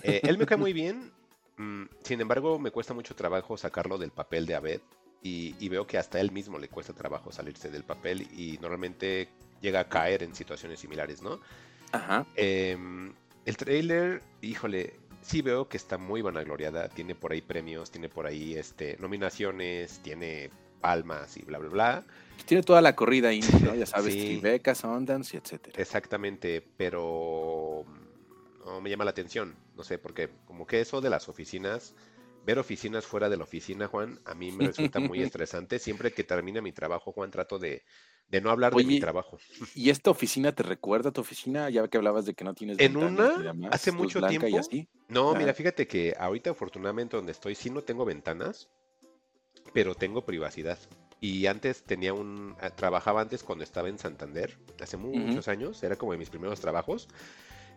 Eh, 0.02 0.22
él 0.24 0.38
me 0.38 0.46
cae 0.46 0.56
muy 0.56 0.72
bien. 0.72 1.12
Mm, 1.58 1.84
sin 2.02 2.20
embargo, 2.20 2.58
me 2.58 2.70
cuesta 2.70 2.94
mucho 2.94 3.14
trabajo 3.14 3.56
sacarlo 3.58 3.98
del 3.98 4.10
papel 4.10 4.46
de 4.46 4.54
Abed 4.54 4.80
y, 5.22 5.68
veo 5.68 5.86
que 5.86 5.98
hasta 5.98 6.20
él 6.20 6.30
mismo 6.30 6.58
le 6.58 6.68
cuesta 6.68 6.92
trabajo 6.92 7.32
salirse 7.32 7.70
del 7.70 7.82
papel 7.82 8.28
y 8.36 8.58
normalmente 8.60 9.28
llega 9.60 9.80
a 9.80 9.88
caer 9.88 10.22
en 10.22 10.34
situaciones 10.34 10.78
similares, 10.78 11.20
¿no? 11.22 11.40
Ajá. 11.92 12.26
Em, 12.36 13.12
el 13.44 13.56
trailer, 13.56 14.22
híjole, 14.40 14.94
sí 15.22 15.42
veo 15.42 15.68
que 15.68 15.76
está 15.76 15.98
muy 15.98 16.22
vanagloriada, 16.22 16.88
tiene 16.88 17.14
por 17.14 17.32
ahí 17.32 17.40
premios, 17.40 17.90
tiene 17.90 18.08
por 18.08 18.26
ahí 18.26 18.54
este, 18.54 18.96
nominaciones, 19.00 20.00
tiene 20.00 20.50
palmas 20.80 21.36
y 21.36 21.42
bla, 21.42 21.58
bla, 21.58 21.68
bla. 21.68 22.04
Tiene 22.44 22.62
toda 22.62 22.80
la 22.80 22.94
corrida 22.94 23.30
ahí, 23.30 23.40
¿no? 23.64 23.74
Ya 23.74 23.86
sabes, 23.86 24.14
sí. 24.14 24.20
Tribeca, 24.20 24.74
Sundance, 24.74 25.36
etcétera. 25.36 25.80
Exactamente, 25.80 26.62
pero 26.76 27.84
no 28.64 28.80
me 28.80 28.90
llama 28.90 29.04
la 29.04 29.10
atención, 29.10 29.56
no 29.76 29.82
sé, 29.82 29.98
porque 29.98 30.28
como 30.46 30.66
que 30.66 30.80
eso 30.80 31.00
de 31.00 31.10
las 31.10 31.28
oficinas 31.28 31.94
ver 32.46 32.58
oficinas 32.60 33.04
fuera 33.04 33.28
de 33.28 33.36
la 33.36 33.42
oficina, 33.42 33.88
Juan, 33.88 34.20
a 34.24 34.34
mí 34.34 34.52
me 34.52 34.68
resulta 34.68 35.00
muy 35.00 35.20
estresante. 35.22 35.78
Siempre 35.78 36.12
que 36.12 36.22
termina 36.22 36.62
mi 36.62 36.72
trabajo, 36.72 37.12
Juan, 37.12 37.30
trato 37.30 37.58
de, 37.58 37.82
no 38.40 38.50
hablar 38.50 38.72
de 38.72 38.84
mi 38.84 39.00
trabajo. 39.00 39.38
¿Y 39.74 39.90
esta 39.90 40.10
oficina 40.10 40.52
te 40.52 40.62
recuerda 40.62 41.10
a 41.10 41.12
tu 41.12 41.20
oficina? 41.20 41.68
Ya 41.68 41.86
que 41.88 41.98
hablabas 41.98 42.24
de 42.24 42.34
que 42.34 42.44
no 42.44 42.54
tienes. 42.54 42.78
En 42.78 42.96
una, 42.96 43.34
hace 43.70 43.90
mucho 43.90 44.24
tiempo. 44.26 44.46
No, 45.08 45.34
mira, 45.34 45.52
fíjate 45.52 45.86
que 45.88 46.14
ahorita, 46.18 46.50
afortunadamente, 46.50 47.16
donde 47.16 47.32
estoy, 47.32 47.56
sí 47.56 47.68
no 47.68 47.82
tengo 47.82 48.04
ventanas, 48.04 48.68
pero 49.74 49.94
tengo 49.94 50.24
privacidad. 50.24 50.78
Y 51.20 51.46
antes 51.46 51.82
tenía 51.82 52.14
un. 52.14 52.54
Ah, 52.60 52.70
trabajaba 52.70 53.22
antes 53.22 53.42
cuando 53.42 53.64
estaba 53.64 53.88
en 53.88 53.98
Santander, 53.98 54.56
hace 54.80 54.96
muchos 54.96 55.48
años, 55.48 55.82
era 55.82 55.96
como 55.96 56.12
de 56.12 56.18
mis 56.18 56.30
primeros 56.30 56.60
trabajos. 56.60 57.08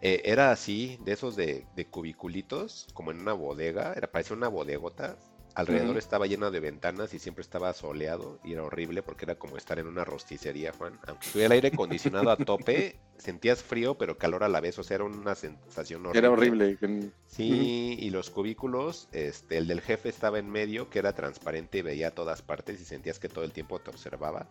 Eh, 0.02 0.22
era 0.26 0.52
así, 0.52 0.98
de 1.04 1.12
esos 1.14 1.36
de, 1.36 1.66
cubiculitos, 1.92 2.88
como 2.94 3.12
en 3.12 3.20
una 3.20 3.34
bodega, 3.34 3.94
era 3.94 4.12
parecía 4.12 4.36
una 4.36 4.48
bodegota. 4.48 5.18
Alrededor 5.56 5.98
estaba 5.98 6.26
lleno 6.28 6.52
de 6.52 6.62
ventanas 6.62 7.14
y 7.14 7.20
siempre 7.20 7.42
estaba 7.42 7.74
soleado 7.74 8.40
y 8.46 8.54
era 8.54 8.64
horrible 8.64 9.02
porque 9.02 9.26
era 9.26 9.36
como 9.36 9.58
estar 9.58 9.78
en 9.78 9.88
una 9.88 10.06
rosticería, 10.06 10.72
Juan. 10.72 10.98
Aunque 11.06 11.28
tuviera 11.28 11.48
el 11.48 11.52
aire 11.54 11.68
acondicionado 11.70 12.30
a 12.30 12.38
tope, 12.38 12.98
sentías 13.18 13.62
frío 13.62 13.98
pero 13.98 14.18
calor 14.18 14.46
a 14.46 14.48
la 14.48 14.62
vez, 14.62 14.80
o 14.80 14.84
sea, 14.84 14.96
era 14.96 15.04
una 15.04 15.36
sensación 15.36 16.06
horrible. 16.06 16.20
Era 16.20 16.30
horrible. 16.30 17.12
Sí, 17.28 17.98
y 18.00 18.10
los 18.12 18.30
cubículos, 18.30 19.10
este, 19.12 19.58
el 19.58 19.68
del 19.68 19.82
jefe 19.82 20.08
estaba 20.08 20.40
en 20.40 20.50
medio, 20.50 20.90
que 20.90 21.00
era 21.00 21.14
transparente 21.14 21.80
y 21.80 21.82
veía 21.82 22.12
todas 22.12 22.42
partes 22.42 22.80
y 22.80 22.86
sentías 22.86 23.20
que 23.20 23.28
todo 23.28 23.44
el 23.44 23.52
tiempo 23.52 23.80
te 23.80 23.90
observaba 23.90 24.48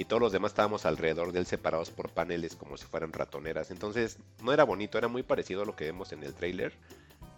y 0.00 0.06
todos 0.06 0.22
los 0.22 0.32
demás 0.32 0.52
estábamos 0.52 0.86
alrededor 0.86 1.30
de 1.30 1.40
él 1.40 1.46
separados 1.46 1.90
por 1.90 2.08
paneles 2.08 2.56
como 2.56 2.78
si 2.78 2.86
fueran 2.86 3.12
ratoneras. 3.12 3.70
Entonces 3.70 4.18
no 4.42 4.50
era 4.50 4.64
bonito, 4.64 4.96
era 4.96 5.08
muy 5.08 5.22
parecido 5.22 5.60
a 5.60 5.66
lo 5.66 5.76
que 5.76 5.84
vemos 5.84 6.12
en 6.12 6.22
el 6.22 6.32
trailer 6.32 6.72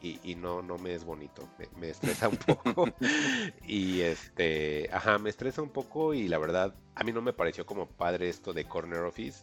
y, 0.01 0.35
no, 0.37 0.63
no 0.63 0.79
me 0.79 0.95
es 0.95 1.05
bonito, 1.05 1.49
me, 1.77 1.91
estresa 1.91 2.29
un 2.29 2.37
poco. 2.37 2.89
y 3.67 4.01
este, 4.03 4.89
ajá, 4.93 5.19
me 5.19 5.31
estresa 5.31 5.61
un 5.61 5.71
poco 5.71 6.15
y 6.15 6.29
la 6.29 6.39
verdad 6.39 6.73
a 6.95 7.03
mí 7.03 7.13
no 7.13 7.21
me 7.21 7.33
pareció 7.33 7.67
como 7.67 7.87
padre 7.87 8.29
esto 8.29 8.53
de 8.53 8.65
Corner 8.65 9.01
Office 9.01 9.43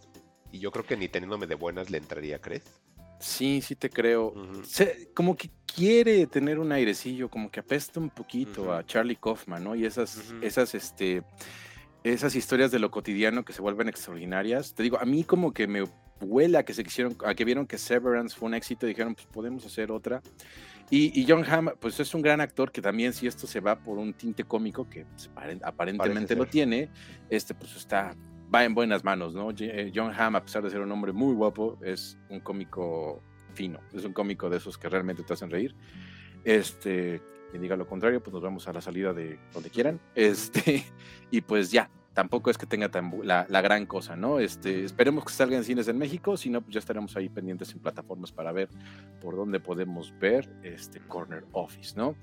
y 0.54 0.60
yo 0.60 0.72
creo 0.72 0.86
que 0.86 0.96
ni 0.96 1.10
teniéndome 1.10 1.46
de 1.46 1.56
buenas 1.56 1.90
le 1.90 1.98
entraría, 1.98 2.40
¿crees? 2.40 2.64
Sí, 3.20 3.62
sí 3.62 3.76
te 3.76 3.90
creo. 3.90 4.34
como 5.14 5.36
que 5.36 5.50
quiere 5.66 6.26
tener 6.28 6.58
un 6.58 6.72
airecillo, 6.72 7.30
como 7.30 7.52
que 7.52 7.60
apesta 7.60 8.00
un 8.00 8.10
poquito 8.10 8.72
a 8.74 8.86
Charlie 8.86 9.18
Kaufman, 9.18 9.62
¿no? 9.62 9.76
Y 9.76 9.86
esas, 9.86 10.34
esas, 10.42 10.74
este, 10.74 11.24
esas 12.04 12.36
historias 12.36 12.72
de 12.72 12.80
lo 12.80 12.92
cotidiano 12.92 13.44
que 13.44 13.54
se 13.54 13.62
vuelven 13.62 13.90
extraordinarias. 13.90 14.74
Te 14.74 14.84
digo, 14.84 15.00
a 15.00 15.06
mí 15.06 15.24
como 15.24 15.54
que 15.54 15.68
me 15.68 15.84
huela 16.22 16.64
que 16.64 16.74
se 16.74 16.84
quisieron, 16.84 17.16
a 17.26 17.34
que 17.34 17.46
vieron 17.46 17.66
que 17.68 17.78
Severance 17.78 18.36
fue 18.38 18.48
un 18.48 18.54
éxito 18.54 18.86
y 18.86 18.90
dijeron, 18.90 19.16
pues 19.16 19.28
podemos 19.28 19.66
hacer 19.66 19.92
otra. 19.92 20.22
Y, 20.92 21.24
John 21.28 21.46
Hamm, 21.48 21.70
pues 21.80 22.00
es 22.00 22.16
un 22.16 22.24
gran 22.24 22.42
actor 22.42 22.72
que 22.72 22.82
también 22.82 23.14
si 23.14 23.28
esto 23.28 23.46
se 23.46 23.60
va 23.60 23.78
por 23.78 24.00
un 24.00 24.14
tinte 24.14 24.44
cómico, 24.44 24.90
que 24.90 25.06
pues, 25.06 25.30
aparentemente 25.62 26.36
lo 26.36 26.48
tiene, 26.48 26.90
este 27.30 27.54
pues 27.54 27.76
está, 27.76 28.16
va 28.54 28.66
en 28.66 28.74
buenas 28.74 29.04
manos, 29.04 29.36
¿no? 29.36 29.52
Eh, 29.60 29.92
John 29.94 30.12
Hamm, 30.18 30.36
a 30.36 30.42
pesar 30.42 30.64
de 30.64 30.72
ser 30.72 30.82
un 30.82 30.92
hombre 30.92 31.12
muy 31.12 31.36
guapo, 31.36 31.78
es 31.84 32.18
un 32.30 32.40
cómico 32.40 33.22
fino, 33.54 33.80
es 33.94 34.04
un 34.04 34.14
cómico 34.14 34.50
de 34.50 34.58
esos 34.58 34.80
que 34.80 34.90
realmente 34.90 35.22
te 35.22 35.34
hacen 35.34 35.52
reír. 35.52 35.76
Este, 36.44 37.22
quien 37.50 37.62
diga 37.62 37.76
lo 37.76 37.88
contrario, 37.88 38.22
pues 38.22 38.34
nos 38.34 38.42
vamos 38.42 38.68
a 38.68 38.74
la 38.74 38.82
salida 38.82 39.14
de 39.14 39.40
donde 39.54 39.70
quieran. 39.70 40.00
Este, 40.16 40.86
y 41.32 41.42
pues 41.42 41.72
ya, 41.72 41.90
tampoco 42.14 42.50
es 42.50 42.58
que 42.58 42.66
tenga 42.66 42.90
tan 42.90 43.12
la, 43.24 43.46
gran 43.62 43.86
cosa, 43.86 44.16
¿no? 44.16 44.40
Este, 44.40 44.84
esperemos 44.84 45.26
que 45.26 45.32
salga 45.32 45.58
en 45.58 45.64
cines 45.64 45.88
en 45.88 45.98
México, 45.98 46.38
si 46.38 46.50
no, 46.50 46.62
pues 46.62 46.74
ya 46.74 46.80
estaremos 46.80 47.16
ahí 47.16 47.30
pendientes 47.30 47.72
en 47.72 47.80
plataformas 47.80 48.32
para 48.32 48.52
ver 48.52 48.70
por 49.22 49.36
dónde 49.36 49.60
podemos 49.60 50.14
ver 50.20 50.50
este 50.64 51.00
Corner 51.00 51.44
Office, 51.52 51.94
¿no? 51.96 52.16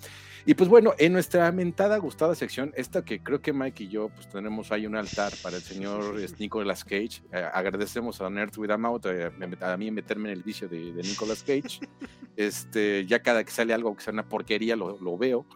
Y 0.44 0.54
pues 0.54 0.68
bueno, 0.68 0.94
en 0.98 1.12
nuestra 1.12 1.50
mentada, 1.50 1.98
gustada 1.98 2.34
sección, 2.34 2.72
esta 2.76 3.04
que 3.04 3.20
creo 3.20 3.40
que 3.40 3.52
Mike 3.52 3.84
y 3.84 3.88
yo, 3.88 4.10
pues 4.10 4.28
tenemos 4.28 4.70
ahí 4.70 4.86
un 4.86 4.94
altar 4.94 5.32
para 5.42 5.56
el 5.56 5.62
señor 5.62 6.14
Nicolas 6.38 6.84
Cage. 6.84 7.22
Eh, 7.32 7.48
agradecemos 7.52 8.20
a 8.20 8.30
Nerd 8.30 8.56
With 8.56 8.70
a 8.70 8.78
Mouth, 8.78 9.06
eh, 9.06 9.30
a 9.60 9.76
mí 9.76 9.90
meterme 9.90 10.30
en 10.30 10.36
el 10.36 10.42
vicio 10.44 10.68
de, 10.68 10.92
de 10.92 11.02
Nicolas 11.02 11.42
Cage. 11.42 11.80
este, 12.36 13.06
ya 13.06 13.22
cada 13.22 13.42
que 13.42 13.50
sale 13.50 13.74
algo 13.74 13.96
que 13.96 14.02
sea 14.02 14.12
una 14.12 14.28
porquería, 14.28 14.76
lo, 14.76 14.98
lo 15.00 15.18
veo. 15.18 15.46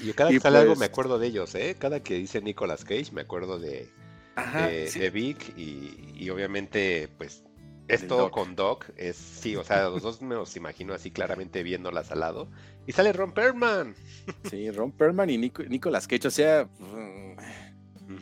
y 0.00 0.12
cada 0.12 0.30
que 0.30 0.40
sale 0.40 0.58
algo 0.58 0.72
me 0.72 0.78
pues 0.78 0.90
acuerdo 0.90 1.18
de 1.18 1.28
ellos, 1.28 1.54
¿eh? 1.54 1.76
Cada 1.78 2.02
que 2.02 2.14
dice 2.14 2.42
Nicolas 2.42 2.84
Cage 2.84 3.12
me 3.12 3.22
acuerdo 3.22 3.58
de 3.58 3.75
de, 4.36 5.10
Vic 5.10 5.56
y, 5.56 6.28
obviamente 6.30 7.08
pues 7.16 7.44
esto 7.88 8.30
con 8.30 8.56
Doc 8.56 8.86
es, 8.96 9.16
sí, 9.16 9.54
o 9.56 9.62
sea, 9.62 9.88
los 9.88 10.02
dos 10.02 10.20
me 10.22 10.34
los 10.34 10.56
imagino 10.56 10.92
así 10.92 11.10
claramente 11.10 11.62
viéndolas 11.62 12.10
al 12.10 12.20
lado. 12.20 12.48
Y 12.86 12.92
sale 12.92 13.12
Ron 13.12 13.32
Perlman. 13.32 13.94
Sí, 14.50 14.70
Ron 14.70 14.92
Perlman 14.92 15.30
y 15.30 15.38
Nicolas 15.38 16.06
Cage, 16.06 16.26
o 16.26 16.30
sea, 16.30 16.68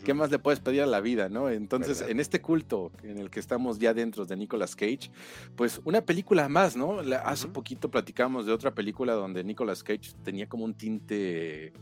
¿Qué 0.04 0.14
más 0.14 0.30
le 0.30 0.38
puedes 0.38 0.60
pedir 0.60 0.82
a 0.82 0.86
la 0.86 1.00
vida, 1.00 1.28
no? 1.28 1.50
Entonces, 1.50 2.00
en 2.00 2.18
este 2.18 2.40
culto 2.40 2.90
en 3.02 3.18
el 3.18 3.30
que 3.30 3.38
estamos 3.38 3.78
ya 3.78 3.92
dentro 3.92 4.24
de 4.24 4.36
Nicolas 4.36 4.74
Cage, 4.74 5.10
pues 5.56 5.80
una 5.84 6.00
película 6.00 6.48
más, 6.48 6.74
¿no? 6.76 7.00
hace 7.24 7.48
poquito 7.48 7.90
platicamos 7.90 8.46
de 8.46 8.52
otra 8.52 8.74
película 8.74 9.12
donde 9.12 9.44
Nicolas 9.44 9.82
Cage 9.82 10.12
tenía 10.22 10.48
como 10.48 10.64
un 10.64 10.74
tinte 10.74 11.72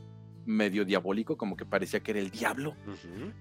medio 0.46 0.84
diabólico, 0.84 1.36
como 1.36 1.56
que 1.56 1.64
parecía 1.64 2.00
que 2.00 2.12
era 2.12 2.20
el 2.20 2.30
diablo. 2.30 2.74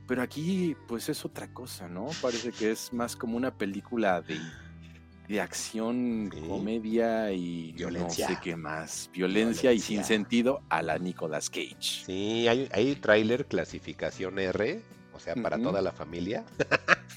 Pero 0.07 0.21
aquí, 0.21 0.75
pues 0.87 1.09
es 1.09 1.25
otra 1.25 1.53
cosa, 1.53 1.87
¿no? 1.87 2.07
Parece 2.21 2.51
que 2.51 2.71
es 2.71 2.93
más 2.93 3.15
como 3.15 3.37
una 3.37 3.57
película 3.57 4.21
de, 4.21 4.39
de 5.27 5.41
acción, 5.41 6.29
comedia 6.47 7.31
y 7.31 7.71
violencia. 7.73 8.27
no 8.27 8.35
sé 8.35 8.39
qué 8.43 8.55
más. 8.55 9.09
Violencia, 9.13 9.71
y 9.73 9.79
sin 9.79 10.03
sentido 10.03 10.61
a 10.69 10.81
la 10.81 10.97
Nicolas 10.97 11.49
Cage. 11.49 12.03
Sí, 12.05 12.47
hay, 12.47 12.69
hay 12.71 12.95
tráiler 12.95 13.45
clasificación 13.45 14.39
R, 14.39 14.81
o 15.13 15.19
sea, 15.19 15.35
para 15.35 15.57
toda 15.57 15.81
la 15.81 15.91
familia, 15.91 16.45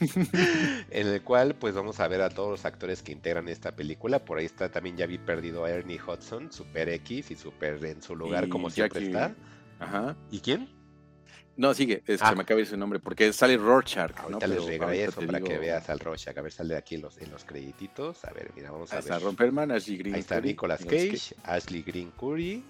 en 0.91 1.07
el 1.07 1.23
cual 1.23 1.55
pues 1.55 1.75
vamos 1.75 2.01
a 2.01 2.09
ver 2.09 2.21
a 2.21 2.29
todos 2.29 2.51
los 2.51 2.65
actores 2.65 3.03
que 3.03 3.13
integran 3.13 3.49
esta 3.49 3.75
película. 3.75 4.25
Por 4.25 4.39
ahí 4.39 4.45
está 4.45 4.71
también 4.71 4.97
ya 4.97 5.07
vi 5.07 5.19
perdido 5.19 5.65
a 5.65 5.71
Ernie 5.71 6.01
Hudson, 6.01 6.53
Super 6.53 6.89
X 6.91 7.31
y 7.31 7.35
Super 7.35 7.85
en 7.85 8.03
su 8.03 8.15
lugar 8.15 8.49
como 8.49 8.71
siempre 8.71 9.07
está. 9.07 9.35
Ajá. 9.79 10.17
¿Y 10.31 10.41
quién? 10.41 10.69
No, 11.57 11.73
sigue, 11.73 12.03
es, 12.07 12.21
ah. 12.21 12.35
me 12.35 12.43
acaba 12.43 12.59
de 12.59 12.67
su 12.67 12.77
nombre, 12.77 12.99
porque 12.99 13.33
sale 13.33 13.57
Rorschach. 13.57 14.11
Ahorita 14.19 14.47
¿no? 14.47 14.55
les 14.55 14.65
regreso 14.65 15.21
para 15.25 15.41
que 15.41 15.57
veas 15.57 15.89
al 15.89 16.01
Rorschach. 16.01 16.37
A 16.37 16.43
ver, 16.43 16.51
sale 16.51 16.77
aquí 16.77 16.97
en 16.97 17.03
los, 17.03 17.17
en 17.19 17.31
los 17.31 17.45
credititos. 17.45 18.25
A 18.25 18.33
ver, 18.33 18.51
mira, 18.57 18.73
vamos 18.73 18.93
a 18.93 18.97
Ahí 18.97 19.03
ver. 19.05 19.13
Está 19.13 19.25
Ron 19.25 19.37
Perlman, 19.37 19.71
Ashley 19.71 19.97
Green. 19.99 20.15
Ahí 20.17 20.21
está 20.21 20.41
Nicolas 20.41 20.85
Cage, 20.85 21.37
Ashley 21.45 21.83
Green 21.83 22.11
Curry, 22.19 22.65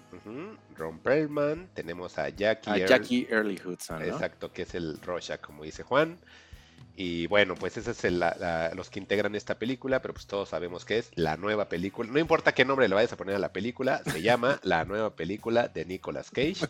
Ron 0.77 0.99
Perlman. 0.99 1.69
Tenemos 1.73 2.17
a 2.19 2.29
Jackie, 2.29 2.69
a 2.69 2.85
Jackie 2.85 3.27
Early 3.29 3.59
Hudson. 3.63 3.99
¿no? 3.99 4.05
Exacto, 4.05 4.51
que 4.51 4.63
es 4.63 4.75
el 4.75 5.01
Rorschach, 5.01 5.41
como 5.41 5.63
dice 5.63 5.81
Juan. 5.81 6.17
Y 6.95 7.27
bueno, 7.27 7.55
pues 7.55 7.77
ese 7.77 7.91
es 7.91 8.03
el, 8.05 8.23
los 8.73 8.89
que 8.89 8.99
integran 8.99 9.35
esta 9.35 9.59
película, 9.59 10.01
pero 10.01 10.13
pues 10.13 10.27
todos 10.27 10.49
sabemos 10.49 10.85
que 10.85 10.99
es 10.99 11.11
la 11.15 11.35
nueva 11.35 11.67
película. 11.67 12.09
No 12.11 12.19
importa 12.19 12.53
qué 12.53 12.63
nombre 12.63 12.87
le 12.87 12.95
vayas 12.95 13.11
a 13.11 13.17
poner 13.17 13.35
a 13.35 13.39
la 13.39 13.51
película, 13.51 14.01
se 14.05 14.21
llama 14.21 14.59
la 14.63 14.85
nueva 14.85 15.15
película 15.15 15.67
de 15.67 15.85
Nicolas 15.85 16.31
Cage, 16.31 16.67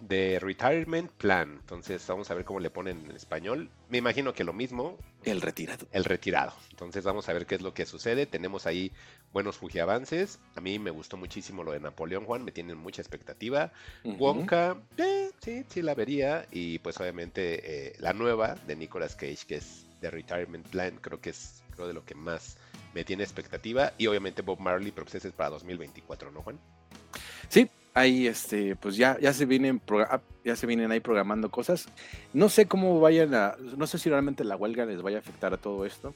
de 0.00 0.38
Retirement 0.38 1.10
Plan. 1.10 1.58
Entonces 1.60 2.06
vamos 2.06 2.30
a 2.30 2.34
ver 2.34 2.44
cómo 2.44 2.60
le 2.60 2.70
ponen 2.70 3.04
en 3.08 3.16
español. 3.16 3.68
Me 3.88 3.98
imagino 3.98 4.32
que 4.32 4.44
lo 4.44 4.52
mismo. 4.52 4.98
El 5.24 5.40
retirado. 5.40 5.86
El 5.90 6.04
retirado. 6.04 6.52
Entonces 6.70 7.02
vamos 7.02 7.28
a 7.28 7.32
ver 7.32 7.46
qué 7.46 7.56
es 7.56 7.62
lo 7.62 7.74
que 7.74 7.84
sucede. 7.84 8.26
Tenemos 8.26 8.66
ahí 8.66 8.92
buenos 9.32 9.58
avances. 9.80 10.38
A 10.54 10.60
mí 10.60 10.78
me 10.78 10.90
gustó 10.90 11.16
muchísimo 11.16 11.64
lo 11.64 11.72
de 11.72 11.80
Napoleón 11.80 12.24
Juan, 12.24 12.44
me 12.44 12.52
tienen 12.52 12.78
mucha 12.78 13.02
expectativa. 13.02 13.72
Wonka, 14.04 14.76
eh, 14.96 15.30
sí, 15.40 15.64
sí 15.68 15.82
la 15.82 15.94
vería. 15.94 16.46
Y 16.52 16.78
pues 16.78 16.98
obviamente 17.00 17.88
eh, 17.88 17.96
la 17.98 18.12
nueva 18.12 18.54
de 18.66 18.76
Nicolas 18.76 19.15
Cage, 19.16 19.46
que 19.46 19.56
es 19.56 19.86
The 20.00 20.10
Retirement 20.10 20.68
Plan, 20.68 20.98
creo 21.00 21.20
que 21.20 21.30
es 21.30 21.62
creo 21.74 21.88
de 21.88 21.94
lo 21.94 22.04
que 22.04 22.14
más 22.14 22.56
me 22.94 23.04
tiene 23.04 23.22
expectativa. 23.22 23.92
Y 23.98 24.06
obviamente 24.06 24.42
Bob 24.42 24.58
Marley, 24.60 24.90
pero 24.90 25.04
pues 25.04 25.16
ese 25.16 25.28
es 25.28 25.34
para 25.34 25.50
2024, 25.50 26.30
¿no, 26.30 26.42
Juan? 26.42 26.58
Sí, 27.48 27.68
ahí 27.94 28.26
este, 28.26 28.76
pues 28.76 28.96
ya, 28.96 29.18
ya 29.20 29.32
se 29.32 29.46
vienen 29.46 29.80
ya 30.44 30.56
se 30.56 30.66
vienen 30.66 30.90
ahí 30.90 31.00
programando 31.00 31.50
cosas. 31.50 31.88
No 32.32 32.48
sé 32.48 32.66
cómo 32.66 33.00
vayan 33.00 33.34
a, 33.34 33.56
no 33.58 33.86
sé 33.86 33.98
si 33.98 34.10
realmente 34.10 34.44
la 34.44 34.56
huelga 34.56 34.86
les 34.86 35.02
vaya 35.02 35.18
a 35.18 35.20
afectar 35.20 35.52
a 35.54 35.58
todo 35.58 35.84
esto. 35.86 36.14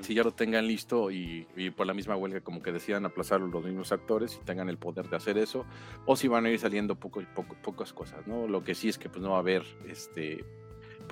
Si 0.00 0.14
ya 0.14 0.22
lo 0.22 0.32
tengan 0.32 0.66
listo 0.66 1.10
y, 1.10 1.46
por 1.76 1.86
la 1.86 1.92
misma 1.92 2.16
huelga 2.16 2.40
como 2.40 2.62
que 2.62 2.72
decidan 2.72 3.04
aplazarlo 3.04 3.48
los 3.48 3.64
mismos 3.64 3.92
actores 3.92 4.38
y 4.40 4.44
tengan 4.44 4.68
el 4.68 4.78
poder 4.78 5.08
de 5.10 5.16
hacer 5.16 5.36
eso, 5.36 5.66
o 6.06 6.16
si 6.16 6.28
van 6.28 6.46
a 6.46 6.50
ir 6.50 6.58
saliendo 6.58 6.94
poco, 6.94 7.22
poco, 7.34 7.56
pocas 7.62 7.92
cosas, 7.92 8.26
¿no? 8.26 8.46
Lo 8.46 8.64
que 8.64 8.74
sí 8.74 8.88
es 8.88 8.96
que 8.96 9.08
pues 9.08 9.22
no 9.22 9.30
va 9.30 9.36
a 9.36 9.40
haber 9.40 9.64
este 9.88 10.44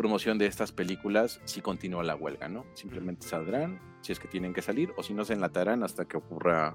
promoción 0.01 0.39
de 0.39 0.47
estas 0.47 0.73
películas 0.73 1.41
si 1.45 1.61
continúa 1.61 2.03
la 2.03 2.17
huelga, 2.17 2.49
¿no? 2.49 2.65
Simplemente 2.75 3.27
saldrán 3.27 3.81
si 4.01 4.13
es 4.13 4.19
que 4.19 4.29
tienen 4.29 4.55
que 4.55 4.63
salir 4.63 4.93
o 4.97 5.03
si 5.03 5.13
no 5.13 5.25
se 5.25 5.35
enlatarán 5.35 5.83
hasta 5.83 6.07
que 6.07 6.17
ocurra 6.17 6.75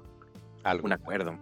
algún 0.62 0.92
acuerdo. 0.92 1.36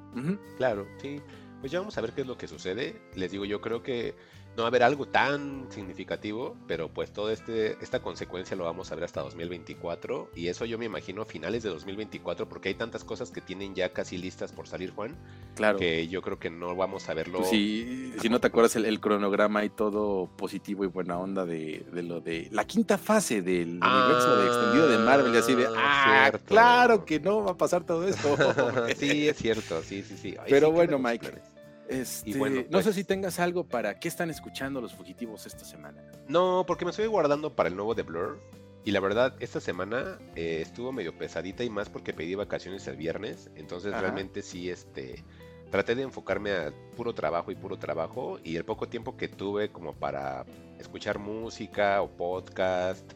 Claro, 0.57 0.87
sí 0.99 1.21
pues 1.65 1.73
ya 1.73 1.79
vamos 1.79 1.97
a 1.97 2.03
ver 2.03 2.13
qué 2.13 2.21
es 2.21 2.27
lo 2.27 2.37
que 2.37 2.47
sucede. 2.47 3.01
Les 3.15 3.33
digo, 3.33 3.47
yo 3.47 3.63
creo 3.63 3.83
que 3.83 4.15
no 4.57 4.63
va 4.63 4.67
a 4.67 4.69
haber 4.69 4.83
algo 4.83 5.07
tan 5.07 5.67
significativo, 5.71 6.57
pero 6.67 6.89
pues 6.89 7.13
toda 7.13 7.33
este, 7.33 7.77
esta 7.83 8.01
consecuencia 8.01 8.57
lo 8.57 8.65
vamos 8.65 8.93
a 8.93 8.95
ver 8.95 9.05
hasta 9.05 9.21
2024 9.23 10.31
y 10.37 10.49
eso 10.49 10.65
yo 10.65 10.79
me 10.79 10.85
imagino 10.85 11.25
finales 11.25 11.63
de 11.63 11.71
2024 11.71 12.49
porque 12.49 12.69
hay 12.69 12.75
tantas 12.75 13.05
cosas 13.05 13.31
que 13.31 13.41
tienen 13.41 13.75
ya 13.75 13.93
casi 13.93 14.17
listas 14.17 14.53
por 14.53 14.69
salir, 14.69 14.93
Juan. 14.93 15.17
Claro. 15.57 15.79
Que 15.79 16.07
yo 16.09 16.23
creo 16.23 16.39
que 16.39 16.51
no 16.51 16.77
vamos 16.77 17.09
a 17.09 17.15
verlo. 17.15 17.39
Pues 17.39 17.51
si, 17.51 18.13
si 18.21 18.29
no 18.29 18.41
te 18.41 18.47
acuerdas 18.47 18.77
el, 18.77 19.01
cronograma 19.01 19.65
y 19.65 19.71
todo 19.71 20.29
positivo 20.37 20.85
y 20.85 20.87
buena 20.87 21.19
onda 21.19 21.45
de, 21.45 21.85
lo 21.93 22.21
de 22.21 22.49
la 22.53 22.65
quinta 22.65 22.97
fase 22.97 23.43
del 23.43 23.81
universo 23.83 24.37
de 24.37 24.47
extendido 24.47 24.89
de 24.89 24.99
Marvel 24.99 25.35
y 25.35 25.39
así 25.39 25.55
de, 25.55 25.67
ah, 25.77 26.33
claro 26.47 27.05
que 27.05 27.19
no 27.19 27.43
va 27.45 27.53
a 27.53 27.57
pasar 27.57 27.85
todo 27.85 28.07
esto. 28.07 28.37
sí, 28.97 29.29
es 29.29 29.37
cierto, 29.37 29.83
sí, 29.83 30.03
sí, 30.03 30.17
sí. 30.17 30.37
pero 30.49 30.71
bueno, 30.71 30.99
Mike. 30.99 31.54
Este, 31.89 32.31
no 32.39 32.79
sé 32.79 32.85
pues 32.85 32.95
si 32.95 33.05
tengas 33.05 33.39
algo 33.39 33.65
para 33.65 33.99
qué 33.99 34.09
están 34.09 34.31
escuchando 34.31 34.81
los 34.81 34.95
fugitivos 34.95 35.47
esta 35.47 35.65
semana. 35.65 36.03
No, 36.29 36.65
porque 36.67 36.85
me 36.85 36.91
estoy 36.91 37.07
guardando 37.07 37.55
para 37.55 37.69
el 37.69 37.77
nuevo 37.77 37.95
de 37.95 38.03
Blur. 38.03 38.41
Y 38.85 38.91
la 38.91 39.01
verdad, 39.01 39.35
esta 39.41 39.61
semana 39.61 40.19
eh, 40.37 40.61
estuvo 40.61 40.93
medio 40.93 41.17
pesadita 41.17 41.65
y 41.65 41.71
más 41.71 41.89
porque 41.89 42.13
pedí 42.13 42.35
vacaciones 42.35 42.87
el 42.87 42.97
viernes. 42.97 43.51
Entonces 43.57 43.99
realmente 43.99 44.43
sí, 44.43 44.69
este, 44.69 45.25
traté 45.71 45.95
de 45.95 46.03
enfocarme 46.03 46.53
a 46.53 46.73
puro 46.95 47.15
trabajo 47.15 47.51
y 47.51 47.55
puro 47.55 47.79
trabajo. 47.79 48.39
Y 48.45 48.57
el 48.57 48.65
poco 48.65 48.89
tiempo 48.89 49.17
que 49.17 49.29
tuve 49.29 49.71
como 49.71 49.95
para 49.95 50.45
escuchar 50.79 51.19
música 51.19 52.03
o 52.03 52.11
podcast, 52.11 53.11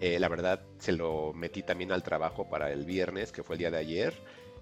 eh, 0.00 0.18
la 0.18 0.28
verdad 0.28 0.60
se 0.78 0.90
lo 0.90 1.32
metí 1.32 1.62
también 1.62 1.92
al 1.92 2.02
trabajo 2.02 2.48
para 2.48 2.72
el 2.72 2.84
viernes, 2.84 3.30
que 3.30 3.44
fue 3.44 3.54
el 3.54 3.60
día 3.60 3.70
de 3.70 3.78
ayer. 3.78 4.14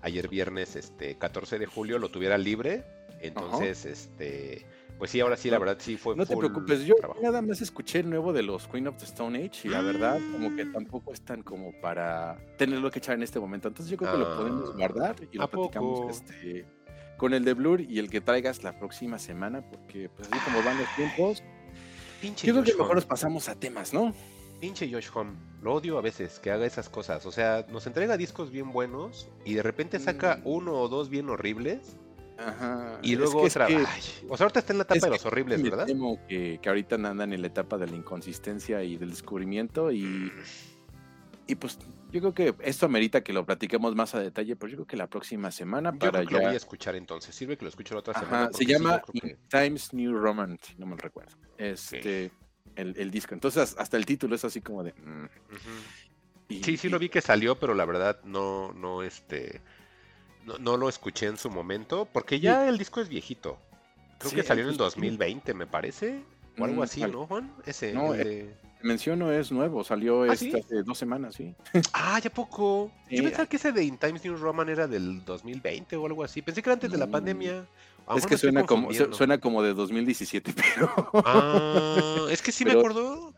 Ayer 0.02 0.28
viernes, 0.28 0.76
este, 0.76 1.16
14 1.16 1.58
de 1.58 1.66
julio, 1.66 1.98
lo 1.98 2.10
tuviera 2.10 2.36
libre 2.36 2.84
entonces, 3.20 3.84
este, 3.84 4.66
pues 4.98 5.10
sí, 5.10 5.20
ahora 5.20 5.36
sí, 5.36 5.50
la 5.50 5.58
verdad 5.58 5.78
sí 5.78 5.96
fue. 5.96 6.14
No 6.14 6.26
te 6.26 6.36
preocupes, 6.36 6.84
yo 6.84 6.94
nada 7.22 7.40
más 7.40 7.62
escuché 7.62 8.00
el 8.00 8.10
nuevo 8.10 8.32
de 8.32 8.42
los 8.42 8.68
Queen 8.68 8.86
of 8.86 8.96
the 8.98 9.04
Stone 9.06 9.38
Age 9.38 9.66
y 9.66 9.68
la 9.68 9.80
verdad, 9.80 10.18
como 10.32 10.54
que 10.54 10.64
mm. 10.64 10.72
tampoco 10.72 11.12
están 11.12 11.42
como 11.42 11.72
para 11.80 12.36
tenerlo 12.58 12.90
que 12.90 12.98
echar 12.98 13.14
en 13.14 13.22
este 13.22 13.40
momento. 13.40 13.68
Entonces 13.68 13.90
yo 13.90 13.96
creo 13.96 14.12
que 14.12 14.18
lo 14.18 14.36
podemos 14.36 14.70
ah, 14.70 14.76
guardar 14.76 15.16
y 15.32 15.38
lo 15.38 15.48
platicamos 15.48 16.10
este, 16.10 16.66
con 17.16 17.32
el 17.32 17.44
de 17.44 17.54
Blur 17.54 17.80
y 17.80 17.98
el 17.98 18.10
que 18.10 18.20
traigas 18.20 18.62
la 18.62 18.78
próxima 18.78 19.18
semana, 19.18 19.62
porque 19.62 20.10
pues 20.10 20.28
así 20.30 20.38
como 20.44 20.62
van 20.62 20.78
los 20.78 20.88
tiempos, 20.96 21.42
Pinche 22.20 22.46
yo 22.46 22.52
creo 22.52 22.64
que 22.64 22.74
mejor 22.74 22.94
nos 22.94 23.06
pasamos 23.06 23.48
a 23.48 23.54
temas, 23.54 23.94
¿no? 23.94 24.12
Pinche 24.60 24.92
Josh 24.92 25.08
Home, 25.14 25.32
lo 25.62 25.72
odio 25.72 25.96
a 25.96 26.02
veces 26.02 26.38
que 26.38 26.50
haga 26.50 26.66
esas 26.66 26.90
cosas. 26.90 27.24
O 27.24 27.32
sea, 27.32 27.64
nos 27.70 27.86
entrega 27.86 28.18
discos 28.18 28.50
bien 28.50 28.72
buenos 28.72 29.30
y 29.46 29.54
de 29.54 29.62
repente 29.62 29.98
saca 29.98 30.36
mm. 30.36 30.42
uno 30.44 30.74
o 30.74 30.88
dos 30.88 31.08
bien 31.08 31.30
horribles 31.30 31.96
y 33.02 33.16
luego 33.16 33.42
otra. 33.42 33.66
o 33.66 34.36
sea, 34.36 34.44
ahorita 34.44 34.60
está 34.60 34.72
en 34.72 34.78
la 34.78 34.84
etapa 34.84 35.06
de 35.06 35.10
los 35.10 35.26
horribles, 35.26 35.62
¿verdad? 35.62 35.86
Temo 35.86 36.18
que, 36.28 36.58
que, 36.60 36.68
ahorita 36.68 36.96
andan 36.96 37.32
en 37.32 37.40
la 37.40 37.46
etapa 37.46 37.78
de 37.78 37.86
la 37.86 37.96
inconsistencia 37.96 38.82
y 38.82 38.96
del 38.96 39.10
descubrimiento. 39.10 39.92
Y, 39.92 40.32
y 41.46 41.54
pues 41.54 41.78
yo 42.10 42.20
creo 42.20 42.34
que 42.34 42.54
esto 42.60 42.86
amerita 42.86 43.22
que 43.22 43.32
lo 43.32 43.44
platiquemos 43.44 43.94
más 43.94 44.14
a 44.14 44.20
detalle, 44.20 44.56
pero 44.56 44.70
yo 44.70 44.76
creo 44.78 44.86
que 44.86 44.96
la 44.96 45.08
próxima 45.08 45.50
semana 45.50 45.92
para 45.92 46.22
yo 46.22 46.30
lo 46.30 46.38
voy 46.40 46.54
a 46.54 46.56
escuchar 46.56 46.96
entonces. 46.96 47.34
Sirve 47.34 47.56
que 47.56 47.64
lo 47.64 47.68
escucho 47.68 47.94
la 47.94 48.00
otra 48.00 48.18
semana. 48.18 48.50
Se 48.52 48.64
llama 48.64 49.02
Times 49.48 49.92
New 49.92 50.16
Roman, 50.16 50.58
no 50.78 50.86
me 50.86 50.96
recuerdo. 50.96 51.36
Este, 51.58 52.30
el, 52.76 52.94
el, 52.96 53.10
disco. 53.10 53.34
Entonces 53.34 53.76
hasta 53.78 53.96
el 53.96 54.06
título 54.06 54.34
es 54.34 54.44
así 54.44 54.60
como 54.60 54.82
de. 54.82 54.92
Mm. 54.92 55.28
sí, 56.62 56.76
sí 56.76 56.88
lo 56.88 56.98
vi 56.98 57.08
que 57.08 57.20
salió, 57.20 57.58
pero 57.58 57.74
la 57.74 57.84
verdad 57.84 58.20
no, 58.24 58.72
no, 58.72 59.02
este 59.02 59.60
no, 60.44 60.76
lo 60.76 60.88
escuché 60.88 61.26
en 61.26 61.36
su 61.36 61.50
momento, 61.50 62.06
porque 62.12 62.40
ya 62.40 62.68
el 62.68 62.78
disco 62.78 63.00
es 63.00 63.08
viejito. 63.08 63.58
Creo 64.18 64.32
que 64.32 64.42
salió 64.42 64.64
en 64.64 64.70
el 64.70 64.76
2020, 64.76 65.54
me 65.54 65.66
parece. 65.66 66.22
O 66.58 66.64
algo 66.64 66.80
mm, 66.80 66.84
así, 66.84 67.00
¿no, 67.02 67.26
Juan? 67.26 67.52
Ese. 67.64 67.92
No, 67.92 68.14
eh, 68.14 68.54
menciono 68.82 69.30
es 69.32 69.50
nuevo, 69.52 69.84
salió 69.84 70.22
¿Ah, 70.22 70.34
este 70.34 70.58
hace 70.58 70.82
dos 70.82 70.98
semanas, 70.98 71.34
sí. 71.34 71.54
Ah, 71.92 72.18
ya 72.18 72.30
poco. 72.30 72.90
Yo 73.08 73.22
pensaba 73.22 73.46
que 73.46 73.56
ese 73.56 73.72
de 73.72 73.84
In 73.84 73.98
Times 73.98 74.24
New 74.24 74.36
Roman 74.36 74.68
era 74.68 74.86
del 74.86 75.24
2020 75.24 75.96
o 75.96 76.06
algo 76.06 76.24
así. 76.24 76.42
Pensé 76.42 76.62
que 76.62 76.68
era 76.68 76.74
antes 76.74 76.90
de 76.90 76.98
la 76.98 77.06
pandemia. 77.06 77.66
Es 78.16 78.26
que 78.26 78.36
suena 78.36 78.64
como, 78.64 78.92
suena 78.92 79.38
como 79.38 79.62
de 79.62 79.72
2017, 79.74 80.52
pero. 80.74 80.90
Ah, 81.24 82.26
es 82.30 82.42
que 82.42 82.52
sí 82.52 82.64
me 82.64 82.72
acuerdo 82.72 83.29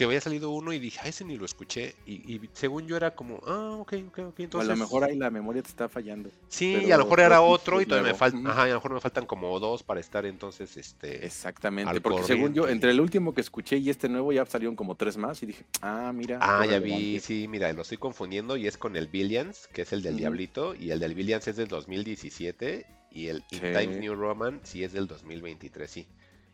que 0.00 0.06
había 0.06 0.20
salido 0.22 0.48
uno 0.48 0.72
y 0.72 0.78
dije, 0.78 0.98
ah, 1.02 1.08
ese 1.08 1.26
ni 1.26 1.36
lo 1.36 1.44
escuché. 1.44 1.94
Y, 2.06 2.40
según 2.54 2.86
yo 2.86 2.96
era 2.96 3.14
como, 3.14 3.38
ah, 3.46 3.76
ok, 3.80 3.96
ok, 4.08 4.18
ok. 4.28 4.40
Entonces... 4.40 4.70
a 4.70 4.72
lo 4.72 4.78
mejor 4.78 5.04
ahí 5.04 5.14
la 5.14 5.28
memoria 5.28 5.60
te 5.60 5.68
está 5.68 5.90
fallando. 5.90 6.30
Sí, 6.48 6.84
y 6.86 6.90
a 6.90 6.96
lo 6.96 7.04
mejor 7.04 7.20
era 7.20 7.42
otro 7.42 7.82
y 7.82 7.84
todavía 7.84 8.12
me 8.12 8.16
faltan, 8.16 8.46
ajá, 8.46 8.62
a 8.62 8.68
lo 8.68 8.74
mejor 8.76 8.94
me 8.94 9.00
faltan 9.00 9.26
como 9.26 9.60
dos 9.60 9.82
para 9.82 10.00
estar 10.00 10.24
entonces, 10.24 10.74
este. 10.78 11.26
Exactamente, 11.26 12.00
porque 12.00 12.22
según 12.22 12.54
yo, 12.54 12.66
entre 12.66 12.92
el 12.92 13.00
último 13.02 13.34
que 13.34 13.42
escuché 13.42 13.76
y 13.76 13.90
este 13.90 14.08
nuevo 14.08 14.32
ya 14.32 14.46
salieron 14.46 14.74
como 14.74 14.94
tres 14.94 15.18
más 15.18 15.42
y 15.42 15.46
dije, 15.46 15.66
ah, 15.82 16.12
mira. 16.14 16.38
Ah, 16.40 16.64
ya 16.64 16.78
vi, 16.78 17.20
sí, 17.20 17.46
mira, 17.46 17.70
lo 17.74 17.82
estoy 17.82 17.98
confundiendo 17.98 18.56
y 18.56 18.66
es 18.66 18.78
con 18.78 18.96
el 18.96 19.06
Billions, 19.06 19.68
que 19.68 19.82
es 19.82 19.92
el 19.92 20.00
del 20.00 20.16
Diablito, 20.16 20.74
y 20.74 20.92
el 20.92 21.00
del 21.00 21.14
Billions 21.14 21.46
es 21.46 21.56
del 21.56 21.68
2017 21.68 22.86
y 23.10 23.26
el 23.26 23.44
In 23.50 23.60
Times 23.60 23.98
New 23.98 24.14
Roman 24.14 24.60
sí 24.62 24.82
es 24.82 24.94
del 24.94 25.06
2023, 25.06 25.90
sí. 25.90 26.06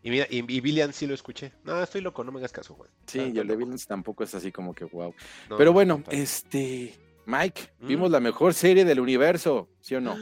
Y 0.03 0.11
mira, 0.11 0.27
y, 0.31 0.43
Billions 0.43 0.95
sí 0.95 1.07
lo 1.07 1.15
escuché. 1.15 1.53
No, 1.65 1.83
estoy 1.83 2.01
loco, 2.01 2.23
no 2.23 2.33
me 2.33 2.39
hagas 2.39 2.53
caso, 2.53 2.75
güey. 2.75 2.91
Sí, 3.07 3.33
y 3.35 3.39
el 3.39 3.49
de 3.49 3.77
tampoco 3.89 4.25
es 4.25 4.35
así 4.35 4.53
como 4.53 4.75
que 4.75 4.85
wow. 4.85 5.13
Pero 5.57 5.73
bueno, 5.73 6.03
este, 6.11 6.95
Mike, 7.27 7.71
vimos 7.81 8.09
mm. 8.09 8.13
la 8.13 8.21
mejor 8.21 8.55
serie 8.55 8.85
del 8.85 9.01
universo, 9.01 9.69
¿sí 9.81 9.97
o 9.97 10.01
no? 10.01 10.17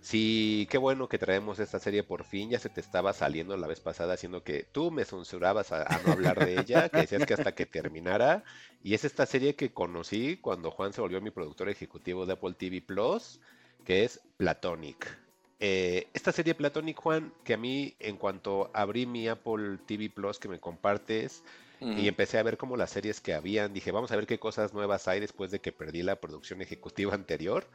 Sí, 0.00 0.66
qué 0.68 0.76
bueno 0.76 1.08
que 1.08 1.16
traemos 1.16 1.60
esta 1.60 1.78
serie 1.78 2.02
por 2.02 2.24
fin. 2.24 2.50
Ya 2.50 2.58
se 2.58 2.68
te 2.68 2.80
estaba 2.80 3.12
saliendo 3.12 3.56
la 3.56 3.68
vez 3.68 3.78
pasada, 3.78 4.14
haciendo 4.14 4.42
que 4.42 4.64
tú 4.64 4.90
me 4.90 5.04
censurabas 5.04 5.70
a, 5.70 5.84
no 6.04 6.12
hablar 6.12 6.44
de 6.44 6.60
ella, 6.60 6.88
que 6.88 7.02
decías 7.02 7.24
que 7.26 7.34
hasta 7.34 7.54
que 7.54 7.64
terminara. 7.64 8.42
Y 8.82 8.94
es 8.94 9.04
esta 9.04 9.24
serie 9.24 9.54
que 9.54 9.72
conocí 9.72 10.38
cuando 10.38 10.72
Juan 10.72 10.92
se 10.92 11.00
volvió 11.00 11.20
mi 11.20 11.30
productor 11.30 11.68
ejecutivo 11.68 12.26
de 12.26 12.32
Apple 12.32 12.54
TV 12.58 12.82
Plus, 12.82 13.40
que 13.84 14.02
es 14.02 14.20
Platonic. 14.36 15.27
Eh, 15.60 16.06
esta 16.14 16.30
serie 16.32 16.54
Platonic, 16.54 16.96
Juan, 16.96 17.32
que 17.44 17.54
a 17.54 17.56
mí, 17.56 17.94
en 17.98 18.16
cuanto 18.16 18.70
abrí 18.74 19.06
mi 19.06 19.28
Apple 19.28 19.78
TV 19.86 20.08
Plus 20.10 20.38
que 20.38 20.48
me 20.48 20.60
compartes, 20.60 21.42
y 21.80 22.08
empecé 22.08 22.38
a 22.38 22.42
ver 22.42 22.58
como 22.58 22.76
las 22.76 22.90
series 22.90 23.20
que 23.20 23.34
habían. 23.34 23.72
Dije, 23.72 23.92
vamos 23.92 24.10
a 24.10 24.16
ver 24.16 24.26
qué 24.26 24.40
cosas 24.40 24.74
nuevas 24.74 25.06
hay 25.06 25.20
después 25.20 25.52
de 25.52 25.60
que 25.60 25.70
perdí 25.70 26.02
la 26.02 26.16
producción 26.16 26.60
ejecutiva 26.60 27.14
anterior. 27.14 27.66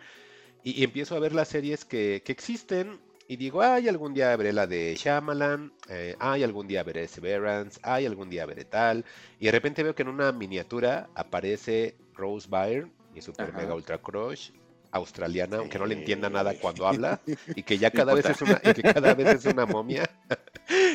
Y, 0.61 0.83
empiezo 0.83 1.15
a 1.15 1.19
ver 1.19 1.33
las 1.33 1.47
series 1.47 1.85
que, 1.85 2.21
existen. 2.27 2.99
Y 3.29 3.37
digo, 3.37 3.61
ay, 3.61 3.87
algún 3.87 4.13
día 4.13 4.35
veré 4.35 4.51
la 4.51 4.67
de 4.67 4.95
Shyamalan, 4.95 5.71
eh, 5.87 6.15
ay, 6.19 6.43
algún 6.43 6.67
día 6.67 6.83
veré 6.83 7.07
Severance, 7.07 7.79
ay, 7.81 8.05
algún 8.05 8.29
día 8.29 8.45
veré 8.45 8.65
tal. 8.65 9.05
Y 9.39 9.45
de 9.45 9.51
repente 9.51 9.81
veo 9.81 9.95
que 9.95 10.01
en 10.01 10.09
una 10.09 10.33
miniatura 10.33 11.09
aparece 11.15 11.95
Rose 12.13 12.49
Byrne, 12.49 12.91
mi 13.13 13.21
super 13.21 13.53
mega 13.53 13.73
ultra 13.73 13.97
crush, 13.97 14.51
australiana, 14.93 15.57
aunque 15.57 15.79
no 15.79 15.85
le 15.87 15.95
entienda 15.95 16.29
nada 16.29 16.53
cuando 16.59 16.87
habla, 16.87 17.19
y 17.55 17.63
que 17.63 17.77
ya 17.77 17.91
cada 17.91 18.13
vez 18.13 18.25
es 18.25 18.41
una, 18.41 18.61
y 18.63 18.73
que 18.73 18.83
cada 18.83 19.13
vez 19.15 19.27
es 19.27 19.45
una 19.45 19.65
momia, 19.65 20.09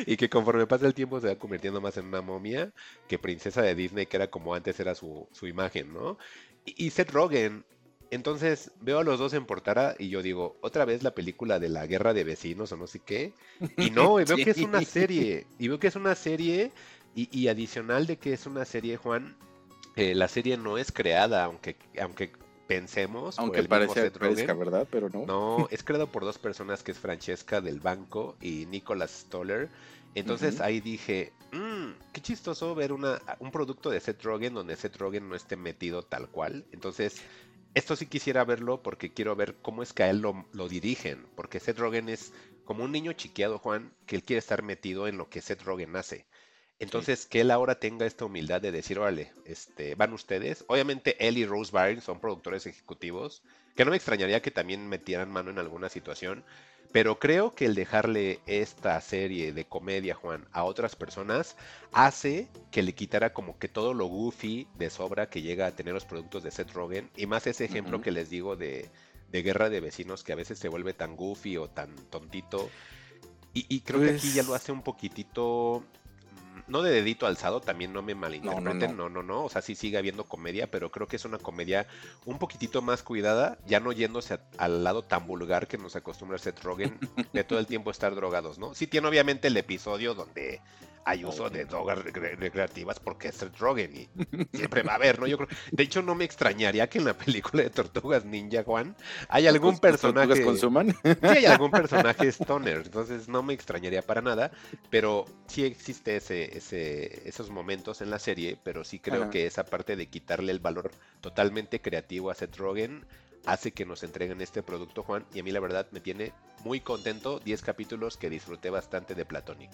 y 0.05 0.15
que 0.15 0.29
conforme 0.29 0.65
pasa 0.65 0.87
el 0.87 0.93
tiempo 0.93 1.19
se 1.19 1.27
va 1.27 1.35
convirtiendo 1.35 1.81
más 1.81 1.97
en 1.97 2.05
una 2.05 2.21
momia 2.21 2.71
que 3.07 3.19
princesa 3.19 3.61
de 3.61 3.75
Disney, 3.75 4.05
que 4.05 4.17
era 4.17 4.27
como 4.27 4.55
antes 4.55 4.79
era 4.79 4.95
su, 4.95 5.27
imagen, 5.43 5.93
¿no? 5.93 6.17
Y, 6.65 6.89
Seth 6.91 7.11
Rogen, 7.11 7.65
entonces 8.09 8.71
veo 8.79 8.99
a 8.99 9.03
los 9.03 9.19
dos 9.19 9.33
en 9.33 9.45
portada 9.45 9.95
y 9.99 10.09
yo 10.09 10.21
digo, 10.21 10.57
otra 10.61 10.85
vez 10.85 11.03
la 11.03 11.13
película 11.13 11.59
de 11.59 11.69
la 11.69 11.85
guerra 11.85 12.13
de 12.13 12.23
vecinos 12.23 12.71
o 12.71 12.77
no 12.77 12.87
sé 12.87 12.99
qué, 12.99 13.33
y 13.77 13.89
no, 13.89 14.15
veo 14.15 14.37
que 14.37 14.51
es 14.51 14.59
una 14.59 14.81
serie, 14.85 15.45
y 15.57 15.67
veo 15.67 15.77
que 15.77 15.87
es 15.87 15.95
una 15.95 16.15
serie, 16.15 16.71
y, 17.15 17.47
adicional 17.49 18.07
de 18.07 18.17
que 18.17 18.31
es 18.31 18.45
una 18.45 18.63
serie, 18.63 18.95
Juan, 18.95 19.35
eh, 19.97 20.15
la 20.15 20.29
serie 20.29 20.55
no 20.55 20.77
es 20.77 20.93
creada, 20.93 21.43
aunque, 21.43 21.75
aunque 21.99 22.31
pensemos. 22.69 23.39
Aunque 23.39 23.63
parece, 23.63 24.11
parezca 24.11 24.53
verdad, 24.53 24.87
pero 24.91 25.09
no. 25.09 25.25
No, 25.25 25.67
es 25.71 25.83
creado 25.83 26.05
por 26.05 26.23
dos 26.23 26.37
personas 26.37 26.83
que 26.83 26.91
es 26.91 26.99
Francesca 26.99 27.61
del 27.61 27.79
Banco 27.79 28.37
y 28.39 28.67
Nicolas 28.67 29.09
Stoller. 29.09 29.69
Entonces 30.13 30.61
ahí 30.61 30.79
dije, 30.79 31.33
mmm, 31.51 31.89
qué 32.13 32.21
chistoso 32.21 32.75
ver 32.75 32.93
una, 32.93 33.19
un 33.39 33.51
producto 33.51 33.89
de 33.89 33.99
Seth 33.99 34.21
Rogen 34.21 34.53
donde 34.53 34.75
Seth 34.75 34.97
Rogen 34.97 35.27
no 35.27 35.35
esté 35.35 35.55
metido 35.55 36.03
tal 36.03 36.29
cual. 36.29 36.63
Entonces, 36.71 37.19
esto 37.73 37.95
sí 37.95 38.05
quisiera 38.05 38.43
verlo 38.43 38.83
porque 38.83 39.11
quiero 39.13 39.35
ver 39.35 39.55
cómo 39.63 39.81
es 39.81 39.91
que 39.91 40.03
a 40.03 40.09
él 40.11 40.19
lo, 40.19 40.45
lo 40.53 40.69
dirigen. 40.69 41.25
Porque 41.35 41.59
Seth 41.59 41.79
Rogen 41.79 42.07
es 42.07 42.33
como 42.65 42.83
un 42.83 42.91
niño 42.91 43.13
chiqueado, 43.13 43.57
Juan, 43.57 43.91
que 44.05 44.15
él 44.15 44.21
quiere 44.21 44.39
estar 44.39 44.61
metido 44.61 45.07
en 45.07 45.17
lo 45.17 45.27
que 45.27 45.41
Seth 45.41 45.63
Rogen 45.63 45.95
hace. 45.95 46.27
Entonces, 46.79 47.25
que 47.25 47.41
él 47.41 47.51
ahora 47.51 47.75
tenga 47.75 48.05
esta 48.05 48.25
humildad 48.25 48.61
de 48.61 48.71
decir, 48.71 48.99
órale, 48.99 49.33
este, 49.45 49.95
van 49.95 50.13
ustedes. 50.13 50.63
Obviamente, 50.67 51.27
él 51.27 51.37
y 51.37 51.45
Rose 51.45 51.71
Byrne 51.73 52.01
son 52.01 52.21
productores 52.21 52.65
ejecutivos, 52.65 53.43
que 53.75 53.83
no 53.83 53.91
me 53.91 53.97
extrañaría 53.97 54.41
que 54.41 54.51
también 54.51 54.87
metieran 54.87 55.29
mano 55.29 55.51
en 55.51 55.59
alguna 55.59 55.89
situación, 55.89 56.45
pero 56.91 57.19
creo 57.19 57.53
que 57.53 57.65
el 57.65 57.75
dejarle 57.75 58.39
esta 58.47 58.99
serie 59.01 59.53
de 59.53 59.65
comedia, 59.65 60.15
Juan, 60.15 60.47
a 60.51 60.63
otras 60.63 60.95
personas, 60.95 61.55
hace 61.91 62.47
que 62.71 62.81
le 62.81 62.93
quitara 62.93 63.31
como 63.33 63.59
que 63.59 63.67
todo 63.67 63.93
lo 63.93 64.05
goofy 64.05 64.67
de 64.77 64.89
sobra 64.89 65.29
que 65.29 65.41
llega 65.41 65.67
a 65.67 65.75
tener 65.75 65.93
los 65.93 66.05
productos 66.05 66.43
de 66.43 66.51
Seth 66.51 66.71
Rogen, 66.71 67.09
y 67.15 67.27
más 67.27 67.45
ese 67.45 67.65
ejemplo 67.65 68.01
que 68.01 68.11
les 68.11 68.29
digo 68.29 68.55
de, 68.55 68.89
Guerra 69.31 69.69
de 69.69 69.81
Vecinos, 69.81 70.23
que 70.23 70.31
a 70.31 70.35
veces 70.35 70.57
se 70.57 70.69
vuelve 70.69 70.93
tan 70.93 71.15
goofy 71.15 71.57
o 71.57 71.69
tan 71.69 71.93
tontito. 72.09 72.69
Y, 73.53 73.81
creo 73.81 74.01
que 74.01 74.11
aquí 74.11 74.31
ya 74.31 74.43
lo 74.43 74.49
pues 74.49 74.61
hace 74.61 74.71
un 74.71 74.83
poquitito 74.83 75.83
no 76.69 76.81
de 76.81 76.91
dedito 76.91 77.25
alzado, 77.27 77.61
también 77.61 77.91
no 77.93 78.01
me 78.01 78.15
malinterpreten, 78.15 78.95
no 78.95 79.09
no, 79.09 79.23
no, 79.23 79.43
o 79.45 79.49
sea, 79.49 79.61
sí 79.61 79.75
sigue 79.75 79.97
habiendo 79.97 80.23
comedia, 80.25 80.69
pero 80.69 80.91
creo 80.91 81.07
que 81.07 81.15
es 81.15 81.25
una 81.25 81.37
comedia 81.37 81.87
un 82.25 82.39
poquitito 82.39 82.81
más 82.81 83.03
cuidada, 83.03 83.57
ya 83.65 83.79
no 83.79 83.91
yéndose 83.91 84.39
al 84.57 84.83
lado 84.83 85.03
tan 85.03 85.27
vulgar 85.27 85.67
que 85.67 85.77
nos 85.77 85.95
acostumbra 85.95 86.37
Seth 86.37 86.63
Rogen 86.63 86.99
de 87.33 87.43
todo 87.43 87.59
el 87.59 87.67
tiempo 87.67 87.91
estar 87.91 88.15
drogados, 88.15 88.59
¿no? 88.59 88.73
Sí 88.75 88.87
tiene 88.87 89.07
obviamente 89.07 89.47
el 89.47 89.57
episodio 89.57 90.13
donde 90.13 90.61
hay 91.05 91.25
uso 91.25 91.49
de 91.49 91.65
drogas 91.65 91.99
recreativas 92.03 92.99
porque 92.99 93.29
es 93.29 93.35
Seth 93.35 93.57
Rogen 93.57 93.95
y 93.95 94.09
siempre 94.55 94.83
va 94.83 94.93
a 94.93 94.95
haber, 94.95 95.19
¿no? 95.19 95.27
Yo 95.27 95.37
creo, 95.37 95.49
de 95.71 95.83
hecho 95.83 96.01
no 96.01 96.15
me 96.15 96.25
extrañaría 96.25 96.87
que 96.87 96.99
en 96.99 97.05
la 97.05 97.17
película 97.17 97.63
de 97.63 97.69
Tortugas 97.69 98.25
Ninja 98.25 98.63
Juan 98.63 98.95
hay 99.27 99.47
algún 99.47 99.79
personaje 99.79 100.43
consuman? 100.43 100.95
Sí, 101.03 101.17
hay 101.21 101.45
algún 101.45 101.71
personaje 101.71 102.27
stoner, 102.27 102.83
entonces 102.85 103.27
no 103.27 103.43
me 103.43 103.53
extrañaría 103.53 104.01
para 104.01 104.21
nada, 104.21 104.51
pero 104.89 105.25
sí 105.47 105.65
existe 105.65 106.15
ese, 106.17 106.57
ese 106.57 107.27
esos 107.27 107.49
momentos 107.49 108.01
en 108.01 108.09
la 108.09 108.19
serie, 108.19 108.57
pero 108.63 108.83
sí 108.83 108.99
creo 108.99 109.29
que 109.29 109.45
esa 109.45 109.65
parte 109.65 109.95
de 109.95 110.07
quitarle 110.07 110.51
el 110.51 110.59
valor 110.59 110.91
totalmente 111.21 111.81
creativo 111.81 112.29
a 112.29 112.35
Seth 112.35 112.57
Rogen 112.57 113.05
hace 113.45 113.71
que 113.71 113.85
nos 113.85 114.03
entreguen 114.03 114.41
este 114.41 114.63
producto, 114.63 115.03
Juan, 115.03 115.25
y 115.33 115.39
a 115.39 115.43
mí 115.43 115.51
la 115.51 115.59
verdad 115.59 115.87
me 115.91 116.01
tiene 116.01 116.33
muy 116.63 116.81
contento, 116.81 117.39
10 117.39 117.61
capítulos 117.61 118.17
que 118.17 118.29
disfruté 118.29 118.69
bastante 118.69 119.15
de 119.15 119.25
Platonic. 119.25 119.71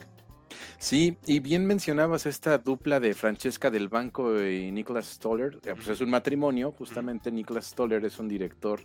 Sí, 0.78 1.18
y 1.26 1.40
bien 1.40 1.66
mencionabas 1.66 2.26
esta 2.26 2.58
dupla 2.58 3.00
de 3.00 3.14
Francesca 3.14 3.72
del 3.72 3.90
Banco 3.90 4.42
y 4.42 4.72
Nicholas 4.72 5.06
Stoller. 5.08 5.60
Pues 5.62 5.88
es 5.88 6.02
un 6.02 6.10
matrimonio, 6.10 6.72
justamente 6.72 7.32
Nicholas 7.32 7.68
Stoller 7.68 8.04
es 8.06 8.20
un 8.20 8.28
director 8.28 8.82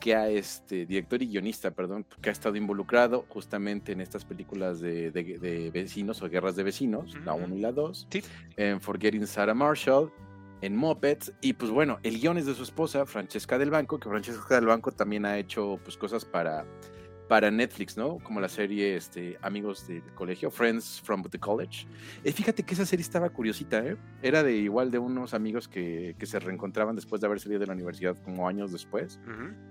que 0.00 0.16
ha, 0.16 0.28
este, 0.28 0.86
director 0.86 1.22
y 1.22 1.28
guionista, 1.28 1.70
perdón, 1.70 2.06
que 2.20 2.30
ha 2.30 2.32
estado 2.32 2.56
involucrado 2.56 3.26
justamente 3.28 3.92
en 3.92 4.00
estas 4.00 4.24
películas 4.24 4.80
de, 4.80 5.70
vecinos 5.72 6.22
o 6.22 6.28
guerras 6.28 6.56
de 6.56 6.62
vecinos, 6.62 7.14
la 7.24 7.34
1 7.34 7.54
y 7.54 7.60
la 7.60 7.70
2, 7.70 8.08
en 8.56 8.80
Forgetting 8.80 9.26
Sarah 9.26 9.54
Marshall, 9.54 10.10
en 10.62 10.76
Muppets, 10.76 11.32
y 11.40 11.52
pues 11.52 11.70
bueno, 11.70 11.98
el 12.02 12.18
guion 12.18 12.38
es 12.38 12.46
de 12.46 12.54
su 12.54 12.62
esposa, 12.62 13.06
Francesca 13.06 13.58
del 13.58 13.70
Banco, 13.70 14.00
que 14.00 14.08
Francesca 14.08 14.56
del 14.56 14.66
Banco 14.66 14.90
también 14.90 15.24
ha 15.24 15.38
hecho 15.38 15.78
pues 15.84 15.96
cosas 15.96 16.24
para 16.24 16.66
para 17.30 17.48
Netflix, 17.48 17.96
¿no? 17.96 18.18
Como 18.18 18.40
la 18.40 18.48
serie 18.48 18.96
este, 18.96 19.38
Amigos 19.40 19.86
del 19.86 20.02
Colegio, 20.16 20.50
Friends 20.50 21.00
from 21.00 21.22
the 21.22 21.38
College. 21.38 21.86
Eh, 22.24 22.32
fíjate 22.32 22.64
que 22.64 22.74
esa 22.74 22.84
serie 22.84 23.04
estaba 23.04 23.30
curiosita, 23.30 23.78
¿eh? 23.86 23.96
Era 24.20 24.42
de 24.42 24.56
igual 24.56 24.90
de 24.90 24.98
unos 24.98 25.32
amigos 25.32 25.68
que, 25.68 26.16
que, 26.18 26.26
se 26.26 26.40
reencontraban 26.40 26.96
después 26.96 27.20
de 27.20 27.28
haber 27.28 27.38
salido 27.38 27.60
de 27.60 27.68
la 27.68 27.74
universidad 27.74 28.16
como 28.24 28.48
años 28.48 28.72
después 28.72 29.20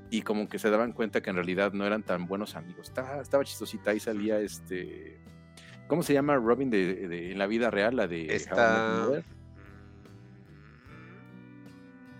y 0.09 0.21
como 0.21 0.47
que 0.47 0.57
se 0.57 0.69
daban 0.69 0.93
cuenta 0.93 1.19
que 1.21 1.31
en 1.31 1.35
realidad 1.35 1.73
no 1.73 1.85
eran 1.85 2.01
tan 2.01 2.27
buenos 2.27 2.55
amigos. 2.55 2.87
Estaba, 2.87 3.21
estaba 3.21 3.43
chistosita, 3.43 3.91
ahí 3.91 3.99
salía 3.99 4.39
este... 4.39 5.19
¿Cómo 5.89 6.01
se 6.01 6.13
llama 6.13 6.37
Robin 6.37 6.69
de, 6.69 7.33
en 7.33 7.37
la 7.37 7.47
vida 7.47 7.69
real? 7.69 7.97
La 7.97 8.07
de... 8.07 8.33
Esta... 8.33 9.21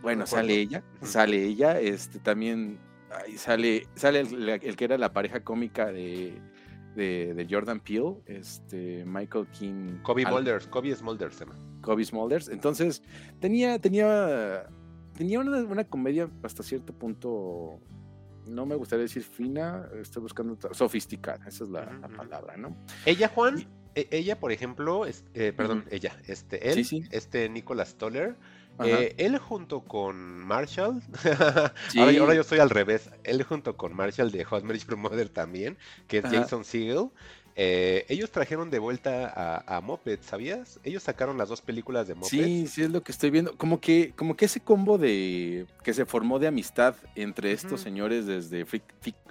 Bueno, 0.02 0.28
sale 0.28 0.56
ella, 0.56 0.84
sale 1.02 1.46
ella, 1.46 1.80
este 1.80 2.20
también 2.20 2.78
ahí 3.12 3.38
sale, 3.38 3.88
sale 3.96 4.22
el, 4.22 4.76
que 4.76 4.86
era 4.86 4.98
la 4.98 5.14
pareja 5.14 5.44
cómica 5.44 5.92
de, 5.92 6.34
de, 6.96 7.48
Jordan 7.50 7.80
Peele, 7.80 8.16
este 8.26 9.04
Michael 9.06 9.48
King. 9.48 10.00
Kobe 10.04 10.24
Smulders, 10.24 10.68
Kobe 10.68 10.96
Smulders 10.96 11.36
se 11.36 11.46
Kobe 11.82 12.04
Smulders. 12.04 12.50
Entonces, 12.50 13.02
tenía, 13.40 13.80
tenía, 13.80 14.68
tenía 15.18 15.40
una, 15.40 15.84
comedia 15.86 16.30
hasta 16.44 16.64
cierto 16.64 16.94
punto, 16.94 17.80
no 18.46 18.66
me 18.66 18.76
gustaría 18.76 19.04
decir 19.04 19.24
fina, 19.24 19.88
estoy 20.02 20.24
buscando 20.24 20.58
sofisticada, 20.72 21.48
esa 21.48 21.64
es 21.64 21.70
la, 21.70 21.86
palabra, 22.16 22.58
¿no? 22.58 22.76
Ella, 23.06 23.30
Juan, 23.30 23.66
e, 23.96 24.08
ella, 24.12 24.40
por 24.40 24.52
ejemplo, 24.52 25.06
eh, 25.06 25.54
perdón, 25.56 25.86
ella, 25.90 26.18
este, 26.28 26.72
él, 26.72 26.86
este 27.12 27.50
Nicolas 27.50 27.90
Stoller, 27.90 28.36
eh, 28.84 29.16
él 29.18 29.38
junto 29.38 29.82
con 29.82 30.46
Marshall, 30.46 31.02
ahora, 31.98 32.34
yo 32.34 32.44
soy 32.44 32.60
al 32.60 32.70
revés, 32.70 33.10
él 33.24 33.44
junto 33.44 33.76
con 33.78 33.96
Marshall 33.96 34.32
de 34.32 34.44
Hot 34.46 34.64
Marriage 34.64 34.96
Mother 34.96 35.30
también, 35.30 35.78
que 36.08 36.20
es 36.20 36.26
Jason 36.26 36.64
Segel, 36.64 37.10
eh, 37.62 38.06
ellos 38.08 38.32
trajeron 38.32 38.70
de 38.70 38.80
vuelta 38.80 39.28
a, 39.36 39.78
a 39.78 39.82
Moped, 39.82 40.20
¿sabías? 40.22 40.80
Ellos 40.86 41.04
sacaron 41.04 41.38
las 41.38 41.50
dos 41.50 41.60
películas 41.60 42.08
de 42.08 42.16
Moped. 42.16 42.30
Sí, 42.30 42.68
sí 42.68 42.84
es 42.84 42.90
lo 42.90 43.04
que 43.04 43.12
estoy 43.12 43.32
viendo. 43.32 43.58
Como 43.58 43.82
que, 43.82 44.14
como 44.16 44.38
que 44.38 44.46
ese 44.46 44.62
combo 44.62 44.98
de 44.98 45.66
que 45.84 45.94
se 45.94 46.06
formó 46.06 46.40
de 46.40 46.48
amistad 46.48 46.96
entre 47.16 47.52
estos 47.52 47.82
señores 47.82 48.26
desde 48.28 48.66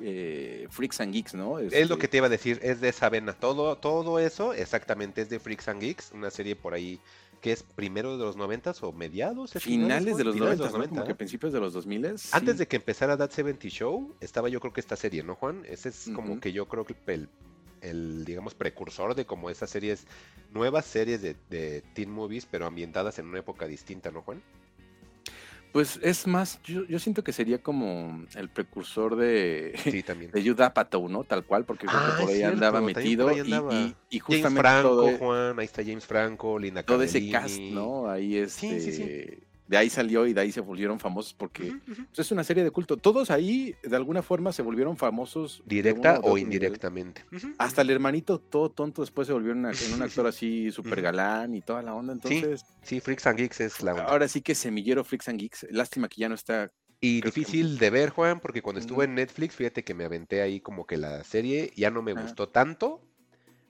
eh, 0.02 0.66
Freaks 0.68 1.00
and 1.00 1.14
Geeks, 1.14 1.32
¿no? 1.32 1.58
Es 1.58 1.72
lo 1.72 1.78
este 1.78 1.98
que 1.98 2.08
te 2.08 2.16
iba 2.18 2.26
a 2.26 2.28
decir, 2.28 2.60
es 2.62 2.82
de 2.82 2.90
esa 2.90 3.08
vena. 3.08 3.32
Todo, 3.32 3.76
todo 3.76 4.18
eso, 4.18 4.52
exactamente, 4.52 5.22
es 5.22 5.30
de 5.30 5.38
Freaks 5.38 5.68
and 5.68 5.80
Geeks, 5.80 6.12
una 6.12 6.30
serie 6.30 6.54
por 6.54 6.74
ahí 6.74 7.00
que 7.40 7.52
es 7.52 7.62
primero 7.62 8.16
de 8.16 8.24
los 8.24 8.36
noventas 8.36 8.82
o 8.82 8.92
mediados. 8.92 9.52
Finales, 9.52 10.16
de 10.16 10.24
los 10.24 10.36
noventas, 10.36 10.72
como 10.72 11.04
que 11.04 11.14
principios 11.14 11.52
de 11.52 11.60
los 11.60 11.72
2000 11.72 12.16
Antes 12.32 12.58
de 12.58 12.66
que 12.66 12.76
empezara 12.76 13.16
That 13.16 13.30
70 13.30 13.68
Show, 13.68 14.14
estaba 14.20 14.48
yo 14.48 14.60
creo 14.60 14.72
que 14.72 14.80
esta 14.80 14.96
serie, 14.96 15.22
¿no, 15.22 15.34
Juan? 15.34 15.64
Ese 15.66 15.88
es 15.88 16.10
como 16.14 16.40
que 16.40 16.52
yo 16.52 16.68
creo 16.68 16.84
que 16.84 16.94
el 17.06 17.28
el, 17.82 18.24
digamos, 18.24 18.54
precursor 18.54 19.14
de 19.14 19.26
como 19.26 19.50
esas 19.50 19.70
series, 19.70 20.06
nuevas 20.52 20.84
series 20.84 21.22
de, 21.22 21.36
de 21.50 21.82
teen 21.94 22.10
movies, 22.10 22.46
pero 22.46 22.66
ambientadas 22.66 23.18
en 23.18 23.26
una 23.26 23.38
época 23.38 23.66
distinta, 23.66 24.10
¿no, 24.10 24.22
Juan? 24.22 24.42
Pues 25.72 26.00
es 26.02 26.26
más, 26.26 26.60
yo, 26.64 26.84
yo 26.86 26.98
siento 26.98 27.22
que 27.22 27.32
sería 27.32 27.58
como 27.62 28.24
el 28.34 28.48
precursor 28.48 29.16
de, 29.16 29.72
Sí, 29.98 30.02
también. 30.02 30.30
de 30.30 30.42
Judd 30.42 30.60
Apatow, 30.62 31.08
¿no? 31.08 31.24
Tal 31.24 31.44
cual, 31.44 31.64
porque 31.64 31.86
Ah, 31.90 32.14
por 32.18 32.30
ahí 32.30 32.36
cierto, 32.36 32.54
andaba 32.54 32.80
metido 32.80 33.28
ahí 33.28 33.36
y- 33.36 33.40
andaba. 33.40 33.74
y, 33.74 33.96
y 34.16 34.18
James 34.20 34.24
justamente 34.42 34.60
Franco, 34.60 34.88
todo, 34.88 35.08
e 35.08 35.18
Juan, 35.18 35.58
ahí 35.58 35.64
está 35.66 35.82
James 35.84 36.06
Franco, 36.06 36.58
Lina 36.58 36.82
todo 36.82 37.02
ese 37.02 37.28
cast, 37.30 37.58
¿no? 37.60 38.08
Ahí 38.10 38.36
este, 38.36 38.80
Sí, 38.80 38.92
sí, 38.92 38.92
sí. 38.92 39.47
De 39.68 39.76
ahí 39.76 39.88
salió 39.90 40.26
y 40.26 40.32
de 40.32 40.40
ahí 40.40 40.50
se 40.50 40.60
volvieron 40.60 40.98
famosos 40.98 41.34
porque 41.34 41.72
pues, 41.86 42.18
es 42.18 42.32
una 42.32 42.42
serie 42.42 42.64
de 42.64 42.70
culto. 42.70 42.96
Todos 42.96 43.30
ahí 43.30 43.74
de 43.82 43.94
alguna 43.96 44.22
forma 44.22 44.50
se 44.52 44.62
volvieron 44.62 44.96
famosos. 44.96 45.62
Directa 45.66 46.20
o 46.24 46.38
indirectamente. 46.38 47.24
Hasta 47.58 47.82
el 47.82 47.90
hermanito 47.90 48.38
todo 48.40 48.70
tonto 48.70 49.02
después 49.02 49.26
se 49.26 49.32
volvió 49.34 49.52
una- 49.52 49.70
en 49.72 49.92
un 49.94 50.02
actor 50.02 50.26
así 50.26 50.70
súper 50.72 51.02
galán 51.02 51.54
y 51.54 51.60
toda 51.60 51.82
la 51.82 51.94
onda. 51.94 52.12
Entonces, 52.14 52.64
Sí, 52.82 53.00
Freaks 53.00 53.26
and 53.26 53.38
Geeks 53.38 53.60
es 53.60 53.82
la 53.82 53.92
onda. 53.92 54.04
ahora 54.04 54.26
sí 54.26 54.40
que 54.40 54.54
semillero 54.54 55.04
Freaks 55.04 55.28
and 55.28 55.38
Geeks. 55.38 55.66
Lástima 55.70 56.08
que 56.08 56.20
ya 56.22 56.28
no 56.28 56.34
está. 56.34 56.72
Y 57.00 57.20
que- 57.20 57.26
difícil 57.28 57.78
de 57.78 57.90
ver, 57.90 58.10
Juan, 58.10 58.40
porque 58.40 58.62
cuando 58.62 58.80
estuve 58.80 59.04
en 59.04 59.14
Netflix, 59.14 59.54
fíjate 59.54 59.84
que 59.84 59.94
me 59.94 60.04
aventé 60.04 60.40
ahí 60.42 60.60
como 60.60 60.84
que 60.86 60.96
la 60.96 61.22
serie 61.24 61.72
ya 61.76 61.90
no 61.90 62.02
me 62.02 62.12
gustó 62.14 62.48
tanto, 62.48 63.02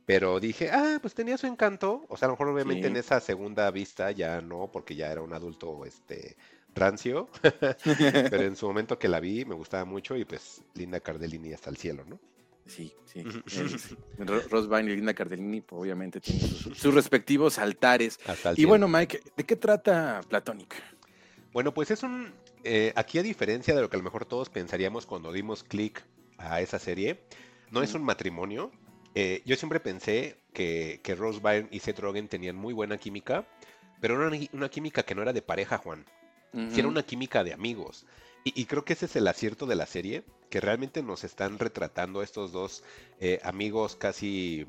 pero 0.09 0.41
dije, 0.41 0.71
ah, 0.73 0.97
pues 1.03 1.13
tenía 1.13 1.37
su 1.37 1.47
encanto. 1.47 2.07
O 2.09 2.17
sea, 2.17 2.25
a 2.25 2.29
lo 2.31 2.33
mejor 2.33 2.49
obviamente 2.49 2.87
en 2.89 2.97
esa 2.97 3.21
segunda 3.21 3.71
vista 3.71 4.11
ya 4.11 4.41
no, 4.41 4.71
porque 4.73 4.97
ya 4.97 5.13
era 5.13 5.21
un 5.21 5.35
adulto 5.35 5.85
este 5.85 6.35
rancio, 6.75 7.29
pero 8.31 8.45
en 8.45 8.57
su 8.57 8.67
momento 8.67 8.99
que 8.99 9.07
la 9.07 9.21
vi 9.21 9.45
me 9.45 9.55
gustaba 9.55 9.85
mucho 9.85 10.17
y 10.17 10.25
pues 10.25 10.63
Linda 10.73 11.01
Cardellini 11.01 11.53
hasta 11.53 11.69
el 11.69 11.77
cielo, 11.77 12.07
¿no? 12.07 12.19
Sí, 12.65 12.95
sí. 13.05 13.21
Ujú. 13.21 13.43
sí. 13.47 13.97
Ro- 14.19 14.43
Rose 14.49 14.67
Byrne 14.67 14.93
y 14.93 14.97
Linda 14.97 15.13
Cardellini 15.13 15.61
pues, 15.61 15.79
obviamente 15.79 16.21
tienen 16.23 16.41
sus, 16.49 16.79
sus 16.79 16.95
respectivos 16.95 17.59
altares. 17.59 18.19
Hasta 18.27 18.53
el 18.53 18.59
Y 18.59 18.65
bueno, 18.65 18.89
Mike, 18.89 19.21
¿de 19.37 19.45
qué 19.45 19.57
trata 19.57 20.23
Platonic? 20.27 20.75
Bueno, 21.53 21.75
pues 21.75 21.91
es 21.91 22.03
un. 22.03 22.33
eh, 22.65 22.95
aquí, 22.97 23.19
a 23.19 23.23
diferencia 23.23 23.75
de 23.75 23.83
lo 23.83 23.91
que 23.91 23.97
a 23.97 23.99
lo 23.99 24.05
mejor 24.05 24.25
todos 24.25 24.49
pensaríamos 24.49 25.05
cuando 25.05 25.33
dimos 25.33 25.65
clic 25.65 26.03
a 26.39 26.63
esa 26.63 26.79
serie, 26.79 27.21
no 27.71 27.83
es 27.83 27.93
un 27.93 28.03
matrimonio. 28.05 28.71
Eh, 29.21 29.43
yo 29.45 29.57
siempre 29.57 29.81
pensé 29.81 30.37
que, 30.53 31.01
que 31.03 31.17
Rose 31.17 31.41
Byrne 31.41 31.67
y 31.73 31.81
Seth 31.81 31.99
Rogen 31.99 32.29
tenían 32.29 32.55
muy 32.55 32.73
buena 32.73 32.99
química, 32.99 33.45
pero 34.01 34.15
era 34.15 34.29
una, 34.29 34.47
una 34.53 34.69
química 34.69 35.03
que 35.03 35.17
no 35.17 35.23
era 35.23 35.33
de 35.33 35.43
pareja, 35.43 35.77
Juan. 35.77 36.07
Sí 36.53 36.79
era 36.79 36.87
una 36.87 37.03
química 37.03 37.43
de 37.43 37.53
amigos. 37.53 38.07
Y, 38.45 38.53
y 38.61 38.67
creo 38.67 38.85
que 38.85 38.93
ese 38.93 39.07
es 39.07 39.17
el 39.17 39.27
acierto 39.27 39.67
de 39.67 39.75
la 39.75 39.87
serie, 39.87 40.23
que 40.51 40.61
realmente 40.61 41.03
nos 41.03 41.25
están 41.25 41.59
retratando 41.59 42.21
a 42.21 42.25
estos 42.25 42.53
dos 42.53 42.85
eh, 43.19 43.41
amigos 43.43 43.97
casi 43.97 44.69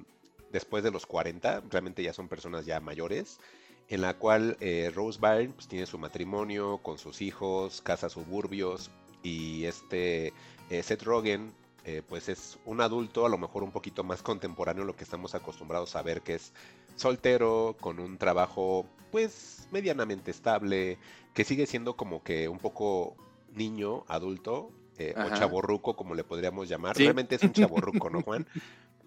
después 0.51 0.83
de 0.83 0.89
los 0.89 1.05
40, 1.05 1.61
realmente 1.69 2.01
ya 2.01 2.13
son 2.13 2.27
personas 2.27 2.65
ya 2.65 2.79
mayores, 2.79 3.39
en 3.87 4.01
la 4.01 4.15
cual 4.15 4.57
eh, 4.61 4.91
Rose 4.95 5.19
Byrne 5.21 5.53
pues, 5.53 5.67
tiene 5.67 5.85
su 5.85 5.99
matrimonio 5.99 6.79
con 6.79 6.97
sus 6.97 7.21
hijos, 7.21 7.81
casa 7.81 8.09
suburbios, 8.09 8.89
y 9.21 9.65
este 9.65 10.33
eh, 10.71 10.81
Seth 10.81 11.03
Rogen 11.03 11.53
eh, 11.85 12.01
pues 12.07 12.29
es 12.29 12.59
un 12.65 12.81
adulto 12.81 13.25
a 13.25 13.29
lo 13.29 13.37
mejor 13.37 13.63
un 13.63 13.71
poquito 13.71 14.03
más 14.03 14.21
contemporáneo 14.21 14.83
a 14.83 14.87
lo 14.87 14.95
que 14.95 15.03
estamos 15.03 15.35
acostumbrados 15.35 15.95
a 15.95 16.01
ver 16.01 16.21
que 16.21 16.35
es 16.35 16.53
soltero, 16.95 17.77
con 17.79 17.99
un 17.99 18.17
trabajo 18.17 18.85
pues 19.11 19.67
medianamente 19.71 20.31
estable, 20.31 20.97
que 21.33 21.43
sigue 21.43 21.65
siendo 21.65 21.95
como 21.95 22.23
que 22.23 22.47
un 22.47 22.59
poco 22.59 23.15
niño, 23.53 24.03
adulto, 24.07 24.71
eh, 24.97 25.15
o 25.17 25.29
chaborruco, 25.35 25.95
como 25.95 26.13
le 26.13 26.23
podríamos 26.23 26.67
llamar. 26.67 26.95
Sí. 26.95 27.03
Realmente 27.03 27.35
es 27.35 27.43
un 27.43 27.53
chaborruco, 27.53 28.09
¿no, 28.09 28.21
Juan? 28.21 28.45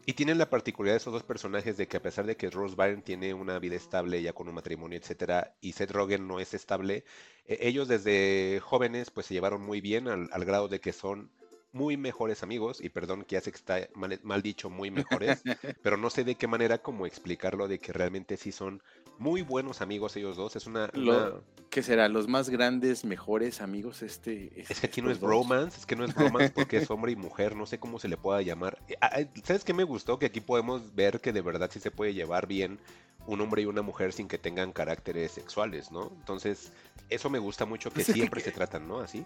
Y 0.05 0.15
tienen 0.15 0.39
la 0.39 0.51
particularidad 0.51 0.95
de 0.95 0.99
esos 0.99 1.13
dos 1.13 1.23
personajes 1.23 1.77
de 1.77 1.87
que 1.87 1.99
a 1.99 2.03
pesar 2.03 2.27
de 2.27 2.37
que 2.37 2.51
Rose 2.51 2.75
Byrne 2.75 3.03
tiene 3.03 3.35
una 3.35 3.59
vida 3.61 3.77
estable 3.77 4.21
ya 4.21 4.33
con 4.33 4.49
un 4.49 4.55
matrimonio, 4.55 4.99
etcétera, 4.99 5.55
y 5.61 5.73
Seth 5.73 5.93
Rogen 5.93 6.27
no 6.27 6.41
es 6.41 6.55
estable, 6.55 7.05
eh, 7.47 7.59
ellos 7.61 7.87
desde 7.87 8.59
jóvenes 8.61 9.11
pues 9.11 9.27
se 9.27 9.35
llevaron 9.35 9.63
muy 9.63 9.81
bien 9.81 10.09
al, 10.09 10.29
al 10.33 10.45
grado 10.45 10.67
de 10.67 10.81
que 10.81 10.93
son 10.93 11.31
muy 11.73 11.97
mejores 11.97 12.43
amigos, 12.43 12.81
y 12.83 12.89
perdón 12.91 13.25
que 13.25 13.35
ya 13.37 13.41
sé 13.41 13.51
que 13.51 13.57
está 13.57 13.79
mal, 13.95 14.19
mal 14.23 14.43
dicho 14.43 14.71
muy 14.71 14.91
mejores, 15.21 15.43
pero 15.83 15.97
no 15.97 16.11
sé 16.11 16.25
de 16.25 16.35
qué 16.35 16.47
manera 16.47 16.79
como 16.79 17.07
explicarlo 17.07 17.69
de 17.69 17.79
que 17.79 17.93
realmente 17.93 18.37
sí 18.37 18.53
son 18.53 18.83
muy 19.19 19.43
buenos 19.43 19.81
amigos 19.81 20.17
ellos 20.17 20.37
dos. 20.37 20.57
Es 20.57 20.67
una... 20.67 20.91
Lo- 20.93 21.29
una- 21.29 21.41
¿Qué 21.71 21.83
será? 21.83 22.07
¿Los 22.09 22.29
más 22.29 22.51
grandes, 22.51 23.03
mejores 23.07 23.63
amigos? 23.63 24.03
Este, 24.03 24.63
Es 24.71 24.79
que 24.81 24.89
aquí 24.89 25.01
no 25.01 25.11
es 25.11 25.19
dos? 25.21 25.29
bromance, 25.31 25.79
es 25.81 25.87
que 25.87 25.97
no 25.97 26.05
es 26.05 26.15
bromance 26.15 26.51
porque 26.55 26.77
es 26.77 26.91
hombre 26.91 27.13
y 27.13 27.17
mujer, 27.17 27.57
no 27.57 27.65
sé 27.65 27.79
cómo 27.79 27.99
se 27.99 28.09
le 28.09 28.19
pueda 28.19 28.43
llamar. 28.43 28.77
Eh, 28.89 28.97
ah, 29.01 29.21
eh, 29.21 29.29
¿Sabes 29.43 29.65
qué 29.65 29.73
me 29.73 29.85
gustó? 29.85 30.19
Que 30.19 30.27
aquí 30.27 30.41
podemos 30.43 30.95
ver 30.95 31.21
que 31.21 31.33
de 31.33 31.41
verdad 31.41 31.71
sí 31.73 31.81
se 31.81 31.91
puede 31.91 32.13
llevar 32.13 32.47
bien 32.47 32.79
un 33.27 33.41
hombre 33.41 33.63
y 33.63 33.65
una 33.67 33.81
mujer 33.81 34.13
sin 34.13 34.29
que 34.29 34.37
tengan 34.37 34.73
caracteres 34.73 35.33
sexuales, 35.33 35.91
¿no? 35.91 36.13
Entonces, 36.19 36.73
eso 37.09 37.31
me 37.31 37.39
gusta 37.39 37.65
mucho 37.65 37.89
que 37.89 37.95
Pues 37.97 38.07
que- 38.09 38.13
siempre 38.13 38.41
se 38.43 38.53
tratan, 38.53 38.87
¿no? 38.87 39.01
Así. 39.01 39.25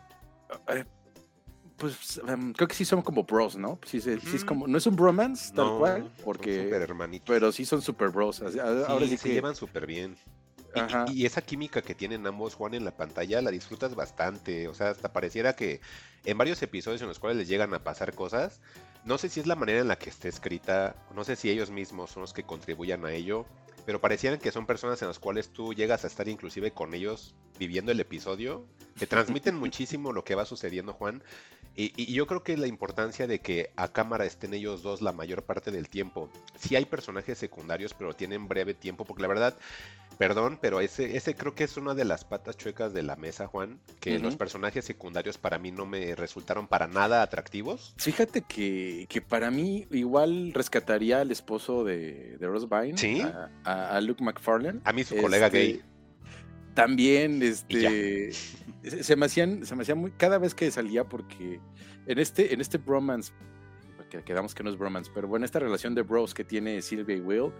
Pues 1.76 2.20
em, 2.26 2.52
creo 2.54 2.68
que 2.68 2.74
sí 2.74 2.84
son 2.84 3.02
como 3.02 3.24
bros, 3.24 3.56
¿no? 3.56 3.78
Sí, 3.84 3.98
es 3.98 4.44
como, 4.44 4.66
no 4.66 4.78
es 4.78 4.86
un 4.86 4.96
bromance 4.96 5.52
tal 5.54 5.66
No, 5.66 5.76
cual, 5.78 6.10
porque, 6.24 6.64
súper 6.64 6.82
hermanitos. 6.82 7.26
pero 7.28 7.52
sí 7.52 7.66
son 7.66 7.82
super 7.82 8.08
bros. 8.08 8.40
así- 8.42 8.58
Ahora 8.58 9.04
Sí, 9.04 9.10
sí 9.10 9.16
se 9.18 9.28
que, 9.28 9.34
llevan 9.34 9.54
súper 9.54 9.86
bien. 9.86 10.16
Y- 10.74 10.78
Ajá. 10.80 11.04
Y, 11.08 11.22
y 11.22 11.26
esa 11.26 11.42
química 11.42 11.82
que 11.82 11.94
tienen 11.94 12.26
ambos, 12.26 12.54
Juan, 12.54 12.74
en 12.74 12.84
la 12.84 12.96
pantalla, 12.96 13.40
la 13.42 13.50
disfrutas 13.50 13.94
bastante. 13.94 14.68
O 14.68 14.74
sea, 14.74 14.90
hasta 14.90 15.12
pareciera 15.12 15.54
que 15.54 15.80
en 16.24 16.38
varios 16.38 16.62
episodios 16.62 17.02
en 17.02 17.08
los 17.08 17.18
cuales 17.18 17.36
les 17.38 17.48
llegan 17.48 17.72
a 17.74 17.84
pasar 17.84 18.14
cosas, 18.14 18.60
no 19.04 19.18
sé 19.18 19.28
si 19.28 19.40
es 19.40 19.46
la 19.46 19.54
manera 19.54 19.80
en 19.80 19.88
la 19.88 19.96
que 19.96 20.10
esté 20.10 20.28
escrita, 20.28 20.96
no 21.14 21.24
sé 21.24 21.36
si 21.36 21.50
ellos 21.50 21.70
mismos 21.70 22.10
son 22.10 22.22
los 22.22 22.32
que 22.32 22.42
contribuyan 22.42 23.04
a 23.06 23.12
ello, 23.12 23.46
pero 23.84 24.00
parecieran 24.00 24.40
que 24.40 24.50
son 24.50 24.66
personas 24.66 25.00
en 25.02 25.08
las 25.08 25.18
cuales 25.20 25.50
tú 25.50 25.72
llegas 25.72 26.02
a 26.04 26.08
estar 26.08 26.26
inclusive 26.28 26.72
con 26.72 26.92
ellos 26.94 27.34
viviendo 27.58 27.92
el 27.92 28.00
episodio, 28.00 28.66
que 28.98 29.06
transmiten 29.06 29.54
muchísimo 29.60 30.12
lo 30.12 30.24
que 30.24 30.34
va 30.34 30.44
sucediendo, 30.44 30.92
Juan. 30.92 31.22
Y, 31.76 31.92
y 31.94 32.12
yo 32.14 32.26
creo 32.26 32.42
que 32.42 32.56
la 32.56 32.66
importancia 32.66 33.26
de 33.26 33.40
que 33.40 33.70
a 33.76 33.88
cámara 33.88 34.24
estén 34.24 34.54
ellos 34.54 34.82
dos 34.82 35.02
la 35.02 35.12
mayor 35.12 35.42
parte 35.42 35.70
del 35.70 35.88
tiempo. 35.88 36.30
Sí 36.58 36.74
hay 36.74 36.86
personajes 36.86 37.36
secundarios, 37.38 37.92
pero 37.94 38.14
tienen 38.14 38.48
breve 38.48 38.72
tiempo, 38.72 39.04
porque 39.04 39.22
la 39.22 39.28
verdad, 39.28 39.54
perdón, 40.18 40.58
pero 40.60 40.80
ese, 40.80 41.16
ese 41.16 41.34
creo 41.34 41.54
que 41.54 41.64
es 41.64 41.76
una 41.76 41.94
de 41.94 42.04
las 42.06 42.24
patas 42.24 42.56
chuecas 42.56 42.94
de 42.94 43.02
la 43.02 43.16
mesa, 43.16 43.46
Juan, 43.46 43.78
que 44.00 44.18
los 44.18 44.36
personajes 44.36 44.84
secundarios 44.84 45.36
para 45.36 45.58
mí 45.58 45.70
no 45.70 45.84
me 45.84 46.14
resultaron 46.14 46.66
para 46.66 46.86
nada 46.86 47.22
atractivos. 47.22 47.94
Fíjate 47.98 48.42
que, 48.42 49.06
que 49.08 49.20
para 49.20 49.50
mí 49.50 49.86
igual 49.90 50.52
rescataría 50.54 51.20
al 51.20 51.30
esposo 51.30 51.84
de, 51.84 52.38
de 52.38 52.46
Rose 52.46 52.66
Byrne, 52.66 52.96
¿Sí? 52.96 53.22
a, 53.64 54.00
Luke 54.00 54.24
McFarlane. 54.24 54.80
A 54.84 54.92
mí 54.92 55.04
su 55.04 55.16
colega 55.16 55.46
Este, 55.46 55.58
gay. 55.58 55.82
También, 56.76 57.42
este, 57.42 58.30
se 59.02 59.16
me 59.16 59.26
hacían, 59.26 59.66
se 59.66 59.74
me 59.74 59.82
hacía 59.82 59.94
muy, 59.96 60.12
cada 60.12 60.38
vez 60.38 60.54
que 60.54 60.70
salía, 60.70 61.04
porque 61.08 61.58
en 62.06 62.18
este, 62.18 62.54
en 62.54 62.60
este 62.60 62.78
bromance, 62.78 63.32
que 64.10 64.22
quedamos 64.22 64.54
que 64.54 64.62
no 64.62 64.70
es 64.70 64.78
bromance, 64.78 65.10
pero 65.12 65.26
bueno, 65.26 65.44
esta 65.44 65.58
relación 65.58 65.94
de 65.96 66.02
bros 66.02 66.32
que 66.34 66.44
tiene 66.44 66.80
Silvia 66.82 67.16
y 67.16 67.20
Will, 67.20 67.50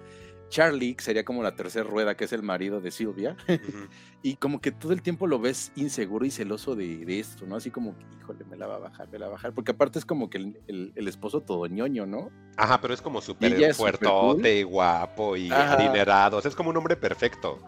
Charlie 0.48 0.94
que 0.94 1.02
sería 1.02 1.24
como 1.24 1.42
la 1.42 1.56
tercera 1.56 1.84
rueda, 1.84 2.16
que 2.16 2.24
es 2.26 2.32
el 2.32 2.44
marido 2.44 2.80
de 2.80 2.92
Silvia, 2.92 3.36
y 4.22 4.36
como 4.36 4.60
que 4.60 4.70
todo 4.70 4.92
el 4.92 5.02
tiempo 5.02 5.26
lo 5.26 5.40
ves 5.40 5.72
inseguro 5.74 6.24
y 6.24 6.30
celoso 6.30 6.76
de, 6.76 7.04
de 7.04 7.18
esto, 7.18 7.46
¿no? 7.46 7.56
Así 7.56 7.72
como 7.72 7.96
híjole, 8.20 8.44
me 8.44 8.56
la 8.56 8.68
va 8.68 8.76
a 8.76 8.78
bajar, 8.78 9.08
me 9.10 9.18
la 9.18 9.26
va 9.26 9.32
a 9.32 9.34
bajar, 9.36 9.54
porque 9.54 9.72
aparte 9.72 9.98
es 9.98 10.04
como 10.04 10.30
que 10.30 10.38
el, 10.38 10.60
el- 10.68 10.92
el 10.94 11.08
esposo 11.08 11.40
todo 11.40 11.66
ñoño, 11.66 12.06
¿no? 12.06 12.30
Ajá, 12.56 12.80
pero 12.80 12.94
es 12.94 13.02
como 13.02 13.20
súper 13.20 13.74
fuertote 13.74 14.60
y 14.60 14.62
guapo 14.62 15.36
y 15.36 15.50
Ajá. 15.50 15.72
adinerado. 15.72 16.36
O 16.36 16.40
sea, 16.40 16.48
es 16.48 16.54
como 16.54 16.70
un 16.70 16.76
hombre 16.76 16.96
perfecto. 16.96 17.60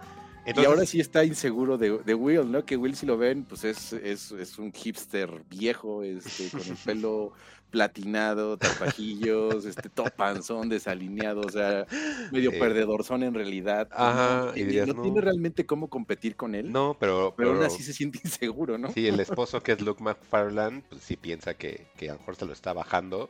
Y 0.57 0.65
ahora 0.65 0.87
sí 0.87 1.01
está 1.01 1.25
inseguro 1.25 1.77
de, 1.79 1.99
de 1.99 2.15
Will, 2.15 2.51
¿no? 2.51 2.65
Que 2.65 2.77
Will, 2.77 2.95
si 2.97 3.07
lo 3.07 3.16
ven, 3.19 3.45
pues 3.45 3.65
es, 3.65 3.93
es, 3.93 4.33
es 4.33 4.59
un 4.59 4.73
hipster 4.73 5.31
viejo, 5.51 6.03
este, 6.03 6.51
con 6.51 6.61
el 6.66 6.77
pelo 6.77 7.33
platinado, 7.70 8.57
tapajillos, 8.57 9.66
este, 9.66 9.91
todo 9.91 10.07
panzón, 10.16 10.69
desalineado, 10.70 11.43
o 11.43 11.51
sea, 11.51 11.87
medio 12.33 12.51
Sí. 12.51 12.59
perdedor 12.59 13.05
son 13.05 13.23
en 13.23 13.35
realidad. 13.35 13.89
Ajá, 13.93 14.53
y 14.57 14.61
Y 14.61 14.65
dirías, 14.65 14.89
no, 14.89 14.95
no. 14.95 15.03
tiene 15.03 15.20
realmente 15.20 15.66
cómo 15.66 15.89
competir 15.89 16.35
con 16.35 16.55
él, 16.55 16.73
no, 16.73 16.97
pero, 16.99 17.35
pero 17.37 17.51
aún 17.51 17.59
pero- 17.59 17.66
así 17.66 17.83
se 17.83 17.93
siente 17.93 18.20
inseguro, 18.25 18.79
¿no? 18.79 18.91
Sí, 18.93 19.07
el 19.07 19.20
esposo 19.20 19.61
que 19.62 19.73
es 19.73 19.81
Luke 19.83 20.03
McFarland, 20.03 20.83
pues 20.89 21.03
sí 21.03 21.16
piensa 21.16 21.55
que, 21.55 21.87
que 21.97 22.09
a 22.09 22.15
lo 22.15 22.20
mejor 22.20 22.37
se 22.37 22.47
lo 22.47 22.53
está 22.55 22.73
bajando. 22.73 23.29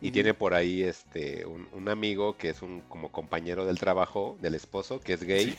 Y 0.00 0.10
tiene 0.10 0.34
por 0.34 0.52
ahí 0.52 0.82
este 0.82 1.46
un, 1.46 1.66
un 1.72 1.88
amigo 1.88 2.36
que 2.36 2.50
es 2.50 2.60
un 2.60 2.80
como 2.88 3.10
compañero 3.10 3.64
del 3.64 3.78
trabajo 3.78 4.36
del 4.42 4.54
esposo, 4.54 5.00
que 5.00 5.14
es 5.14 5.22
gay, 5.22 5.56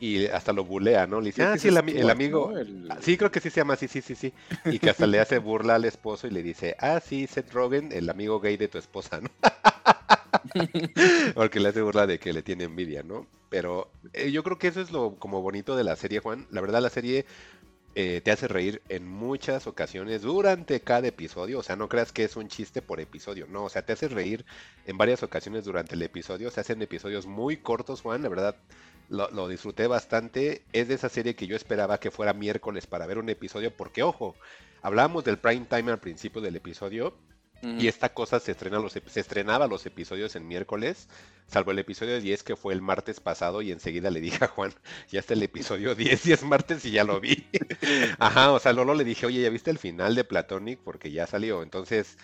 y 0.00 0.26
hasta 0.26 0.52
lo 0.52 0.64
bulea, 0.64 1.06
¿no? 1.06 1.20
Le 1.20 1.26
dice, 1.26 1.42
ah, 1.44 1.56
sí, 1.58 1.68
el, 1.68 1.76
amigo. 2.10 2.50
¿no? 2.52 2.58
El- 2.58 2.90
Ah, 2.90 2.98
Sí, 3.00 3.16
creo 3.16 3.30
que 3.30 3.40
sí 3.40 3.50
se 3.50 3.60
llama, 3.60 3.76
sí, 3.76 3.88
sí, 3.88 4.02
sí, 4.02 4.14
sí. 4.14 4.32
Y 4.66 4.78
que 4.78 4.90
hasta 4.90 5.06
le 5.06 5.20
hace 5.20 5.38
burla 5.38 5.76
al 5.76 5.84
esposo 5.84 6.26
y 6.26 6.30
le 6.30 6.42
dice, 6.42 6.76
ah, 6.78 7.00
sí, 7.00 7.26
Seth 7.26 7.52
Rogen, 7.52 7.92
el 7.92 8.10
amigo 8.10 8.40
gay 8.40 8.56
de 8.56 8.68
tu 8.68 8.78
esposa, 8.78 9.20
¿no? 9.20 9.28
Porque 11.34 11.60
le 11.60 11.68
hace 11.68 11.82
burla 11.82 12.06
de 12.06 12.18
que 12.18 12.32
le 12.32 12.42
tiene 12.42 12.64
envidia, 12.64 13.02
¿no? 13.02 13.26
Pero 13.48 13.90
eh, 14.12 14.30
yo 14.30 14.42
creo 14.42 14.58
que 14.58 14.68
eso 14.68 14.80
es 14.80 14.90
lo 14.90 15.16
como 15.16 15.42
bonito 15.42 15.76
de 15.76 15.84
la 15.84 15.96
serie, 15.96 16.20
Juan. 16.20 16.46
La 16.50 16.60
verdad, 16.60 16.82
la 16.82 16.90
serie 16.90 17.24
eh, 17.94 18.20
te 18.24 18.32
hace 18.32 18.48
reír 18.48 18.82
en 18.88 19.06
muchas 19.06 19.66
ocasiones 19.66 20.22
durante 20.22 20.80
cada 20.80 21.06
episodio. 21.08 21.60
O 21.60 21.62
sea, 21.62 21.76
no 21.76 21.88
creas 21.88 22.12
que 22.12 22.24
es 22.24 22.36
un 22.36 22.48
chiste 22.48 22.82
por 22.82 23.00
episodio. 23.00 23.46
No, 23.48 23.64
o 23.64 23.68
sea, 23.68 23.82
te 23.86 23.92
hace 23.92 24.08
reír 24.08 24.44
en 24.86 24.98
varias 24.98 25.22
ocasiones 25.22 25.64
durante 25.64 25.94
el 25.94 26.02
episodio. 26.02 26.50
Se 26.50 26.60
hacen 26.60 26.82
episodios 26.82 27.26
muy 27.26 27.56
cortos, 27.58 28.00
Juan. 28.02 28.22
La 28.22 28.28
verdad, 28.28 28.56
lo, 29.08 29.30
lo, 29.30 29.48
disfruté 29.48 29.86
bastante. 29.86 30.62
Es 30.72 30.88
de 30.88 30.94
esa 30.94 31.08
serie 31.08 31.34
que 31.34 31.46
yo 31.46 31.56
esperaba 31.56 31.98
que 31.98 32.10
fuera 32.10 32.32
miércoles 32.32 32.86
para 32.86 33.06
ver 33.06 33.18
un 33.18 33.28
episodio. 33.28 33.74
Porque, 33.76 34.02
ojo, 34.02 34.36
hablábamos 34.82 35.24
del 35.24 35.38
prime 35.38 35.66
time 35.68 35.92
al 35.92 36.00
principio 36.00 36.40
del 36.40 36.56
episodio. 36.56 37.14
Y 37.78 37.88
esta 37.88 38.12
cosa 38.12 38.40
se, 38.40 38.52
estrena 38.52 38.78
los, 38.78 38.92
se 38.92 39.20
estrenaba 39.20 39.66
los 39.66 39.86
episodios 39.86 40.36
en 40.36 40.46
miércoles, 40.46 41.08
salvo 41.46 41.70
el 41.70 41.78
episodio 41.78 42.20
10 42.20 42.42
que 42.42 42.56
fue 42.56 42.74
el 42.74 42.82
martes 42.82 43.20
pasado 43.20 43.62
y 43.62 43.72
enseguida 43.72 44.10
le 44.10 44.20
dije 44.20 44.44
a 44.44 44.48
Juan, 44.48 44.74
ya 45.10 45.20
está 45.20 45.32
el 45.32 45.42
episodio 45.42 45.94
10 45.94 46.26
y 46.26 46.32
es 46.32 46.42
martes 46.42 46.84
y 46.84 46.90
ya 46.90 47.04
lo 47.04 47.20
vi. 47.20 47.46
Ajá, 48.18 48.52
o 48.52 48.58
sea, 48.58 48.74
Lolo 48.74 48.94
le 48.94 49.04
dije, 49.04 49.24
oye, 49.24 49.40
¿ya 49.40 49.48
viste 49.48 49.70
el 49.70 49.78
final 49.78 50.14
de 50.14 50.24
Platonic? 50.24 50.78
Porque 50.80 51.10
ya 51.10 51.26
salió. 51.26 51.62
Entonces, 51.62 52.18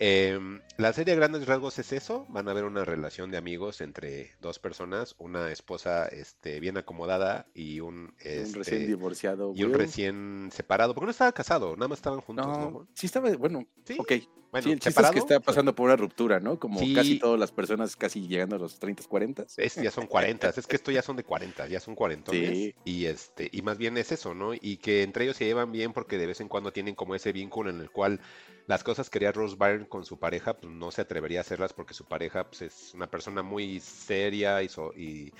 eh, 0.00 0.40
la 0.78 0.94
serie 0.94 1.12
a 1.12 1.16
grandes 1.16 1.46
rasgos 1.46 1.78
es 1.78 1.92
eso, 1.92 2.24
van 2.30 2.48
a 2.48 2.54
ver 2.54 2.64
una 2.64 2.86
relación 2.86 3.30
de 3.30 3.36
amigos 3.36 3.82
entre 3.82 4.32
dos 4.40 4.58
personas, 4.58 5.14
una 5.18 5.52
esposa 5.52 6.06
este, 6.06 6.58
bien 6.58 6.78
acomodada 6.78 7.46
y 7.52 7.80
un, 7.80 8.14
este, 8.18 8.48
un 8.48 8.54
recién 8.54 8.86
divorciado. 8.86 9.52
Y 9.54 9.62
un 9.62 9.74
recién 9.74 10.48
separado, 10.52 10.94
porque 10.94 11.04
no 11.04 11.10
estaba 11.10 11.32
casado, 11.32 11.76
nada 11.76 11.88
más 11.88 11.98
estaban 11.98 12.22
juntos, 12.22 12.46
¿no? 12.46 12.70
¿no? 12.70 12.88
Sí 12.94 13.04
estaba, 13.04 13.30
bueno, 13.36 13.66
¿Sí? 13.84 13.96
ok. 13.98 14.12
Bueno, 14.50 14.64
sí, 14.64 14.72
el 14.72 14.80
chiste 14.80 15.02
es 15.02 15.10
que 15.10 15.18
está 15.18 15.40
pasando 15.40 15.74
por 15.74 15.86
una 15.86 15.96
ruptura, 15.96 16.40
¿no? 16.40 16.58
Como 16.58 16.80
sí. 16.80 16.92
casi 16.92 17.18
todas 17.18 17.38
las 17.38 17.52
personas 17.52 17.94
casi 17.96 18.26
llegando 18.26 18.56
a 18.56 18.58
los 18.58 18.78
30, 18.78 19.04
40. 19.04 19.46
Es, 19.56 19.76
ya 19.76 19.90
son 19.90 20.06
40, 20.06 20.48
es 20.48 20.66
que 20.66 20.76
esto 20.76 20.90
ya 20.90 21.02
son 21.02 21.16
de 21.16 21.24
40, 21.24 21.68
ya 21.68 21.78
son 21.78 21.94
40. 21.94 22.32
Sí. 22.32 22.74
Y 22.84 23.06
este, 23.06 23.48
y 23.52 23.62
más 23.62 23.78
bien 23.78 23.96
es 23.96 24.10
eso, 24.12 24.34
¿no? 24.34 24.52
Y 24.54 24.78
que 24.78 25.02
entre 25.02 25.24
ellos 25.24 25.36
se 25.36 25.44
llevan 25.44 25.70
bien 25.70 25.92
porque 25.92 26.18
de 26.18 26.26
vez 26.26 26.40
en 26.40 26.48
cuando 26.48 26.72
tienen 26.72 26.94
como 26.94 27.14
ese 27.14 27.32
vínculo 27.32 27.70
en 27.70 27.80
el 27.80 27.90
cual 27.90 28.20
las 28.66 28.84
cosas 28.84 29.10
que 29.10 29.18
haría 29.18 29.32
Rose 29.32 29.56
Byrne 29.58 29.88
con 29.88 30.04
su 30.04 30.18
pareja, 30.18 30.54
pues 30.54 30.72
no 30.72 30.90
se 30.90 31.02
atrevería 31.02 31.40
a 31.40 31.42
hacerlas 31.42 31.72
porque 31.72 31.94
su 31.94 32.04
pareja 32.04 32.48
pues, 32.48 32.62
es 32.62 32.92
una 32.94 33.10
persona 33.10 33.42
muy 33.42 33.80
seria 33.80 34.62
y, 34.62 34.68
so, 34.68 34.92
y, 34.94 35.32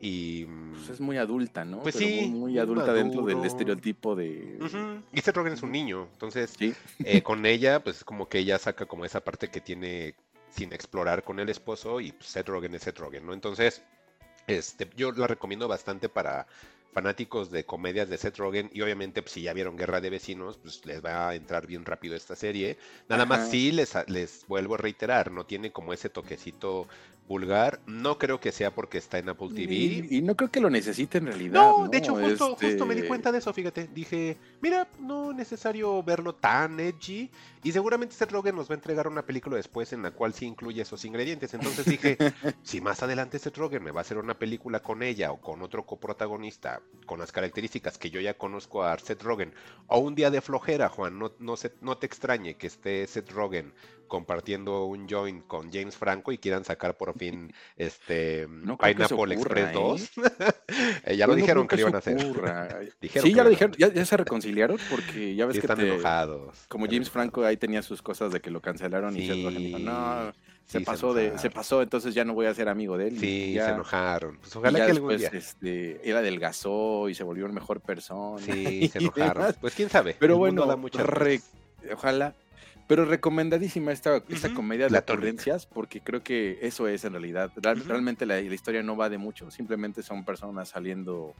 y 0.00 0.44
pues 0.44 0.90
es 0.90 1.00
muy 1.00 1.16
adulta, 1.16 1.64
¿no? 1.64 1.80
Pues 1.82 1.96
Pero 1.96 2.06
sí, 2.08 2.26
muy, 2.28 2.38
muy 2.40 2.58
adulta 2.58 2.86
maduro. 2.86 2.98
dentro 3.02 3.22
del 3.24 3.44
estereotipo 3.44 4.14
de. 4.14 4.58
Uh 4.60 4.64
-huh. 4.64 5.02
Y 5.12 5.20
Seth 5.20 5.36
Rogen 5.36 5.54
es 5.54 5.62
un 5.62 5.72
niño, 5.72 6.08
entonces 6.12 6.54
¿Sí? 6.58 6.74
eh, 7.04 7.22
con 7.22 7.46
ella, 7.46 7.82
pues 7.82 7.98
es 7.98 8.04
como 8.04 8.28
que 8.28 8.38
ella 8.38 8.58
saca 8.58 8.86
como 8.86 9.04
esa 9.04 9.20
parte 9.24 9.48
que 9.48 9.60
tiene 9.60 10.14
sin 10.50 10.72
explorar 10.72 11.22
con 11.22 11.38
el 11.40 11.48
esposo 11.48 12.00
y 12.00 12.12
pues, 12.12 12.28
Seth 12.30 12.48
Rogen 12.48 12.74
es 12.74 12.82
Seth 12.82 12.98
Rogen, 12.98 13.26
¿no? 13.26 13.32
Entonces, 13.32 13.82
este, 14.46 14.88
yo 14.96 15.12
la 15.12 15.26
recomiendo 15.26 15.66
bastante 15.68 16.08
para 16.08 16.46
fanáticos 16.92 17.50
de 17.50 17.64
comedias 17.64 18.08
de 18.08 18.16
Seth 18.16 18.38
Rogen 18.38 18.70
y 18.72 18.80
obviamente 18.80 19.20
pues, 19.20 19.32
si 19.32 19.42
ya 19.42 19.52
vieron 19.52 19.76
Guerra 19.76 20.00
de 20.00 20.08
Vecinos, 20.08 20.56
pues 20.56 20.84
les 20.86 21.04
va 21.04 21.28
a 21.28 21.34
entrar 21.34 21.66
bien 21.66 21.84
rápido 21.84 22.16
esta 22.16 22.34
serie. 22.36 22.78
Nada 23.08 23.24
Ajá. 23.24 23.36
más 23.36 23.50
sí 23.50 23.70
les, 23.70 23.92
les 24.08 24.46
vuelvo 24.48 24.76
a 24.76 24.78
reiterar, 24.78 25.30
no 25.30 25.44
tiene 25.44 25.72
como 25.72 25.92
ese 25.92 26.08
toquecito 26.08 26.86
vulgar. 27.26 27.80
No 27.86 28.18
creo 28.18 28.40
que 28.40 28.52
sea 28.52 28.74
porque 28.74 28.98
está 28.98 29.18
en 29.18 29.28
Apple 29.28 29.48
TV. 29.48 29.74
Y, 29.74 30.06
y 30.10 30.22
no 30.22 30.36
creo 30.36 30.50
que 30.50 30.60
lo 30.60 30.70
necesite 30.70 31.18
en 31.18 31.26
realidad. 31.26 31.54
No, 31.54 31.84
¿no? 31.84 31.88
de 31.88 31.98
hecho, 31.98 32.14
justo, 32.14 32.52
Este, 32.52 32.70
justo 32.70 32.86
me 32.86 32.94
di 32.94 33.02
cuenta 33.02 33.32
de 33.32 33.38
eso, 33.38 33.52
fíjate. 33.52 33.88
Dije, 33.92 34.36
mira, 34.60 34.88
no 35.00 35.30
es 35.30 35.36
necesario 35.36 36.02
verlo 36.02 36.34
tan 36.34 36.78
edgy. 36.80 37.30
Y 37.62 37.72
seguramente 37.72 38.14
Seth 38.14 38.30
Rogen 38.30 38.54
nos 38.54 38.70
va 38.70 38.74
a 38.74 38.76
entregar 38.76 39.08
una 39.08 39.26
película 39.26 39.56
después 39.56 39.92
en 39.92 40.02
la 40.02 40.12
cual 40.12 40.32
sí 40.32 40.46
incluye 40.46 40.82
esos 40.82 41.04
ingredientes. 41.04 41.52
Entonces 41.54 41.84
dije, 41.84 42.16
si 42.62 42.80
más 42.80 43.02
adelante 43.02 43.38
Seth 43.38 43.56
Rogen 43.56 43.82
me 43.82 43.90
va 43.90 44.00
a 44.00 44.02
hacer 44.02 44.18
una 44.18 44.38
película 44.38 44.80
con 44.80 45.02
ella 45.02 45.32
o 45.32 45.40
con 45.40 45.62
otro 45.62 45.84
coprotagonista 45.84 46.80
con 47.06 47.18
las 47.18 47.32
características 47.32 47.98
que 47.98 48.10
yo 48.10 48.20
ya 48.20 48.34
conozco 48.34 48.84
a 48.84 48.96
Seth 48.98 49.22
Rogen, 49.22 49.52
o 49.88 49.98
un 49.98 50.14
día 50.14 50.30
de 50.30 50.40
flojera, 50.40 50.88
Juan, 50.88 51.18
no, 51.18 51.32
no, 51.38 51.56
se, 51.56 51.72
no 51.80 51.98
te 51.98 52.06
extrañe 52.06 52.56
que 52.56 52.66
esté 52.68 53.06
Seth 53.06 53.30
Rogen 53.30 53.72
compartiendo 54.06 54.84
un 54.86 55.08
joint 55.08 55.46
con 55.46 55.72
James 55.72 55.96
Franco 55.96 56.32
y 56.32 56.38
quieran 56.38 56.64
sacar 56.64 56.96
por 56.96 57.12
fin 57.18 57.52
este 57.76 58.46
No 58.48 58.76
se 58.80 58.92
Pineapple 58.94 59.34
Express 59.34 59.72
2. 59.72 60.02
¿eh? 60.02 60.08
Eh, 61.04 61.16
ya 61.16 61.26
lo 61.26 61.34
no 61.34 61.36
dijeron 61.36 61.68
que 61.68 61.76
lo 61.76 61.82
iban 61.82 61.94
a 61.94 62.00
se 62.00 62.10
hacer. 62.12 62.26
Dijeron 63.00 63.28
sí, 63.28 63.34
ya 63.34 63.44
lo 63.44 63.50
dijeron, 63.50 63.74
ya, 63.78 63.92
ya 63.92 64.04
se 64.04 64.16
reconciliaron 64.16 64.78
porque 64.90 65.34
ya 65.36 65.46
ves 65.46 65.54
Sí, 65.54 65.60
que 65.60 65.66
están 65.66 65.78
te- 65.78 65.92
enojados. 65.94 66.64
como 66.68 66.86
están 66.86 66.96
James 66.96 67.10
Franco 67.10 67.44
ahí 67.44 67.56
tenía 67.56 67.82
sus 67.82 68.02
cosas 68.02 68.32
de 68.32 68.40
que 68.40 68.50
lo 68.50 68.60
cancelaron 68.60 69.16
y 69.16 69.28
Rogen 69.44 69.58
dijo, 69.58 69.78
no, 69.78 70.32
se 70.66 70.80
se 70.80 70.80
pasó 70.84 71.14
de, 71.14 71.38
se 71.38 71.48
pasó, 71.50 71.80
entonces 71.82 72.12
ya 72.14 72.24
no 72.24 72.34
voy 72.34 72.46
a 72.46 72.54
ser 72.54 72.68
amigo 72.68 72.98
de 72.98 73.08
él. 73.08 73.18
Sí, 73.20 73.52
ya, 73.52 73.66
se 73.66 73.72
enojaron. 73.74 74.38
Pues 74.38 74.56
ojalá 74.56 74.84
que 74.84 74.90
algún 74.90 75.10
después 75.10 75.30
día. 75.30 75.38
este, 75.38 76.10
él 76.10 76.16
adelgazó 76.16 77.08
y 77.08 77.14
se 77.14 77.22
volvió 77.22 77.44
una 77.44 77.54
mejor 77.54 77.80
persona. 77.80 78.42
Sí, 78.44 78.88
se 78.88 78.98
enojaron. 78.98 79.54
Pues 79.60 79.74
quién 79.74 79.88
sabe. 79.88 80.16
Pero 80.18 80.36
bueno, 80.38 80.66
da 80.66 80.74
muchas 80.76 81.06
re- 81.06 81.40
vueltas. 81.40 81.94
ojalá. 81.94 82.34
Pero 82.86 83.04
recomendadísima 83.04 83.90
esta, 83.92 84.22
esta 84.28 84.46
Ujú, 84.48 84.56
comedia 84.56 84.84
de 84.86 84.90
Platonic. 84.90 85.18
ocurrencias, 85.18 85.66
porque 85.66 86.00
creo 86.00 86.22
que 86.22 86.58
eso 86.62 86.86
es 86.86 87.04
en 87.04 87.12
realidad. 87.12 87.50
Real- 87.56 87.78
Ujú. 87.80 87.88
Realmente 87.88 88.26
la, 88.26 88.40
la 88.40 88.54
historia 88.54 88.82
no 88.82 88.96
va 88.96 89.08
de 89.08 89.18
mucho, 89.18 89.50
simplemente 89.50 90.02
son 90.02 90.24
personas 90.24 90.68
saliendo 90.68 91.34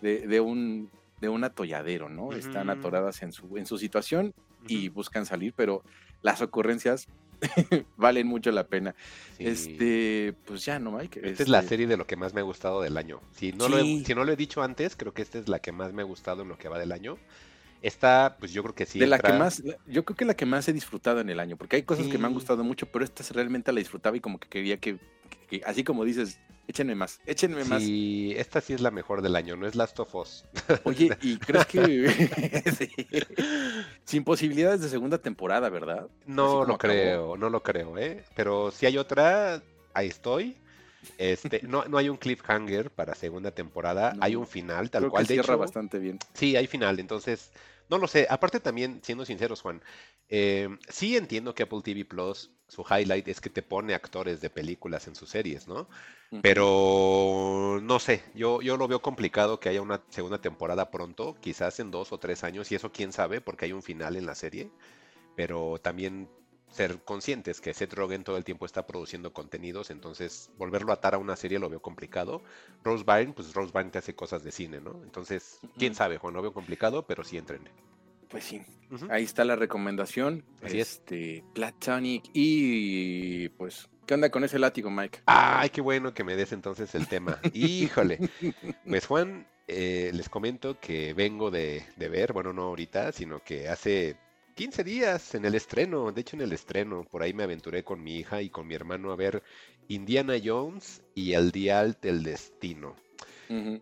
de, 0.00 0.26
de 0.26 0.40
un 0.40 0.90
de 1.20 1.28
un 1.28 1.44
atolladero, 1.44 2.08
¿no? 2.08 2.32
Están 2.32 2.70
Ujú. 2.70 2.78
atoradas 2.78 3.20
en 3.22 3.32
su, 3.32 3.58
en 3.58 3.66
su 3.66 3.76
situación 3.76 4.32
y 4.66 4.88
buscan 4.88 5.26
salir, 5.26 5.52
pero 5.54 5.82
las 6.22 6.40
ocurrencias 6.40 7.08
valen 7.96 8.26
mucho 8.26 8.50
la 8.52 8.64
pena. 8.64 8.94
Sí. 9.36 9.44
Este, 9.46 10.34
pues 10.46 10.64
ya, 10.64 10.78
¿no, 10.78 10.92
Mike? 10.92 11.20
Esta 11.22 11.42
es 11.42 11.48
la 11.50 11.58
Este, 11.58 11.68
serie 11.68 11.86
de 11.86 11.98
lo 11.98 12.06
que 12.06 12.16
más 12.16 12.32
me 12.32 12.40
ha 12.40 12.44
gustado 12.44 12.80
del 12.80 12.96
año. 12.96 13.20
Si 13.32 13.52
no, 13.52 13.68
lo 13.68 13.78
he, 13.78 13.82
Sí. 13.82 14.04
si 14.06 14.14
no 14.14 14.24
lo 14.24 14.32
he 14.32 14.36
dicho 14.36 14.62
antes, 14.62 14.96
creo 14.96 15.12
que 15.12 15.20
esta 15.20 15.38
es 15.38 15.48
la 15.48 15.58
que 15.58 15.72
más 15.72 15.92
me 15.92 16.00
ha 16.00 16.06
gustado 16.06 16.40
en 16.42 16.48
lo 16.48 16.56
que 16.56 16.70
va 16.70 16.78
del 16.78 16.92
año. 16.92 17.18
Esta, 17.82 18.36
pues 18.38 18.52
yo 18.52 18.62
creo 18.62 18.74
que 18.74 18.84
sí. 18.86 18.98
de 18.98 19.06
la 19.06 19.18
que 19.18 19.32
más, 19.32 19.62
yo 19.86 20.04
creo 20.04 20.16
que 20.16 20.24
la 20.26 20.34
que 20.34 20.44
más 20.46 20.68
he 20.68 20.72
disfrutado 20.72 21.20
en 21.20 21.30
el 21.30 21.40
año, 21.40 21.56
porque 21.56 21.76
hay 21.76 21.82
cosas 21.82 22.06
que 22.08 22.18
me 22.18 22.26
han 22.26 22.34
gustado 22.34 22.62
mucho, 22.62 22.86
pero 22.86 23.04
esta 23.04 23.24
realmente 23.32 23.72
la 23.72 23.78
disfrutaba 23.78 24.16
y 24.16 24.20
como 24.20 24.38
que 24.38 24.48
quería 24.48 24.76
que, 24.78 24.98
que- 25.48 25.58
que- 25.60 25.64
así 25.64 25.82
como 25.82 26.04
dices, 26.04 26.38
échenme 26.68 26.94
más, 26.94 27.20
échenme 27.24 27.64
más. 27.64 27.82
Sí, 27.82 28.34
esta 28.36 28.60
sí 28.60 28.74
es 28.74 28.80
la 28.82 28.90
mejor 28.90 29.22
del 29.22 29.34
año, 29.34 29.56
no 29.56 29.66
es 29.66 29.74
Last 29.76 29.98
of 29.98 30.14
Us. 30.14 30.44
Oye, 30.84 31.08
¿y 31.22 31.38
crees 31.38 31.64
que 31.66 32.62
Sí. 32.78 32.90
sin 34.04 34.24
posibilidades 34.24 34.80
de 34.82 34.88
segunda 34.88 35.18
temporada, 35.18 35.68
verdad? 35.70 36.08
No 36.26 36.64
lo 36.64 36.74
acabó. 36.74 36.78
creo, 36.78 37.36
no 37.36 37.48
lo 37.50 37.62
creo, 37.62 37.96
¿eh? 37.98 38.24
Pero 38.36 38.70
si 38.70 38.86
hay 38.86 38.98
otra, 38.98 39.62
ahí 39.94 40.08
estoy. 40.08 40.56
Este, 41.16 41.62
no, 41.62 41.86
no 41.86 41.96
hay 41.96 42.10
un 42.10 42.18
cliffhanger 42.18 42.90
para 42.90 43.14
segunda 43.14 43.50
temporada, 43.52 44.12
hay 44.20 44.36
un 44.36 44.46
final, 44.46 44.90
tal 44.90 45.08
cual. 45.08 45.26
que 45.26 45.28
De 45.28 45.34
cierra 45.40 45.54
hecho, 45.54 45.58
bastante 45.60 45.98
bien. 45.98 46.18
Sí, 46.34 46.56
hay 46.56 46.66
final, 46.66 47.00
entonces, 47.00 47.52
no 47.90 47.98
lo 47.98 48.06
sé. 48.06 48.26
Aparte 48.30 48.60
también, 48.60 49.00
siendo 49.02 49.24
sinceros, 49.24 49.60
Juan, 49.60 49.82
eh, 50.28 50.68
sí 50.88 51.16
entiendo 51.16 51.54
que 51.54 51.64
Apple 51.64 51.80
TV 51.82 52.04
Plus, 52.04 52.50
su 52.68 52.84
highlight 52.88 53.26
es 53.28 53.40
que 53.40 53.50
te 53.50 53.62
pone 53.62 53.94
actores 53.94 54.40
de 54.40 54.48
películas 54.48 55.08
en 55.08 55.16
sus 55.16 55.28
series, 55.28 55.66
¿no? 55.66 55.88
Pero 56.42 57.80
no 57.82 57.98
sé, 57.98 58.22
yo, 58.34 58.62
yo 58.62 58.76
lo 58.76 58.86
veo 58.86 59.02
complicado 59.02 59.58
que 59.58 59.68
haya 59.68 59.82
una 59.82 60.00
segunda 60.10 60.40
temporada 60.40 60.92
pronto, 60.92 61.36
quizás 61.40 61.80
en 61.80 61.90
dos 61.90 62.12
o 62.12 62.18
tres 62.18 62.44
años, 62.44 62.70
y 62.70 62.76
eso 62.76 62.92
quién 62.92 63.12
sabe, 63.12 63.40
porque 63.40 63.64
hay 63.64 63.72
un 63.72 63.82
final 63.82 64.14
en 64.14 64.26
la 64.26 64.36
serie. 64.36 64.70
Pero 65.34 65.78
también 65.82 66.28
ser 66.70 66.98
conscientes 67.02 67.60
que 67.60 67.74
Seth 67.74 67.94
Rogen 67.94 68.24
todo 68.24 68.36
el 68.36 68.44
tiempo 68.44 68.66
está 68.66 68.86
produciendo 68.86 69.32
contenidos, 69.32 69.90
entonces 69.90 70.50
volverlo 70.56 70.92
a 70.92 70.96
atar 70.96 71.14
a 71.14 71.18
una 71.18 71.36
serie 71.36 71.58
lo 71.58 71.68
veo 71.68 71.80
complicado. 71.80 72.42
Rose 72.84 73.04
Byrne, 73.04 73.32
pues 73.32 73.52
Rose 73.54 73.72
Byrne 73.72 73.90
te 73.90 73.98
hace 73.98 74.14
cosas 74.14 74.44
de 74.44 74.52
cine, 74.52 74.80
¿no? 74.80 75.00
Entonces, 75.02 75.60
quién 75.78 75.94
sabe, 75.94 76.18
Juan, 76.18 76.34
lo 76.34 76.42
veo 76.42 76.52
complicado, 76.52 77.06
pero 77.06 77.24
sí 77.24 77.36
entren. 77.36 77.68
Pues 78.28 78.44
sí, 78.44 78.62
ahí 79.10 79.24
está 79.24 79.44
la 79.44 79.56
recomendación. 79.56 80.44
Así 80.62 80.78
es. 80.78 80.92
este, 80.92 81.42
Platonic 81.52 82.30
y 82.32 83.48
pues, 83.50 83.88
¿qué 84.06 84.14
onda 84.14 84.30
con 84.30 84.44
ese 84.44 84.60
látigo, 84.60 84.88
Mike? 84.88 85.22
Ay, 85.26 85.70
qué 85.70 85.80
bueno 85.80 86.14
que 86.14 86.22
me 86.22 86.36
des 86.36 86.52
entonces 86.52 86.94
el 86.94 87.08
tema. 87.08 87.40
Híjole. 87.52 88.18
Pues 88.86 89.06
Juan, 89.06 89.46
eh, 89.66 90.10
les 90.14 90.28
comento 90.28 90.78
que 90.80 91.14
vengo 91.14 91.50
de, 91.50 91.84
de 91.96 92.08
ver, 92.08 92.32
bueno, 92.32 92.52
no 92.52 92.62
ahorita, 92.62 93.12
sino 93.12 93.42
que 93.42 93.68
hace 93.68 94.16
15 94.54 94.84
días 94.84 95.34
en 95.34 95.44
el 95.44 95.54
estreno, 95.54 96.12
de 96.12 96.20
hecho 96.20 96.36
en 96.36 96.42
el 96.42 96.52
estreno, 96.52 97.04
por 97.04 97.22
ahí 97.22 97.32
me 97.32 97.44
aventuré 97.44 97.84
con 97.84 98.02
mi 98.02 98.16
hija 98.16 98.42
y 98.42 98.50
con 98.50 98.66
mi 98.66 98.74
hermano 98.74 99.12
a 99.12 99.16
ver 99.16 99.42
Indiana 99.88 100.34
Jones 100.42 101.02
y 101.14 101.32
el 101.32 101.50
Dial 101.50 101.96
del 102.00 102.22
Destino. 102.22 102.96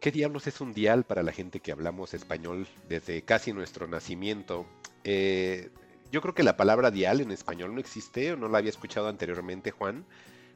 ¿Qué 0.01 0.11
diablos 0.11 0.47
es 0.47 0.63
un 0.63 0.73
dial 0.73 1.05
para 1.05 1.23
la 1.23 1.31
gente 1.31 1.61
que 1.61 1.73
hablamos 1.73 2.15
español 2.15 2.67
desde 2.89 3.21
casi 3.21 3.53
nuestro 3.53 3.87
nacimiento? 3.87 4.65
Eh, 5.05 5.69
yo 6.11 6.23
creo 6.23 6.35
que 6.35 6.43
la 6.43 6.57
palabra 6.57 6.91
dial 6.91 7.21
en 7.21 7.31
español 7.33 7.75
no 7.75 7.81
existe, 7.81 8.33
o 8.33 8.37
no 8.37 8.49
la 8.49 8.59
había 8.59 8.71
escuchado 8.71 9.09
anteriormente, 9.09 9.71
Juan, 9.71 10.07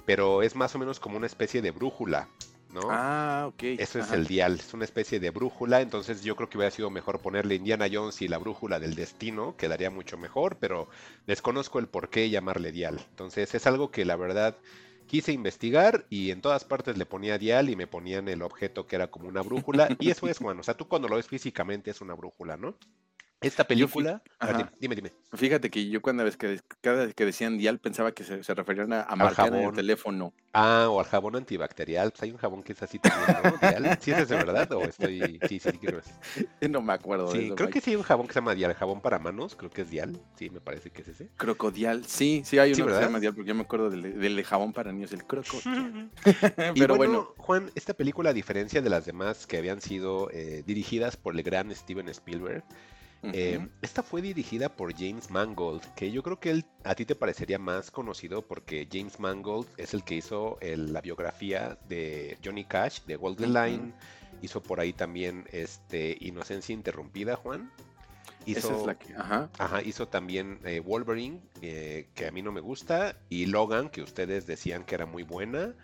pero 0.06 0.42
es 0.42 0.56
más 0.56 0.74
o 0.74 0.78
menos 0.78 0.98
como 0.98 1.18
una 1.18 1.26
especie 1.26 1.60
de 1.60 1.72
brújula, 1.72 2.30
¿no? 2.72 2.88
Ah, 2.90 3.44
ok. 3.48 3.62
Eso 3.78 3.98
es 3.98 4.10
el 4.12 4.26
dial, 4.26 4.54
es 4.54 4.74
una 4.74 4.84
especie 4.84 5.20
de 5.20 5.30
brújula, 5.30 5.80
entonces 5.80 6.22
yo 6.22 6.36
creo 6.36 6.48
que 6.48 6.58
hubiera 6.58 6.70
sido 6.70 6.90
mejor 6.90 7.20
ponerle 7.20 7.54
Indiana 7.54 7.86
Jones 7.90 8.20
y 8.22 8.28
la 8.28 8.38
brújula 8.38 8.80
del 8.80 8.94
destino, 8.94 9.56
quedaría 9.56 9.90
mucho 9.90 10.16
mejor, 10.18 10.56
pero 10.58 10.88
desconozco 11.26 11.78
el 11.78 11.88
por 11.88 12.08
qué 12.10 12.30
llamarle 12.30 12.72
dial. 12.72 13.00
Entonces 13.10 13.54
es 13.54 13.66
algo 13.66 13.90
que 13.90 14.04
la 14.04 14.16
verdad 14.16 14.56
quise 15.06 15.32
investigar 15.32 16.06
y 16.08 16.30
en 16.30 16.40
todas 16.40 16.64
partes 16.64 16.96
le 16.96 17.06
ponía 17.06 17.38
dial 17.38 17.68
y 17.68 17.76
me 17.76 17.86
ponían 17.86 18.28
el 18.28 18.42
objeto 18.42 18.86
que 18.86 18.96
era 18.96 19.08
como 19.10 19.28
una 19.28 19.42
brújula. 19.42 19.94
y 19.98 20.10
eso 20.10 20.26
es, 20.28 20.38
Juan. 20.38 20.58
O 20.58 20.62
sea, 20.62 20.74
tú 20.74 20.88
cuando 20.88 21.08
lo 21.08 21.16
ves 21.16 21.26
físicamente 21.26 21.90
es 21.90 22.00
una 22.00 22.14
brújula, 22.14 22.56
¿no? 22.56 22.76
Esta 23.42 23.64
película. 23.64 24.22
dime, 24.78 24.94
dime. 24.94 25.12
Fíjate 25.32 25.70
que 25.70 25.88
yo 25.88 26.02
cuando 26.02 26.24
vez 26.24 26.36
que 26.36 26.60
cada 26.80 27.06
vez 27.06 27.14
que 27.14 27.24
decían 27.24 27.58
dial 27.58 27.78
pensaba 27.78 28.12
que 28.12 28.24
se, 28.24 28.54
referían 28.54 28.92
a, 28.92 29.02
a 29.02 29.16
marcar 29.16 29.54
el 29.54 29.72
teléfono. 29.72 30.32
Ah, 30.52 30.88
o 30.90 31.00
al 31.00 31.06
jabón 31.06 31.36
antibacterial. 31.36 32.10
Pues 32.10 32.22
hay 32.22 32.30
un 32.30 32.36
jabón 32.36 32.62
que 32.62 32.72
es 32.72 32.82
así 32.82 32.98
también, 32.98 33.36
¿no? 33.42 33.68
¿Dial? 33.68 33.98
¿Sí 34.00 34.12
es 34.12 34.28
de 34.28 34.36
verdad? 34.36 34.70
¿O 34.72 34.82
estoy.? 34.82 35.40
Sí, 35.48 35.58
sí, 35.58 35.70
creo 35.78 36.00
que 36.60 36.68
No 36.68 36.82
me 36.82 36.92
acuerdo. 36.92 37.30
Sí, 37.30 37.52
creo 37.56 37.70
que 37.70 37.80
sí 37.80 37.90
hay 37.90 37.96
un 37.96 38.02
jabón 38.02 38.26
que 38.26 38.34
se 38.34 38.40
llama 38.40 38.54
dial. 38.54 38.74
Jabón 38.74 39.00
para 39.00 39.18
manos, 39.18 39.56
creo 39.56 39.70
que 39.70 39.82
es 39.82 39.90
dial. 39.90 40.20
Sí, 40.36 40.50
me 40.50 40.60
parece 40.60 40.90
que 40.90 41.02
es 41.02 41.08
ese. 41.08 41.28
Crocodial. 41.36 42.04
Sí, 42.06 42.42
sí, 42.44 42.58
hay 42.58 42.72
uno 42.74 42.86
que 42.86 42.94
se 42.94 43.00
llama 43.00 43.20
dial 43.20 43.34
porque 43.34 43.48
yo 43.48 43.54
me 43.54 43.62
acuerdo 43.62 43.90
del, 43.90 44.20
del 44.20 44.44
jabón 44.44 44.72
para 44.72 44.92
niños, 44.92 45.12
el 45.12 45.24
crocodial. 45.24 46.10
Pero 46.74 46.96
bueno, 46.96 47.34
Juan, 47.38 47.70
esta 47.74 47.94
película, 47.94 48.30
a 48.30 48.32
diferencia 48.32 48.82
de 48.82 48.90
las 48.90 49.06
demás 49.06 49.46
que 49.46 49.56
habían 49.56 49.80
sido 49.80 50.30
eh, 50.30 50.62
dirigidas 50.66 51.16
por 51.16 51.34
el 51.34 51.42
gran 51.42 51.74
Steven 51.74 52.08
Spielberg, 52.08 52.64
eh, 53.22 53.68
esta 53.82 54.02
fue 54.02 54.20
dirigida 54.20 54.68
por 54.68 54.94
James 54.94 55.30
Mangold, 55.30 55.82
que 55.94 56.10
yo 56.10 56.22
creo 56.22 56.40
que 56.40 56.50
él 56.50 56.64
a 56.84 56.94
ti 56.94 57.04
te 57.04 57.14
parecería 57.14 57.58
más 57.58 57.90
conocido 57.90 58.42
porque 58.42 58.88
James 58.90 59.20
Mangold 59.20 59.68
es 59.76 59.94
el 59.94 60.02
que 60.02 60.16
hizo 60.16 60.58
la 60.60 61.00
biografía 61.00 61.78
de 61.88 62.36
Johnny 62.44 62.64
Cash, 62.64 63.02
de 63.06 63.16
Golden 63.16 63.52
Line. 63.52 63.92
Hizo 64.40 64.60
por 64.60 64.80
ahí 64.80 64.92
también 64.92 65.46
este, 65.52 66.16
Inocencia 66.20 66.72
Interrumpida, 66.72 67.36
Juan. 67.36 67.70
Hizo, 68.44 68.86
hizo 69.84 70.08
también 70.08 70.58
eh, 70.64 70.80
Wolverine, 70.80 71.40
eh, 71.60 72.08
que 72.14 72.26
a 72.26 72.32
mí 72.32 72.42
no 72.42 72.50
me 72.50 72.60
gusta, 72.60 73.16
y 73.28 73.46
Logan, 73.46 73.88
que 73.88 74.02
ustedes 74.02 74.46
decían 74.46 74.84
que 74.84 74.96
era 74.96 75.06
muy 75.06 75.22
buena. 75.22 75.74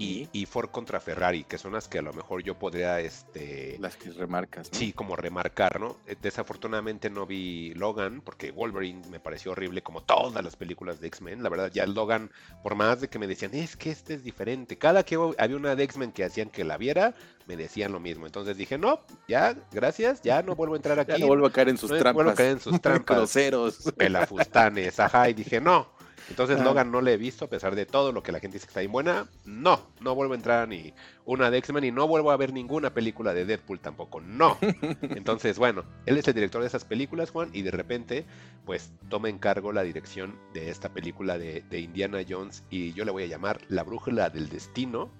Y, 0.00 0.46
Ford 0.46 0.70
contra 0.70 1.00
Ferrari, 1.00 1.42
que 1.44 1.58
son 1.58 1.72
las 1.72 1.88
que 1.88 1.98
a 1.98 2.02
lo 2.02 2.12
mejor 2.12 2.42
yo 2.44 2.56
podría, 2.56 3.00
este... 3.00 3.76
Las 3.80 3.96
que 3.96 4.10
remarcas, 4.10 4.68
Sí, 4.70 4.92
como 4.92 5.16
remarcar, 5.16 5.80
¿no? 5.80 5.96
Eh, 6.06 6.14
desafortunadamente 6.20 7.10
no 7.10 7.26
vi 7.26 7.74
Logan, 7.74 8.20
porque 8.20 8.52
Wolverine 8.52 9.02
me 9.08 9.18
pareció 9.18 9.52
horrible, 9.52 9.82
como 9.82 10.02
todas 10.02 10.44
las 10.44 10.54
películas 10.54 11.00
de 11.00 11.08
X-Men. 11.08 11.42
La 11.42 11.48
verdad, 11.48 11.72
ya 11.72 11.84
Logan, 11.86 12.30
por 12.62 12.76
más 12.76 13.00
de 13.00 13.08
que 13.08 13.18
me 13.18 13.26
decían, 13.26 13.52
es 13.54 13.76
que 13.76 13.90
este 13.90 14.14
es 14.14 14.22
diferente. 14.22 14.78
Cada 14.78 15.02
que 15.02 15.16
había 15.36 15.56
una 15.56 15.74
de 15.74 15.82
X-Men 15.82 16.12
que 16.12 16.24
hacían 16.24 16.50
que 16.50 16.62
la 16.62 16.76
viera, 16.76 17.14
me 17.46 17.56
decían 17.56 17.90
lo 17.90 17.98
mismo. 17.98 18.26
Entonces 18.26 18.56
dije, 18.56 18.78
no, 18.78 19.00
ya, 19.26 19.56
gracias, 19.72 20.22
ya 20.22 20.42
no 20.42 20.54
vuelvo 20.54 20.74
a 20.74 20.76
entrar 20.76 21.00
aquí. 21.00 21.12
ya 21.12 21.18
no 21.18 21.26
vuelvo 21.26 21.46
a 21.46 21.52
caer 21.52 21.70
en 21.70 21.78
sus 21.78 21.90
trampas. 21.90 22.14
vuelvo 22.14 22.30
a 22.30 22.34
caer 22.34 22.52
en 22.52 22.60
sus 22.60 22.80
trampas. 22.80 23.16
Groseros. 23.16 23.92
Pelafustanes, 23.96 25.00
ajá, 25.00 25.28
y 25.28 25.34
dije, 25.34 25.60
no, 25.60 25.97
entonces 26.30 26.60
Logan 26.60 26.90
no 26.90 27.00
le 27.00 27.14
he 27.14 27.16
visto, 27.16 27.46
a 27.46 27.48
pesar 27.48 27.74
de 27.74 27.86
todo 27.86 28.12
lo 28.12 28.22
que 28.22 28.32
la 28.32 28.40
gente 28.40 28.56
dice 28.56 28.66
que 28.66 28.70
está 28.70 28.80
bien 28.80 28.92
buena. 28.92 29.28
No, 29.44 29.86
no 30.00 30.14
vuelvo 30.14 30.34
a 30.34 30.36
entrar 30.36 30.68
ni 30.68 30.92
una 31.24 31.50
de 31.50 31.58
X-Men 31.58 31.84
y 31.84 31.90
no 31.90 32.06
vuelvo 32.06 32.30
a 32.30 32.36
ver 32.36 32.52
ninguna 32.52 32.92
película 32.92 33.32
de 33.32 33.44
Deadpool 33.44 33.80
tampoco. 33.80 34.20
No. 34.20 34.58
Entonces, 35.02 35.58
bueno, 35.58 35.84
él 36.06 36.18
es 36.18 36.28
el 36.28 36.34
director 36.34 36.60
de 36.60 36.68
esas 36.68 36.84
películas, 36.84 37.30
Juan, 37.30 37.50
y 37.52 37.62
de 37.62 37.70
repente, 37.70 38.26
pues 38.66 38.92
toma 39.08 39.28
en 39.28 39.38
cargo 39.38 39.72
la 39.72 39.82
dirección 39.82 40.38
de 40.52 40.70
esta 40.70 40.90
película 40.90 41.38
de, 41.38 41.64
Indiana 41.78 42.18
Jones 42.28 42.64
y 42.70 42.92
yo 42.92 43.04
le 43.04 43.12
voy 43.12 43.22
a 43.22 43.26
llamar 43.26 43.60
La 43.68 43.82
Brújula 43.82 44.30
del 44.30 44.48
Destino. 44.48 45.10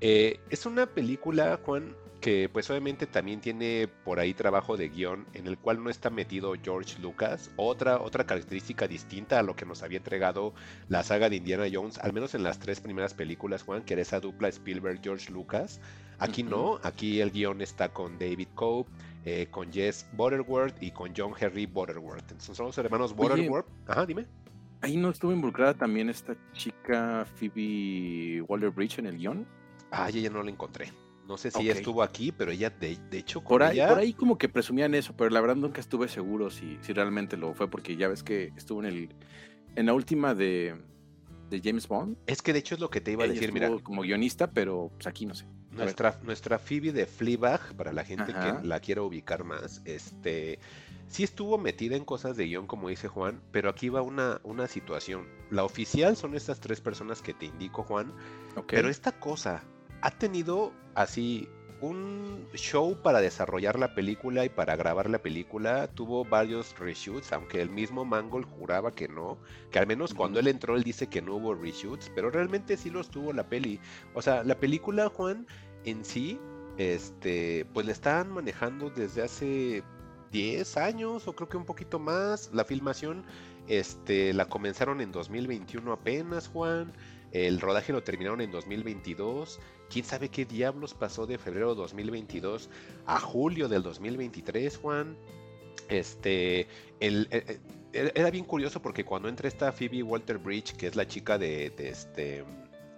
Eh, 0.00 0.38
es 0.50 0.66
una 0.66 0.86
película, 0.86 1.58
Juan, 1.64 1.96
que 2.24 2.48
pues 2.48 2.70
obviamente 2.70 3.06
también 3.06 3.42
tiene 3.42 3.86
por 4.02 4.18
ahí 4.18 4.32
trabajo 4.32 4.78
de 4.78 4.88
guion 4.88 5.26
en 5.34 5.46
el 5.46 5.58
cual 5.58 5.84
no 5.84 5.90
está 5.90 6.08
metido 6.08 6.54
George 6.54 6.98
Lucas, 7.02 7.50
otra, 7.56 8.00
otra 8.00 8.24
característica 8.24 8.88
distinta 8.88 9.38
a 9.38 9.42
lo 9.42 9.54
que 9.54 9.66
nos 9.66 9.82
había 9.82 9.98
entregado 9.98 10.54
la 10.88 11.02
saga 11.02 11.28
de 11.28 11.36
Indiana 11.36 11.66
Jones, 11.70 11.98
al 11.98 12.14
menos 12.14 12.34
en 12.34 12.42
las 12.42 12.58
tres 12.58 12.80
primeras 12.80 13.12
películas, 13.12 13.62
Juan, 13.62 13.82
que 13.82 13.92
era 13.92 14.00
esa 14.00 14.20
dupla 14.20 14.48
Spielberg-George 14.48 15.30
Lucas. 15.30 15.82
Aquí 16.18 16.42
no, 16.42 16.80
aquí 16.82 17.20
el 17.20 17.30
guion 17.30 17.60
está 17.60 17.90
con 17.90 18.18
David 18.18 18.48
Cope, 18.54 18.90
eh, 19.26 19.48
con 19.50 19.70
Jess 19.70 20.06
Butterworth 20.14 20.82
y 20.82 20.92
con 20.92 21.12
John 21.14 21.34
Henry 21.38 21.66
Butterworth. 21.66 22.22
Entonces 22.22 22.56
son 22.56 22.64
los 22.68 22.78
hermanos 22.78 23.14
Butterworth. 23.14 23.66
Ajá, 23.86 24.06
dime. 24.06 24.24
Ahí 24.80 24.96
no 24.96 25.10
estuvo 25.10 25.30
involucrada 25.30 25.74
también 25.74 26.08
esta 26.08 26.34
chica 26.54 27.26
Phoebe 27.34 28.40
Waller-Bridge 28.48 29.00
en 29.00 29.06
el 29.08 29.18
guion. 29.18 29.46
Ah, 29.90 30.08
ella 30.08 30.30
no 30.30 30.42
la 30.42 30.50
encontré. 30.50 30.90
No 31.26 31.38
sé 31.38 31.50
si 31.50 31.62
ella 31.62 31.72
estuvo 31.72 32.02
aquí, 32.02 32.32
pero 32.32 32.50
ella, 32.50 32.70
de, 32.70 32.98
hecho, 33.12 33.42
por 33.42 33.62
ahí, 33.62 33.78
por 33.78 33.98
ahí 33.98 34.12
como 34.12 34.36
que 34.36 34.48
presumían 34.48 34.94
eso, 34.94 35.14
pero 35.16 35.30
la 35.30 35.40
verdad 35.40 35.56
nunca 35.56 35.80
estuve 35.80 36.08
seguro 36.08 36.50
si, 36.50 36.78
si 36.82 36.92
realmente 36.92 37.36
lo 37.36 37.54
fue, 37.54 37.70
porque 37.70 37.96
ya 37.96 38.08
ves 38.08 38.22
que 38.22 38.52
estuvo 38.56 38.80
en 38.80 38.86
el 38.86 39.08
en 39.76 39.86
la 39.86 39.94
última 39.94 40.34
de, 40.34 40.76
de 41.50 41.60
James 41.62 41.88
Bond. 41.88 42.16
Es 42.26 42.42
que 42.42 42.52
de 42.52 42.58
hecho 42.58 42.74
es 42.74 42.80
lo 42.80 42.90
que 42.90 43.00
te 43.00 43.12
iba 43.12 43.24
a 43.24 43.28
decir, 43.28 43.52
mira. 43.52 43.70
Como 43.82 44.02
guionista, 44.02 44.50
pero 44.50 44.90
pues 44.94 45.06
aquí 45.06 45.26
no 45.26 45.34
sé. 45.34 45.46
Nuestra, 45.72 46.20
nuestra 46.22 46.58
Phoebe 46.60 46.92
de 46.92 47.04
Fleabag, 47.04 47.74
para 47.74 47.92
la 47.92 48.04
gente 48.04 48.32
que 48.32 48.66
la 48.66 48.78
quiera 48.78 49.02
ubicar 49.02 49.42
más, 49.42 49.82
este 49.84 50.60
sí 51.08 51.24
estuvo 51.24 51.58
metida 51.58 51.96
en 51.96 52.04
cosas 52.04 52.36
de 52.36 52.46
guion, 52.46 52.66
como 52.66 52.88
dice 52.88 53.08
Juan, 53.08 53.42
pero 53.50 53.68
aquí 53.70 53.88
va 53.88 54.00
una, 54.00 54.40
una 54.44 54.68
situación. 54.68 55.26
La 55.50 55.64
oficial 55.64 56.16
son 56.16 56.34
estas 56.36 56.60
tres 56.60 56.80
personas 56.80 57.22
que 57.22 57.34
te 57.34 57.46
indico, 57.46 57.82
Juan. 57.82 58.12
Pero 58.68 58.88
esta 58.88 59.12
cosa 59.12 59.64
ha 60.04 60.10
tenido 60.10 60.70
así 60.94 61.48
un 61.80 62.46
show 62.54 62.94
para 63.02 63.22
desarrollar 63.22 63.78
la 63.78 63.94
película 63.94 64.44
y 64.44 64.50
para 64.50 64.76
grabar 64.76 65.08
la 65.08 65.18
película. 65.18 65.88
Tuvo 65.88 66.26
varios 66.26 66.78
reshoots, 66.78 67.32
aunque 67.32 67.62
el 67.62 67.70
mismo 67.70 68.04
Mangold 68.04 68.46
juraba 68.46 68.92
que 68.92 69.08
no. 69.08 69.38
Que 69.70 69.78
al 69.78 69.86
menos 69.86 70.12
cuando 70.12 70.40
él 70.40 70.48
entró, 70.48 70.76
él 70.76 70.84
dice 70.84 71.06
que 71.06 71.22
no 71.22 71.36
hubo 71.36 71.54
reshoots, 71.54 72.12
pero 72.14 72.30
realmente 72.30 72.76
sí 72.76 72.90
los 72.90 73.08
tuvo 73.10 73.32
la 73.32 73.48
peli. 73.48 73.80
O 74.12 74.20
sea, 74.20 74.44
la 74.44 74.56
película, 74.60 75.08
Juan, 75.08 75.46
en 75.86 76.04
sí, 76.04 76.38
este, 76.76 77.66
pues 77.72 77.86
la 77.86 77.92
estaban 77.92 78.30
manejando 78.30 78.90
desde 78.90 79.22
hace 79.22 79.82
10 80.32 80.76
años 80.76 81.26
o 81.26 81.34
creo 81.34 81.48
que 81.48 81.56
un 81.56 81.64
poquito 81.64 81.98
más. 81.98 82.50
La 82.52 82.66
filmación, 82.66 83.24
este, 83.68 84.34
la 84.34 84.50
comenzaron 84.50 85.00
en 85.00 85.12
2021 85.12 85.92
apenas, 85.92 86.48
Juan. 86.48 86.92
El 87.34 87.60
rodaje 87.60 87.92
lo 87.92 88.02
terminaron 88.02 88.40
en 88.40 88.52
2022. 88.52 89.58
¿Quién 89.90 90.04
sabe 90.04 90.28
qué 90.28 90.44
diablos 90.44 90.94
pasó 90.94 91.26
de 91.26 91.36
febrero 91.36 91.70
de 91.70 91.80
2022 91.82 92.70
a 93.06 93.18
julio 93.18 93.68
del 93.68 93.82
2023, 93.82 94.76
Juan? 94.78 95.16
Este, 95.88 96.68
el, 97.00 97.26
eh, 97.32 97.58
eh, 97.92 98.12
era 98.14 98.30
bien 98.30 98.44
curioso 98.44 98.80
porque 98.80 99.04
cuando 99.04 99.28
entra 99.28 99.48
esta 99.48 99.72
Phoebe 99.72 100.04
Walter 100.04 100.38
Bridge, 100.38 100.76
que 100.76 100.86
es 100.86 100.94
la 100.94 101.08
chica 101.08 101.36
de, 101.36 101.74
este, 101.76 102.44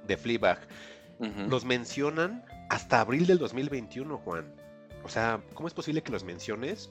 de 0.06 0.16
Fleabag, 0.18 0.68
los 1.48 1.64
mencionan 1.64 2.44
hasta 2.68 3.00
abril 3.00 3.26
del 3.26 3.38
2021, 3.38 4.18
Juan. 4.18 4.54
O 5.02 5.08
sea, 5.08 5.42
¿cómo 5.54 5.66
es 5.66 5.72
posible 5.72 6.02
que 6.02 6.12
los 6.12 6.24
menciones 6.24 6.90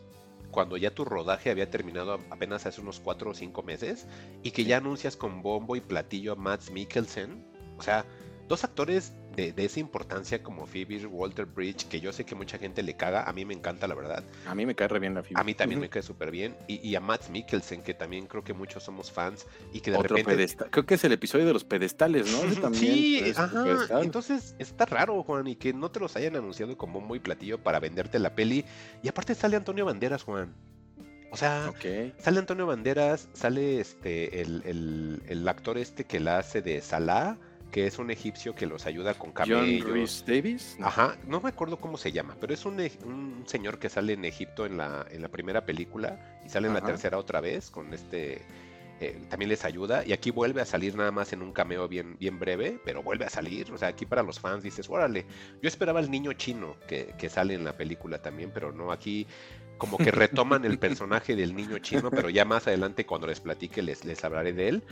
cuando 0.55 0.77
ya 0.77 0.95
tu 0.95 1.03
rodaje 1.03 1.51
había 1.51 1.69
terminado 1.69 2.13
apenas 2.29 2.65
hace 2.65 2.79
unos 2.79 3.01
4 3.01 3.31
o 3.31 3.33
5 3.33 3.61
meses 3.63 4.07
y 4.41 4.51
que 4.51 4.63
ya 4.63 4.77
anuncias 4.77 5.17
con 5.17 5.41
bombo 5.41 5.75
y 5.75 5.81
platillo 5.81 6.31
a 6.31 6.35
Matt 6.35 6.69
Mikkelsen. 6.69 7.45
O 7.77 7.83
sea, 7.83 8.05
dos 8.47 8.63
actores 8.63 9.13
de, 9.35 9.53
esa 9.57 9.79
importancia 9.79 10.41
como 10.41 10.65
Phoebe 10.65 11.05
Walter 11.05 11.45
Bridge, 11.45 11.87
que 11.87 11.99
yo 11.99 12.11
sé 12.13 12.25
que 12.25 12.35
mucha 12.35 12.57
gente 12.57 12.83
le 12.83 12.95
caga, 12.95 13.23
a 13.23 13.33
mí 13.33 13.45
me 13.45 13.53
encanta 13.53 13.87
la 13.87 13.95
verdad. 13.95 14.23
A 14.45 14.55
mí 14.55 14.65
me 14.65 14.75
cae 14.75 14.87
re 14.87 14.99
bien 14.99 15.13
la 15.13 15.23
Phoebe. 15.23 15.39
A 15.39 15.43
mí 15.43 15.53
también 15.53 15.79
me 15.79 15.89
cae 15.89 16.01
súper 16.01 16.31
bien. 16.31 16.55
Y, 16.67 16.95
a 16.95 16.99
Matt 16.99 17.29
Mikkelsen, 17.29 17.81
que 17.81 17.93
también 17.93 18.27
creo 18.27 18.43
que 18.43 18.53
muchos 18.53 18.83
somos 18.83 19.11
fans 19.11 19.45
y 19.73 19.81
que 19.81 19.91
de 19.91 19.97
Otro 19.97 20.15
repente... 20.15 20.55
Creo 20.69 20.85
que 20.85 20.95
es 20.95 21.03
el 21.03 21.11
episodio 21.11 21.45
de 21.45 21.53
los 21.53 21.63
pedestales, 21.63 22.31
¿no? 22.31 22.73
sí, 22.73 23.33
ajá. 23.35 24.01
Entonces 24.01 24.55
está 24.59 24.85
raro, 24.85 25.23
Juan, 25.23 25.47
y 25.47 25.55
que 25.55 25.73
no 25.73 25.91
te 25.91 25.99
los 25.99 26.15
hayan 26.15 26.35
anunciado 26.35 26.77
como 26.77 27.01
muy 27.01 27.19
platillo 27.19 27.61
para 27.61 27.79
venderte 27.79 28.19
la 28.19 28.35
peli. 28.35 28.65
Y 29.03 29.09
aparte 29.09 29.35
sale 29.35 29.55
Antonio 29.57 29.85
Banderas, 29.85 30.23
Juan. 30.23 30.53
O 31.31 31.37
sea, 31.37 31.73
sale 32.17 32.39
Antonio 32.39 32.65
Banderas, 32.65 33.27
sale 33.33 33.81
este 33.81 34.41
el, 34.41 35.21
el, 35.27 35.47
actor 35.49 35.77
este 35.77 36.05
que 36.05 36.21
la 36.21 36.37
hace 36.37 36.61
de 36.61 36.79
Salah, 36.79 37.37
que 37.71 37.87
es 37.87 37.99
un 37.99 38.11
egipcio 38.11 38.55
que 38.55 38.65
los 38.65 38.85
ayuda 38.85 39.13
con 39.13 39.31
camellos. 39.31 39.83
John 39.83 39.93
Rhys 39.93 40.23
Davis. 40.25 40.77
Ajá, 40.81 41.17
no 41.27 41.41
me 41.41 41.49
acuerdo 41.49 41.77
cómo 41.77 41.97
se 41.97 42.11
llama, 42.11 42.35
pero 42.39 42.53
es 42.53 42.65
un, 42.65 42.79
un, 43.05 43.43
señor 43.45 43.79
que 43.79 43.89
sale 43.89 44.13
en 44.13 44.25
Egipto 44.25 44.65
en 44.65 44.77
la, 44.77 45.05
en 45.11 45.21
la 45.21 45.29
primera 45.29 45.65
película 45.65 46.39
y 46.45 46.49
sale 46.49 46.67
en 46.67 46.73
la 46.73 46.81
tercera 46.81 47.17
otra 47.17 47.41
vez 47.41 47.69
con 47.69 47.93
este... 47.93 48.41
Eh, 49.01 49.19
también 49.29 49.49
les 49.49 49.65
ayuda 49.65 50.05
y 50.05 50.13
aquí 50.13 50.31
vuelve 50.31 50.61
a 50.61 50.65
salir 50.65 50.95
nada 50.95 51.11
más 51.11 51.33
en 51.33 51.41
un 51.41 51.51
cameo 51.51 51.85
bien, 51.89 52.15
bien 52.17 52.39
breve, 52.39 52.79
pero 52.85 53.03
vuelve 53.03 53.25
a 53.25 53.29
salir, 53.29 53.69
o 53.73 53.77
sea, 53.77 53.89
aquí 53.89 54.05
para 54.05 54.23
los 54.23 54.39
fans 54.39 54.63
dices, 54.63 54.89
órale, 54.89 55.25
yo 55.61 55.67
esperaba 55.67 55.99
al 55.99 56.09
niño 56.09 56.31
chino 56.31 56.77
que, 56.87 57.13
que 57.17 57.27
sale 57.27 57.55
en 57.55 57.65
la 57.65 57.75
película 57.75 58.21
también, 58.21 58.51
pero 58.53 58.71
no, 58.71 58.93
aquí 58.93 59.27
como 59.77 59.97
que 59.97 60.11
retoman 60.11 60.65
el 60.65 60.79
personaje 60.79 61.35
del 61.35 61.55
niño 61.55 61.79
chino, 61.79 62.09
pero 62.11 62.29
ya 62.29 62.45
más 62.45 62.67
adelante 62.67 63.05
cuando 63.05 63.27
les 63.27 63.39
platique 63.39 63.81
les, 63.81 64.05
les 64.05 64.23
hablaré 64.23 64.53
de 64.53 64.69
él. 64.69 64.83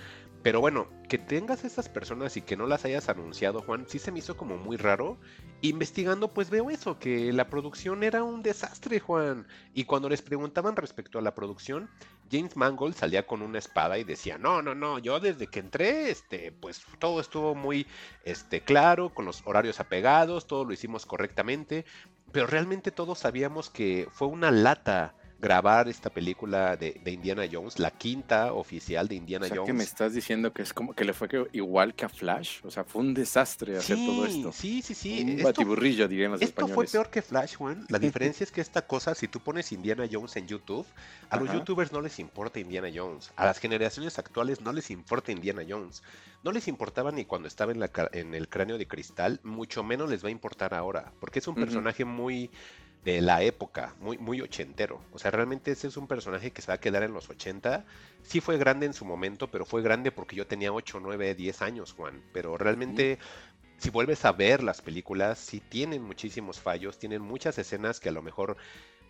Pero 0.43 0.59
bueno, 0.59 0.89
que 1.07 1.17
tengas 1.17 1.63
esas 1.63 1.87
personas 1.87 2.35
y 2.35 2.41
que 2.41 2.57
no 2.57 2.67
las 2.67 2.83
hayas 2.83 3.07
anunciado, 3.07 3.61
Juan, 3.61 3.85
sí 3.87 3.97
se 3.97 4.11
me 4.11 4.19
hizo 4.19 4.35
como 4.35 4.57
muy 4.57 4.75
raro. 4.75 5.17
Investigando, 5.61 6.27
pues 6.27 6.49
veo 6.49 6.69
eso, 6.69 6.99
que 6.99 7.31
la 7.31 7.47
producción 7.47 8.03
era 8.03 8.23
un 8.23 8.43
desastre, 8.43 8.99
Juan. 8.99 9.47
Y 9.73 9.85
cuando 9.85 10.09
les 10.09 10.21
preguntaban 10.21 10.75
respecto 10.75 11.17
a 11.17 11.21
la 11.21 11.33
producción, 11.33 11.89
James 12.29 12.57
Mangold 12.57 12.95
salía 12.95 13.25
con 13.25 13.41
una 13.41 13.59
espada 13.59 13.97
y 13.97 14.03
decía, 14.03 14.37
no, 14.37 14.61
no, 14.61 14.75
no, 14.75 14.99
yo 14.99 15.19
desde 15.21 15.47
que 15.47 15.59
entré, 15.59 16.09
este, 16.09 16.51
pues 16.51 16.81
todo 16.99 17.21
estuvo 17.21 17.55
muy 17.55 17.87
este, 18.25 18.61
claro, 18.61 19.13
con 19.13 19.23
los 19.23 19.43
horarios 19.45 19.79
apegados, 19.79 20.47
todo 20.47 20.65
lo 20.65 20.73
hicimos 20.73 21.05
correctamente, 21.05 21.85
pero 22.33 22.47
realmente 22.47 22.91
todos 22.91 23.19
sabíamos 23.19 23.69
que 23.69 24.09
fue 24.11 24.27
una 24.27 24.49
lata 24.51 25.13
grabar 25.43 25.89
esta 25.89 26.09
película 26.09 26.77
de, 26.77 27.01
Indiana 27.05 27.43
Jones, 27.51 27.77
la 27.77 27.91
quinta 27.91 28.53
oficial 28.53 29.09
de 29.09 29.15
Indiana 29.15 29.47
o 29.51 29.55
Jones. 29.55 29.75
me 29.75 29.83
estás 29.83 30.13
diciendo 30.13 30.53
que 30.53 30.61
es 30.61 30.73
como 30.73 30.93
que 30.93 31.03
le 31.03 31.11
fue 31.11 31.27
igual 31.51 31.93
que 31.93 32.05
a 32.05 32.09
Flash, 32.09 32.61
o 32.63 32.71
sea, 32.71 32.85
fue 32.85 33.01
un 33.01 33.13
desastre 33.13 33.77
hacer 33.77 33.97
todo 33.97 34.25
esto. 34.25 34.53
Sí, 34.53 34.81
sí, 34.81 34.95
sí. 34.95 35.21
Un 35.21 35.29
esto, 35.31 35.43
batiburrillo, 35.43 36.07
dirían 36.07 36.31
los 36.31 36.41
esto 36.41 36.65
fue 36.69 36.85
peor 36.87 37.09
que 37.09 37.21
Flash, 37.21 37.55
Juan. 37.55 37.85
La 37.89 37.99
diferencia 37.99 38.45
es 38.45 38.53
que 38.53 38.61
esta 38.61 38.87
cosa, 38.87 39.13
si 39.15 39.27
tú 39.27 39.41
pones 39.41 39.73
Indiana 39.73 40.07
Jones 40.09 40.37
en 40.37 40.47
YouTube, 40.47 40.87
a 41.29 41.37
los 41.37 41.51
youtubers 41.51 41.91
no 41.91 41.99
les 41.99 42.19
importa 42.19 42.61
Indiana 42.61 42.87
Jones. 42.93 43.33
A 43.35 43.43
las 43.45 43.59
generaciones 43.59 44.17
actuales 44.19 44.61
no 44.61 44.71
les 44.71 44.91
importa 44.91 45.33
Indiana 45.33 45.63
Jones. 45.67 46.03
No 46.43 46.53
les 46.53 46.69
importaba 46.69 47.11
ni 47.11 47.25
cuando 47.25 47.49
estaba 47.49 47.73
en, 47.73 47.81
la, 47.81 47.91
en 48.13 48.33
el 48.33 48.47
cráneo 48.47 48.77
de 48.77 48.87
cristal, 48.87 49.41
mucho 49.43 49.83
menos 49.83 50.09
les 50.09 50.23
va 50.23 50.29
a 50.29 50.31
importar 50.31 50.73
ahora, 50.73 51.11
porque 51.19 51.39
es 51.39 51.47
un 51.47 51.55
personaje 51.55 52.05
muy 52.05 52.49
de 53.03 53.21
la 53.21 53.43
época, 53.43 53.95
muy, 53.99 54.17
muy 54.17 54.41
ochentero. 54.41 55.01
O 55.11 55.19
sea, 55.19 55.31
realmente 55.31 55.71
ese 55.71 55.87
es 55.87 55.97
un 55.97 56.07
personaje 56.07 56.51
que 56.51 56.61
se 56.61 56.67
va 56.67 56.75
a 56.75 56.79
quedar 56.79 57.03
en 57.03 57.13
los 57.13 57.29
80. 57.29 57.85
Sí 58.21 58.39
fue 58.39 58.57
grande 58.57 58.85
en 58.85 58.93
su 58.93 59.05
momento, 59.05 59.51
pero 59.51 59.65
fue 59.65 59.81
grande 59.81 60.11
porque 60.11 60.35
yo 60.35 60.47
tenía 60.47 60.71
8, 60.71 60.99
9, 61.01 61.35
10 61.35 61.61
años, 61.61 61.91
Juan. 61.91 62.23
Pero 62.31 62.57
realmente, 62.57 63.19
si 63.77 63.89
vuelves 63.89 64.23
a 64.23 64.31
ver 64.31 64.63
las 64.63 64.81
películas, 64.81 65.37
sí 65.37 65.59
tienen 65.59 66.01
muchísimos 66.01 66.59
fallos, 66.59 66.97
tienen 66.97 67.21
muchas 67.21 67.57
escenas 67.57 67.99
que 67.99 68.09
a 68.09 68.13
lo 68.13 68.21
mejor 68.21 68.55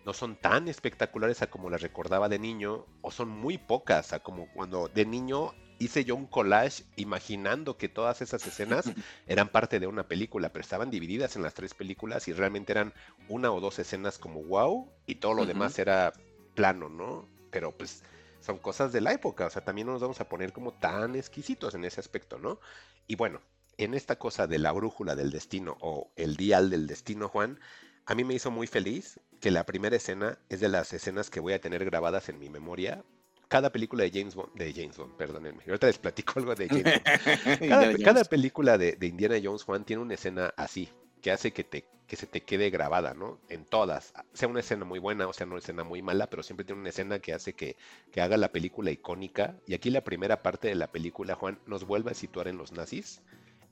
no 0.04 0.12
son 0.12 0.36
tan 0.36 0.68
espectaculares 0.68 1.40
a 1.42 1.46
como 1.46 1.70
las 1.70 1.80
recordaba 1.80 2.28
de 2.28 2.38
niño, 2.38 2.86
o 3.00 3.10
son 3.10 3.28
muy 3.28 3.58
pocas 3.58 4.12
a 4.12 4.20
como 4.20 4.48
cuando 4.52 4.88
de 4.88 5.06
niño 5.06 5.54
hice 5.78 6.04
yo 6.04 6.14
un 6.14 6.26
collage 6.26 6.84
imaginando 6.96 7.76
que 7.76 7.88
todas 7.88 8.22
esas 8.22 8.46
escenas 8.46 8.84
eran 9.26 9.48
parte 9.48 9.80
de 9.80 9.86
una 9.86 10.06
película, 10.08 10.50
pero 10.50 10.62
estaban 10.62 10.90
divididas 10.90 11.36
en 11.36 11.42
las 11.42 11.54
tres 11.54 11.74
películas 11.74 12.28
y 12.28 12.32
realmente 12.32 12.72
eran 12.72 12.92
una 13.28 13.52
o 13.52 13.60
dos 13.60 13.78
escenas 13.78 14.18
como 14.18 14.42
wow 14.42 14.90
y 15.06 15.16
todo 15.16 15.34
lo 15.34 15.46
demás 15.46 15.78
era 15.78 16.12
plano, 16.54 16.88
¿no? 16.88 17.28
Pero 17.50 17.72
pues 17.72 18.02
son 18.40 18.58
cosas 18.58 18.92
de 18.92 19.00
la 19.00 19.12
época, 19.12 19.46
o 19.46 19.50
sea, 19.50 19.64
también 19.64 19.86
no 19.86 19.94
nos 19.94 20.02
vamos 20.02 20.20
a 20.20 20.28
poner 20.28 20.52
como 20.52 20.72
tan 20.72 21.16
exquisitos 21.16 21.74
en 21.74 21.84
ese 21.84 22.00
aspecto, 22.00 22.38
¿no? 22.38 22.60
Y 23.06 23.16
bueno, 23.16 23.40
en 23.78 23.94
esta 23.94 24.16
cosa 24.16 24.46
de 24.46 24.58
la 24.58 24.72
brújula 24.72 25.14
del 25.14 25.30
destino 25.30 25.76
o 25.80 26.10
el 26.16 26.36
dial 26.36 26.70
del 26.70 26.86
destino, 26.86 27.28
Juan, 27.28 27.58
a 28.06 28.14
mí 28.14 28.22
me 28.22 28.34
hizo 28.34 28.50
muy 28.50 28.66
feliz 28.66 29.18
que 29.40 29.50
la 29.50 29.64
primera 29.64 29.96
escena 29.96 30.38
es 30.48 30.60
de 30.60 30.68
las 30.68 30.92
escenas 30.92 31.30
que 31.30 31.40
voy 31.40 31.54
a 31.54 31.60
tener 31.60 31.84
grabadas 31.84 32.28
en 32.28 32.38
mi 32.38 32.50
memoria 32.50 33.02
cada 33.48 33.70
película 33.70 34.04
de 34.04 34.10
James 34.10 34.34
Bond, 34.34 34.54
de 34.54 34.72
James 34.72 34.96
Bond, 34.96 35.14
perdónenme, 35.16 35.62
ahorita 35.66 35.86
les 35.86 35.98
platico 35.98 36.38
algo 36.38 36.54
de 36.54 36.68
James 36.68 36.84
Bond. 36.84 38.04
Cada, 38.04 38.24
película 38.24 38.78
de, 38.78 38.96
Indiana 39.00 39.36
Jones, 39.42 39.62
Juan, 39.62 39.84
tiene 39.84 40.02
una 40.02 40.14
escena 40.14 40.52
así, 40.56 40.88
que 41.20 41.30
hace 41.30 41.52
que, 41.52 41.64
te, 41.64 41.86
que 42.06 42.16
se 42.16 42.26
te 42.26 42.42
quede 42.42 42.70
grabada, 42.70 43.14
¿no? 43.14 43.38
En 43.48 43.64
todas. 43.64 44.12
Sea 44.32 44.48
una 44.48 44.60
escena 44.60 44.84
muy 44.84 44.98
buena 44.98 45.26
o 45.26 45.32
sea 45.32 45.46
una 45.46 45.58
escena 45.58 45.84
muy 45.84 46.02
mala, 46.02 46.28
pero 46.28 46.42
siempre 46.42 46.64
tiene 46.64 46.80
una 46.80 46.90
escena 46.90 47.18
que 47.18 47.32
hace 47.32 47.54
que, 47.54 47.76
que 48.12 48.20
haga 48.20 48.36
la 48.36 48.52
película 48.52 48.90
icónica. 48.90 49.56
Y 49.66 49.74
aquí 49.74 49.90
la 49.90 50.04
primera 50.04 50.42
parte 50.42 50.68
de 50.68 50.74
la 50.74 50.92
película, 50.92 51.34
Juan, 51.34 51.58
nos 51.66 51.86
vuelve 51.86 52.10
a 52.10 52.14
situar 52.14 52.48
en 52.48 52.58
los 52.58 52.72
nazis 52.72 53.22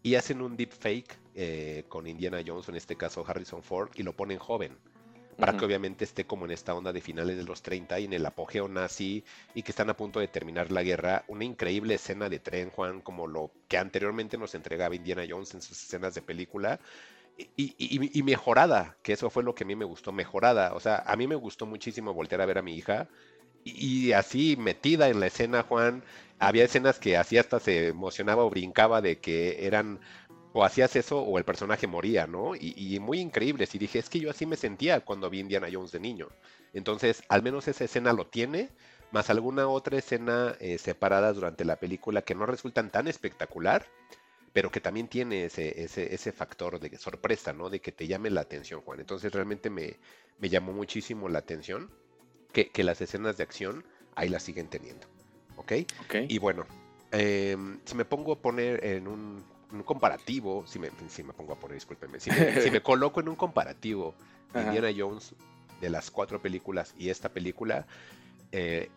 y 0.03 0.17
hacen 0.17 0.43
un 0.43 0.57
deepfake 0.57 1.19
eh, 1.35 1.85
con 1.89 2.07
Indiana 2.07 2.43
Jones, 2.45 2.69
en 2.69 2.77
este 2.77 2.97
caso 2.97 3.25
Harrison 3.27 3.63
Ford, 3.63 3.91
y 3.95 4.03
lo 4.03 4.15
ponen 4.15 4.39
joven 4.39 4.77
para 5.37 5.57
que 5.57 5.65
obviamente 5.65 6.05
esté 6.05 6.25
como 6.25 6.45
en 6.45 6.53
esta 6.53 6.75
onda 6.75 6.93
de 6.93 7.01
finales 7.01 7.37
de 7.37 7.45
los 7.45 7.63
30 7.63 8.01
y 8.01 8.05
en 8.05 8.13
el 8.13 8.27
apogeo 8.27 8.69
nazi 8.69 9.25
y 9.55 9.63
que 9.63 9.73
están 9.73 9.91
a 9.91 9.97
punto 9.97 10.21
de 10.21 10.29
terminar 10.29 10.71
la 10.71 10.83
guerra. 10.83 11.25
Una 11.29 11.45
increíble 11.45 11.95
escena 11.95 12.29
de 12.29 12.39
tren, 12.39 12.71
Juan, 12.71 13.01
como 13.01 13.27
lo 13.27 13.51
que 13.69 13.79
anteriormente 13.79 14.39
nos 14.39 14.55
entregaba 14.55 14.95
Indiana 14.95 15.25
Jones 15.29 15.55
en 15.55 15.63
sus 15.63 15.83
escenas 15.83 16.15
de 16.15 16.23
película. 16.23 16.81
Y, 17.57 18.23
mejorada, 18.23 18.97
que 19.03 19.15
eso 19.15 19.31
fue 19.31 19.43
lo 19.43 19.55
que 19.55 19.65
a 19.65 19.67
mí 19.67 19.75
me 19.75 19.87
gustó, 19.87 20.13
mejorada. 20.13 20.75
O 20.75 20.81
sea, 20.81 21.03
a 21.07 21.17
mí 21.17 21.27
me 21.27 21.35
gustó 21.35 21.67
muchísimo 21.67 22.13
voltear 22.13 22.41
a 22.43 22.47
ver 22.47 22.59
a 22.59 22.63
mi 22.63 22.77
hija 22.77 23.09
y, 23.65 24.13
así 24.13 24.57
metida 24.57 25.09
en 25.09 25.21
la 25.21 25.27
escena, 25.27 25.63
Juan. 25.63 26.03
Había 26.39 26.65
escenas 26.65 26.99
que 26.99 27.17
así 27.17 27.39
hasta 27.39 27.61
se 27.61 27.89
emocionaba 27.89 28.45
o 28.45 28.51
brincaba 28.51 29.01
de 29.01 29.19
que 29.19 29.65
eran 29.67 30.01
o 30.53 30.65
hacías 30.65 30.95
eso 30.97 31.21
o 31.21 31.39
el 31.39 31.45
personaje 31.45 31.87
moría, 31.87 32.27
¿no? 32.27 32.55
Y, 32.55 32.99
muy 33.01 33.21
increíbles. 33.21 33.75
Y 33.75 33.79
dije, 33.79 33.99
es 33.99 34.09
que 34.09 34.21
yo 34.21 34.31
así 34.31 34.47
me 34.47 34.57
sentía 34.57 35.01
cuando 35.01 35.31
vi 35.31 35.41
Indiana 35.41 35.69
Jones 35.73 35.93
de 35.93 36.01
niño. 36.01 36.29
Entonces, 36.73 37.23
al 37.29 37.43
menos 37.43 37.69
esa 37.69 37.85
escena 37.85 38.13
lo 38.13 38.27
tiene, 38.27 38.71
más 39.11 39.31
alguna 39.31 39.69
otra 39.69 39.99
escena 39.99 40.57
eh, 40.61 40.79
separada 40.79 41.33
durante 41.33 41.65
la 41.65 41.77
película 41.77 42.23
que 42.23 42.35
no 42.35 42.47
resultan 42.47 42.91
tan 42.91 43.09
espectacular, 43.09 43.87
pero 44.53 44.71
que 44.71 44.81
también 44.81 45.09
tiene 45.09 45.47
ese, 45.47 45.83
ese, 45.83 46.15
ese 46.15 46.33
factor 46.33 46.79
de 46.79 46.97
sorpresa, 46.99 47.53
¿no? 47.53 47.71
De 47.71 47.81
que 47.81 47.93
te 47.93 48.07
llame 48.07 48.31
la 48.31 48.43
atención, 48.43 48.83
Juan. 48.83 49.01
Entonces, 49.01 49.33
realmente 49.33 49.71
me, 49.71 49.97
me 50.39 50.51
llamó 50.51 50.73
muchísimo 50.73 51.29
la 51.29 51.39
atención 51.39 51.91
que, 52.53 52.69
que, 52.69 52.85
las 52.85 53.01
escenas 53.01 53.39
de 53.39 53.43
acción 53.43 53.85
ahí 54.15 54.29
las 54.29 54.43
siguen 54.43 54.69
teniendo. 54.69 55.07
¿Ok? 55.57 55.73
okay. 56.05 56.27
Y 56.29 56.39
bueno, 56.39 56.67
em, 57.11 57.81
si 57.85 57.95
me 57.95 58.05
pongo 58.05 58.33
a 58.33 58.43
poner 58.43 58.85
en 58.85 59.09
un 59.09 59.52
un 59.73 59.83
comparativo, 59.83 60.65
si 60.67 60.79
me, 60.79 60.91
si 61.09 61.23
me 61.23 61.33
pongo 61.33 61.55
a 61.55 61.57
poner, 61.57 61.77
discúlpenme, 61.77 62.21
si 62.21 62.31
me, 62.31 62.81
coloco 62.83 63.21
en 63.21 63.29
un 63.29 63.37
comparativo 63.37 64.15
Indiana 64.55 64.91
Jones 64.97 65.35
de 65.81 65.91
las 65.91 66.11
cuatro 66.11 66.41
películas 66.41 66.95
y 66.99 67.09
esta 67.11 67.31
película, 67.31 67.87
eh, 68.53 68.91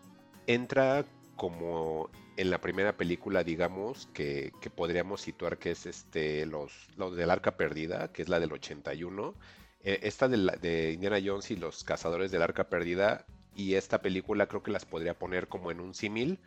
entra 0.46 1.04
como 1.34 2.10
en 2.36 2.50
la 2.50 2.60
primera 2.60 2.96
película, 2.96 3.42
digamos, 3.42 4.08
que, 4.12 4.52
podríamos 4.74 5.20
situar 5.20 5.58
que 5.58 5.70
es 5.70 5.86
este 5.86 6.46
los, 6.46 6.72
los 6.96 7.16
del 7.16 7.30
Arca 7.30 7.56
Perdida, 7.56 8.12
que 8.12 8.22
es 8.22 8.28
la 8.28 8.40
del 8.40 8.52
81. 8.52 9.34
Eh, 9.82 10.00
esta 10.02 10.28
de, 10.28 10.36
de 10.60 10.92
Indiana 10.92 11.18
Jones 11.24 11.50
y 11.50 11.56
los 11.56 11.84
Cazadores 11.84 12.30
del 12.30 12.42
Arca 12.42 12.64
Perdida 12.64 13.24
y 13.54 13.74
esta 13.74 14.02
película 14.02 14.46
creo 14.46 14.62
que 14.62 14.70
las 14.70 14.84
podría 14.84 15.14
poner 15.14 15.48
como 15.48 15.70
en 15.70 15.80
un 15.80 15.94
símil 15.94 16.38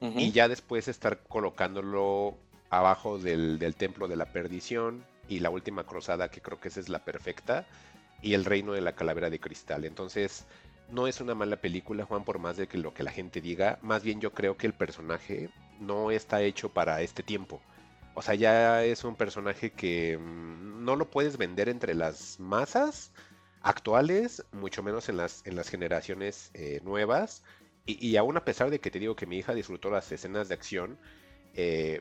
y 0.00 0.30
ya 0.32 0.46
después 0.46 0.88
estar 0.88 1.22
colocándolo 1.22 2.36
abajo 2.70 3.18
del, 3.18 3.74
Templo 3.76 4.08
de 4.08 4.16
la 4.16 4.26
Perdición 4.26 5.04
y 5.28 5.40
la 5.40 5.50
última 5.50 5.84
cruzada, 5.84 6.30
que 6.30 6.40
creo 6.40 6.60
que 6.60 6.68
esa 6.68 6.80
es 6.80 6.88
la 6.88 7.04
perfecta, 7.04 7.66
y 8.22 8.34
el 8.34 8.44
reino 8.44 8.72
de 8.72 8.80
la 8.80 8.94
calavera 8.94 9.30
de 9.30 9.40
cristal. 9.40 9.84
Entonces, 9.84 10.46
no 10.90 11.06
es 11.06 11.20
una 11.20 11.34
mala 11.34 11.56
película, 11.56 12.04
Juan, 12.04 12.24
por 12.24 12.38
más 12.38 12.56
de 12.56 12.66
que 12.66 12.78
lo 12.78 12.94
que 12.94 13.02
la 13.02 13.10
gente 13.10 13.40
diga. 13.40 13.78
Más 13.82 14.02
bien 14.02 14.20
yo 14.20 14.32
creo 14.32 14.56
que 14.56 14.66
el 14.66 14.72
personaje 14.72 15.50
no 15.80 16.10
está 16.10 16.42
hecho 16.42 16.70
para 16.70 17.02
este 17.02 17.22
tiempo. 17.22 17.60
O 18.14 18.22
sea, 18.22 18.34
ya 18.34 18.84
es 18.84 19.04
un 19.04 19.16
personaje 19.16 19.70
que 19.70 20.16
mm, 20.16 20.84
no 20.84 20.96
lo 20.96 21.10
puedes 21.10 21.36
vender 21.36 21.68
entre 21.68 21.94
las 21.94 22.40
masas 22.40 23.12
actuales, 23.62 24.44
mucho 24.52 24.82
menos 24.82 25.08
en 25.08 25.16
las, 25.18 25.46
en 25.46 25.56
las 25.56 25.68
generaciones 25.68 26.50
eh, 26.54 26.80
nuevas. 26.84 27.42
Y, 27.84 28.04
y, 28.04 28.16
aún 28.16 28.36
a 28.36 28.44
pesar 28.44 28.70
de 28.70 28.80
que 28.80 28.90
te 28.90 28.98
digo 28.98 29.16
que 29.16 29.26
mi 29.26 29.38
hija 29.38 29.54
disfrutó 29.54 29.90
las 29.90 30.10
escenas 30.10 30.48
de 30.48 30.54
acción, 30.54 30.98
eh, 31.54 32.00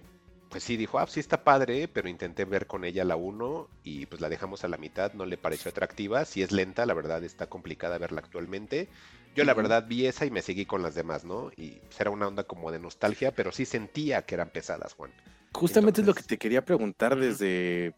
pues 0.55 0.63
sí, 0.63 0.77
dijo, 0.77 0.99
ah, 0.99 1.05
sí 1.05 1.19
está 1.19 1.43
padre, 1.43 1.89
pero 1.89 2.07
intenté 2.07 2.45
ver 2.45 2.65
con 2.65 2.85
ella 2.85 3.03
la 3.03 3.17
1 3.17 3.67
y 3.83 4.05
pues 4.05 4.21
la 4.21 4.29
dejamos 4.29 4.63
a 4.63 4.69
la 4.69 4.77
mitad, 4.77 5.11
no 5.11 5.25
le 5.25 5.35
pareció 5.35 5.69
atractiva, 5.69 6.23
si 6.23 6.43
es 6.43 6.53
lenta, 6.53 6.85
la 6.85 6.93
verdad 6.93 7.21
está 7.25 7.47
complicada 7.47 7.97
verla 7.97 8.21
actualmente. 8.21 8.87
Yo 9.35 9.43
la 9.43 9.53
verdad 9.53 9.85
vi 9.85 10.05
esa 10.05 10.25
y 10.25 10.31
me 10.31 10.41
seguí 10.41 10.65
con 10.65 10.81
las 10.81 10.95
demás, 10.95 11.25
¿no? 11.25 11.51
Y 11.57 11.71
pues, 11.71 11.99
era 11.99 12.09
una 12.09 12.29
onda 12.29 12.45
como 12.45 12.71
de 12.71 12.79
nostalgia, 12.79 13.35
pero 13.35 13.51
sí 13.51 13.65
sentía 13.65 14.21
que 14.21 14.35
eran 14.35 14.49
pesadas, 14.49 14.93
Juan. 14.93 15.11
Justamente 15.51 15.99
es 15.99 16.07
lo 16.07 16.13
que 16.13 16.23
te 16.23 16.37
quería 16.37 16.63
preguntar 16.63 17.17
desde, 17.17 17.93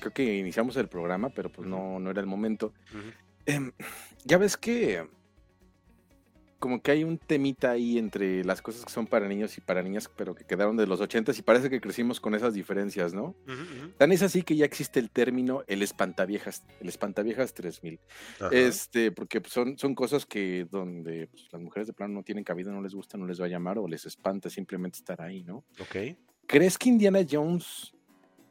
creo 0.00 0.12
que 0.12 0.36
iniciamos 0.36 0.76
el 0.76 0.88
programa, 0.88 1.30
pero 1.30 1.48
pues 1.48 1.66
no, 1.66 1.98
no 2.00 2.10
era 2.10 2.20
el 2.20 2.26
momento. 2.26 2.74
Em, 3.46 3.72
ya 4.26 4.36
ves 4.36 4.58
que 4.58 5.08
como 6.64 6.80
que 6.80 6.92
hay 6.92 7.04
un 7.04 7.18
temita 7.18 7.72
ahí 7.72 7.98
entre 7.98 8.42
las 8.42 8.62
cosas 8.62 8.86
que 8.86 8.90
son 8.90 9.06
para 9.06 9.28
niños 9.28 9.58
y 9.58 9.60
para 9.60 9.82
niñas, 9.82 10.10
pero 10.16 10.34
que 10.34 10.44
quedaron 10.44 10.78
de 10.78 10.86
los 10.86 10.98
ochentas 10.98 11.38
y 11.38 11.42
parece 11.42 11.68
que 11.68 11.78
crecimos 11.78 12.20
con 12.20 12.34
esas 12.34 12.54
diferencias, 12.54 13.12
¿no? 13.12 13.36
Tan 13.98 14.12
es 14.12 14.22
así 14.22 14.40
que 14.40 14.56
ya 14.56 14.64
existe 14.64 14.98
el 14.98 15.10
término 15.10 15.62
el 15.66 15.82
espantaviejas, 15.82 16.64
el 16.80 16.88
espantaviejas 16.88 17.52
3000. 17.52 18.00
Este, 18.50 19.12
porque 19.12 19.42
pues, 19.42 19.52
son, 19.52 19.76
son 19.76 19.94
cosas 19.94 20.24
que 20.24 20.66
donde 20.70 21.26
pues, 21.26 21.52
las 21.52 21.60
mujeres 21.60 21.86
de 21.86 21.92
plano 21.92 22.14
no 22.14 22.22
tienen 22.22 22.44
cabida, 22.44 22.72
no 22.72 22.80
les 22.80 22.94
gusta, 22.94 23.18
no 23.18 23.26
les 23.26 23.38
va 23.38 23.44
a 23.44 23.48
llamar 23.48 23.76
o 23.76 23.86
les 23.86 24.06
espanta 24.06 24.48
simplemente 24.48 24.96
estar 24.96 25.20
ahí, 25.20 25.42
¿no? 25.42 25.66
Ok. 25.80 26.16
¿Crees 26.46 26.78
que 26.78 26.88
Indiana 26.88 27.18
Jones 27.30 27.94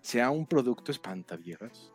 sea 0.01 0.29
un 0.29 0.45
producto 0.45 0.91
espantaviejas? 0.91 1.92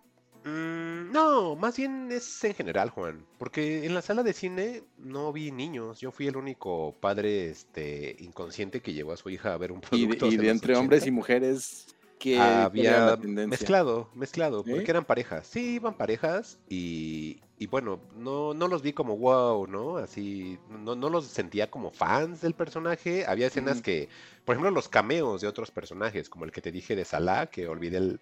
Mm, 0.49 1.13
no, 1.13 1.57
más 1.57 1.77
bien 1.77 2.11
es 2.11 2.43
en 2.45 2.55
general, 2.55 2.91
Juan. 2.91 3.25
Porque 3.39 3.85
en 3.85 3.95
la 3.95 4.03
sala 4.03 4.23
de 4.23 4.33
cine 4.33 4.83
no 4.99 5.33
vi 5.33 5.51
niños. 5.51 6.01
Yo 6.01 6.11
fui 6.11 6.27
el 6.27 6.37
único 6.37 6.97
padre 7.01 7.51
este, 7.51 8.17
inconsciente 8.21 8.81
que 8.81 8.93
llevó 8.93 9.13
a 9.13 9.17
su 9.17 9.31
hija 9.31 9.53
a 9.53 9.59
ver 9.59 9.73
un 9.73 9.81
producto. 9.81 10.27
Y 10.27 10.37
de, 10.37 10.51
entre 10.51 10.77
hombres 10.77 11.07
y 11.07 11.11
mujeres 11.11 11.95
que 12.19 12.39
había 12.39 13.17
mezclado, 13.17 14.11
mezclado, 14.15 14.65
porque 14.65 14.91
eran 14.91 15.05
parejas. 15.05 15.47
Sí, 15.47 15.77
iban 15.77 15.95
parejas 15.97 16.59
y, 16.69 17.41
y 17.59 17.67
bueno, 17.69 18.01
no, 18.17 18.55
no 18.55 18.67
los 18.67 18.83
vi 18.83 18.93
como 18.93 19.17
wow, 19.17 19.67
¿no? 19.69 19.99
Así, 19.99 20.59
no, 20.69 20.97
no 20.97 21.11
los 21.11 21.27
sentía 21.27 21.71
como 21.71 21.91
fans 21.91 22.41
del 22.41 22.55
personaje. 22.55 23.25
Había 23.27 23.47
escenas 23.47 23.83
que, 23.83 24.09
por 24.45 24.55
ejemplo, 24.55 24.73
los 24.73 24.89
cameos 24.89 25.41
de 25.41 25.47
otros 25.47 25.71
personajes, 25.71 26.29
como 26.29 26.45
el 26.45 26.51
que 26.51 26.61
te 26.61 26.73
dije 26.73 26.97
de 26.97 27.05
Salah, 27.05 27.47
que 27.47 27.69
olvidé 27.69 27.99
el, 27.99 28.21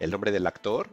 el 0.00 0.10
nombre 0.10 0.32
del 0.32 0.46
actor, 0.46 0.88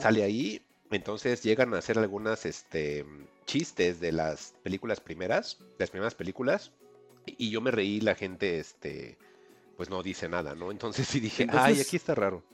sale 0.00 0.22
ahí. 0.22 0.62
Entonces 0.90 1.42
llegan 1.42 1.74
a 1.74 1.78
hacer 1.78 1.98
algunas 1.98 2.46
este, 2.46 3.04
chistes 3.44 3.98
de 3.98 4.12
las 4.12 4.54
películas 4.62 5.00
primeras, 5.00 5.58
las 5.78 5.90
primeras 5.90 6.14
películas, 6.14 6.72
y 7.26 7.50
yo 7.50 7.60
me 7.60 7.72
reí, 7.72 8.00
la 8.00 8.14
gente, 8.14 8.60
este, 8.60 9.18
pues 9.76 9.90
no 9.90 10.02
dice 10.04 10.28
nada, 10.28 10.54
¿no? 10.54 10.70
Entonces 10.70 11.08
sí 11.08 11.18
dije, 11.18 11.46
ay, 11.50 11.80
aquí 11.80 11.96
está 11.96 12.14
raro. 12.14 12.44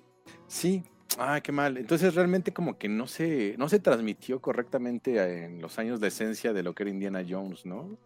Sí, 0.48 0.82
Ah, 1.18 1.40
qué 1.42 1.52
mal. 1.52 1.76
Entonces 1.76 2.14
realmente 2.14 2.52
como 2.52 2.78
que 2.78 2.88
no 2.88 3.06
se, 3.06 3.54
no 3.58 3.68
se 3.68 3.78
transmitió 3.78 4.40
correctamente 4.40 5.44
en 5.44 5.60
los 5.60 5.78
años 5.78 6.00
de 6.00 6.08
esencia 6.08 6.52
de 6.52 6.62
lo 6.62 6.74
que 6.74 6.84
era 6.84 6.90
Indiana 6.90 7.24
Jones, 7.28 7.66
¿no? 7.66 7.98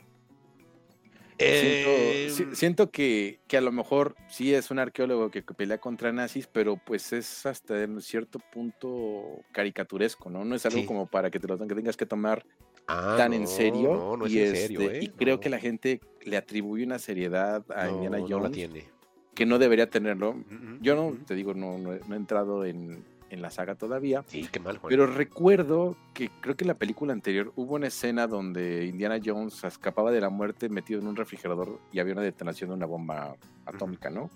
Siento, 1.39 2.85
em. 2.85 2.89
que, 2.89 3.41
que, 3.47 3.57
a 3.57 3.61
lo 3.61 3.73
mejor 3.73 4.17
sí 4.29 4.55
es 4.55 4.71
un 4.71 4.79
arqueólogo 4.79 5.31
que 5.31 5.43
pelea 5.43 5.79
contra 5.79 6.13
nazis, 6.13 6.47
pero 6.47 6.77
pues 6.77 7.13
es 7.13 7.45
hasta 7.47 7.83
en 7.83 8.01
cierto 8.01 8.39
punto 8.53 9.41
caricaturesco, 9.53 10.31
¿no? 10.31 10.45
No 10.45 10.55
es 10.55 10.65
algo 10.67 10.87
como 10.87 11.07
para 11.07 11.31
que 11.31 11.39
te 11.39 11.47
lo 11.47 11.59
tengas 11.59 11.97
que 11.97 12.07
tomar 12.07 12.45
ah, 12.87 13.17
tan 13.19 13.35
en 13.35 13.47
serio. 13.47 13.95
No, 13.95 14.17
no 14.17 14.27
y, 14.27 14.39
es 14.39 14.51
en 14.51 14.57
serio, 14.57 14.81
este, 14.81 14.99
¿eh? 14.99 15.05
y 15.05 15.09
creo 15.09 15.41
que 15.41 15.51
la 15.51 15.59
gente 15.59 16.01
le 16.23 16.37
atribuye 16.37 16.85
una 16.85 16.99
seriedad 16.99 17.65
a 17.71 17.89
Indiana 17.89 18.19
Jones. 18.19 18.31
No 18.31 18.43
la 18.43 18.51
tiene 18.51 18.97
que 19.37 19.45
no 19.45 19.59
debería 19.59 19.89
tenerlo. 19.89 20.35
Yo 20.81 20.97
no, 20.97 21.15
te 21.27 21.35
digo, 21.35 21.53
no, 21.53 21.77
no, 21.77 21.93
he 21.93 22.17
entrado 22.17 22.65
en, 22.65 23.05
la 23.31 23.51
saga 23.51 23.75
todavía. 23.75 24.25
Sí, 24.27 24.49
qué 24.51 24.61
mal, 24.61 24.81
Pero 24.89 25.07
recuerdo 25.07 25.97
que 26.15 26.31
creo 26.41 26.57
que 26.57 26.65
en 26.65 26.69
la 26.69 26.75
película 26.75 27.13
anterior 27.13 27.53
hubo 27.57 27.75
una 27.75 27.89
escena 27.89 28.27
donde 28.27 28.85
Indiana 28.87 29.19
Jones 29.25 29.63
escapaba 29.65 30.11
de 30.11 30.21
la 30.21 30.31
muerte 30.31 30.69
metido 30.69 31.01
en 31.01 31.07
un 31.07 31.17
refrigerador 31.17 31.81
y 31.93 31.99
había 31.99 32.15
una 32.15 32.23
detonación 32.23 32.71
de 32.71 32.77
una 32.77 32.87
bomba 32.87 33.37
atómica, 33.65 34.11
¿no? 34.11 34.31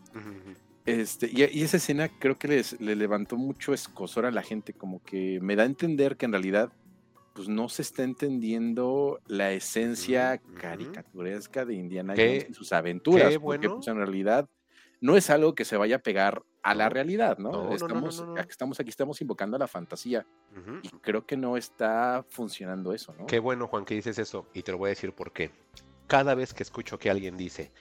Este, 0.87 1.31
y, 1.33 1.43
esa 1.63 1.77
escena 1.77 2.09
creo 2.09 2.39
que 2.39 2.49
les, 2.49 2.81
le 2.81 2.97
levantó 2.97 3.37
mucho 3.37 3.73
escosor 3.73 4.27
a 4.27 4.31
la 4.31 4.43
gente, 4.43 4.73
como 4.73 5.03
que 5.03 5.39
me 5.41 5.57
da 5.57 5.63
a 5.63 5.67
entender 5.67 6.17
que 6.17 6.27
en 6.27 6.33
realidad 6.33 6.73
pues 7.35 7.49
no 7.49 7.69
se 7.69 7.83
está 7.83 8.03
entendiendo 8.03 9.21
la 9.27 9.53
esencia 9.53 10.41
caricaturesca 10.61 11.65
de 11.65 11.75
Indiana 11.75 12.15
Jones 12.17 12.47
y 12.51 12.55
sus 12.55 12.73
aventuras. 12.73 13.39
Porque 13.39 13.69
pues, 13.69 13.87
en 13.87 13.97
realidad 13.97 14.49
no 15.01 15.17
es 15.17 15.31
algo 15.31 15.55
que 15.55 15.65
se 15.65 15.77
vaya 15.77 15.97
a 15.97 15.99
pegar 16.01 16.43
a 16.63 16.75
la 16.75 16.89
realidad, 16.89 17.39
¿no? 17.39 17.75
estamos, 17.75 18.23
estamos 18.49 18.81
aquí, 18.81 18.91
estamos 18.91 19.21
invocando 19.21 19.57
a 19.57 19.59
la 19.59 19.69
fantasía 19.69 20.27
y 20.83 20.89
creo 21.01 21.25
que 21.25 21.37
no 21.37 21.57
está 21.57 22.25
funcionando 22.29 22.93
eso, 22.93 23.15
¿no? 23.19 23.27
Qué 23.27 23.39
bueno, 23.39 23.67
Juan, 23.67 23.85
que 23.85 23.95
dices 23.95 24.19
eso 24.19 24.47
y 24.53 24.63
te 24.63 24.73
lo 24.73 24.79
voy 24.79 24.89
a 24.89 24.91
decir 24.91 25.15
por 25.15 25.33
qué. 25.33 25.51
Cada 26.07 26.35
vez 26.35 26.53
que 26.53 26.63
escucho 26.63 26.99
que 26.99 27.09
alguien 27.09 27.37
dice, 27.37 27.73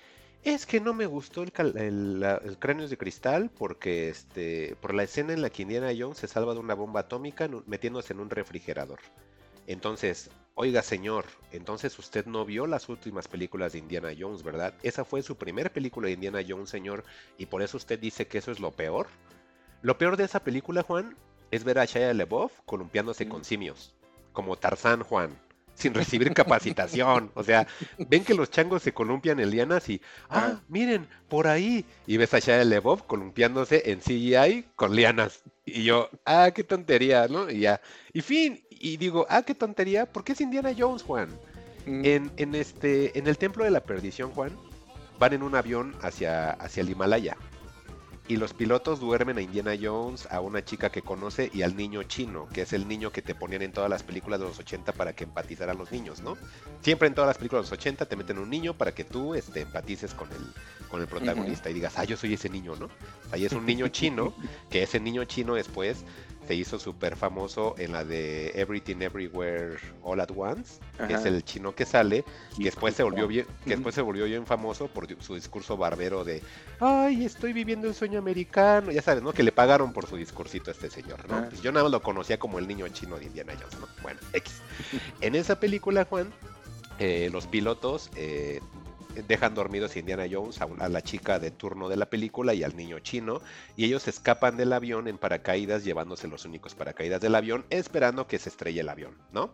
es 0.44 0.66
que 0.66 0.80
no 0.80 0.94
me 0.94 1.06
gustó 1.06 1.44
el, 1.44 1.52
el, 1.78 2.58
cráneo 2.60 2.88
de 2.88 2.98
cristal 2.98 3.52
porque 3.58 4.10
este, 4.10 4.78
por 4.80 4.94
la 4.94 5.04
escena 5.04 5.34
en 5.34 5.42
la 5.42 5.50
que 5.50 5.64
Indiana 5.64 5.90
Jones 5.98 6.20
se 6.20 6.28
salva 6.28 6.54
de 6.54 6.60
una 6.60 6.76
bomba 6.76 7.02
atómica 7.02 7.50
metiéndose 7.66 8.14
en 8.14 8.22
un 8.22 8.30
refrigerador. 8.30 9.00
Entonces, 9.68 10.32
oiga 10.62 10.82
señor, 10.82 11.24
entonces 11.54 11.98
usted 12.00 12.26
no 12.26 12.44
vio 12.44 12.68
las 12.68 12.90
últimas 12.90 13.30
películas 13.30 13.72
de 13.72 13.80
Indiana 13.80 14.10
Jones, 14.20 14.44
¿verdad? 14.44 14.74
Esa 14.84 15.06
fue 15.06 15.24
su 15.24 15.38
primera 15.38 15.70
película 15.70 16.08
de 16.08 16.16
Indiana 16.16 16.42
Jones, 16.46 16.70
señor, 16.70 17.06
y 17.38 17.46
por 17.46 17.62
eso 17.62 17.78
usted 17.78 17.98
dice 17.98 18.28
que 18.28 18.40
eso 18.40 18.52
es 18.52 18.60
lo 18.60 18.72
peor. 18.72 19.08
Lo 19.82 19.98
peor 19.98 20.18
de 20.18 20.26
esa 20.26 20.44
película, 20.44 20.84
Juan, 20.84 21.16
es 21.50 21.64
ver 21.64 21.80
a 21.80 21.86
Shia 21.86 22.14
LeBoff 22.14 22.52
columpiándose 22.66 23.30
con 23.30 23.46
simios, 23.46 23.96
como 24.34 24.58
Tarzán, 24.58 25.02
Juan 25.04 25.32
sin 25.80 25.94
recibir 25.94 26.34
capacitación. 26.34 27.32
O 27.34 27.44
sea, 27.44 27.66
ven 27.98 28.24
que 28.24 28.34
los 28.34 28.52
changos 28.52 28.84
se 28.84 28.94
columpian 28.94 29.40
en 29.40 29.50
lianas 29.50 29.90
y, 29.90 30.02
ah, 30.30 30.60
miren, 30.68 31.08
por 31.30 31.48
ahí. 31.48 31.86
Y 32.06 32.18
ves 32.18 32.34
a 32.34 32.40
Shia 32.40 32.64
LeBoff 32.66 33.04
columpiándose 33.04 33.90
en 33.90 34.00
CGI 34.02 34.66
con 34.76 34.96
lianas. 34.96 35.42
Y 35.66 35.84
yo, 35.84 36.10
ah, 36.26 36.52
qué 36.54 36.64
tontería, 36.64 37.28
¿no? 37.28 37.50
Y 37.50 37.62
ya. 37.62 37.82
Y 38.12 38.22
fin, 38.22 38.64
y 38.80 38.98
digo, 38.98 39.26
ah, 39.30 39.44
qué 39.44 39.56
tontería, 39.56 40.06
porque 40.06 40.34
es 40.34 40.42
Indiana 40.42 40.72
Jones, 40.78 41.04
Juan. 41.04 41.30
Mm. 41.86 42.06
En, 42.06 42.32
en, 42.38 42.56
este, 42.56 43.18
en 43.18 43.28
el 43.28 43.38
Templo 43.38 43.64
de 43.64 43.72
la 43.72 43.82
Perdición, 43.82 44.32
Juan, 44.32 44.52
van 45.20 45.34
en 45.34 45.44
un 45.44 45.56
avión 45.56 45.96
hacia, 46.02 46.52
hacia 46.52 46.82
el 46.82 46.90
Himalaya 46.90 47.38
y 48.30 48.38
los 48.38 48.54
pilotos 48.54 49.00
duermen 49.00 49.40
a 49.40 49.42
Indiana 49.42 49.72
Jones, 49.82 50.28
a 50.30 50.40
una 50.40 50.64
chica 50.64 50.92
que 50.92 51.02
conoce 51.02 51.50
y 51.52 51.64
al 51.64 51.76
niño 51.76 52.04
chino, 52.04 52.48
que 52.54 52.62
es 52.62 52.74
el 52.74 52.88
niño 52.88 53.12
que 53.12 53.24
te 53.24 53.34
ponían 53.34 53.64
en 53.64 53.72
todas 53.72 53.90
las 53.90 54.04
películas 54.04 54.40
de 54.40 54.46
los 54.46 54.60
80 54.60 54.94
para 54.94 55.14
que 55.14 55.24
empatizaran 55.24 55.80
los 55.80 55.92
niños, 55.92 56.22
¿no? 56.22 56.38
Siempre 56.82 57.08
en 57.08 57.16
todas 57.16 57.28
las 57.28 57.38
películas 57.40 57.66
de 57.66 57.72
los 57.72 57.80
80 57.80 58.06
te 58.06 58.16
meten 58.16 58.38
un 58.38 58.48
niño 58.48 58.76
para 58.76 58.94
que 58.94 59.04
tú 59.04 59.34
este, 59.34 59.62
empatices 59.62 60.14
con 60.14 60.32
el, 60.32 60.54
con 60.90 61.02
el 61.02 61.08
protagonista 61.08 61.72
y 61.72 61.74
digas, 61.74 61.94
ah, 61.98 62.04
yo 62.04 62.16
soy 62.16 62.36
ese 62.36 62.50
niño, 62.50 62.76
¿no? 62.76 62.90
Ahí 63.32 63.46
es 63.46 63.52
un 63.54 63.66
niño 63.66 63.88
chino, 63.88 64.32
que 64.70 64.84
ese 64.84 65.00
niño 65.00 65.26
chino 65.26 65.56
después 65.56 66.06
se 66.50 66.56
hizo 66.56 66.80
súper 66.80 67.16
famoso 67.16 67.76
en 67.78 67.92
la 67.92 68.04
de 68.04 68.48
Everything 68.56 69.02
Everywhere 69.02 69.78
All 70.02 70.20
at 70.20 70.32
Once, 70.36 70.80
que 71.08 71.14
es 71.14 71.24
el 71.26 71.44
chino 71.44 71.76
que 71.76 71.86
sale, 71.86 72.26
que 72.58 72.64
después 72.64 72.96
se 72.96 73.04
volvió 73.04 73.28
bien, 73.28 73.46
que 73.66 73.76
después 73.76 73.94
se 73.94 74.02
volvió 74.02 74.26
bien 74.26 74.48
famoso 74.48 74.88
por 74.88 75.06
su 75.22 75.36
discurso 75.36 75.78
barbero 75.78 76.24
de 76.24 76.42
ay, 76.80 77.24
estoy 77.24 77.54
viviendo 77.54 77.88
el 77.88 77.94
sueño 77.94 78.18
americano, 78.18 78.92
ya 78.92 79.04
sabes, 79.04 79.22
¿no? 79.22 79.32
Que 79.32 79.44
le 79.44 79.52
pagaron 79.52 79.94
por 79.94 80.08
su 80.08 80.16
discursito 80.16 80.72
a 80.72 80.74
este 80.74 80.90
señor, 80.90 81.30
¿no? 81.30 81.48
Pues 81.50 81.62
yo 81.62 81.72
nada 81.72 81.84
más 81.84 81.92
lo 81.92 82.02
conocía 82.02 82.40
como 82.40 82.58
el 82.58 82.68
niño 82.68 82.88
chino 82.88 83.20
de 83.20 83.26
Indiana 83.26 83.54
Jones, 83.54 83.80
¿no? 83.80 83.88
Bueno, 84.02 84.20
X. 84.34 84.56
En 85.22 85.36
esa 85.36 85.60
película, 85.60 86.06
Juan, 86.06 86.34
eh, 86.98 87.30
los 87.32 87.46
pilotos 87.46 88.10
eh, 88.16 88.60
dejan 89.28 89.56
dormidos 89.56 89.96
a 89.96 90.00
Indiana 90.00 90.26
Jones, 90.30 90.60
a, 90.62 90.90
la 90.90 91.02
chica 91.02 91.40
de 91.40 91.52
turno 91.52 91.90
de 91.90 91.98
la 91.98 92.10
película 92.10 92.54
y 92.54 92.64
al 92.64 92.76
niño 92.76 93.00
chino, 93.00 93.42
y 93.76 93.86
ellos 93.86 94.08
escapan 94.08 94.58
del 94.58 94.74
avión 94.74 95.08
en 95.08 95.18
paracaídas 95.18 95.84
llevándose 95.84 96.28
los 96.28 96.46
únicos 96.46 96.76
paracaídas 96.76 97.22
del 97.22 97.36
avión, 97.36 97.66
esperando 97.70 98.28
que 98.28 98.40
se 98.40 98.50
estrelle 98.50 98.82
el 98.82 98.90
avión, 98.90 99.16
¿no? 99.32 99.52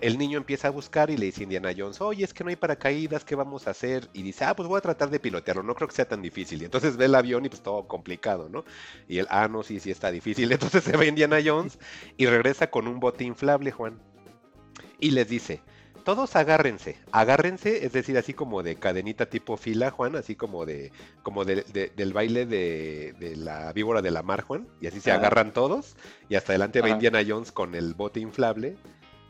El 0.00 0.18
niño 0.18 0.36
empieza 0.36 0.68
a 0.68 0.70
buscar 0.70 1.10
y 1.10 1.16
le 1.16 1.26
dice 1.26 1.40
a 1.40 1.44
Indiana 1.44 1.72
Jones, 1.76 2.00
oye, 2.00 2.22
es 2.24 2.34
que 2.34 2.44
no 2.44 2.50
hay 2.50 2.56
paracaídas, 2.56 3.24
¿qué 3.24 3.34
vamos 3.34 3.66
a 3.66 3.70
hacer? 3.70 4.08
Y 4.12 4.22
dice, 4.22 4.44
ah, 4.44 4.54
pues 4.54 4.68
voy 4.68 4.76
a 4.76 4.82
tratar 4.82 5.08
de 5.08 5.18
pilotearlo, 5.18 5.62
no 5.62 5.74
creo 5.74 5.88
que 5.88 5.94
sea 5.94 6.06
tan 6.06 6.20
difícil. 6.20 6.60
Y 6.60 6.66
entonces 6.66 6.96
ve 6.98 7.06
el 7.06 7.14
avión 7.14 7.46
y 7.46 7.48
pues 7.48 7.62
todo 7.62 7.88
complicado, 7.88 8.48
¿no? 8.50 8.64
Y 9.08 9.18
él, 9.18 9.26
ah, 9.30 9.48
no, 9.48 9.62
sí, 9.62 9.80
sí 9.80 9.90
está 9.90 10.10
difícil. 10.10 10.52
Entonces 10.52 10.84
se 10.84 10.96
ve 10.96 11.06
Indiana 11.06 11.38
Jones 11.44 11.78
y 12.16 12.26
regresa 12.26 12.70
con 12.70 12.86
un 12.86 13.00
bote 13.00 13.24
inflable, 13.24 13.70
Juan. 13.70 13.98
Y 15.00 15.12
les 15.12 15.28
dice, 15.28 15.62
todos 16.04 16.36
agárrense, 16.36 16.98
agárrense, 17.12 17.86
es 17.86 17.92
decir, 17.92 18.18
así 18.18 18.34
como 18.34 18.62
de 18.62 18.76
cadenita 18.76 19.26
tipo 19.26 19.56
fila, 19.56 19.90
Juan, 19.90 20.16
así 20.16 20.36
como 20.36 20.66
de, 20.66 20.92
como 21.22 21.44
del 21.46 22.12
baile 22.12 22.44
de, 22.46 23.34
la 23.36 23.72
víbora 23.72 24.02
de 24.02 24.10
la 24.10 24.22
mar, 24.22 24.42
Juan, 24.42 24.68
y 24.80 24.86
así 24.86 25.00
se 25.00 25.10
agarran 25.10 25.52
todos, 25.52 25.96
y 26.28 26.36
hasta 26.36 26.52
adelante 26.52 26.82
va 26.82 26.90
Indiana 26.90 27.22
Jones 27.26 27.52
con 27.52 27.74
el 27.74 27.94
bote 27.94 28.20
inflable, 28.20 28.76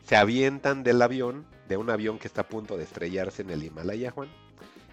se 0.03 0.17
avientan 0.17 0.83
del 0.83 1.01
avión, 1.01 1.45
de 1.69 1.77
un 1.77 1.89
avión 1.89 2.19
que 2.19 2.27
está 2.27 2.41
a 2.41 2.47
punto 2.47 2.77
de 2.77 2.83
estrellarse 2.83 3.41
en 3.41 3.49
el 3.49 3.63
Himalaya, 3.63 4.11
Juan. 4.11 4.29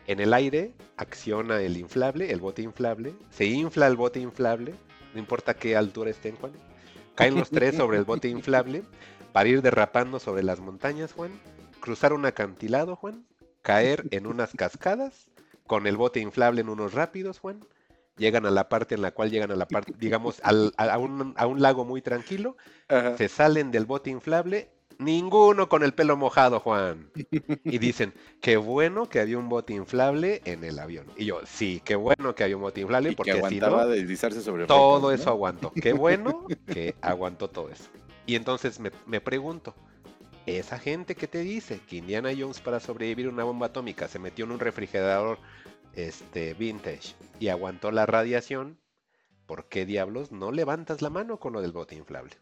En 0.07 0.21
el 0.21 0.33
aire 0.35 0.73
acciona 0.97 1.61
el 1.61 1.77
inflable, 1.77 2.31
el 2.33 2.41
bote 2.41 2.63
inflable, 2.63 3.15
se 3.31 3.45
infla 3.45 3.89
el 3.89 3.97
bote 3.97 4.21
inflable, 4.21 4.75
no 5.13 5.19
importa 5.19 5.55
qué 5.55 5.77
altura 5.77 6.11
estén, 6.11 6.37
Juan. 6.37 6.53
Caen 7.17 7.35
los 7.35 7.51
tres 7.51 7.77
sobre 7.77 7.99
el 7.99 8.05
bote 8.05 8.29
inflable 8.29 8.85
para 9.33 9.49
ir 9.49 9.63
derrapando 9.63 10.19
sobre 10.19 10.43
las 10.43 10.61
montañas, 10.61 11.13
Juan 11.13 11.33
cruzar 11.83 12.15
un 12.15 12.25
acantilado, 12.25 12.97
Juan, 12.97 13.27
caer 13.61 14.05
en 14.11 14.27
unas 14.27 14.53
cascadas, 14.53 15.29
con 15.67 15.87
el 15.87 15.99
bote 15.99 16.21
inflable 16.21 16.63
en 16.63 16.71
unos 16.71 16.95
rápidos, 16.95 17.39
Juan, 17.39 17.61
llegan 18.17 18.47
a 18.47 18.51
la 18.51 18.69
parte 18.69 18.95
en 18.95 19.03
la 19.03 19.11
cual 19.11 19.31
llegan 19.31 19.51
a 19.51 19.57
la 19.57 19.67
parte, 19.67 19.93
digamos, 19.99 20.41
a, 20.43 20.99
un, 20.99 21.63
lago 21.63 21.85
muy 21.85 22.01
tranquilo, 22.01 22.57
se 23.17 23.29
salen 23.29 23.71
del 23.71 23.85
bote 23.85 24.11
inflable, 24.11 24.71
ninguno 24.99 25.69
con 25.69 25.83
el 25.83 25.93
pelo 25.93 26.17
mojado, 26.17 26.61
Juan. 26.61 27.11
Y 27.65 27.79
dicen, 27.79 28.15
qué 28.41 28.57
bueno 28.57 29.09
que 29.09 29.21
había 29.21 29.39
un 29.39 29.49
bote 29.49 29.75
inflable 29.75 30.41
en 30.45 30.65
el 30.65 30.79
avión. 30.79 31.07
Y 31.17 31.25
yo, 31.27 31.41
sí, 31.45 31.83
qué 31.85 31.97
bueno 31.97 32.35
que 32.35 32.45
había 32.45 32.57
un 32.57 32.63
bote 32.63 32.81
inflable, 32.81 33.13
porque 33.13 33.43
si 33.49 33.59
no, 33.59 33.87
deslizarse 33.87 34.41
sobre 34.41 34.67
todo 34.67 35.13
eso 35.13 35.31
aguantó. 35.31 35.73
Qué 35.73 35.93
bueno 35.93 36.47
que 36.67 36.95
aguantó 37.01 37.49
todo 37.49 37.71
eso. 37.71 37.85
Y 38.25 38.37
entonces 38.37 38.79
me, 38.79 38.93
me 39.07 39.21
pregunto, 39.21 39.75
esa 40.47 40.79
gente 40.79 41.15
que 41.15 41.29
te 41.29 41.39
dice 41.39 41.81
que 41.89 41.97
Indiana 41.97 42.31
Jones 42.37 42.61
para 42.61 42.81
sobrevivir 42.81 43.27
a 43.27 43.31
una 43.31 43.45
bomba 43.45 43.67
atómica 43.67 44.09
se 44.09 44.19
metió 44.19 44.45
en 44.45 44.53
un 44.53 44.61
refrigerador 44.61 45.39
este, 45.95 46.55
vintage 46.55 47.15
y 47.39 47.49
aguantó 47.49 47.91
la 47.91 48.07
radiación, 48.07 48.79
¿por 49.47 49.69
qué 49.69 49.87
diablos 49.87 50.33
no 50.33 50.51
levantas 50.51 51.03
la 51.03 51.11
mano 51.11 51.39
con 51.39 51.53
lo 51.53 51.61
del 51.61 51.73
bote 51.73 51.95
inflable? 51.95 52.35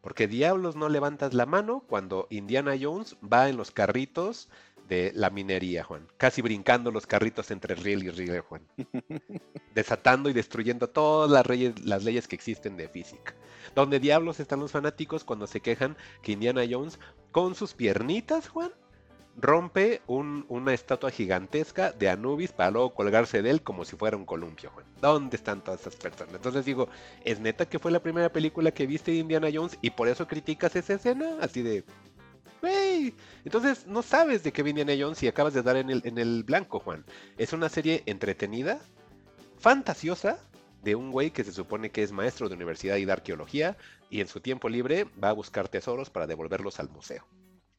¿Por 0.00 0.14
qué 0.14 0.26
diablos 0.26 0.74
no 0.74 0.88
levantas 0.88 1.32
la 1.32 1.46
mano 1.46 1.84
cuando 1.86 2.26
Indiana 2.28 2.74
Jones 2.80 3.16
va 3.22 3.48
en 3.48 3.56
los 3.56 3.70
carritos 3.70 4.48
de 4.88 5.12
la 5.14 5.30
minería, 5.30 5.84
Juan? 5.84 6.08
Casi 6.16 6.42
brincando 6.42 6.90
los 6.90 7.06
carritos 7.06 7.52
entre 7.52 7.76
riel 7.76 8.02
y 8.02 8.10
riel, 8.10 8.40
Juan. 8.40 8.66
desatando 9.74 10.28
y 10.28 10.32
destruyendo 10.32 10.88
todas 10.88 11.30
las, 11.30 11.46
las 11.84 12.02
leyes 12.02 12.26
que 12.26 12.34
existen 12.34 12.76
de 12.76 12.88
física. 12.88 13.34
Donde 13.76 14.00
diablos 14.00 14.40
están 14.40 14.58
los 14.58 14.72
fanáticos 14.72 15.22
cuando 15.22 15.46
se 15.46 15.60
quejan 15.60 15.96
que 16.20 16.32
Indiana 16.32 16.62
Jones, 16.68 16.98
con 17.32 17.54
sus 17.54 17.74
piernitas, 17.74 18.48
Juan, 18.48 18.70
rompe 19.36 20.02
una 20.06 20.74
estatua 20.74 21.10
gigantesca 21.10 21.90
de 21.92 22.10
Anubis 22.10 22.52
para 22.52 22.70
luego 22.70 22.94
colgarse 22.94 23.40
de 23.40 23.50
él 23.50 23.62
como 23.62 23.84
si 23.86 23.96
fuera 23.96 24.16
un 24.16 24.26
columpio, 24.26 24.70
Juan. 24.70 24.84
¿Dónde 25.00 25.36
están 25.36 25.64
todas 25.64 25.80
esas 25.80 25.96
personas? 25.96 26.34
Entonces 26.34 26.66
digo, 26.66 26.88
¿es 27.24 27.40
neta 27.40 27.66
que 27.66 27.78
fue 27.78 27.90
la 27.90 28.02
primera 28.02 28.30
película 28.30 28.70
que 28.70 28.86
viste 28.86 29.10
de 29.10 29.18
Indiana 29.18 29.48
Jones 29.52 29.78
y 29.80 29.90
por 29.90 30.08
eso 30.08 30.28
criticas 30.28 30.76
esa 30.76 30.94
escena? 30.94 31.38
Así 31.40 31.62
de... 31.62 31.84
Wey. 32.62 33.14
Entonces 33.44 33.86
no 33.86 34.02
sabes 34.02 34.44
de 34.44 34.52
qué 34.52 34.60
Indiana 34.60 34.92
Jones 34.96 35.22
y 35.22 35.28
acabas 35.28 35.54
de 35.54 35.62
dar 35.62 35.76
en 35.76 36.18
el 36.18 36.44
blanco, 36.44 36.78
Juan. 36.78 37.04
Es 37.38 37.52
una 37.52 37.68
serie 37.68 38.02
entretenida, 38.06 38.78
fantasiosa, 39.58 40.38
de 40.82 40.94
un 40.94 41.10
güey 41.10 41.30
que 41.30 41.44
se 41.44 41.52
supone 41.52 41.90
que 41.90 42.02
es 42.02 42.12
maestro 42.12 42.48
de 42.48 42.54
universidad 42.54 42.96
y 42.96 43.04
de 43.04 43.12
arqueología 43.12 43.76
y 44.10 44.20
en 44.20 44.28
su 44.28 44.40
tiempo 44.40 44.68
libre 44.68 45.06
va 45.22 45.30
a 45.30 45.34
buscar 45.34 45.68
tesoros 45.68 46.10
para 46.10 46.26
devolverlos 46.26 46.80
al 46.80 46.90
museo. 46.90 47.26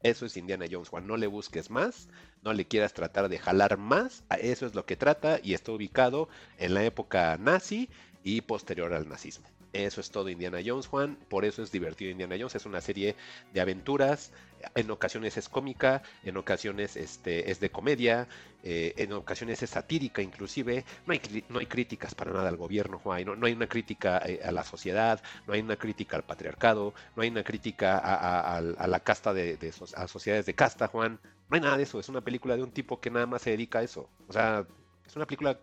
Eso 0.01 0.25
es 0.25 0.35
Indiana 0.35 0.65
Jones, 0.69 0.89
Juan. 0.89 1.07
No 1.07 1.15
le 1.15 1.27
busques 1.27 1.69
más, 1.69 2.09
no 2.41 2.51
le 2.53 2.65
quieras 2.65 2.93
tratar 2.93 3.30
de 3.30 3.39
jalar 3.39 3.77
más. 3.77 4.23
Eso 4.41 4.65
es 4.65 4.75
lo 4.75 4.85
que 4.85 4.97
trata 4.97 5.39
y 5.41 5.53
está 5.53 5.71
ubicado 5.71 6.27
en 6.57 6.73
la 6.73 6.84
época 6.84 7.38
nazi 7.38 7.89
y 8.23 8.41
posterior 8.41 8.93
al 8.93 9.07
nazismo. 9.07 9.47
Eso 9.73 10.01
es 10.01 10.11
todo 10.11 10.29
Indiana 10.29 10.59
Jones, 10.63 10.85
Juan. 10.85 11.17
Por 11.29 11.45
eso 11.45 11.63
es 11.63 11.71
divertido 11.71 12.11
Indiana 12.11 12.35
Jones. 12.37 12.53
Es 12.53 12.67
una 12.67 12.79
serie 12.79 13.15
de 13.53 13.59
aventuras. 13.59 14.31
En 14.75 14.89
ocasiones 14.91 15.35
es 15.35 15.49
cómica, 15.49 16.03
en 16.23 16.37
ocasiones 16.37 16.95
este, 16.95 17.51
es 17.51 17.59
de 17.59 17.69
comedia, 17.69 18.27
eh, 18.63 18.93
en 18.95 19.11
ocasiones 19.11 19.61
es 19.63 19.71
satírica 19.71 20.21
inclusive. 20.21 20.85
No 21.05 21.13
hay, 21.13 21.43
no 21.49 21.59
hay 21.59 21.65
críticas 21.65 22.15
para 22.15 22.31
nada 22.31 22.49
al 22.49 22.55
gobierno, 22.55 22.99
Juan. 22.99 23.25
No, 23.39 23.45
hay 23.45 23.53
una 23.53 23.67
crítica 23.67 24.21
eh, 24.25 24.39
a 24.43 24.51
la 24.51 24.63
sociedad, 24.63 25.21
no 25.47 25.53
hay 25.53 25.61
una 25.61 25.75
crítica 25.75 26.17
al 26.17 26.23
patriarcado, 26.23 26.93
no 27.15 27.23
hay 27.23 27.29
una 27.29 27.43
crítica 27.43 27.97
a, 27.97 28.61
la 28.61 28.99
casta 29.01 29.33
de, 29.33 29.57
a 29.95 30.07
sociedades 30.07 30.45
de 30.45 30.53
casta, 30.53 30.87
Juan. 30.87 31.19
No 31.49 31.55
hay 31.55 31.61
nada 31.61 31.77
de 31.77 31.83
eso. 31.83 31.99
Es 31.99 32.09
una 32.09 32.21
película 32.21 32.55
de 32.55 32.63
un 32.63 32.71
tipo 32.71 33.01
que 33.01 33.09
nada 33.09 33.25
más 33.25 33.41
se 33.41 33.49
dedica 33.49 33.79
a 33.79 33.83
eso. 33.83 34.07
O 34.29 34.33
sea, 34.33 34.65
es 35.05 35.15
una 35.15 35.25
película 35.25 35.59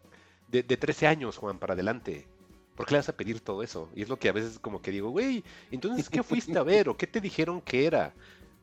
de, 0.48 0.62
de 0.64 0.76
13 0.76 1.06
años, 1.06 1.36
Juan, 1.38 1.58
para 1.58 1.74
adelante. 1.74 2.26
¿Por 2.80 2.86
qué 2.86 2.94
le 2.94 3.00
vas 3.00 3.10
a 3.10 3.16
pedir 3.16 3.40
todo 3.40 3.62
eso? 3.62 3.90
Y 3.94 4.00
es 4.00 4.08
lo 4.08 4.18
que 4.18 4.30
a 4.30 4.32
veces 4.32 4.58
como 4.58 4.80
que 4.80 4.90
digo, 4.90 5.10
güey, 5.10 5.44
entonces, 5.70 6.08
¿qué 6.08 6.22
fuiste 6.22 6.56
a 6.58 6.62
ver? 6.62 6.88
¿O 6.88 6.96
qué 6.96 7.06
te 7.06 7.20
dijeron 7.20 7.60
que 7.60 7.84
era? 7.84 8.14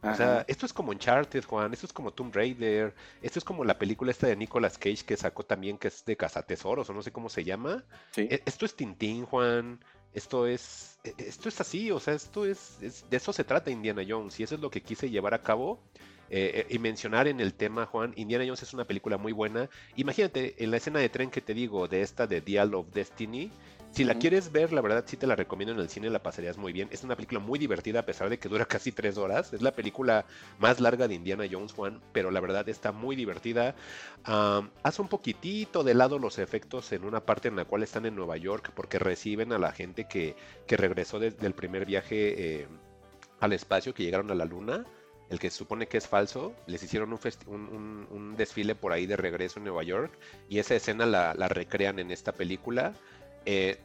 O 0.02 0.16
sea, 0.16 0.44
esto 0.48 0.66
es 0.66 0.74
como 0.74 0.90
Uncharted, 0.90 1.44
Juan, 1.44 1.72
esto 1.72 1.86
es 1.86 1.94
como 1.94 2.10
Tomb 2.10 2.34
Raider, 2.34 2.96
esto 3.22 3.38
es 3.38 3.46
como 3.46 3.64
la 3.64 3.78
película 3.78 4.10
esta 4.10 4.26
de 4.26 4.36
Nicolas 4.36 4.80
Cage 4.80 5.06
que 5.06 5.16
sacó 5.16 5.46
también, 5.46 5.78
que 5.78 5.90
es 5.90 6.04
de 6.04 6.18
cazatesoros, 6.18 6.90
o 6.90 6.94
no 6.94 7.04
sé 7.04 7.12
cómo 7.12 7.30
se 7.30 7.44
llama. 7.44 7.84
E, 8.16 8.42
esto 8.44 8.66
es 8.66 8.76
Tintín, 8.76 9.28
Juan, 9.28 9.80
esto 10.16 10.48
es, 10.48 10.98
e, 11.04 11.14
esto 11.20 11.48
es 11.48 11.62
así, 11.62 11.92
o 11.92 12.00
sea, 12.00 12.16
esto 12.16 12.44
es, 12.44 12.80
de 12.80 13.18
eso 13.18 13.32
se 13.32 13.44
trata 13.44 13.70
Indiana 13.70 14.02
Jones, 14.08 14.40
y 14.40 14.44
eso 14.44 14.56
es 14.56 14.62
lo 14.62 14.72
que 14.72 14.82
quise 14.82 15.12
llevar 15.12 15.36
a 15.36 15.44
cabo. 15.44 15.80
Eh, 16.30 16.66
eh, 16.70 16.76
y 16.76 16.80
mencionar 16.80 17.28
en 17.28 17.40
el 17.40 17.54
tema, 17.54 17.86
Juan, 17.86 18.14
Indiana 18.18 18.44
Jones 18.46 18.64
es 18.64 18.74
una 18.74 18.86
película 18.86 19.18
muy 19.18 19.32
buena. 19.32 19.70
Imagínate, 19.96 20.62
en 20.62 20.72
la 20.72 20.78
escena 20.78 21.00
de 21.00 21.10
tren 21.10 21.30
que 21.30 21.42
te 21.42 21.54
digo, 21.54 21.88
de 21.88 22.02
esta 22.02 22.28
de 22.28 22.42
Dial 22.42 22.74
of 22.76 22.88
Destiny, 22.94 23.52
si 23.98 24.04
la 24.04 24.14
quieres 24.14 24.52
ver, 24.52 24.74
la 24.74 24.82
verdad 24.82 25.06
sí 25.08 25.18
te 25.18 25.26
la 25.26 25.36
recomiendo 25.36 25.74
en 25.74 25.80
el 25.80 25.90
cine, 25.90 26.12
la 26.12 26.22
pasarías 26.22 26.56
muy 26.56 26.72
bien. 26.72 26.88
Es 26.92 27.04
una 27.04 27.16
película 27.16 27.40
muy 27.40 27.58
divertida 27.58 28.02
a 28.02 28.06
pesar 28.06 28.30
de 28.30 28.38
que 28.38 28.48
dura 28.48 28.66
casi 28.68 28.92
tres 28.92 29.18
horas. 29.18 29.54
Es 29.54 29.64
la 29.64 29.72
película 29.72 30.26
más 30.60 30.80
larga 30.80 31.08
de 31.08 31.16
Indiana 31.16 31.46
Jones, 31.52 31.74
Juan, 31.74 32.00
pero 32.12 32.30
la 32.30 32.40
verdad 32.40 32.70
está 32.70 32.92
muy 32.92 33.16
divertida. 33.16 33.74
hace 34.24 35.02
un 35.02 35.08
poquitito 35.08 35.84
de 35.84 35.96
lado 35.96 36.20
los 36.20 36.38
efectos 36.38 36.92
en 36.92 37.06
una 37.06 37.22
parte 37.22 37.48
en 37.48 37.56
la 37.56 37.66
cual 37.66 37.82
están 37.82 38.06
en 38.06 38.16
Nueva 38.16 38.38
York 38.38 38.72
porque 38.76 39.00
reciben 39.00 39.52
a 39.52 39.58
la 39.58 39.72
gente 39.72 40.08
que, 40.08 40.36
regresó 40.68 41.18
desde 41.18 41.48
el 41.48 41.56
primer 41.56 41.88
viaje 41.88 42.60
eh, 42.62 42.68
al 43.40 43.52
espacio, 43.54 43.96
que 43.96 44.04
llegaron 44.04 44.30
a 44.30 44.36
la 44.36 44.46
luna 44.46 44.86
el 45.30 45.40
que 45.40 45.50
se 45.50 45.58
supone 45.58 45.88
que 45.88 45.98
es 45.98 46.08
falso, 46.08 46.56
les 46.68 46.82
hicieron 46.84 47.12
un, 47.12 48.36
desfile 48.38 48.76
por 48.76 48.94
ahí 48.94 49.06
de 49.06 49.18
regreso 49.18 49.60
en 49.60 49.66
Nueva 49.66 49.84
York 49.84 50.18
y 50.48 50.60
esa 50.60 50.76
escena 50.76 51.06
la, 51.06 51.34
la 51.34 51.48
recrean 51.48 52.00
en 52.00 52.12
esta 52.12 52.32
película. 52.32 52.94
Eh, 53.50 53.80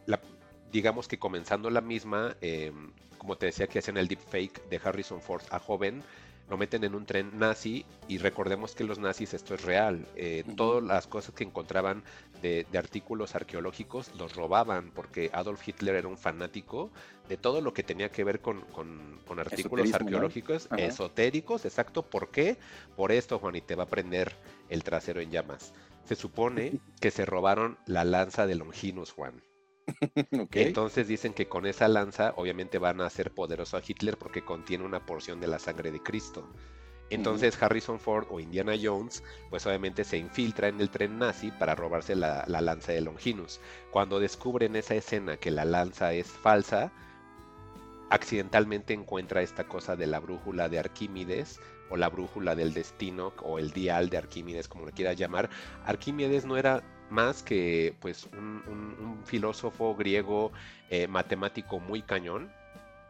digamos 0.72 1.06
que 1.06 1.20
comenzando 1.20 1.70
la 1.70 1.80
misma, 1.80 2.36
em, 2.40 2.90
como 3.16 3.36
te 3.36 3.47
decía 3.47 3.68
que 3.68 3.78
hacen 3.78 3.97
el 3.97 4.09
deepfake 4.09 4.68
de 4.68 4.80
Harrison 4.82 5.20
Ford 5.20 5.43
a 5.51 5.60
joven, 5.60 6.02
lo 6.51 6.56
meten 6.56 6.82
en 6.82 6.97
un 6.97 7.06
tren 7.06 7.39
nazi 7.39 7.86
y 8.09 8.18
recordemos 8.18 8.74
que 8.74 8.82
los 8.82 8.98
nazis 8.98 9.34
esto 9.34 9.55
es 9.55 9.62
real. 9.62 10.05
Eh, 10.16 10.43
todas 10.56 10.82
las 10.82 11.06
cosas 11.06 11.32
que 11.32 11.44
encontraban 11.44 12.02
de, 12.43 12.66
artículos 12.76 13.36
arqueológicos 13.36 14.12
los 14.16 14.34
robaban 14.34 14.90
porque 14.90 15.30
Adolf 15.32 15.66
Hitler 15.66 15.94
era 15.94 16.09
un 16.09 16.18
fanático 16.18 16.90
de 17.28 17.36
todo 17.36 17.60
lo 17.60 17.72
que 17.72 17.84
tenía 17.84 18.10
que 18.10 18.24
ver 18.24 18.40
con, 18.40 18.64
artículos 19.39 19.94
arqueológicos 19.94 20.68
esotéricos. 20.76 21.64
Exacto. 21.64 22.02
¿Por 22.02 22.30
qué? 22.30 22.56
Por 22.97 23.12
esto, 23.12 23.39
Juan, 23.39 23.55
y 23.55 23.60
te 23.60 23.76
va 23.76 23.84
a 23.84 23.89
prender 23.89 24.34
el 24.68 24.82
trasero 24.82 25.20
en 25.20 25.30
llamas. 25.30 25.72
Se 26.05 26.16
supone 26.16 26.80
que 27.01 27.12
se 27.12 27.24
robaron 27.24 27.78
la 27.86 28.05
lanza 28.05 28.47
de 28.47 28.56
Longinus, 28.56 29.12
Juan. 29.12 29.40
Entonces 30.53 31.09
dicen 31.09 31.33
que 31.33 31.49
con 31.49 31.67
esa 31.67 31.89
lanza 31.89 32.35
obviamente 32.37 32.79
van 32.79 33.01
a 33.01 33.07
hacer 33.07 33.33
poderoso 33.33 33.77
a 33.77 33.83
Hitler 33.87 34.17
porque 34.17 34.45
contiene 34.45 34.85
una 34.85 35.05
porción 35.05 35.41
de 35.41 35.49
la 35.49 35.59
sangre 35.59 35.91
de 35.91 36.03
Cristo. 36.03 36.49
Entonces 37.11 37.63
Harrison 37.63 38.01
Ford 38.01 38.27
o 38.31 38.41
Indiana 38.41 38.73
Jones 38.81 39.23
pues 39.51 39.67
obviamente 39.67 40.03
se 40.03 40.17
infiltra 40.17 40.69
en 40.69 40.81
el 40.81 40.89
tren 40.89 41.19
nazi 41.19 41.51
para 41.51 41.75
robarse 41.75 42.15
la, 42.15 42.45
lanza 42.47 42.93
de 42.93 43.03
Longinus. 43.03 43.61
Cuando 43.91 44.19
descubren 44.19 44.77
esa 44.77 44.95
escena 44.95 45.37
que 45.37 45.51
la 45.51 45.67
lanza 45.67 46.15
es 46.15 46.29
falsa, 46.29 46.91
accidentalmente 48.09 48.95
encuentra 48.95 49.43
esta 49.43 49.65
cosa 49.65 49.95
de 49.95 50.07
la 50.07 50.21
brújula 50.21 50.71
de 50.71 50.79
Arquímedes 50.79 51.61
o 51.91 51.99
la 51.99 52.09
brújula 52.09 52.55
del 52.55 52.73
destino 52.73 53.35
o 53.43 53.59
el 53.59 53.73
dial 53.73 54.09
de 54.09 54.17
Arquímedes 54.17 54.67
como 54.67 54.87
lo 54.87 54.93
quieras 54.93 55.19
llamar. 55.19 55.51
Arquímedes 55.85 56.47
no 56.47 56.57
era 56.57 56.83
más 57.12 57.43
que 57.43 57.94
pues 58.01 58.28
un, 58.32 59.20
filósofo 59.24 59.94
griego 59.94 60.51
eh, 60.90 61.06
matemático 61.06 61.78
muy 61.78 62.02
cañón 62.02 62.51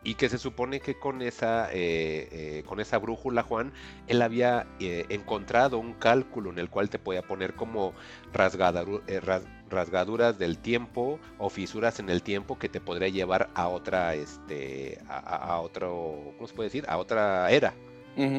y 0.04 0.14
que 0.14 0.28
se 0.28 0.36
supone 0.36 0.80
que 0.80 0.98
con 0.98 1.22
esa, 1.22 1.72
eh, 1.72 2.28
eh, 2.32 2.64
con 2.66 2.80
esa 2.80 2.98
brújula, 2.98 3.44
Juan, 3.44 3.72
él 4.08 4.20
había 4.20 4.66
encontrado 4.80 5.78
un 5.78 5.94
cálculo 5.94 6.50
en 6.50 6.58
el 6.58 6.68
cual 6.68 6.90
te 6.90 6.98
podía 6.98 7.22
poner 7.22 7.54
como 7.54 7.94
rasgaduras 8.32 10.38
del 10.38 10.58
tiempo 10.58 11.20
o 11.38 11.48
fisuras 11.48 12.00
en 12.00 12.10
el 12.10 12.22
tiempo 12.22 12.58
que 12.58 12.68
te 12.68 12.80
podría 12.80 13.08
llevar 13.08 13.50
a 13.54 13.68
otra, 13.68 14.14
este, 14.14 14.98
a, 15.08 15.60
otro, 15.60 16.34
¿cómo 16.36 16.48
se 16.48 16.54
puede 16.54 16.66
decir? 16.66 16.84
A 16.88 16.98
otra 16.98 17.50
era. 17.50 17.72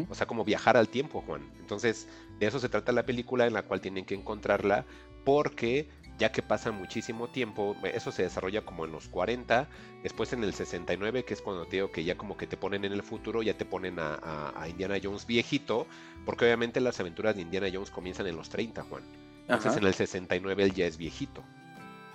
O 0.10 0.14
sea, 0.14 0.28
como 0.28 0.44
viajar 0.44 0.78
al 0.78 0.88
tiempo, 0.88 1.24
Juan. 1.26 1.42
Entonces, 1.60 2.08
de 2.40 2.46
eso 2.46 2.60
se 2.60 2.70
trata 2.70 2.92
la 2.92 3.06
película 3.06 3.48
en 3.48 3.54
la 3.54 3.64
cual 3.64 3.82
tienen 3.82 4.06
que 4.06 4.14
encontrarla 4.14 4.86
porque 5.24 5.88
ya 6.20 6.32
que 6.32 6.42
pasa 6.42 6.72
muchísimo 6.72 7.28
tiempo, 7.28 7.76
eso 7.84 8.12
se 8.12 8.24
desarrolla 8.24 8.64
como 8.64 8.86
en 8.86 8.92
los 8.92 9.08
40, 9.08 9.68
después 10.04 10.32
en 10.34 10.44
el 10.44 10.54
69, 10.54 11.26
que 11.26 11.34
es 11.34 11.42
cuando 11.42 11.66
te 11.66 11.78
digo 11.78 11.92
que 11.92 12.04
ya 12.04 12.16
como 12.16 12.38
que 12.38 12.48
te 12.48 12.56
ponen 12.56 12.86
en 12.86 12.94
el 12.94 13.04
futuro, 13.04 13.42
ya 13.42 13.58
te 13.58 13.66
ponen 13.66 13.98
a, 14.00 14.66
Indiana 14.70 14.98
Jones 15.02 15.26
viejito, 15.26 15.88
porque 16.26 16.46
obviamente 16.46 16.80
las 16.82 17.00
aventuras 17.00 17.36
de 17.36 17.42
Indiana 17.42 17.68
Jones 17.74 17.90
comienzan 17.90 18.28
en 18.28 18.36
los 18.36 18.50
30, 18.50 18.84
Juan. 18.84 19.04
Entonces 19.42 19.78
en 19.78 19.86
el 19.86 19.94
69 19.94 20.64
él 20.64 20.74
ya 20.74 20.86
es 20.86 20.98
viejito. 20.98 21.44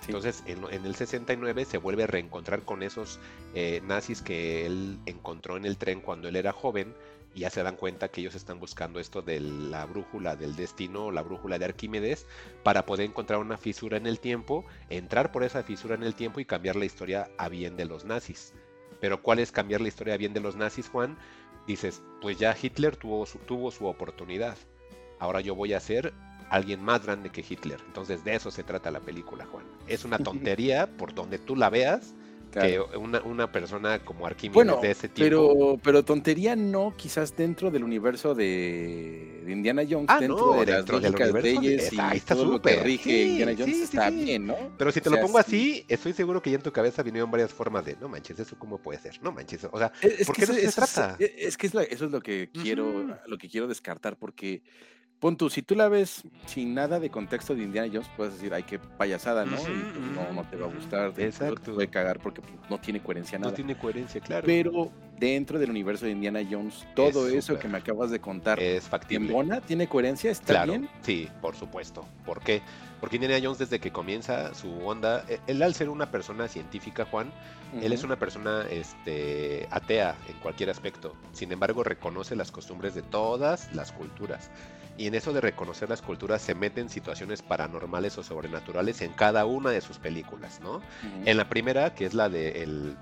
Entonces 0.07 0.43
en, 0.47 0.63
el 0.85 0.95
69 0.95 1.65
se 1.65 1.77
vuelve 1.77 2.03
a 2.03 2.07
reencontrar 2.07 2.63
con 2.63 2.81
esos 2.81 3.19
eh, 3.53 3.81
nazis 3.85 4.21
que 4.21 4.65
él 4.65 4.97
encontró 5.05 5.57
en 5.57 5.65
el 5.65 5.77
tren 5.77 6.01
cuando 6.01 6.29
él 6.29 6.35
era 6.35 6.51
joven 6.51 6.95
y 7.39 7.43
ya 7.43 7.49
se 7.49 7.63
dan 7.63 7.77
cuenta 7.77 8.09
que 8.09 8.19
ellos 8.19 8.35
están 8.35 8.59
buscando 8.59 8.99
esto 8.99 9.21
de 9.21 9.39
la 9.39 9.85
brújula 9.85 10.35
del 10.35 10.57
destino, 10.57 11.09
la 11.09 11.21
brújula 11.21 11.57
de 11.57 11.63
Arquímedes, 11.63 12.27
para 12.63 12.85
poder 12.85 13.05
encontrar 13.05 13.39
una 13.39 13.55
fisura 13.55 13.95
en 13.95 14.07
el 14.07 14.19
tiempo, 14.19 14.65
entrar 14.89 15.31
por 15.31 15.45
esa 15.45 15.63
fisura 15.63 15.95
en 15.95 16.03
el 16.03 16.15
tiempo 16.15 16.41
y 16.41 16.45
cambiar 16.45 16.75
la 16.75 16.83
historia 16.83 17.31
a 17.37 17.47
bien 17.47 17.77
de 17.77 17.85
los 17.85 18.03
nazis. 18.03 18.53
Pero 18.99 19.21
¿cuál 19.21 19.39
es 19.39 19.53
cambiar 19.53 19.79
la 19.79 19.87
historia 19.87 20.15
a 20.15 20.17
bien 20.17 20.33
de 20.33 20.41
los 20.41 20.57
nazis, 20.57 20.89
Juan? 20.89 21.17
Dices, 21.65 22.01
pues 22.19 22.37
ya 22.37 22.53
Hitler 22.61 22.97
tuvo 22.97 23.25
su, 23.25 23.37
tuvo 23.39 23.71
su 23.71 23.85
oportunidad. 23.85 24.57
Ahora 25.17 25.39
yo 25.39 25.55
voy 25.55 25.71
a 25.71 25.79
ser 25.79 26.13
alguien 26.49 26.83
más 26.83 27.05
grande 27.05 27.29
que 27.29 27.45
Hitler. 27.47 27.79
Entonces 27.87 28.25
de 28.25 28.35
eso 28.35 28.51
se 28.51 28.65
trata 28.65 28.91
la 28.91 28.99
película, 28.99 29.45
Juan. 29.45 29.63
Es 29.87 30.03
una 30.03 30.17
tontería 30.19 30.97
por 30.97 31.13
donde 31.13 31.39
tú 31.39 31.55
la 31.55 31.69
veas, 31.69 32.15
que 32.49 32.79
una, 32.79 33.51
persona 33.51 33.99
como 33.99 34.25
Arquímedes 34.25 34.81
de 34.81 34.91
ese 34.91 35.09
tipo. 35.09 35.23
Pero, 35.23 35.79
pero 35.81 36.03
tontería 36.03 36.55
no, 36.55 36.93
quizás 36.95 37.35
dentro 37.35 37.71
del 37.71 37.83
universo 37.83 38.35
de, 38.35 39.43
Indiana 39.47 39.83
Jones, 39.89 40.05
ah, 40.09 40.19
dentro 40.19 40.53
de 40.53 40.65
las 40.65 40.87
lógicas 40.87 41.33
de 41.33 41.41
leyes 41.41 41.93
y 41.93 41.99
está 42.15 42.35
todo 42.35 42.45
lo 42.45 42.61
que 42.61 42.75
rige 42.77 43.23
Indiana 43.23 43.53
Jones 43.57 43.81
está 43.81 44.09
bien, 44.09 44.47
¿no? 44.47 44.55
Pero 44.77 44.91
si 44.91 45.01
te 45.01 45.09
lo 45.09 45.19
pongo 45.19 45.37
así, 45.37 45.85
estoy 45.87 46.13
seguro 46.13 46.41
que 46.41 46.51
ya 46.51 46.57
en 46.57 46.63
tu 46.63 46.71
cabeza 46.71 47.03
vinieron 47.03 47.31
varias 47.31 47.53
formas 47.53 47.85
de, 47.85 47.95
no 47.97 48.09
manches, 48.09 48.39
eso 48.39 48.57
cómo 48.57 48.77
puede 48.77 48.99
ser, 48.99 49.21
no 49.21 49.31
manches, 49.31 49.67
o 49.71 49.77
sea, 49.77 49.91
es, 50.01 50.27
¿por 50.27 50.35
qué 50.35 50.47
no 50.47 50.53
se 50.53 50.71
trata? 50.71 51.17
Es, 51.19 51.57
que 51.57 51.67
eso 51.67 51.81
es 51.81 52.11
lo 52.11 52.21
que 52.21 52.49
quiero, 52.51 53.17
lo 53.25 53.37
que 53.37 53.49
quiero 53.49 53.67
descartar, 53.67 54.17
porque 54.17 54.61
pon 55.19 55.37
tú, 55.37 55.49
si 55.49 55.61
tú 55.61 55.75
la 55.75 55.89
ves 55.89 56.23
sin 56.45 56.73
nada 56.73 56.99
de 56.99 57.09
contexto 57.09 57.55
de 57.55 57.63
Indiana 57.63 57.89
Jones, 57.91 58.09
puedes 58.15 58.35
decir, 58.35 58.53
ay, 58.53 58.63
qué 58.63 58.79
payasada, 58.79 59.45
¿no? 59.45 59.57
y 59.57 59.63
pues, 59.63 60.05
no, 60.15 60.33
no 60.33 60.49
te 60.49 60.55
va 60.55 60.67
a 60.67 60.73
gustar. 60.73 61.13
Exacto. 61.17 61.61
Te 61.61 61.71
puede 61.71 61.87
cagar 61.89 62.19
porque 62.19 62.41
pues, 62.41 62.53
no 62.69 62.79
tiene 62.79 63.01
coherencia 63.01 63.37
nada. 63.37 63.51
No 63.51 63.55
tiene 63.55 63.77
coherencia, 63.77 64.21
claro. 64.21 64.43
Pero 64.45 64.91
dentro 65.19 65.59
del 65.59 65.69
universo 65.69 66.05
de 66.05 66.11
Indiana 66.11 66.39
Jones, 66.49 66.85
todo 66.95 67.27
Es 67.27 67.33
eso 67.35 67.59
que 67.59 67.67
me 67.67 67.77
acabas 67.77 68.09
de 68.11 68.19
contar, 68.19 68.59
es 68.59 68.85
¿en 68.85 68.89
factible. 68.89 69.31
Bona 69.33 69.61
tiene 69.61 69.87
coherencia? 69.87 70.31
¿Está 70.31 70.53
Claro, 70.53 70.71
bien? 70.71 70.89
sí, 71.01 71.27
por 71.41 71.55
supuesto. 71.55 72.05
¿Por 72.25 72.39
qué? 72.41 72.61
Porque 72.99 73.15
Indiana 73.17 73.39
Jones 73.41 73.59
desde 73.59 73.79
que 73.79 73.91
comienza 73.91 74.53
su 74.53 74.69
onda, 74.85 75.23
e- 75.29 75.39
él 75.47 75.61
al 75.61 75.73
ser 75.73 75.89
una 75.89 76.11
persona 76.11 76.47
científica, 76.47 77.05
Juan, 77.05 77.31
él 77.81 77.93
es 77.93 78.03
una 78.03 78.17
persona 78.17 78.65
este, 78.69 79.67
atea 79.71 80.15
en 80.27 80.33
cualquier 80.39 80.69
aspecto. 80.69 81.15
Sin 81.33 81.51
embargo, 81.51 81.83
reconoce 81.83 82.35
las 82.35 82.51
costumbres 82.51 82.95
de 82.95 83.01
todas 83.03 83.73
las 83.73 83.91
culturas. 83.91 84.49
Y 84.97 85.07
en 85.07 85.15
eso 85.15 85.31
de 85.31 85.39
reconocer 85.39 85.87
las 85.87 86.01
culturas 86.01 86.41
se 86.41 86.55
mete 86.55 86.81
en 86.81 86.89
situaciones 86.89 87.41
paranormales 87.41 88.17
o 88.17 88.23
sobrenaturales 88.23 89.01
en 89.01 89.13
cada 89.13 89.45
una 89.45 89.69
de 89.69 89.79
sus 89.79 89.97
películas, 89.97 90.59
¿no? 90.61 90.81
En 91.25 91.37
la 91.37 91.47
primera, 91.47 91.93
que 91.95 92.05
es 92.05 92.13
la 92.13 92.27
de 92.27 92.63
el, 92.63 92.97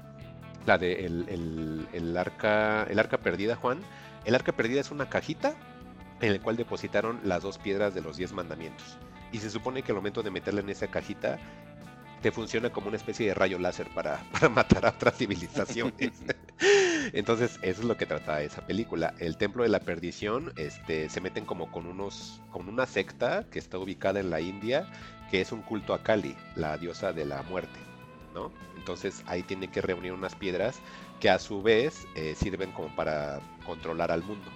la 0.68 0.78
de 0.78 1.06
el, 1.06 1.88
el- 1.94 2.18
arca, 2.18 2.84
el 2.84 3.00
arca 3.00 3.18
perdida, 3.18 3.56
Juan. 3.56 3.80
El 4.26 4.36
arca 4.36 4.52
perdida 4.52 4.82
es 4.82 4.92
una 4.92 5.10
cajita 5.10 5.56
en 6.20 6.34
la 6.34 6.40
cual 6.40 6.58
depositaron 6.58 7.20
las 7.24 7.44
dos 7.44 7.58
piedras 7.58 7.94
de 7.96 8.02
los 8.02 8.18
diez 8.18 8.34
mandamientos. 8.34 8.98
Y 9.32 9.40
se 9.40 9.50
supone 9.50 9.82
que 9.82 9.92
al 9.92 9.96
momento 9.98 10.24
de 10.24 10.32
meterla 10.32 10.62
en 10.62 10.70
esa 10.70 10.88
cajita, 10.88 11.40
te 12.22 12.32
funciona 12.32 12.72
como 12.72 12.88
una 12.88 12.98
especie 12.98 13.28
de 13.28 13.34
rayo 13.34 13.60
láser 13.60 13.88
para, 13.94 14.20
para 14.32 14.50
matar 14.50 14.86
a 14.86 14.90
otras 14.90 15.16
civilizaciones. 15.18 16.12
Entonces, 17.14 17.60
eso 17.62 17.82
es 17.82 17.88
lo 17.88 17.96
que 17.96 18.06
trata 18.06 18.42
esa 18.42 18.66
película. 18.66 19.14
El 19.20 19.38
Templo 19.38 19.64
de 19.64 19.70
la 19.70 19.80
Perdición, 19.80 20.52
este, 20.58 21.10
se 21.10 21.22
meten 21.22 21.46
como 21.46 21.72
con 21.72 21.86
unos, 21.86 22.42
con 22.52 22.68
una 22.68 22.86
secta 22.86 23.46
que 23.50 23.60
está 23.60 23.78
ubicada 23.78 24.20
en 24.20 24.30
la 24.32 24.42
India, 24.42 24.88
que 25.30 25.40
es 25.40 25.52
un 25.52 25.62
culto 25.62 25.94
a 25.94 26.04
Kali, 26.04 26.36
la 26.56 26.78
diosa 26.78 27.14
de 27.14 27.26
la 27.26 27.44
muerte, 27.44 27.80
¿no? 28.34 28.52
Entonces 28.88 29.22
ahí 29.28 29.44
tienen 29.44 29.70
que 29.70 29.82
reunir 29.82 30.14
unas 30.14 30.36
piedras 30.36 30.82
que 31.20 31.30
a 31.30 31.40
su 31.40 31.62
vez 31.62 32.08
eh, 32.16 32.36
sirven 32.36 32.72
como 32.72 32.96
para 32.96 33.42
controlar 33.66 34.12
al 34.12 34.24
mundo. 34.24 34.50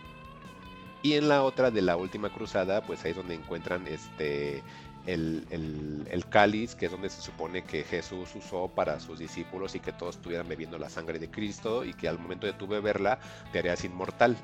Y 1.01 1.13
en 1.13 1.27
la 1.29 1.43
otra 1.43 1.71
de 1.71 1.81
la 1.81 1.97
última 1.97 2.29
cruzada, 2.31 2.85
pues 2.85 3.03
ahí 3.03 3.11
es 3.11 3.17
donde 3.17 3.33
encuentran 3.35 3.87
este 3.87 4.63
el, 5.07 5.45
el- 5.49 6.07
el 6.11 6.25
cáliz, 6.29 6.75
que 6.75 6.85
es 6.85 6.91
donde 6.91 7.09
se 7.09 7.21
supone 7.21 7.63
que 7.65 7.83
Jesús 7.83 8.35
usó 8.35 8.67
para 8.69 8.99
sus 8.99 9.17
discípulos 9.19 9.73
y 9.75 9.79
que 9.79 9.91
todos 9.91 10.15
estuvieran 10.17 10.47
bebiendo 10.47 10.77
la 10.77 10.89
sangre 10.89 11.17
de 11.19 11.29
Cristo 11.29 11.83
y 11.85 11.93
que 11.93 12.07
al 12.07 12.19
momento 12.19 12.45
de 12.45 12.53
tu 12.53 12.67
beberla 12.67 13.19
te 13.51 13.59
harías 13.59 13.83
inmortal. 13.83 14.37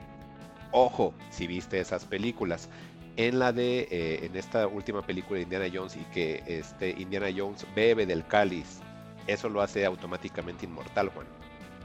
Ojo, 0.71 1.13
si 1.29 1.47
viste 1.47 1.79
esas 1.79 2.05
películas. 2.05 2.69
En 3.17 3.39
la 3.39 3.51
de, 3.53 3.87
eh, 3.91 4.25
en 4.25 4.35
esta 4.35 4.67
última 4.67 5.05
película 5.05 5.37
de 5.37 5.43
Indiana 5.43 5.67
Jones 5.73 5.95
y 5.95 6.05
que 6.13 6.43
este 6.47 6.91
Indiana 6.91 7.27
Jones 7.35 7.65
bebe 7.75 8.05
del 8.05 8.25
cáliz, 8.27 8.81
eso 9.27 9.49
lo 9.49 9.61
hace 9.61 9.85
automáticamente 9.85 10.65
inmortal, 10.65 11.09
Juan. 11.09 11.27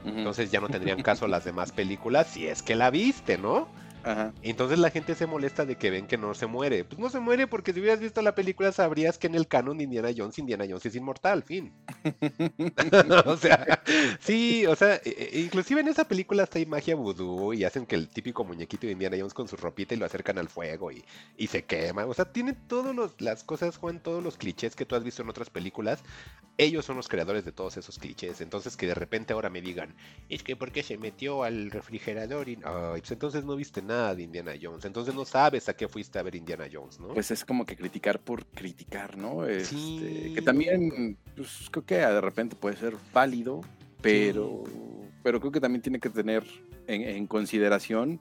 Entonces 0.05 0.51
ya 0.51 0.59
no 0.59 0.67
tendrían 0.67 1.01
caso 1.01 1.27
las 1.29 1.45
demás 1.45 1.71
películas 1.71 2.27
si 2.27 2.47
es 2.47 2.61
que 2.61 2.75
la 2.75 2.89
viste, 2.89 3.37
¿no? 3.37 3.67
Ajá. 4.05 4.35
Entonces 4.41 4.79
la 4.79 4.89
gente 4.89 5.15
se 5.15 5.27
molesta 5.27 5.65
de 5.65 5.77
que 5.77 5.89
ven 5.89 6.07
que 6.07 6.17
no 6.17 6.33
se 6.33 6.45
muere. 6.45 6.83
Pues 6.83 6.99
no 6.99 7.09
se 7.09 7.21
muere 7.21 7.47
porque 7.47 7.71
si 7.71 7.79
hubieras 7.79 8.01
visto 8.01 8.21
la 8.21 8.35
película 8.35 8.73
sabrías 8.73 9.17
que 9.17 9.27
en 9.27 9.35
el 9.35 9.47
canon 9.47 9.77
de 9.77 9.85
Indiana 9.85 10.09
Jones, 10.15 10.37
Indiana 10.39 10.65
Jones 10.67 10.85
es 10.85 10.95
inmortal, 10.95 11.41
fin. 11.43 11.73
o 13.25 13.37
sea, 13.37 13.81
sí, 14.19 14.65
o 14.65 14.75
sea, 14.75 14.95
e- 14.95 15.29
e- 15.33 15.39
inclusive 15.39 15.79
en 15.79 15.87
esa 15.87 16.05
película 16.05 16.43
hasta 16.43 16.59
hay 16.59 16.65
magia 16.65 16.95
vudú 16.95 17.53
y 17.53 17.63
hacen 17.63 17.85
que 17.85 17.95
el 17.95 18.09
típico 18.09 18.43
muñequito 18.43 18.87
de 18.87 18.91
Indiana 18.93 19.15
Jones 19.17 19.33
con 19.33 19.47
su 19.47 19.55
ropita 19.55 19.93
y 19.95 19.97
lo 19.97 20.05
acercan 20.05 20.37
al 20.37 20.49
fuego 20.49 20.91
y, 20.91 21.05
y 21.37 21.47
se 21.47 21.63
quema. 21.63 22.05
O 22.05 22.13
sea, 22.13 22.25
tiene 22.25 22.51
todas 22.53 22.93
las 23.21 23.43
cosas, 23.45 23.77
Juan, 23.77 24.01
todos 24.03 24.21
los 24.21 24.35
clichés 24.37 24.75
que 24.75 24.85
tú 24.85 24.95
has 24.95 25.03
visto 25.05 25.21
en 25.21 25.29
otras 25.29 25.49
películas. 25.49 26.03
Ellos 26.57 26.85
son 26.85 26.97
los 26.97 27.07
creadores 27.07 27.45
de 27.45 27.51
todos 27.51 27.77
esos 27.77 27.97
clichés. 27.97 28.41
Entonces 28.41 28.77
que 28.77 28.85
de 28.87 28.93
repente 28.93 29.33
ahora 29.33 29.49
me 29.49 29.61
digan, 29.61 29.95
es 30.29 30.43
que 30.43 30.55
porque 30.55 30.83
se 30.83 30.97
metió 30.97 31.43
al 31.43 31.71
refrigerador 31.71 32.49
y... 32.49 32.57
Pues 32.57 33.11
entonces 33.11 33.43
no 33.43 33.55
viste 33.55 33.81
nada 33.81 33.92
de 34.15 34.23
Indiana 34.23 34.53
Jones. 34.61 34.85
Entonces 34.85 35.13
no 35.13 35.25
sabes 35.25 35.69
a 35.69 35.75
qué 35.75 35.87
fuiste 35.87 36.19
a 36.19 36.23
ver 36.23 36.35
Indiana 36.35 36.65
Jones, 36.71 36.99
¿no? 36.99 37.09
Pues 37.09 37.31
es 37.31 37.45
como 37.45 37.65
que 37.65 37.75
criticar 37.75 38.19
por 38.19 38.45
criticar, 38.45 39.17
¿no? 39.17 39.45
Este, 39.45 39.75
Sí. 39.75 40.31
Que 40.35 40.41
también, 40.41 41.17
pues 41.35 41.67
creo 41.71 41.85
que 41.85 41.95
de 41.95 42.21
repente 42.21 42.55
puede 42.55 42.75
ser 42.77 42.95
válido, 43.13 43.61
pero, 44.01 44.63
pero 45.23 45.39
creo 45.39 45.51
que 45.51 45.59
también 45.59 45.81
tiene 45.81 45.99
que 45.99 46.09
tener 46.09 46.43
en, 46.87 47.01
en 47.01 47.27
consideración, 47.27 48.19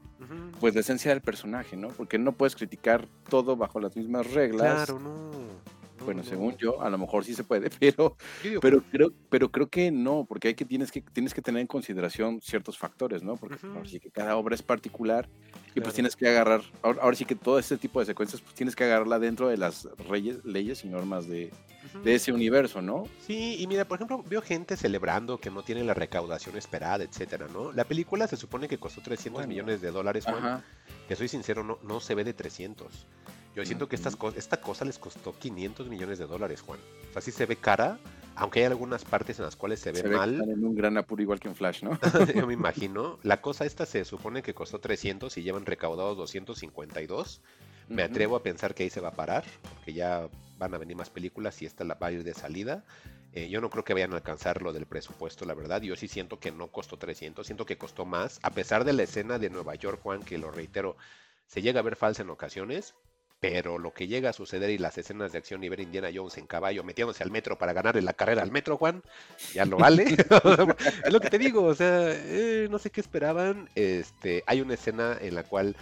pues, 0.60 0.74
la 0.74 0.80
esencia 0.80 1.10
del 1.10 1.20
personaje, 1.20 1.76
¿no? 1.76 1.88
Porque 1.88 2.18
no 2.18 2.32
puedes 2.32 2.54
criticar 2.54 3.08
todo 3.28 3.56
bajo 3.56 3.80
las 3.80 3.96
mismas 3.96 4.30
reglas. 4.32 4.86
Claro, 4.86 5.00
no. 5.00 5.30
No, 6.02 6.06
Bueno, 6.06 6.22
no. 6.22 6.28
según 6.28 6.56
yo, 6.56 6.82
a 6.82 6.90
lo 6.90 6.98
mejor 6.98 7.24
sí 7.24 7.34
se 7.34 7.44
puede, 7.44 7.70
pero, 7.80 8.16
pero 8.60 8.82
creo, 8.90 9.12
pero 9.30 9.50
creo 9.50 9.68
que 9.68 9.90
no, 9.90 10.24
porque 10.28 10.48
hay 10.48 10.54
que 10.54 10.64
tienes 10.64 10.92
que 10.92 11.00
tienes 11.00 11.32
que 11.34 11.42
tener 11.42 11.60
en 11.60 11.66
consideración 11.66 12.40
ciertos 12.40 12.76
factores, 12.78 13.22
¿no? 13.22 13.36
Porque 13.36 13.56
ahora 13.66 13.84
sí 13.88 13.98
que 14.00 14.10
cada 14.10 14.36
obra 14.36 14.54
es 14.54 14.62
particular 14.62 15.28
y 15.28 15.72
Claro. 15.72 15.82
pues 15.84 15.94
tienes 15.94 16.16
que 16.16 16.28
agarrar, 16.28 16.60
ahora, 16.82 17.02
ahora 17.02 17.16
sí 17.16 17.24
que 17.24 17.34
todo 17.34 17.58
este 17.58 17.76
tipo 17.78 18.00
de 18.00 18.06
secuencias, 18.06 18.42
pues 18.42 18.54
tienes 18.54 18.76
que 18.76 18.84
agarrarla 18.84 19.18
dentro 19.18 19.48
de 19.48 19.56
las 19.56 19.88
reyes, 20.08 20.44
leyes 20.44 20.84
y 20.84 20.88
normas 20.88 21.26
de, 21.26 21.50
de 22.04 22.14
ese 22.14 22.30
universo, 22.32 22.82
¿no? 22.82 23.04
Sí, 23.26 23.56
y 23.58 23.66
mira, 23.66 23.86
por 23.86 23.96
ejemplo, 23.96 24.22
veo 24.28 24.42
gente 24.42 24.76
celebrando 24.76 25.38
que 25.38 25.50
no 25.50 25.62
tiene 25.62 25.82
la 25.84 25.94
recaudación 25.94 26.56
esperada, 26.56 27.04
etcétera, 27.04 27.46
¿no? 27.52 27.72
La 27.72 27.84
película 27.84 28.26
se 28.26 28.36
supone 28.36 28.68
que 28.68 28.78
costó 28.78 29.00
300 29.00 29.32
Bueno. 29.40 29.48
millones 29.48 29.80
de 29.80 29.90
dólares, 29.90 30.24
Juan. 30.26 30.62
Que 31.08 31.16
soy 31.16 31.28
sincero, 31.28 31.64
no, 31.64 31.78
no 31.82 32.00
se 32.00 32.14
ve 32.14 32.24
de 32.24 32.34
300. 32.34 33.06
Yo 33.54 33.64
siento 33.66 33.88
que 33.88 33.96
estas 33.96 34.16
co- 34.16 34.32
esta 34.34 34.60
cosa 34.60 34.84
les 34.84 34.98
costó 34.98 35.38
500 35.38 35.86
millones 35.88 36.18
de 36.18 36.26
dólares, 36.26 36.62
Juan. 36.62 36.80
O 37.10 37.12
sea, 37.12 37.20
sí 37.22 37.30
se 37.32 37.44
ve 37.44 37.56
cara, 37.56 37.98
aunque 38.34 38.60
hay 38.60 38.64
algunas 38.66 39.04
partes 39.04 39.38
en 39.38 39.44
las 39.44 39.56
cuales 39.56 39.78
se 39.80 39.92
ve 39.92 40.00
Se 40.00 40.08
mal. 40.08 40.40
en 40.40 40.64
un 40.64 40.74
gran 40.74 40.96
apuro 40.96 41.22
igual 41.22 41.38
que 41.38 41.48
en 41.48 41.54
Flash, 41.54 41.82
¿no? 41.82 41.98
Yo 42.34 42.46
me 42.46 42.54
imagino. 42.54 43.18
La 43.22 43.42
cosa 43.42 43.66
esta 43.66 43.84
se 43.84 44.04
supone 44.06 44.42
que 44.42 44.54
costó 44.54 44.80
300 44.80 45.36
y 45.36 45.42
llevan 45.42 45.66
recaudados 45.66 46.16
252. 46.16 47.42
Me 47.88 48.02
atrevo 48.02 48.36
a 48.36 48.42
pensar 48.42 48.74
que 48.74 48.84
ahí 48.84 48.90
se 48.90 49.00
va 49.00 49.08
a 49.08 49.12
parar, 49.14 49.44
porque 49.74 49.92
ya 49.92 50.28
van 50.56 50.72
a 50.72 50.78
venir 50.78 50.96
más 50.96 51.10
películas 51.10 51.60
y 51.60 51.66
esta 51.66 51.84
la 51.84 51.94
va 51.94 52.06
a 52.06 52.12
ir 52.12 52.24
de 52.24 52.32
salida. 52.32 52.84
Eh, 53.34 53.48
yo 53.50 53.60
no 53.60 53.68
creo 53.68 53.84
que 53.84 53.92
vayan 53.92 54.12
a 54.12 54.16
alcanzar 54.16 54.62
lo 54.62 54.72
del 54.72 54.86
presupuesto, 54.86 55.44
la 55.44 55.52
verdad. 55.54 55.82
Yo 55.82 55.94
sí 55.96 56.08
siento 56.08 56.38
que 56.38 56.52
no 56.52 56.68
costó 56.68 56.96
300, 56.96 57.46
siento 57.46 57.66
que 57.66 57.76
costó 57.76 58.06
más. 58.06 58.38
A 58.42 58.50
pesar 58.50 58.84
de 58.84 58.92
la 58.94 59.02
escena 59.02 59.38
de 59.38 59.50
Nueva 59.50 59.74
York, 59.74 60.00
Juan, 60.02 60.22
que 60.22 60.38
lo 60.38 60.50
reitero, 60.50 60.96
se 61.46 61.60
llega 61.60 61.80
a 61.80 61.82
ver 61.82 61.96
falsa 61.96 62.22
en 62.22 62.30
ocasiones. 62.30 62.94
Pero 63.42 63.76
lo 63.76 63.92
que 63.92 64.06
llega 64.06 64.30
a 64.30 64.32
suceder 64.32 64.70
y 64.70 64.78
las 64.78 64.96
escenas 64.98 65.32
de 65.32 65.38
acción 65.38 65.64
y 65.64 65.68
ver 65.68 65.80
Indiana 65.80 66.10
Jones 66.14 66.38
en 66.38 66.46
caballo 66.46 66.84
metiéndose 66.84 67.24
al 67.24 67.32
metro 67.32 67.58
para 67.58 67.72
ganarle 67.72 68.00
la 68.00 68.12
carrera 68.12 68.40
al 68.40 68.52
metro, 68.52 68.76
Juan, 68.76 69.02
ya 69.52 69.64
lo 69.64 69.78
vale. 69.78 70.04
es 71.04 71.12
lo 71.12 71.18
que 71.18 71.28
te 71.28 71.38
digo, 71.38 71.64
o 71.64 71.74
sea, 71.74 72.12
eh, 72.12 72.68
no 72.70 72.78
sé 72.78 72.90
qué 72.90 73.00
esperaban. 73.00 73.68
Este, 73.74 74.44
hay 74.46 74.60
una 74.60 74.74
escena 74.74 75.18
en 75.20 75.34
la 75.34 75.42
cual 75.42 75.74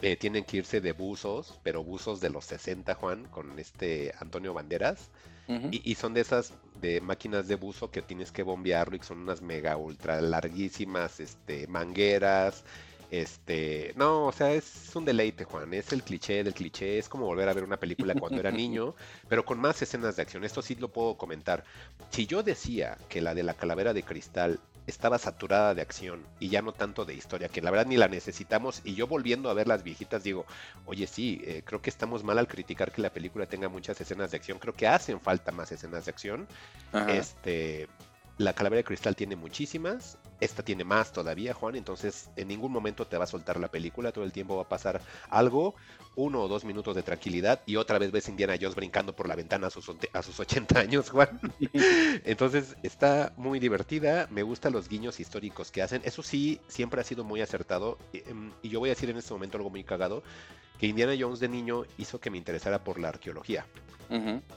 eh, 0.00 0.16
tienen 0.16 0.44
que 0.44 0.56
irse 0.56 0.80
de 0.80 0.92
buzos, 0.92 1.60
pero 1.62 1.84
buzos 1.84 2.22
de 2.22 2.30
los 2.30 2.46
60, 2.46 2.94
Juan, 2.94 3.24
con 3.24 3.58
este 3.58 4.14
Antonio 4.18 4.54
Banderas. 4.54 5.10
Y, 5.70 5.82
y 5.84 5.96
son 5.96 6.14
de 6.14 6.22
esas 6.22 6.54
de 6.80 7.02
máquinas 7.02 7.46
de 7.46 7.56
buzo 7.56 7.90
que 7.90 8.00
tienes 8.00 8.32
que 8.32 8.42
bombearlo 8.42 8.96
y 8.96 9.00
que 9.00 9.04
son 9.04 9.18
unas 9.18 9.42
mega 9.42 9.76
ultra 9.76 10.18
larguísimas 10.22 11.20
este, 11.20 11.66
mangueras. 11.66 12.64
Este, 13.12 13.92
no, 13.94 14.28
o 14.28 14.32
sea, 14.32 14.52
es 14.52 14.90
un 14.96 15.04
deleite, 15.04 15.44
Juan. 15.44 15.74
Es 15.74 15.92
el 15.92 16.02
cliché 16.02 16.42
del 16.42 16.54
cliché. 16.54 16.98
Es 16.98 17.10
como 17.10 17.26
volver 17.26 17.46
a 17.46 17.52
ver 17.52 17.62
una 17.62 17.76
película 17.76 18.14
cuando 18.14 18.40
era 18.40 18.50
niño, 18.50 18.94
pero 19.28 19.44
con 19.44 19.60
más 19.60 19.82
escenas 19.82 20.16
de 20.16 20.22
acción. 20.22 20.44
Esto 20.44 20.62
sí 20.62 20.76
lo 20.76 20.88
puedo 20.88 21.18
comentar. 21.18 21.62
Si 22.08 22.24
yo 22.26 22.42
decía 22.42 22.96
que 23.10 23.20
la 23.20 23.34
de 23.34 23.42
la 23.42 23.52
calavera 23.52 23.92
de 23.92 24.02
cristal 24.02 24.60
estaba 24.86 25.18
saturada 25.18 25.74
de 25.74 25.82
acción 25.82 26.24
y 26.40 26.48
ya 26.48 26.62
no 26.62 26.72
tanto 26.72 27.04
de 27.04 27.12
historia, 27.12 27.50
que 27.50 27.60
la 27.60 27.70
verdad 27.70 27.84
ni 27.84 27.98
la 27.98 28.08
necesitamos, 28.08 28.80
y 28.82 28.94
yo 28.94 29.06
volviendo 29.06 29.50
a 29.50 29.54
ver 29.54 29.68
las 29.68 29.82
viejitas 29.82 30.24
digo, 30.24 30.46
oye, 30.86 31.06
sí, 31.06 31.42
eh, 31.44 31.62
creo 31.66 31.82
que 31.82 31.90
estamos 31.90 32.24
mal 32.24 32.38
al 32.38 32.48
criticar 32.48 32.92
que 32.92 33.02
la 33.02 33.10
película 33.10 33.44
tenga 33.44 33.68
muchas 33.68 34.00
escenas 34.00 34.30
de 34.30 34.38
acción. 34.38 34.58
Creo 34.58 34.72
que 34.72 34.86
hacen 34.86 35.20
falta 35.20 35.52
más 35.52 35.70
escenas 35.70 36.06
de 36.06 36.10
acción. 36.10 36.48
Ajá. 36.92 37.12
Este, 37.12 37.88
la 38.38 38.54
calavera 38.54 38.78
de 38.78 38.84
cristal 38.84 39.14
tiene 39.16 39.36
muchísimas, 39.36 40.16
esta 40.42 40.62
tiene 40.64 40.84
más 40.84 41.12
todavía, 41.12 41.54
Juan, 41.54 41.76
entonces 41.76 42.28
en 42.36 42.48
ningún 42.48 42.72
momento 42.72 43.06
te 43.06 43.16
va 43.16 43.24
a 43.24 43.28
soltar 43.28 43.60
la 43.60 43.68
película, 43.68 44.10
todo 44.10 44.24
el 44.24 44.32
tiempo 44.32 44.56
va 44.56 44.62
a 44.62 44.68
pasar 44.68 45.00
algo, 45.30 45.74
uno 46.16 46.42
o 46.42 46.48
dos 46.48 46.64
minutos 46.64 46.96
de 46.96 47.02
tranquilidad 47.02 47.62
y 47.64 47.76
otra 47.76 47.98
vez 47.98 48.10
ves 48.10 48.28
Indiana 48.28 48.56
Jones 48.60 48.74
brincando 48.74 49.14
por 49.14 49.28
la 49.28 49.36
ventana 49.36 49.68
a 49.68 49.70
sus, 49.70 49.90
a 50.12 50.22
sus 50.22 50.40
80 50.40 50.80
años, 50.80 51.10
Juan. 51.10 51.40
Entonces 52.24 52.76
está 52.82 53.32
muy 53.36 53.60
divertida, 53.60 54.26
me 54.30 54.42
gustan 54.42 54.72
los 54.72 54.88
guiños 54.88 55.20
históricos 55.20 55.70
que 55.70 55.82
hacen, 55.82 56.02
eso 56.04 56.22
sí, 56.22 56.60
siempre 56.66 57.00
ha 57.00 57.04
sido 57.04 57.22
muy 57.22 57.40
acertado 57.40 57.98
y, 58.12 58.18
em, 58.28 58.50
y 58.62 58.68
yo 58.68 58.80
voy 58.80 58.90
a 58.90 58.94
decir 58.94 59.10
en 59.10 59.16
este 59.16 59.32
momento 59.32 59.58
algo 59.58 59.70
muy 59.70 59.84
cagado, 59.84 60.24
que 60.78 60.88
Indiana 60.88 61.14
Jones 61.18 61.38
de 61.38 61.48
niño 61.48 61.84
hizo 61.98 62.20
que 62.20 62.30
me 62.30 62.38
interesara 62.38 62.82
por 62.82 62.98
la 62.98 63.10
arqueología 63.10 63.64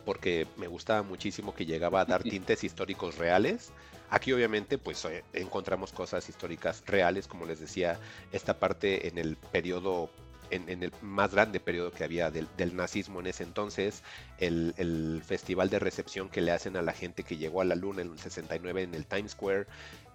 porque 0.04 0.48
me 0.58 0.68
gustaba 0.68 1.04
muchísimo 1.04 1.54
que 1.54 1.66
llegaba 1.66 2.02
a 2.02 2.06
dar 2.06 2.24
tintes 2.24 2.64
históricos 2.64 3.18
reales. 3.18 3.72
Aquí 4.10 4.32
obviamente 4.34 4.78
pues 4.78 5.04
eh, 5.06 5.24
encontramos 5.34 5.92
cosas 5.92 6.30
históricas 6.30 6.84
reales, 6.86 7.28
como 7.28 7.46
les 7.46 7.60
decía, 7.60 8.00
esta 8.32 8.60
parte 8.60 9.08
en 9.08 9.18
el 9.18 9.36
periodo 9.36 10.10
en, 10.52 10.84
el 10.84 10.92
más 11.02 11.32
grande 11.32 11.60
periodo 11.60 11.92
que 11.92 12.04
había 12.04 12.32
del, 12.32 12.48
nazismo 12.76 13.20
en 13.20 13.28
ese 13.28 13.44
entonces, 13.44 14.04
el, 14.38 15.22
festival 15.26 15.70
de 15.70 15.80
recepción 15.80 16.30
que 16.30 16.42
le 16.42 16.52
hacen 16.52 16.78
a 16.78 16.82
la 16.82 16.94
gente 16.94 17.24
que 17.24 17.38
llegó 17.38 17.62
a 17.62 17.66
la 17.66 17.76
luna 17.76 18.02
en 18.02 18.12
el 18.12 18.20
69 18.20 18.84
en 18.84 18.94
el 18.94 19.06
Times 19.06 19.32
Square. 19.32 19.66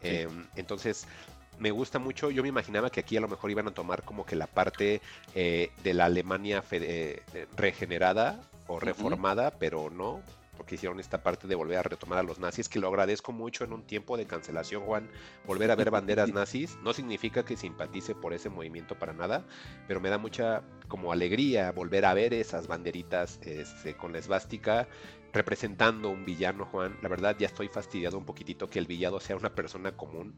Em, 0.02 0.46
entonces, 0.56 1.06
me 1.58 1.70
gusta 1.70 1.98
mucho. 1.98 2.30
Yo 2.30 2.42
me 2.42 2.48
imaginaba 2.48 2.90
que 2.90 3.00
aquí 3.00 3.16
a 3.16 3.20
lo 3.20 3.28
mejor 3.28 3.50
iban 3.50 3.68
a 3.68 3.72
tomar 3.72 4.02
como 4.02 4.24
que 4.24 4.36
la 4.36 4.46
parte 4.46 5.00
eh, 5.34 5.70
de 5.82 5.94
la 5.94 6.06
Alemania 6.06 6.62
eh, 6.70 7.22
regenerada 7.56 8.40
o 8.66 8.78
reformada, 8.78 9.50
pero 9.58 9.90
no 9.90 10.22
porque 10.60 10.74
hicieron 10.74 11.00
esta 11.00 11.22
parte 11.22 11.48
de 11.48 11.54
volver 11.54 11.78
a 11.78 11.82
retomar 11.82 12.18
a 12.18 12.22
los 12.22 12.38
nazis, 12.38 12.68
que 12.68 12.78
lo 12.78 12.88
agradezco 12.88 13.32
mucho 13.32 13.64
en 13.64 13.72
un 13.72 13.82
tiempo 13.82 14.18
de 14.18 14.26
cancelación, 14.26 14.82
Juan. 14.82 15.08
Volver 15.46 15.70
a 15.70 15.74
ver 15.74 15.90
banderas 15.90 16.30
nazis 16.34 16.76
no 16.82 16.92
significa 16.92 17.46
que 17.46 17.56
simpatice 17.56 18.14
por 18.14 18.34
ese 18.34 18.50
movimiento 18.50 18.94
para 18.98 19.14
nada, 19.14 19.46
pero 19.88 20.02
me 20.02 20.10
da 20.10 20.18
mucha 20.18 20.62
como 20.86 21.12
alegría 21.12 21.72
volver 21.72 22.04
a 22.04 22.12
ver 22.12 22.34
esas 22.34 22.66
banderitas 22.66 23.40
este, 23.40 23.96
con 23.96 24.12
la 24.12 24.18
esvástica 24.18 24.86
representando 25.32 26.10
un 26.10 26.26
villano, 26.26 26.66
Juan. 26.66 26.94
La 27.00 27.08
verdad 27.08 27.36
ya 27.38 27.46
estoy 27.46 27.68
fastidiado 27.68 28.18
un 28.18 28.26
poquitito 28.26 28.68
que 28.68 28.80
el 28.80 28.86
villano 28.86 29.18
sea 29.18 29.36
una 29.36 29.54
persona 29.54 29.96
común. 29.96 30.34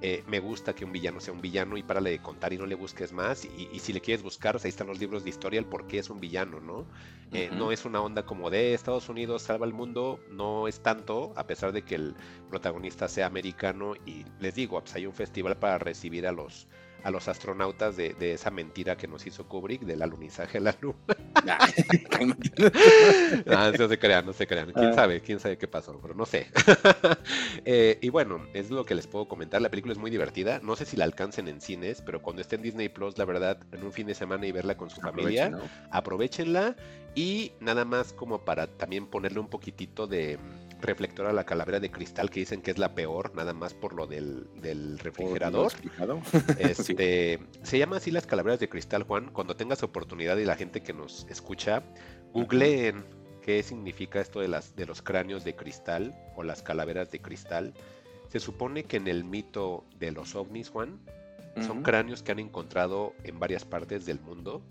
Eh, 0.00 0.22
me 0.26 0.38
gusta 0.38 0.74
que 0.74 0.84
un 0.84 0.92
villano 0.92 1.20
sea 1.20 1.32
un 1.32 1.40
villano 1.40 1.76
y 1.76 1.82
párale 1.82 2.10
de 2.10 2.18
contar 2.18 2.52
y 2.52 2.58
no 2.58 2.66
le 2.66 2.74
busques 2.74 3.12
más. 3.12 3.44
Y, 3.44 3.78
si 3.78 3.92
le 3.92 4.00
quieres 4.00 4.22
buscar, 4.22 4.58
ahí 4.62 4.68
están 4.68 4.86
los 4.86 4.98
libros 4.98 5.24
de 5.24 5.30
historia, 5.30 5.58
el 5.58 5.66
por 5.66 5.86
qué 5.86 5.98
es 5.98 6.10
un 6.10 6.20
villano, 6.20 6.60
¿no? 6.60 6.86
Eh, 7.32 7.50
no 7.52 7.72
es 7.72 7.84
una 7.84 8.00
onda 8.00 8.24
como 8.24 8.50
de 8.50 8.74
Estados 8.74 9.08
Unidos 9.08 9.42
salva 9.42 9.66
el 9.66 9.72
mundo, 9.72 10.20
no 10.30 10.68
es 10.68 10.80
tanto, 10.80 11.32
a 11.36 11.46
pesar 11.46 11.72
de 11.72 11.82
que 11.82 11.94
el 11.94 12.14
protagonista 12.50 13.08
sea 13.08 13.26
americano. 13.26 13.94
Y 14.04 14.24
les 14.40 14.54
digo, 14.54 14.80
pues 14.80 14.94
hay 14.94 15.06
un 15.06 15.14
festival 15.14 15.56
para 15.56 15.78
recibir 15.78 16.26
a 16.26 16.32
los 16.32 16.68
a 17.04 17.10
los 17.10 17.28
astronautas 17.28 17.96
de, 17.96 18.14
esa 18.32 18.50
mentira 18.50 18.96
que 18.96 19.06
nos 19.06 19.26
hizo 19.26 19.46
Kubrick 19.46 19.82
del 19.82 20.02
alunizaje 20.02 20.58
a 20.58 20.60
la 20.62 20.76
luna. 20.80 20.96
Ah, 23.46 23.70
no, 23.78 23.88
se 23.88 23.98
crean, 23.98 24.24
no 24.24 24.32
se 24.32 24.46
crean. 24.46 24.72
¿Quién 24.72 24.86
ah. 24.86 24.94
sabe? 24.94 25.20
¿Quién 25.20 25.38
sabe 25.38 25.58
qué 25.58 25.68
pasó? 25.68 25.98
Pero 26.00 26.14
no 26.14 26.24
sé. 26.24 26.46
Eh, 27.66 27.98
y 28.02 28.10
bueno, 28.10 28.46
es 28.52 28.70
lo 28.70 28.84
que 28.84 28.94
les 28.94 29.06
puedo 29.06 29.26
comentar. 29.26 29.60
La 29.60 29.70
película 29.70 29.92
es 29.92 29.98
muy 29.98 30.10
divertida. 30.10 30.60
No 30.62 30.76
sé 30.76 30.84
si 30.84 30.96
la 30.96 31.04
alcancen 31.04 31.48
en 31.48 31.60
cines, 31.60 32.02
pero 32.02 32.20
cuando 32.20 32.42
esté 32.42 32.56
en 32.56 32.62
Disney 32.62 32.88
Plus, 32.88 33.16
la 33.16 33.24
verdad, 33.24 33.58
en 33.72 33.84
un 33.84 33.92
fin 33.92 34.06
de 34.06 34.14
semana 34.14 34.46
y 34.46 34.52
verla 34.52 34.76
con 34.76 34.90
su 34.90 35.00
familia, 35.00 35.58
aprovechenla. 35.90 36.76
Y 37.14 37.52
nada 37.60 37.84
más 37.84 38.12
como 38.12 38.44
para 38.44 38.66
también 38.66 39.06
ponerle 39.06 39.40
un 39.40 39.48
poquitito 39.48 40.06
de 40.06 40.38
reflector 40.80 41.26
a 41.26 41.32
la 41.32 41.44
calavera 41.44 41.80
de 41.80 41.90
cristal 41.90 42.30
que 42.30 42.40
dicen 42.40 42.62
que 42.62 42.70
es 42.70 42.78
la 42.78 42.94
peor, 42.94 43.34
nada 43.34 43.54
más 43.54 43.74
por 43.74 43.94
lo 43.94 44.06
del, 44.06 44.48
refrigerador. 44.98 45.72
Este, 46.58 47.38
Se 47.62 47.78
llama 47.78 47.96
así 47.96 48.10
las 48.10 48.26
calaveras 48.26 48.60
de 48.60 48.68
cristal, 48.68 49.02
Juan. 49.04 49.30
Cuando 49.32 49.56
tengas 49.56 49.82
oportunidad 49.82 50.36
y 50.36 50.44
la 50.44 50.56
gente 50.56 50.82
que 50.82 50.92
nos 50.92 51.26
escucha, 51.28 51.82
googleen 52.32 53.04
qué 53.42 53.62
significa 53.62 54.20
esto 54.20 54.40
de, 54.40 54.48
las, 54.48 54.74
de 54.74 54.86
los 54.86 55.02
cráneos 55.02 55.44
de 55.44 55.54
cristal 55.54 56.14
o 56.36 56.42
las 56.42 56.62
calaveras 56.62 57.10
de 57.10 57.20
cristal. 57.20 57.74
Se 58.28 58.40
supone 58.40 58.84
que 58.84 58.96
en 58.96 59.06
el 59.06 59.24
mito 59.24 59.84
de 59.98 60.12
los 60.12 60.34
ovnis, 60.34 60.70
Juan, 60.70 60.98
son 61.64 61.82
cráneos 61.82 62.22
que 62.22 62.32
han 62.32 62.40
encontrado 62.40 63.14
en 63.22 63.38
varias 63.38 63.64
partes 63.64 64.06
del 64.06 64.18
mundo 64.20 64.62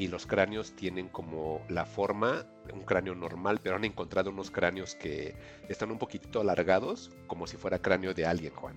y 0.00 0.08
los 0.08 0.26
cráneos 0.26 0.72
tienen 0.72 1.08
como 1.08 1.60
la 1.68 1.84
forma 1.84 2.46
de 2.66 2.72
un 2.72 2.84
cráneo 2.84 3.14
normal, 3.14 3.60
pero 3.62 3.76
han 3.76 3.84
encontrado 3.84 4.30
unos 4.30 4.50
cráneos 4.50 4.94
que 4.94 5.34
están 5.68 5.90
un 5.90 5.98
poquitito 5.98 6.40
alargados, 6.40 7.10
como 7.26 7.46
si 7.46 7.58
fuera 7.58 7.80
cráneo 7.80 8.14
de 8.14 8.24
alguien, 8.24 8.54
Juan. 8.54 8.76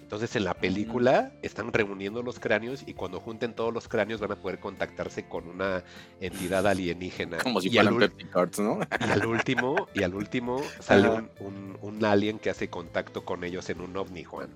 Entonces 0.00 0.34
en 0.34 0.44
la 0.44 0.54
película 0.54 1.30
están 1.42 1.74
reuniendo 1.74 2.22
los 2.22 2.40
cráneos 2.40 2.84
y 2.86 2.94
cuando 2.94 3.20
junten 3.20 3.52
todos 3.52 3.72
los 3.72 3.86
cráneos 3.86 4.22
van 4.22 4.32
a 4.32 4.36
poder 4.36 4.60
contactarse 4.60 5.28
con 5.28 5.46
una 5.46 5.84
entidad 6.20 6.66
alienígena. 6.66 7.38
Como 7.38 7.60
si 7.60 7.68
fueran 7.68 7.98
Cards, 8.32 8.58
¿no? 8.58 8.80
Y 8.98 9.10
al 9.10 9.26
último, 9.26 9.88
y 9.92 10.02
al 10.04 10.14
último 10.14 10.62
sale 10.80 11.08
un, 11.40 11.76
un 11.82 12.02
alien 12.02 12.38
que 12.38 12.48
hace 12.48 12.70
contacto 12.70 13.26
con 13.26 13.44
ellos 13.44 13.68
en 13.68 13.82
un 13.82 13.94
ovni, 13.94 14.24
Juan. 14.24 14.48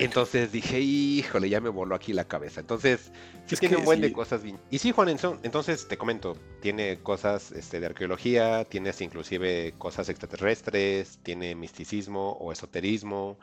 Entonces 0.00 0.52
dije, 0.52 0.80
híjole, 0.80 1.48
ya 1.48 1.60
me 1.60 1.68
voló 1.68 1.94
aquí 1.94 2.12
la 2.12 2.24
cabeza. 2.24 2.60
Entonces, 2.60 3.10
sí 3.46 3.56
tiene 3.56 3.76
un 3.76 3.84
buen 3.84 4.00
de 4.00 4.12
cosas. 4.12 4.42
Y 4.70 4.78
sí, 4.78 4.92
Juan, 4.92 5.08
entonces 5.08 5.88
te 5.88 5.96
comento, 5.96 6.36
tiene 6.60 6.98
cosas 6.98 7.52
este, 7.52 7.80
de 7.80 7.86
arqueología, 7.86 8.64
tiene 8.64 8.92
inclusive 9.00 9.74
cosas 9.78 10.08
extraterrestres, 10.08 11.18
tiene 11.22 11.54
misticismo 11.54 12.32
o 12.32 12.52
esoterismo. 12.52 13.38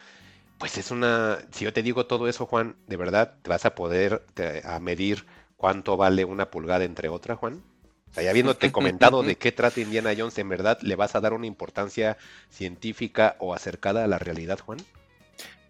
Pues 0.57 0.77
es 0.77 0.91
una, 0.91 1.39
si 1.51 1.65
yo 1.65 1.73
te 1.73 1.83
digo 1.83 2.05
todo 2.05 2.27
eso, 2.27 2.45
Juan, 2.45 2.75
de 2.87 2.97
verdad, 2.97 3.35
te 3.41 3.49
vas 3.49 3.65
a 3.65 3.75
poder 3.75 4.23
a 4.63 4.79
medir 4.79 5.25
cuánto 5.55 5.97
vale 5.97 6.25
una 6.25 6.49
pulgada 6.49 6.83
entre 6.83 7.09
otra, 7.09 7.35
Juan. 7.35 7.63
O 8.09 8.13
sea, 8.13 8.23
ya 8.23 8.31
habiéndote 8.31 8.71
comentado 8.71 9.21
de 9.21 9.35
qué 9.37 9.51
trata 9.51 9.81
Indiana 9.81 10.13
Jones, 10.17 10.37
¿en 10.37 10.49
verdad 10.49 10.79
le 10.81 10.95
vas 10.95 11.15
a 11.15 11.21
dar 11.21 11.33
una 11.33 11.45
importancia 11.45 12.17
científica 12.49 13.35
o 13.39 13.53
acercada 13.53 14.03
a 14.03 14.07
la 14.07 14.17
realidad, 14.17 14.59
Juan? 14.59 14.79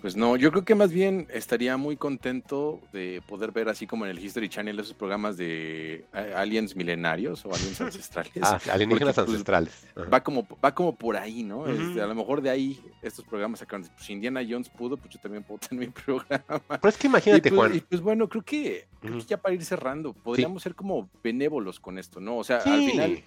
Pues 0.02 0.16
no, 0.16 0.36
yo 0.36 0.52
creo 0.52 0.64
que 0.64 0.76
más 0.76 0.92
bien 0.92 1.28
estaría 1.34 1.76
muy 1.76 1.98
contento 1.98 2.80
de 2.94 3.22
poder 3.28 3.52
ver 3.52 3.68
así 3.68 3.88
como 3.88 4.06
en 4.06 4.12
el 4.12 4.24
History 4.24 4.48
Channel 4.48 4.80
esos 4.80 4.94
programas 4.94 5.38
de 5.38 6.06
eh, 6.14 6.34
aliens 6.36 6.76
milenarios 6.76 7.44
o 7.46 7.54
aliens 7.54 7.82
ancestrales. 7.82 8.44
ah, 8.44 8.60
alienígenas 8.72 9.16
pues, 9.16 9.28
ancestrales. 9.28 9.88
va 10.14 10.22
como 10.24 10.48
va 10.64 10.74
como 10.76 10.96
por 10.96 11.18
ahí, 11.18 11.42
¿no? 11.42 11.68
Este, 11.68 12.00
a 12.00 12.06
lo 12.06 12.14
mejor 12.14 12.42
de 12.42 12.52
ahí 12.52 12.80
estos 13.02 13.26
programas 13.26 13.60
sacaron, 13.60 13.88
pues 13.96 14.10
Indiana 14.10 14.42
Jones 14.48 14.70
pudo, 14.70 14.98
pues 14.98 15.14
yo 15.14 15.20
también 15.20 15.44
puedo 15.44 15.60
tener 15.60 15.88
mi 15.88 15.92
programa. 16.06 16.62
Pero 16.68 16.90
es 16.90 16.98
que 16.98 17.08
imagínate, 17.08 17.50
pues, 17.50 17.60
Juan. 17.60 17.76
Y 17.76 17.80
pues 17.80 18.02
bueno, 18.02 18.30
creo 18.30 18.44
que, 18.44 18.88
ya 19.28 19.38
para 19.38 19.56
ir 19.56 19.66
cerrando, 19.66 20.14
podríamos 20.14 20.62
ser 20.62 20.76
como 20.76 21.10
benévolos 21.24 21.80
con 21.80 21.98
esto, 21.98 22.20
¿no? 22.20 22.38
O 22.38 22.44
sea, 22.44 22.58
al 22.58 22.84
final 22.84 23.24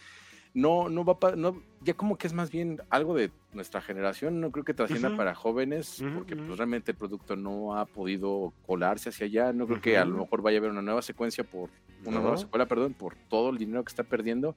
no, 0.54 0.88
no 0.88 1.04
va 1.04 1.16
no, 1.36 1.62
ya 1.82 1.94
como 1.94 2.18
que 2.18 2.26
es 2.26 2.32
más 2.32 2.50
bien 2.50 2.80
algo 2.90 3.14
de 3.14 3.30
nuestra 3.52 3.80
generación, 3.80 4.40
no 4.40 4.50
creo 4.50 4.64
que 4.64 4.74
trascienda 4.74 5.16
para 5.16 5.34
jóvenes, 5.34 6.02
porque 6.14 6.36
pues, 6.36 6.56
realmente 6.56 6.92
el 6.92 6.96
producto 6.96 7.36
no 7.36 7.76
ha 7.76 7.86
podido 7.86 8.52
colarse 8.66 9.10
hacia 9.10 9.26
allá, 9.26 9.52
no 9.52 9.66
creo 9.66 9.80
que 9.80 9.96
a 9.96 10.04
lo 10.04 10.18
mejor 10.18 10.42
vaya 10.42 10.58
a 10.58 10.60
haber 10.60 10.70
una 10.70 10.82
nueva 10.82 11.02
secuencia 11.02 11.44
por, 11.44 11.70
una 12.04 12.20
nueva 12.20 12.36
secuela, 12.36 12.66
perdón, 12.66 12.94
por 12.94 13.14
todo 13.28 13.50
el 13.50 13.58
dinero 13.58 13.84
que 13.84 13.90
está 13.90 14.04
perdiendo, 14.04 14.56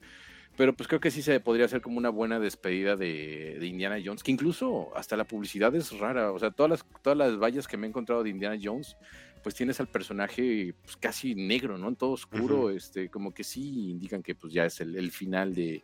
pero 0.55 0.73
pues 0.73 0.87
creo 0.87 0.99
que 0.99 1.11
sí 1.11 1.21
se 1.21 1.39
podría 1.39 1.65
hacer 1.65 1.81
como 1.81 1.97
una 1.97 2.09
buena 2.09 2.39
despedida 2.39 2.95
de, 2.95 3.57
Indiana 3.61 3.97
Jones, 4.03 4.23
que 4.23 4.31
incluso 4.31 4.95
hasta 4.95 5.17
la 5.17 5.23
publicidad 5.23 5.73
es 5.75 5.97
rara, 5.97 6.31
o 6.31 6.39
sea, 6.39 6.51
todas 6.51 6.69
las, 6.69 6.85
todas 7.01 7.17
las 7.17 7.37
vallas 7.37 7.67
que 7.67 7.77
me 7.77 7.87
he 7.87 7.89
encontrado 7.89 8.23
de 8.23 8.29
Indiana 8.29 8.59
Jones, 8.61 8.95
pues 9.41 9.55
tienes 9.55 9.79
al 9.79 9.87
personaje 9.87 10.73
pues, 10.83 10.95
casi 10.95 11.35
negro, 11.35 11.77
¿no? 11.77 11.89
En 11.89 11.95
todo 11.95 12.11
oscuro, 12.11 12.69
este, 12.69 13.09
como 13.09 13.33
que 13.33 13.43
sí 13.43 13.89
indican 13.89 14.21
que 14.21 14.35
pues 14.35 14.53
ya 14.53 14.65
es 14.65 14.79
el, 14.79 15.11
final 15.11 15.53
de, 15.53 15.83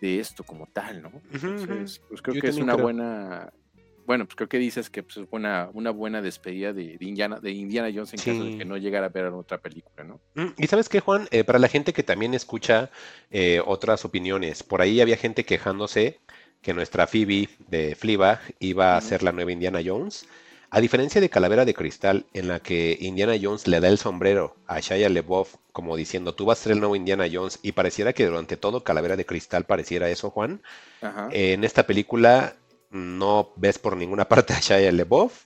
esto 0.00 0.44
como 0.44 0.66
tal, 0.66 1.00
¿no? 1.00 1.12
Entonces, 1.32 2.02
pues 2.08 2.20
creo 2.20 2.38
que 2.38 2.48
es 2.48 2.58
una 2.58 2.74
buena, 2.74 3.50
bueno, 4.06 4.24
pues 4.24 4.36
creo 4.36 4.48
que 4.48 4.58
dices 4.58 4.90
que 4.90 5.02
pues, 5.02 5.16
es 5.16 5.28
buena, 5.28 5.70
una 5.72 5.90
buena 5.90 6.22
despedida 6.22 6.72
de, 6.72 6.96
Indiana, 7.00 7.40
de 7.40 7.52
Indiana 7.52 7.90
Jones 7.94 8.12
en 8.12 8.18
caso 8.18 8.44
de 8.44 8.58
que 8.58 8.64
no 8.64 8.76
llegara 8.76 9.06
a 9.06 9.10
ver 9.10 9.26
otra 9.26 9.58
película, 9.58 10.04
¿no? 10.04 10.20
Mm, 10.34 10.52
y 10.58 10.66
sabes 10.66 10.88
qué, 10.88 11.00
Juan, 11.00 11.28
eh, 11.30 11.44
para 11.44 11.58
la 11.58 11.68
gente 11.68 11.92
que 11.92 12.02
también 12.02 12.34
escucha 12.34 12.90
eh, 13.30 13.60
otras 13.64 14.04
opiniones, 14.04 14.62
por 14.62 14.82
ahí 14.82 15.00
había 15.00 15.16
gente 15.16 15.44
quejándose 15.44 16.20
que 16.62 16.74
nuestra 16.74 17.06
Phoebe 17.06 17.48
de 17.68 17.94
Fleabag 17.94 18.40
iba 18.58 18.96
a 18.96 19.00
ser 19.00 19.22
la 19.22 19.32
nueva 19.32 19.52
Indiana 19.52 19.80
Jones. 19.84 20.26
A 20.70 20.80
diferencia 20.80 21.20
de 21.20 21.28
Calavera 21.28 21.64
de 21.64 21.74
Cristal, 21.74 22.26
en 22.32 22.48
la 22.48 22.58
que 22.60 22.96
Indiana 23.00 23.34
Jones 23.40 23.68
le 23.68 23.78
da 23.80 23.88
el 23.88 23.98
sombrero 23.98 24.56
a 24.66 24.80
Shia 24.80 25.08
LeBoff 25.08 25.56
como 25.74 25.96
diciendo 25.96 26.36
tú 26.36 26.44
vas 26.44 26.60
a 26.60 26.62
ser 26.62 26.72
el 26.72 26.78
nuevo 26.78 26.94
Indiana 26.94 27.26
Jones 27.30 27.58
y 27.60 27.72
pareciera 27.72 28.12
que 28.12 28.26
durante 28.26 28.56
todo 28.56 28.84
Calavera 28.84 29.16
de 29.16 29.26
Cristal 29.26 29.64
pareciera 29.64 30.08
eso, 30.08 30.30
Juan. 30.30 30.62
en 31.32 31.64
esta 31.64 31.84
película 31.84 32.54
no 32.94 33.52
ves 33.56 33.78
por 33.78 33.96
ninguna 33.96 34.28
parte 34.28 34.54
a 34.54 34.60
Shia 34.60 34.92
LeBoff 34.92 35.44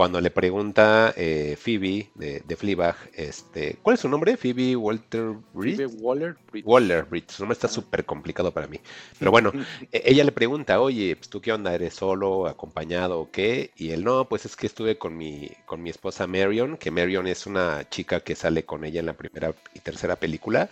cuando 0.00 0.18
le 0.22 0.30
pregunta 0.30 1.12
eh, 1.14 1.58
Phoebe 1.60 2.08
de, 2.14 2.40
de 2.40 2.56
Fleabag, 2.56 2.96
este, 3.12 3.76
¿cuál 3.82 3.96
es 3.96 4.00
su 4.00 4.08
nombre? 4.08 4.38
Phoebe 4.38 4.74
Walter 4.74 5.34
Reed. 5.54 5.76
Phoebe 5.76 5.92
Waller 6.00 6.36
Waller 6.64 7.06
Reed. 7.10 7.24
Su 7.28 7.42
nombre 7.42 7.52
está 7.52 7.68
súper 7.68 8.06
complicado 8.06 8.50
para 8.50 8.66
mí. 8.66 8.80
Pero 9.18 9.30
bueno, 9.30 9.52
e, 9.92 10.02
ella 10.06 10.24
le 10.24 10.32
pregunta, 10.32 10.80
oye, 10.80 11.16
pues, 11.16 11.28
¿tú 11.28 11.42
qué 11.42 11.52
onda? 11.52 11.74
¿Eres 11.74 11.92
solo, 11.92 12.46
acompañado 12.46 13.20
o 13.20 13.30
qué? 13.30 13.72
Y 13.76 13.90
él, 13.90 14.02
no, 14.02 14.26
pues 14.26 14.46
es 14.46 14.56
que 14.56 14.68
estuve 14.68 14.96
con 14.96 15.18
mi, 15.18 15.50
con 15.66 15.82
mi 15.82 15.90
esposa 15.90 16.26
Marion, 16.26 16.78
que 16.78 16.90
Marion 16.90 17.26
es 17.26 17.46
una 17.46 17.86
chica 17.90 18.20
que 18.20 18.34
sale 18.34 18.64
con 18.64 18.86
ella 18.86 19.00
en 19.00 19.06
la 19.06 19.18
primera 19.18 19.54
y 19.74 19.80
tercera 19.80 20.16
película. 20.16 20.70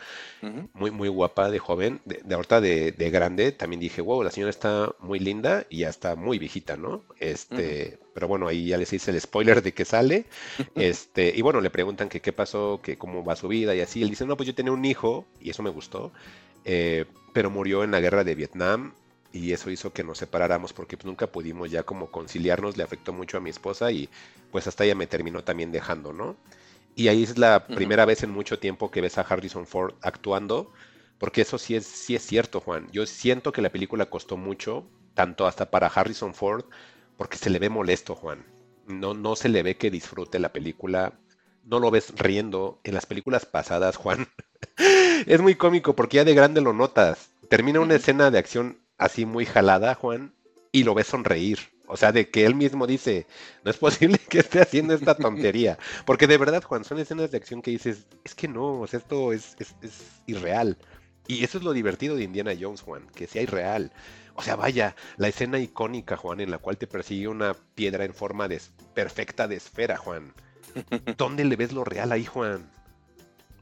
Muy, 0.73 0.91
muy 0.91 1.11
guapa, 1.11 1.51
de 1.51 1.59
joven. 1.59 2.01
De, 2.07 2.23
de 2.25 2.35
ahorita 2.35 2.63
de, 2.63 2.93
de, 2.93 3.11
grande, 3.11 3.53
también 3.53 3.81
dije, 3.81 4.01
wow, 4.01 4.23
la 4.23 4.31
señora 4.31 4.49
está 4.49 4.95
muy 5.01 5.19
linda 5.19 5.67
y 5.69 5.81
ya 5.81 5.91
está 5.91 6.17
muy 6.17 6.39
viejita, 6.39 6.79
¿no? 6.79 7.05
Este 7.21 7.99
pero 8.19 8.27
bueno, 8.27 8.49
ahí 8.49 8.67
ya 8.67 8.77
les 8.77 8.93
hice 8.93 9.13
el 9.13 9.21
spoiler 9.21 9.63
de 9.63 9.73
que 9.73 9.85
sale. 9.85 10.27
este, 10.75 11.33
y 11.33 11.41
bueno, 11.41 11.61
le 11.61 11.71
preguntan 11.71 12.09
que 12.09 12.21
qué 12.21 12.33
pasó, 12.33 12.81
que 12.83 12.99
cómo 12.99 13.25
va 13.25 13.37
su 13.37 13.47
vida 13.47 13.77
y 13.77 13.81
así. 13.81 14.03
Él 14.03 14.11
dice, 14.11 14.27
no, 14.27 14.37
pues 14.37 14.49
yo 14.49 14.57
tenía 14.57 14.73
un 14.73 14.85
hijo, 14.85 15.25
y 15.41 15.51
eso 15.51 15.63
me 15.63 15.71
gustó, 15.71 16.11
eh, 16.65 17.05
pero 17.33 17.49
murió 17.49 17.85
en 17.85 17.93
la 17.93 18.01
guerra 18.01 18.25
de 18.25 18.35
Vietnam. 18.35 18.93
Y 19.33 19.53
eso 19.53 19.71
hizo 19.71 19.93
que 19.93 20.03
nos 20.03 20.19
separáramos 20.19 20.73
porque 20.73 20.97
pues, 20.97 21.07
nunca 21.07 21.29
pudimos 21.29 21.71
ya 21.71 21.85
como 21.85 22.11
conciliarnos, 22.11 22.77
le 22.77 22.83
afectó 22.83 23.13
mucho 23.13 23.37
a 23.37 23.41
mi 23.41 23.51
esposa 23.51 23.93
y 23.93 24.09
pues 24.51 24.67
hasta 24.67 24.85
ella 24.85 24.97
me 24.97 25.07
terminó 25.07 25.45
también 25.45 25.71
dejando, 25.71 26.13
¿no? 26.13 26.37
Y 26.97 27.07
ahí 27.07 27.23
es 27.23 27.39
la 27.39 27.69
primera 27.69 28.05
vez 28.05 28.25
en 28.25 28.31
mucho 28.31 28.59
tiempo 28.59 28.91
que 28.91 29.01
ves 29.01 29.17
a 29.17 29.21
Harrison 29.21 29.65
Ford 29.65 29.95
actuando, 30.03 30.73
porque 31.19 31.43
eso 31.43 31.57
sí 31.57 31.77
es, 31.77 31.87
sí 31.87 32.17
es 32.17 32.27
cierto, 32.27 32.59
Juan. 32.59 32.89
Yo 32.91 33.07
siento 33.07 33.53
que 33.53 33.63
la 33.63 33.71
película 33.71 34.07
costó 34.07 34.37
mucho, 34.37 34.85
tanto 35.15 35.47
hasta 35.47 35.71
para 35.71 35.87
Harrison 35.87 36.35
Ford, 36.35 36.65
porque 37.19 37.37
se 37.37 37.51
le 37.51 37.59
ve 37.59 37.69
molesto, 37.69 38.15
Juan. 38.15 38.47
No, 38.87 39.13
no 39.13 39.37
se 39.37 39.51
le 39.51 39.63
ve 39.63 39.77
que 39.77 39.91
disfrute 39.91 40.39
la 40.39 40.53
película. 40.53 41.21
No 41.65 41.81
lo 41.81 41.91
ves 41.91 42.15
riendo. 42.17 42.81
En 42.85 42.95
las 42.95 43.05
películas 43.05 43.45
pasadas, 43.45 43.97
Juan, 43.97 44.29
es 45.27 45.43
muy 45.43 45.57
cómico 45.57 45.95
porque 45.95 46.17
ya 46.17 46.25
de 46.25 46.35
grande 46.35 46.63
lo 46.63 46.73
notas. 46.73 47.31
Termina 47.51 47.81
una 47.81 47.97
escena 47.97 48.31
de 48.31 48.39
acción 48.39 48.79
así 48.97 49.27
muy 49.27 49.45
jalada, 49.45 49.95
Juan, 49.95 50.33
y 50.73 50.85
lo 50.85 50.95
ves 50.95 51.09
sonreír. 51.09 51.59
O 51.89 51.97
sea, 51.97 52.13
de 52.13 52.31
que 52.31 52.47
él 52.47 52.55
mismo 52.55 52.87
dice, 52.87 53.27
no 53.65 53.71
es 53.71 53.77
posible 53.79 54.19
que 54.19 54.39
esté 54.39 54.61
haciendo 54.61 54.95
esta 54.95 55.17
tontería. 55.17 55.77
Porque 56.07 56.29
de 56.29 56.39
verdad, 56.39 56.63
Juan, 56.63 56.85
son 56.85 56.99
escenas 56.99 57.31
de 57.33 57.39
acción 57.39 57.63
que 57.63 57.73
dices, 57.73 58.07
es 58.25 58.35
que 58.35 58.47
no, 58.47 58.85
esto 58.85 59.33
es, 59.33 59.57
es, 59.59 59.75
irreal. 60.27 60.79
Y 61.27 61.43
eso 61.45 61.59
es 61.59 61.65
lo 61.65 61.73
divertido 61.73 62.15
de 62.15 62.25
Indiana 62.25 62.53
Jones, 62.59 62.81
Juan, 62.81 63.09
que 63.15 63.27
sea 63.27 63.43
irreal. 63.43 63.93
O 64.39 64.43
sea, 64.43 64.55
vaya, 64.55 64.95
la 65.17 65.27
escena 65.27 65.59
icónica, 65.59 66.17
Juan, 66.17 66.39
en 66.39 66.53
la 66.53 66.59
cual 66.59 66.79
te 66.79 66.87
persigue 66.87 67.27
una 67.27 67.55
piedra 67.75 68.05
en 68.05 68.15
forma 68.15 68.47
de 68.47 68.63
perfecta 68.95 69.49
de 69.49 69.57
esfera, 69.57 69.97
Juan. 69.97 70.33
¿Dónde 71.19 71.45
le 71.45 71.57
ves 71.57 71.73
lo 71.73 71.83
real 71.83 72.13
ahí, 72.13 72.25
Juan? 72.25 72.71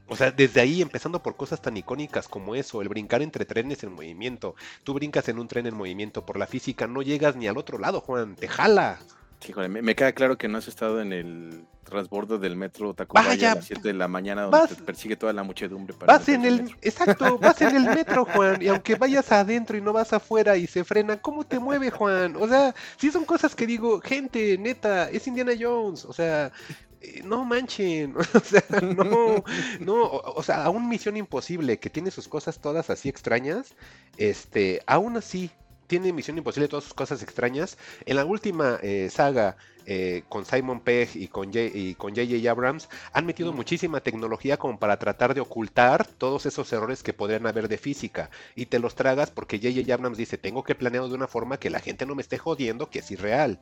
O 0.07 0.15
sea, 0.15 0.29
desde 0.29 0.61
ahí, 0.61 0.83
empezando 0.83 1.23
por 1.23 1.35
cosas 1.35 1.63
tan 1.63 1.77
icónicas 1.77 2.27
como 2.27 2.53
eso, 2.53 2.83
el 2.83 2.89
brincar 2.89 3.23
entre 3.23 3.43
trenes 3.43 3.81
en 3.81 3.93
movimiento. 3.93 4.53
Tú 4.83 4.93
brincas 4.93 5.27
en 5.29 5.39
un 5.39 5.47
tren 5.47 5.65
en 5.65 5.73
movimiento, 5.73 6.27
por 6.27 6.37
la 6.37 6.45
física 6.45 6.85
no 6.85 7.01
llegas 7.01 7.35
ni 7.35 7.47
al 7.47 7.57
otro 7.57 7.79
lado, 7.79 7.99
Juan, 7.99 8.35
te 8.35 8.47
jala. 8.47 8.99
Sí, 9.39 9.53
me, 9.53 9.95
queda 9.95 10.13
claro 10.13 10.37
que 10.37 10.47
no 10.47 10.57
has 10.57 10.67
estado 10.67 10.99
en 10.99 11.13
el 11.13 11.65
transbordo 11.83 12.37
del 12.37 12.55
metro 12.55 12.93
Tacubaya 12.93 13.51
a 13.51 13.55
las 13.55 13.65
7 13.65 13.81
de 13.81 13.93
la 13.93 14.07
mañana 14.07 14.43
donde 14.43 14.75
te 14.75 14.83
persigue 14.83 15.15
toda 15.15 15.31
la 15.31 15.43
muchedumbre. 15.43 15.93
Para 15.93 16.17
vas 16.17 16.27
en 16.27 16.43
el, 16.43 16.75
exacto, 16.81 17.37
vas 17.37 17.61
en 17.61 17.75
el 17.75 17.83
metro, 17.83 18.25
Juan, 18.25 18.61
y 18.61 18.67
aunque 18.67 18.95
vayas 18.95 19.31
adentro 19.31 19.77
y 19.77 19.81
no 19.81 19.93
vas 19.93 20.11
afuera 20.11 20.57
y 20.57 20.67
se 20.67 20.83
frena, 20.83 21.17
¿cómo 21.17 21.45
te 21.45 21.59
mueve, 21.59 21.91
Juan? 21.91 22.35
O 22.35 22.47
sea, 22.47 22.73
sí 22.97 23.11
son 23.11 23.25
cosas 23.25 23.55
que 23.55 23.67
digo, 23.67 24.01
gente, 24.01 24.57
neta, 24.57 25.09
es 25.09 25.27
Indiana 25.27 25.53
Jones, 25.57 26.03
o 26.03 26.13
sea, 26.13 26.51
eh, 26.99 27.21
no 27.23 27.45
manchen, 27.45 28.15
o 28.33 28.39
sea, 28.39 28.63
no, 28.81 29.43
no, 29.79 30.03
o, 30.03 30.43
sea, 30.43 30.63
aún 30.63 30.89
Misión 30.89 31.15
Imposible, 31.15 31.79
que 31.79 31.89
tiene 31.89 32.11
sus 32.11 32.27
cosas 32.27 32.59
todas 32.59 32.89
así 32.89 33.07
extrañas, 33.07 33.75
este, 34.17 34.81
aún 34.87 35.15
así 35.15 35.51
tiene 35.87 36.13
Misión 36.13 36.37
Imposible 36.37 36.67
todas 36.67 36.83
sus 36.83 36.93
cosas 36.93 37.23
extrañas. 37.23 37.77
En 38.05 38.17
la 38.17 38.25
última 38.25 38.79
eh, 38.81 39.09
saga 39.09 39.57
eh, 39.85 40.23
con 40.29 40.45
Simon 40.45 40.81
Pegg 40.81 41.15
y 41.15 41.27
con 41.27 41.47
J.J. 41.53 42.51
Abrams 42.51 42.89
han 43.13 43.25
metido 43.25 43.53
muchísima 43.53 44.01
tecnología 44.01 44.57
como 44.57 44.77
para 44.77 44.99
tratar 44.99 45.33
de 45.33 45.41
ocultar 45.41 46.05
todos 46.05 46.45
esos 46.45 46.71
errores 46.73 47.03
que 47.03 47.13
podrían 47.13 47.47
haber 47.47 47.67
de 47.67 47.77
física. 47.77 48.29
Y 48.55 48.67
te 48.67 48.79
los 48.79 48.95
tragas 48.95 49.31
porque 49.31 49.59
J.J. 49.59 49.93
Abrams 49.93 50.17
dice, 50.17 50.37
tengo 50.37 50.63
que 50.63 50.75
planearlo 50.75 51.09
de 51.09 51.15
una 51.15 51.27
forma 51.27 51.57
que 51.57 51.69
la 51.69 51.79
gente 51.79 52.05
no 52.05 52.15
me 52.15 52.21
esté 52.21 52.37
jodiendo, 52.37 52.89
que 52.89 52.99
es 52.99 53.11
irreal 53.11 53.59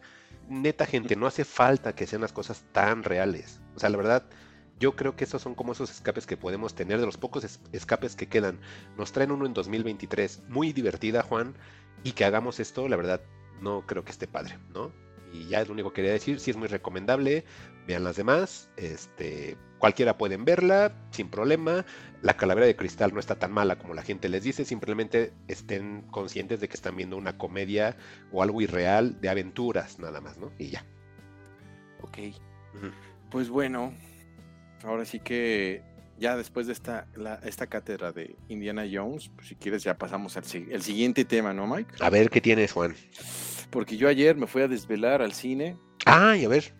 neta 0.49 0.85
gente, 0.85 1.15
no 1.15 1.27
hace 1.27 1.45
falta 1.45 1.95
que 1.95 2.07
sean 2.07 2.21
las 2.21 2.33
cosas 2.33 2.63
tan 2.71 3.03
reales. 3.03 3.59
O 3.75 3.79
sea, 3.79 3.89
la 3.89 3.97
verdad, 3.97 4.23
yo 4.79 4.95
creo 4.95 5.15
que 5.15 5.23
esos 5.23 5.41
son 5.41 5.55
como 5.55 5.71
esos 5.71 5.89
escapes 5.89 6.25
que 6.25 6.37
podemos 6.37 6.75
tener, 6.75 6.99
de 6.99 7.05
los 7.05 7.17
pocos 7.17 7.59
escapes 7.71 8.15
que 8.15 8.27
quedan. 8.27 8.59
Nos 8.97 9.11
traen 9.11 9.31
uno 9.31 9.45
en 9.45 9.53
2023, 9.53 10.43
muy 10.49 10.73
divertida, 10.73 11.23
Juan, 11.23 11.55
y 12.03 12.11
que 12.11 12.25
hagamos 12.25 12.59
esto, 12.59 12.87
la 12.87 12.95
verdad, 12.95 13.21
no 13.61 13.85
creo 13.85 14.03
que 14.03 14.11
esté 14.11 14.27
padre, 14.27 14.57
¿no? 14.73 14.91
Y 15.33 15.47
ya 15.47 15.61
es 15.61 15.67
lo 15.67 15.73
único 15.73 15.89
que 15.89 15.97
quería 15.97 16.13
decir, 16.13 16.39
sí 16.39 16.51
es 16.51 16.57
muy 16.57 16.67
recomendable, 16.67 17.43
vean 17.87 18.03
las 18.03 18.15
demás, 18.15 18.69
este, 18.77 19.57
cualquiera 19.79 20.17
pueden 20.17 20.45
verla 20.45 20.93
sin 21.11 21.29
problema. 21.29 21.85
La 22.21 22.37
calavera 22.37 22.65
de 22.65 22.75
cristal 22.75 23.13
no 23.13 23.19
está 23.19 23.37
tan 23.37 23.51
mala 23.51 23.77
como 23.77 23.93
la 23.93 24.01
gente 24.01 24.29
les 24.29 24.43
dice, 24.43 24.65
simplemente 24.65 25.33
estén 25.47 26.01
conscientes 26.11 26.59
de 26.59 26.67
que 26.67 26.75
están 26.75 26.95
viendo 26.95 27.17
una 27.17 27.37
comedia 27.37 27.97
o 28.31 28.41
algo 28.41 28.61
irreal 28.61 29.19
de 29.21 29.29
aventuras 29.29 29.99
nada 29.99 30.21
más, 30.21 30.37
¿no? 30.37 30.51
Y 30.57 30.69
ya. 30.69 30.85
Ok. 32.01 32.17
Pues 33.29 33.49
bueno, 33.49 33.93
ahora 34.83 35.05
sí 35.05 35.19
que 35.19 35.83
ya 36.17 36.35
después 36.35 36.67
de 36.67 36.73
esta, 36.73 37.07
esta 37.43 37.67
cátedra 37.67 38.11
de 38.11 38.35
Indiana 38.47 38.83
Jones, 38.91 39.29
pues 39.35 39.47
si 39.47 39.55
quieres 39.55 39.83
ya 39.83 39.97
pasamos 39.97 40.37
al 40.37 40.43
el 40.71 40.81
siguiente 40.81 41.25
tema, 41.25 41.53
¿no, 41.53 41.67
Mike? 41.67 41.95
A 41.99 42.09
ver, 42.09 42.29
¿qué 42.29 42.41
tienes, 42.41 42.71
Juan? 42.71 42.95
Porque 43.69 43.97
yo 43.97 44.07
ayer 44.07 44.35
me 44.35 44.47
fui 44.47 44.61
a 44.61 44.67
desvelar 44.67 45.21
al 45.21 45.33
cine. 45.33 45.77
Ah, 46.05 46.35
y 46.37 46.45
a 46.45 46.47
ver 46.47 46.73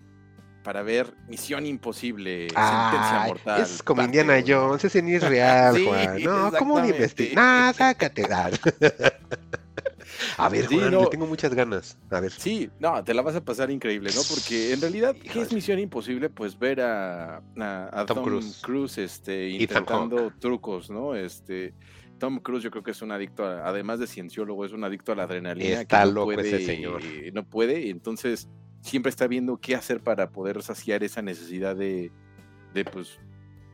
para 0.66 0.82
ver 0.82 1.14
Misión 1.28 1.68
Imposible, 1.68 2.48
Sentencia 2.49 3.24
Mortal. 3.28 3.62
Es 3.62 3.84
como 3.84 4.02
Indiana 4.02 4.44
Jones, 4.45 4.84
ese 4.84 5.03
ni 5.03 5.14
es 5.14 5.22
real, 5.22 5.78
Juan. 5.86 6.24
No, 6.24 6.52
¿cómo 6.57 6.82
ni 6.82 6.90
investigar? 6.90 7.68
No, 7.68 7.74
sácate, 7.74 8.28
dar. 8.28 8.52
A 10.37 10.49
ver, 10.49 10.67
Juan, 10.67 10.91
no, 10.91 11.07
tengo 11.07 11.27
muchas 11.27 11.53
ganas. 11.53 11.97
A 12.09 12.19
ver. 12.19 12.31
Sí, 12.31 12.69
no, 12.79 13.03
te 13.03 13.13
la 13.13 13.21
vas 13.21 13.35
a 13.35 13.43
pasar 13.43 13.71
increíble, 13.71 14.11
¿no? 14.15 14.21
Porque 14.29 14.73
en 14.73 14.81
realidad, 14.81 15.15
¿qué 15.15 15.41
es 15.41 15.53
Misión 15.53 15.79
Imposible? 15.79 16.29
Pues 16.29 16.57
ver 16.57 16.81
a, 16.81 17.41
Tom, 18.07 18.41
Cruise, 18.61 18.97
este, 18.97 19.49
intentando 19.49 20.31
trucos, 20.39 20.89
¿no? 20.89 21.15
Este, 21.15 21.73
Tom 22.17 22.39
Cruise 22.39 22.63
yo 22.63 22.71
creo 22.71 22.83
que 22.83 22.91
es 22.91 23.01
un 23.01 23.11
adicto, 23.11 23.45
además 23.45 23.99
de 23.99 24.07
cienciólogo, 24.07 24.65
es 24.65 24.71
un 24.71 24.83
adicto 24.83 25.11
a 25.11 25.15
la 25.15 25.23
adrenalina. 25.23 25.81
Está 25.81 26.01
que 26.01 26.05
no 26.05 26.11
loco 26.11 26.33
puede, 26.33 26.47
ese 26.47 26.65
señor. 26.65 27.01
No 27.33 27.43
puede, 27.43 27.89
entonces 27.89 28.47
siempre 28.81 29.09
está 29.09 29.27
viendo 29.27 29.57
qué 29.57 29.75
hacer 29.75 30.01
para 30.01 30.29
poder 30.29 30.61
saciar 30.61 31.03
esa 31.03 31.21
necesidad 31.21 31.75
de, 31.75 32.11
de 32.73 32.85
pues, 32.85 33.19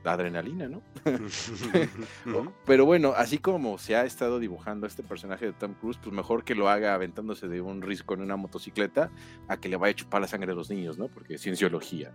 adrenalina, 0.04 0.68
¿no? 0.68 0.82
Pero 2.66 2.86
bueno, 2.86 3.14
así 3.16 3.38
como 3.38 3.78
se 3.78 3.96
ha 3.96 4.06
estado 4.06 4.40
dibujando 4.40 4.88
este 4.88 5.04
personaje 5.04 5.46
de 5.46 5.54
Tom 5.54 5.74
Cruise, 5.74 6.00
pues 6.02 6.14
mejor 6.14 6.44
que 6.44 6.56
lo 6.56 6.70
haga 6.70 6.94
aventándose 6.94 7.48
de 7.48 7.62
un 7.62 7.82
risco 7.82 8.14
en 8.14 8.22
una 8.22 8.36
motocicleta 8.36 9.12
a 9.48 9.58
que 9.58 9.70
le 9.70 9.78
vaya 9.78 9.92
a 9.92 9.96
chupar 9.96 10.22
la 10.22 10.28
sangre 10.28 10.52
a 10.52 10.56
los 10.56 10.70
niños, 10.70 10.98
¿no? 10.98 11.08
Porque 11.08 11.38
cienciología. 11.38 12.14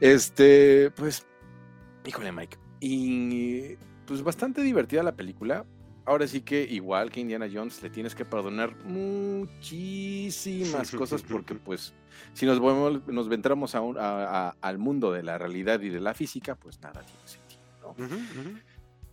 este, 0.00 0.90
pues, 0.92 1.26
híjole, 2.06 2.32
Mike. 2.32 2.58
Y 2.80 3.76
pues 4.06 4.22
bastante 4.22 4.62
divertida 4.62 5.02
la 5.02 5.16
película 5.16 5.66
ahora 6.08 6.26
sí 6.26 6.40
que 6.40 6.64
igual 6.64 7.10
que 7.10 7.20
Indiana 7.20 7.46
Jones 7.52 7.82
le 7.82 7.90
tienes 7.90 8.14
que 8.14 8.24
perdonar 8.24 8.74
muchísimas 8.84 10.90
cosas 10.92 11.22
porque 11.22 11.54
pues 11.64 11.92
si 12.32 12.46
nos 12.46 12.60
nos 13.06 13.28
ventramos 13.28 13.74
a 13.74 14.54
al 14.60 14.78
mundo 14.78 15.12
de 15.12 15.22
la 15.22 15.38
realidad 15.38 15.80
y 15.80 15.88
de 15.88 16.00
la 16.00 16.14
física, 16.14 16.54
pues 16.54 16.80
nada 16.80 17.02
tiene 17.02 17.26
sentido, 17.26 17.60
¿no? 17.82 18.68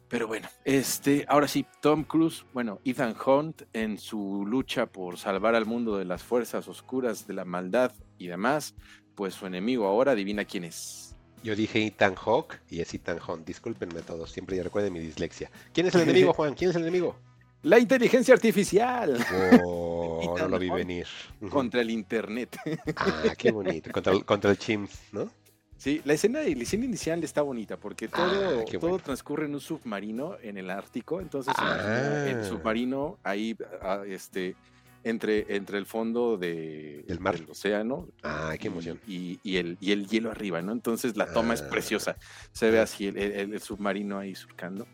Pero 0.08 0.28
bueno, 0.28 0.48
este, 0.64 1.26
ahora 1.28 1.48
sí, 1.48 1.66
Tom 1.82 2.04
Cruise, 2.04 2.46
bueno, 2.54 2.80
Ethan 2.86 3.16
Hunt 3.26 3.64
en 3.74 3.98
su 3.98 4.46
lucha 4.46 4.86
por 4.86 5.18
salvar 5.18 5.56
al 5.56 5.66
mundo 5.66 5.98
de 5.98 6.06
las 6.06 6.22
fuerzas 6.24 6.68
oscuras, 6.68 7.26
de 7.26 7.34
la 7.34 7.44
maldad 7.44 7.92
y 8.20 8.28
demás, 8.28 8.76
pues 9.16 9.34
su 9.34 9.48
enemigo 9.48 9.88
ahora 9.88 10.12
adivina 10.12 10.46
quién 10.46 10.64
es. 10.64 11.16
Yo 11.44 11.56
dije 11.56 11.86
Ethan 11.86 12.16
Hawk 12.16 12.60
y 12.70 12.82
es 12.82 12.94
Ethan 12.94 13.20
Hunt. 13.28 13.46
Discúlpenme 13.46 14.02
todos, 14.02 14.32
siempre 14.32 14.56
ya 14.58 14.64
recuerden 14.64 14.94
mi 14.94 15.00
dislexia. 15.00 15.50
¿Quién 15.74 15.88
es 15.88 15.96
el 15.96 16.02
enemigo, 16.10 16.34
Juan? 16.34 16.54
¿Quién 16.54 16.70
es 16.70 16.76
el 16.76 16.84
enemigo? 16.84 17.18
La 17.66 17.80
inteligencia 17.80 18.34
artificial. 18.36 19.18
Oh, 19.66 20.36
no 20.38 20.48
lo 20.48 20.60
vi 20.60 20.70
venir. 20.70 21.08
Contra 21.50 21.82
el 21.82 21.90
internet. 21.90 22.56
Ah, 22.96 23.34
qué 23.38 23.52
bonito. 23.52 23.92
Contra 23.92 24.14
el, 24.14 24.24
contra 24.24 24.52
el 24.52 24.58
Chimp, 24.58 24.90
¿no? 25.12 25.30
Sí, 25.76 26.02
la 26.06 26.14
escena, 26.14 26.42
la 26.42 26.64
escena 26.64 26.86
inicial 26.86 27.24
está 27.24 27.42
bonita 27.42 27.78
porque 27.78 28.08
todo, 28.08 28.62
ah, 28.62 28.80
todo 28.80 29.00
transcurre 29.00 29.46
en 29.46 29.56
un 29.56 29.60
submarino 29.60 30.38
en 30.42 30.58
el 30.58 30.70
Ártico. 30.70 31.20
Entonces, 31.20 31.54
el 31.58 32.40
ah. 32.40 32.44
submarino 32.48 33.18
ahí, 33.24 33.58
ah, 33.82 34.04
este, 34.08 34.56
entre, 35.04 35.56
entre 35.56 35.78
el 35.78 35.86
fondo 35.86 36.38
de, 36.38 37.04
mar? 37.20 37.38
del 37.38 37.50
océano 37.50 38.08
ah, 38.24 38.54
qué 38.60 38.68
emoción. 38.68 39.00
Y, 39.08 39.40
el, 39.58 39.78
y 39.80 39.92
el 39.92 40.08
hielo 40.08 40.32
arriba, 40.32 40.62
¿no? 40.62 40.72
Entonces 40.72 41.18
la 41.18 41.34
toma 41.34 41.56
es 41.56 41.62
ah. 41.62 41.70
preciosa. 41.70 42.16
Se 42.52 42.70
ve 42.70 42.80
así 42.80 43.08
el, 43.08 43.60
submarino 43.60 44.20
ahí 44.20 44.36
surcando. 44.36 44.88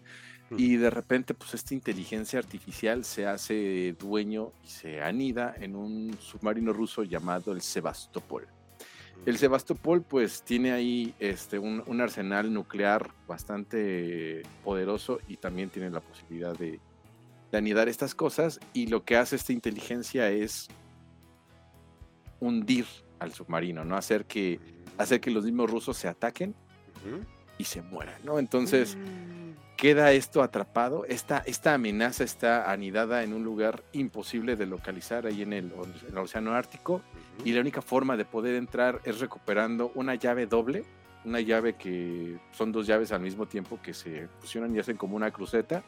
Y 0.57 0.75
de 0.77 0.89
repente, 0.89 1.33
pues 1.33 1.53
esta 1.53 1.73
inteligencia 1.73 2.37
artificial 2.39 3.05
se 3.05 3.25
hace 3.25 3.95
dueño 3.97 4.51
y 4.63 4.67
se 4.67 5.01
anida 5.01 5.55
en 5.57 5.75
un 5.75 6.17
submarino 6.19 6.73
ruso 6.73 7.03
llamado 7.03 7.53
el 7.53 7.61
Sebastopol. 7.61 8.47
El 9.25 9.37
Sebastopol, 9.37 10.01
pues, 10.01 10.43
tiene 10.43 10.71
ahí 10.71 11.13
este, 11.19 11.59
un, 11.59 11.83
un, 11.85 12.01
arsenal 12.01 12.51
nuclear 12.51 13.11
bastante 13.27 14.41
poderoso 14.63 15.19
y 15.27 15.37
también 15.37 15.69
tiene 15.69 15.89
la 15.89 16.01
posibilidad 16.01 16.57
de, 16.57 16.79
de 17.51 17.57
anidar 17.57 17.89
estas 17.89 18.15
cosas 18.15 18.59
y 18.73 18.87
lo 18.87 19.03
que 19.03 19.17
hace 19.17 19.35
esta 19.35 19.53
inteligencia 19.53 20.29
es 20.29 20.69
hundir 22.39 22.85
al 23.19 23.33
submarino, 23.33 23.85
¿no? 23.85 23.95
Hacer 23.95 24.25
que, 24.25 24.59
hacer 24.97 25.21
que 25.21 25.31
los 25.31 25.43
mismos 25.43 25.69
rusos 25.69 25.97
se 25.97 26.07
ataquen 26.07 26.55
y 27.57 27.63
se 27.65 27.81
mueran, 27.81 28.15
¿no? 28.23 28.39
Entonces 28.39 28.95
mm. 28.95 29.70
Queda 29.81 30.11
esto 30.11 30.43
atrapado, 30.43 31.05
esta, 31.05 31.39
esta 31.47 31.73
amenaza 31.73 32.23
está 32.23 32.71
anidada 32.71 33.23
en 33.23 33.33
un 33.33 33.43
lugar 33.43 33.81
imposible 33.93 34.55
de 34.55 34.67
localizar 34.67 35.25
ahí 35.25 35.41
en 35.41 35.53
el, 35.53 35.73
Océano 36.15 36.53
Ártico 36.53 37.01
y 37.43 37.51
la 37.53 37.61
única 37.61 37.81
forma 37.81 38.15
de 38.15 38.23
poder 38.23 38.53
entrar 38.53 39.01
es 39.05 39.19
recuperando 39.19 39.91
una 39.95 40.13
llave 40.13 40.45
doble 40.45 40.85
una 41.25 41.41
llave 41.41 41.77
que 41.77 42.37
son 42.51 42.71
dos 42.71 42.85
llaves 42.85 43.11
al 43.11 43.21
mismo 43.21 43.47
tiempo 43.47 43.79
que 43.81 43.95
se 43.95 44.27
fusionan 44.39 44.75
y 44.75 44.77
hacen 44.77 44.97
como 44.97 45.15
una 45.15 45.31
cruceta 45.31 45.81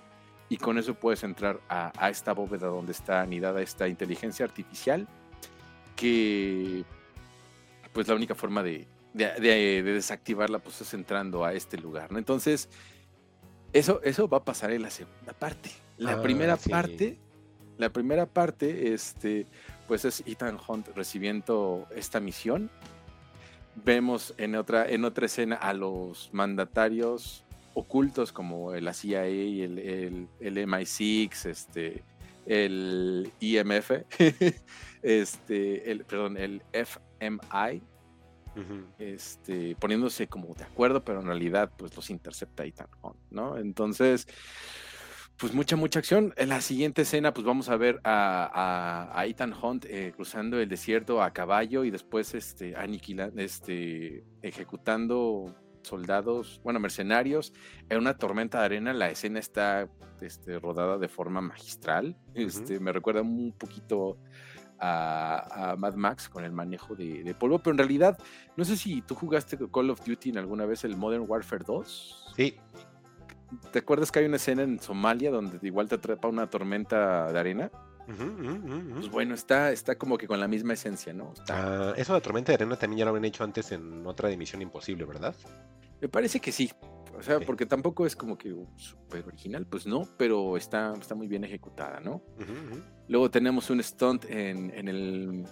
y 0.49 0.57
con 0.57 0.79
eso 0.79 0.95
puedes 0.95 1.23
entrar 1.23 1.59
a, 1.69 2.09
esta 2.09 2.33
bóveda 2.33 2.69
donde 2.69 2.93
está 2.93 3.21
anidada 3.21 3.61
esta 3.61 3.87
inteligencia 3.87 4.43
artificial 4.43 5.07
que 5.95 6.83
pues 7.93 8.07
la 8.07 8.15
única 8.15 8.33
forma 8.33 8.63
de, 8.63 8.87
desactivarla 9.13 10.57
pues 10.57 10.81
es 10.81 10.95
entrando 10.95 11.45
a 11.45 11.53
este 11.53 11.77
lugar, 11.77 12.11
¿no? 12.11 12.17
Entonces, 12.17 12.69
eso, 13.73 14.01
eso 14.03 14.27
va 14.27 14.37
a 14.37 14.43
pasar 14.45 14.71
en 14.71 14.83
la 14.83 14.89
segunda 14.89 15.33
parte. 15.33 15.71
La 15.97 16.13
ah, 16.13 16.21
primera 16.21 16.57
parte, 16.57 17.17
la 17.77 17.89
primera 17.89 18.25
parte, 18.25 18.93
este, 18.93 19.47
pues 19.87 20.05
es 20.05 20.23
Ethan 20.25 20.57
Hunt 20.67 20.89
recibiendo 20.95 21.87
esta 21.95 22.19
misión. 22.19 22.69
Vemos 23.83 24.35
en 24.37 24.55
otra, 24.55 24.87
en 24.87 25.03
otra 25.03 25.25
escena 25.25 25.55
a 25.55 25.73
los 25.73 26.29
mandatarios 26.31 27.43
ocultos 27.73 28.31
como 28.31 28.73
la 28.75 28.93
CIA 28.93 29.29
y 29.29 29.61
el, 29.63 29.79
el, 29.79 30.27
el 30.39 30.57
MI6, 30.67 31.45
este, 31.47 32.03
el 32.45 33.31
IMF, 33.39 33.91
este, 35.01 35.91
el, 35.91 36.05
perdón, 36.05 36.37
el 36.37 36.61
FMI, 36.71 37.81
este, 38.99 39.75
poniéndose 39.75 40.27
como 40.27 40.53
de 40.53 40.63
acuerdo, 40.63 41.03
pero 41.03 41.21
en 41.21 41.27
realidad 41.27 41.71
pues 41.77 41.95
los 41.95 42.09
intercepta 42.09 42.65
Ethan 42.65 42.88
Hunt, 43.01 43.17
¿no? 43.31 43.57
Entonces, 43.57 44.27
pues 45.38 45.53
mucha, 45.53 45.75
mucha 45.75 45.99
acción. 45.99 46.34
En 46.38 46.49
la 46.49 46.61
siguiente 46.61 47.01
escena, 47.01 47.34
pues 47.34 47.45
vamos 47.45 47.69
a 47.69 47.77
ver 47.77 47.99
a, 48.03 49.11
a, 49.13 49.25
Ethan 49.25 49.53
Hunt 49.53 49.85
eh, 49.85 50.13
cruzando 50.15 50.59
el 50.59 50.69
desierto 50.69 51.21
a 51.21 51.31
caballo 51.31 51.84
y 51.84 51.91
después 51.91 52.34
este, 52.34 52.75
aniquilando, 52.75 53.41
este, 53.41 54.23
ejecutando 54.41 55.55
soldados, 55.81 56.61
bueno, 56.63 56.80
mercenarios 56.80 57.53
en 57.89 57.97
una 57.97 58.17
tormenta 58.17 58.59
de 58.59 58.65
arena. 58.65 58.93
La 58.93 59.09
escena 59.09 59.39
está 59.39 59.89
este, 60.21 60.59
rodada 60.59 60.97
de 60.97 61.09
forma 61.09 61.41
magistral. 61.41 62.15
Este, 62.34 62.80
Me 62.80 62.91
recuerda 62.91 63.21
un 63.21 63.53
poquito 63.57 64.17
a, 64.84 65.76
Mad 65.77 65.95
Max 65.95 66.30
con 66.30 66.43
el 66.43 66.51
manejo 66.51 66.95
de, 66.95 67.35
polvo, 67.39 67.60
pero 67.60 67.72
en 67.72 67.77
realidad, 67.77 68.18
no 68.57 68.65
sé 68.65 68.76
si 68.76 69.01
tú 69.01 69.15
jugaste 69.15 69.57
Call 69.72 69.89
of 69.89 70.03
Duty 70.05 70.30
en 70.30 70.38
alguna 70.38 70.65
vez 70.65 70.84
el 70.84 70.97
Modern 70.97 71.26
Warfare 71.27 71.64
2. 71.65 72.34
Sí. 72.35 72.57
¿Te 73.72 73.80
acuerdas 73.80 74.11
que 74.11 74.19
hay 74.19 74.26
una 74.26 74.38
escena 74.38 74.64
en 74.64 74.80
Somalia 74.80 75.31
donde 75.31 75.60
igual 75.61 75.88
te 75.88 75.95
atrapa 75.95 76.27
una 76.27 76.49
tormenta 76.49 77.31
de 77.31 77.39
arena? 77.39 77.72
pues 78.05 79.10
bueno, 79.10 79.34
está, 79.34 79.72
está 79.72 79.95
como 79.95 80.18
que 80.18 80.27
con 80.27 80.38
la 80.38 80.47
misma 80.47 80.73
esencia, 80.73 81.14
¿no? 81.14 81.34
Ah, 81.47 81.93
eso 81.95 82.14
de 82.14 82.19
tormenta 82.19 82.51
de 82.51 82.55
arena 82.55 82.76
también 82.76 82.99
ya 82.99 83.05
lo 83.05 83.11
habían 83.11 83.23
hecho 83.23 83.45
antes 83.45 83.72
en 83.72 84.05
otra 84.05 84.27
Dimisión 84.27 84.61
Imposible, 84.61 85.05
¿verdad? 85.05 85.34
Me 86.01 86.10
parece 86.10 86.41
que 86.41 86.51
sí. 86.51 86.69
O 87.18 87.22
sea, 87.22 87.40
porque 87.40 87.65
tampoco 87.65 88.06
es 88.06 88.15
como 88.15 88.38
que 88.38 88.53
súper 88.76 89.26
original, 89.26 89.65
pues 89.65 89.85
no, 89.85 90.03
pero 90.18 90.57
está, 90.57 90.94
está 90.99 91.15
muy 91.15 91.27
bien 91.27 91.44
ejecutada, 91.44 91.99
¿no? 91.99 92.22
Luego 93.07 93.30
tenemos 93.30 93.69
un 93.69 93.81
stunt 93.81 94.26
en, 94.26 94.72
en 94.72 94.88
el 94.88 95.45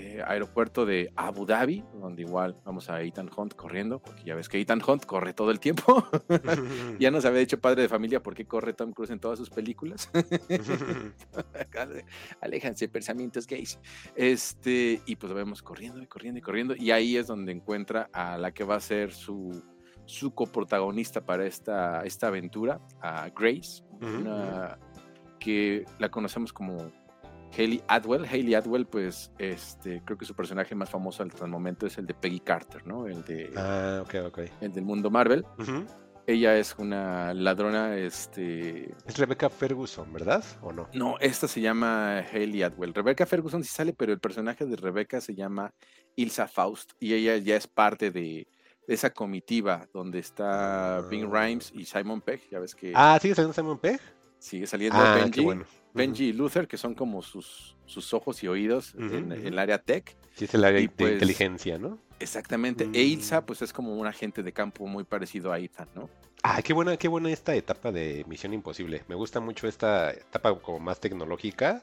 eh, 0.00 0.22
aeropuerto 0.24 0.86
de 0.86 1.12
Abu 1.16 1.44
Dhabi, 1.44 1.82
donde 2.00 2.22
igual 2.22 2.56
vamos 2.64 2.88
a 2.88 3.02
Ethan 3.02 3.28
Hunt 3.36 3.54
corriendo, 3.54 4.00
porque 4.00 4.22
ya 4.22 4.36
ves 4.36 4.48
que 4.48 4.60
Ethan 4.60 4.80
Hunt 4.86 5.04
corre 5.06 5.32
todo 5.32 5.50
el 5.50 5.58
tiempo. 5.58 6.06
ya 7.00 7.10
nos 7.10 7.24
había 7.24 7.40
dicho 7.40 7.60
padre 7.60 7.82
de 7.82 7.88
familia 7.88 8.22
por 8.22 8.36
qué 8.36 8.46
corre 8.46 8.74
Tom 8.74 8.92
Cruise 8.92 9.10
en 9.10 9.18
todas 9.18 9.40
sus 9.40 9.50
películas. 9.50 10.08
Aléjanse, 12.40 12.88
pensamientos 12.88 13.48
gays. 13.48 13.80
Este, 14.14 15.02
y 15.04 15.16
pues 15.16 15.30
lo 15.30 15.36
vemos 15.36 15.62
corriendo 15.62 16.00
y 16.00 16.06
corriendo 16.06 16.38
y 16.38 16.42
corriendo. 16.42 16.76
Y 16.76 16.92
ahí 16.92 17.16
es 17.16 17.26
donde 17.26 17.50
encuentra 17.50 18.08
a 18.12 18.38
la 18.38 18.52
que 18.52 18.62
va 18.62 18.76
a 18.76 18.80
ser 18.80 19.12
su, 19.12 19.64
su 20.08 20.34
coprotagonista 20.34 21.20
para 21.20 21.44
esta, 21.44 22.02
esta 22.02 22.28
aventura, 22.28 22.80
a 23.02 23.28
Grace, 23.28 23.84
que 25.38 25.84
la 25.98 26.10
conocemos 26.10 26.50
como 26.50 26.90
Hayley 27.56 27.82
Atwell. 27.88 28.24
Hayley 28.24 28.54
Atwell, 28.54 28.86
pues, 28.86 29.30
este, 29.38 30.02
creo 30.04 30.16
que 30.16 30.24
su 30.24 30.34
personaje 30.34 30.74
más 30.74 30.88
famoso 30.88 31.22
hasta 31.22 31.44
el 31.44 31.50
momento 31.50 31.86
es 31.86 31.98
el 31.98 32.06
de 32.06 32.14
Peggy 32.14 32.40
Carter, 32.40 32.86
¿no? 32.86 33.06
El 33.06 33.22
de. 33.24 33.52
Ah, 33.54 34.02
ok, 34.02 34.14
ok. 34.28 34.38
El 34.62 34.72
del 34.72 34.84
mundo 34.84 35.10
Marvel. 35.10 35.44
Ella 36.26 36.58
es 36.58 36.74
una 36.78 37.32
ladrona, 37.32 37.96
este... 37.96 38.94
Es 39.06 39.16
Rebecca 39.16 39.48
Ferguson, 39.48 40.12
¿verdad? 40.12 40.44
¿O 40.60 40.74
no? 40.74 40.86
No, 40.92 41.16
esta 41.20 41.48
se 41.48 41.62
llama 41.62 42.18
Hayley 42.18 42.62
Atwell. 42.62 42.92
Rebecca 42.92 43.24
Ferguson 43.24 43.64
sí 43.64 43.70
sale, 43.70 43.94
pero 43.94 44.12
el 44.12 44.20
personaje 44.20 44.66
de 44.66 44.76
Rebecca 44.76 45.22
se 45.22 45.34
llama 45.34 45.72
Ilsa 46.16 46.46
Faust 46.46 46.92
y 47.00 47.14
ella 47.14 47.38
ya 47.38 47.56
es 47.56 47.66
parte 47.66 48.10
de, 48.10 48.46
esa 48.88 49.10
comitiva 49.10 49.86
donde 49.92 50.18
está 50.18 51.02
Bing 51.10 51.28
ah. 51.30 51.46
Rhymes 51.46 51.70
y 51.74 51.84
Simon 51.84 52.20
Pegg, 52.20 52.40
ya 52.50 52.58
ves 52.58 52.74
que... 52.74 52.92
Ah, 52.94 53.18
¿sigue 53.20 53.34
saliendo 53.34 53.52
Simon 53.52 53.78
Pegg? 53.78 54.00
Sigue 54.38 54.66
saliendo 54.66 54.98
ah, 54.98 55.14
Benji. 55.16 55.44
Bueno. 55.44 55.64
Benji 55.92 56.26
y 56.26 56.32
Luther, 56.32 56.66
que 56.66 56.78
son 56.78 56.94
como 56.94 57.22
sus, 57.22 57.76
sus 57.84 58.14
ojos 58.14 58.42
y 58.42 58.48
oídos 58.48 58.94
en, 58.96 59.32
el 59.32 59.58
área 59.58 59.78
tech. 59.78 60.16
Sí, 60.34 60.44
es 60.44 60.54
el 60.54 60.64
área 60.64 60.80
de 60.80 60.88
pues, 60.88 61.12
inteligencia, 61.14 61.78
¿no? 61.78 61.98
Exactamente. 62.20 62.88
E 62.92 63.02
Ilsa, 63.02 63.44
pues 63.44 63.62
es 63.62 63.72
como 63.72 63.96
un 63.96 64.06
agente 64.06 64.42
de 64.42 64.52
campo 64.52 64.86
muy 64.86 65.04
parecido 65.04 65.52
a 65.52 65.58
Ethan, 65.58 65.88
¿no? 65.94 66.08
Ah, 66.42 66.62
qué 66.62 66.72
buena, 66.72 66.96
qué 66.96 67.08
buena 67.08 67.30
esta 67.30 67.54
etapa 67.56 67.90
de 67.90 68.24
Misión 68.28 68.54
Imposible. 68.54 69.02
Me 69.08 69.16
gusta 69.16 69.40
mucho 69.40 69.66
esta 69.66 70.12
etapa 70.12 70.56
como 70.60 70.78
más 70.78 71.00
tecnológica 71.00 71.82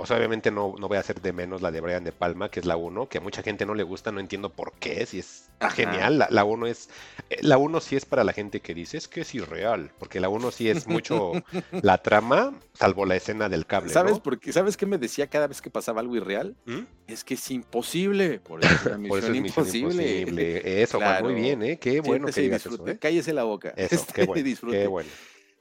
o 0.00 0.06
sea, 0.06 0.16
obviamente 0.16 0.50
no, 0.50 0.74
no 0.78 0.88
voy 0.88 0.96
a 0.96 1.00
hacer 1.00 1.20
de 1.20 1.32
menos 1.34 1.60
la 1.60 1.70
de 1.70 1.82
Brian 1.82 2.02
De 2.02 2.12
Palma, 2.12 2.50
que 2.50 2.60
es 2.60 2.64
la 2.64 2.76
1, 2.76 3.08
que 3.10 3.18
a 3.18 3.20
mucha 3.20 3.42
gente 3.42 3.66
no 3.66 3.74
le 3.74 3.82
gusta, 3.82 4.10
no 4.10 4.18
entiendo 4.18 4.48
por 4.48 4.72
qué, 4.72 5.04
si 5.04 5.18
es 5.18 5.50
genial. 5.74 6.26
La 6.30 6.44
1 6.44 6.66
es. 6.66 6.88
Eh, 7.28 7.36
la 7.42 7.58
1 7.58 7.80
sí 7.80 7.96
es 7.96 8.06
para 8.06 8.24
la 8.24 8.32
gente 8.32 8.60
que 8.60 8.72
dice 8.72 8.96
es 8.96 9.08
que 9.08 9.20
es 9.20 9.34
irreal, 9.34 9.92
porque 9.98 10.18
la 10.18 10.30
1 10.30 10.50
sí 10.52 10.70
es 10.70 10.86
mucho 10.86 11.32
la 11.82 11.98
trama, 11.98 12.54
salvo 12.72 13.04
la 13.04 13.16
escena 13.16 13.50
del 13.50 13.66
cable. 13.66 13.92
¿Sabes, 13.92 14.20
porque, 14.20 14.54
¿sabes 14.54 14.78
qué 14.78 14.86
me 14.86 14.96
decía 14.96 15.26
cada 15.26 15.46
vez 15.46 15.60
que 15.60 15.68
pasaba 15.68 16.00
algo 16.00 16.16
irreal? 16.16 16.56
¿Mm? 16.64 16.80
Es 17.06 17.22
que 17.22 17.34
es 17.34 17.50
imposible. 17.50 18.40
Por 18.40 18.64
eso, 18.64 18.90
es 18.90 18.98
misión 18.98 19.36
imposible. 19.36 20.82
Eso, 20.82 20.98
muy 21.20 21.34
bien, 21.34 21.62
¿eh? 21.62 21.78
Qué 21.78 22.00
bueno 22.00 22.28
que 22.28 22.40
digas 22.40 22.64
eso, 22.64 22.86
¿eh? 22.86 22.98
Cállese 22.98 23.34
la 23.34 23.44
boca. 23.44 23.74
Eso, 23.76 24.06
qué 24.14 24.24
bueno. 24.24 24.70
Qué 24.70 24.86
bueno. 24.86 25.10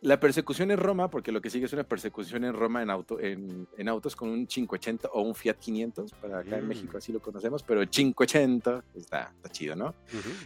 La 0.01 0.17
persecución 0.17 0.71
en 0.71 0.77
Roma, 0.77 1.09
porque 1.09 1.31
lo 1.31 1.41
que 1.41 1.49
sigue 1.49 1.65
es 1.65 1.73
una 1.73 1.83
persecución 1.83 2.45
en 2.45 2.53
Roma 2.53 2.81
en, 2.81 2.89
auto, 2.89 3.19
en, 3.19 3.67
autos 3.89 4.15
con 4.15 4.29
un 4.29 4.47
580 4.47 5.09
o 5.11 5.21
un 5.21 5.35
Fiat 5.35 5.57
500, 5.57 6.13
para 6.13 6.39
acá 6.39 6.57
en 6.57 6.67
México 6.69 6.93
mm. 6.93 6.97
así 6.97 7.11
lo 7.11 7.21
conocemos, 7.21 7.63
pero 7.63 7.81
el 7.81 7.89
580 7.89 8.83
está, 8.95 9.33
está 9.35 9.49
chido, 9.49 9.75
¿no? 9.75 9.93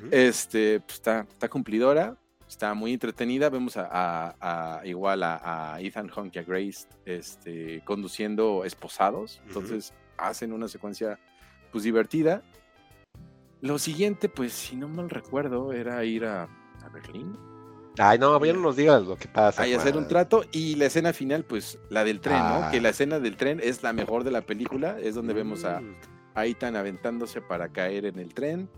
Este, 0.10 0.80
pues, 0.80 0.96
está, 0.96 1.28
está 1.30 1.50
cumplidora, 1.50 2.18
está 2.48 2.74
muy 2.74 2.94
entretenida. 2.94 3.52
Vemos 3.52 3.76
a, 3.78 4.82
igual 4.86 5.22
a, 5.22 5.78
Ethan 5.80 6.10
Hunt 6.16 6.36
y 6.36 6.40
a 6.40 6.44
Grace 6.44 6.88
este, 7.06 7.84
conduciendo 7.86 8.66
esposados, 8.66 9.40
entonces 9.46 9.94
hacen 10.18 10.52
una 10.52 10.68
secuencia 10.68 11.20
pues 11.72 11.84
divertida. 11.84 12.42
Lo 13.62 13.78
siguiente, 13.78 14.30
pues 14.30 14.52
si 14.52 14.76
no 14.76 14.88
mal 14.88 15.12
recuerdo, 15.12 15.74
era 15.74 16.04
ir 16.06 16.26
a, 16.26 16.44
a 16.44 16.90
Berlín 16.92 17.38
Ay, 17.98 18.18
no, 18.18 18.44
ya 18.44 18.54
no 18.54 18.62
nos 18.62 18.76
digas 18.76 19.04
lo 19.04 19.16
que 19.16 19.28
pasa. 19.28 19.64
Hay 19.64 19.74
hacer 19.74 19.98
un 19.98 20.08
trato 20.08 20.44
y 20.52 20.76
la 20.76 20.86
escena 20.86 21.14
final, 21.14 21.44
pues 21.44 21.80
la 21.90 22.04
del 22.04 22.20
tren, 22.20 22.40
¿no? 22.40 22.72
Que 22.72 22.82
la 22.82 22.90
ah. 22.90 22.92
escena 22.92 23.20
del 23.20 23.38
tren 23.38 23.60
es 23.64 23.84
la 23.84 23.94
mejor 23.94 24.24
de 24.24 24.32
la 24.32 24.42
película, 24.42 24.98
es 25.00 25.16
donde 25.16 25.34
vemos 25.34 25.64
a, 25.64 25.80
mm. 25.80 25.96
a 26.34 26.46
Ethan 26.46 26.76
aventándose 26.76 27.42
para 27.42 27.70
caer 27.70 28.06
en 28.06 28.20
el 28.20 28.34
tren 28.34 28.70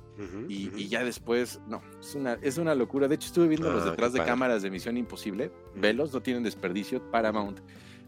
y, 0.48 0.88
ya 0.88 1.04
después, 1.04 1.60
no, 1.68 1.82
es 2.00 2.16
una, 2.16 2.38
es 2.42 2.58
una 2.58 2.74
locura. 2.74 3.08
De 3.08 3.16
hecho, 3.16 3.28
estuve 3.28 3.48
viendo 3.48 3.72
los 3.72 3.84
ah, 3.84 3.92
detrás 3.92 4.14
de 4.14 4.24
cámaras 4.24 4.62
de 4.62 4.72
Misión 4.72 4.98
Imposible, 4.98 5.52
velos, 5.76 6.14
no 6.14 6.22
tienen 6.22 6.44
desperdicio, 6.44 7.02
Paramount 7.12 7.60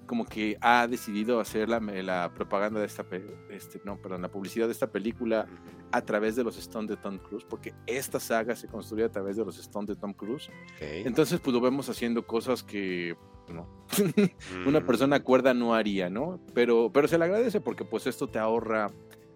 como 0.07 0.25
que 0.25 0.57
ha 0.61 0.87
decidido 0.87 1.39
hacer 1.39 1.69
la, 1.69 1.79
la 1.79 2.33
propaganda 2.33 2.79
de 2.79 2.87
esta, 2.87 3.05
este, 3.49 3.79
no, 3.85 4.01
perdón, 4.01 4.23
la 4.23 4.31
publicidad 4.31 4.65
de 4.65 4.71
esta 4.71 4.91
película 4.91 5.47
a 5.91 6.01
través 6.01 6.35
de 6.35 6.43
los 6.43 6.57
Stones 6.57 6.89
de 6.89 6.97
Tom 6.97 7.19
Cruise, 7.19 7.45
porque 7.47 7.73
esta 7.85 8.19
saga 8.19 8.55
se 8.55 8.67
construyó 8.67 9.05
a 9.05 9.11
través 9.11 9.37
de 9.37 9.45
los 9.45 9.59
Stones 9.59 9.89
de 9.89 9.95
Tom 9.95 10.13
Cruise. 10.13 10.49
Entonces, 10.79 11.39
pues 11.39 11.53
lo 11.53 11.61
vemos 11.61 11.89
haciendo 11.89 12.25
cosas 12.25 12.63
que 12.63 13.15
no, 13.49 13.67
una 14.65 14.79
mm. 14.79 14.85
persona 14.85 15.19
cuerda 15.21 15.53
no 15.53 15.75
haría, 15.75 16.09
¿no? 16.09 16.39
Pero, 16.53 16.89
pero 16.91 17.07
se 17.07 17.17
le 17.17 17.25
agradece 17.25 17.61
porque 17.61 17.85
pues 17.85 18.07
esto 18.07 18.27
te 18.27 18.39
ahorra 18.39 18.91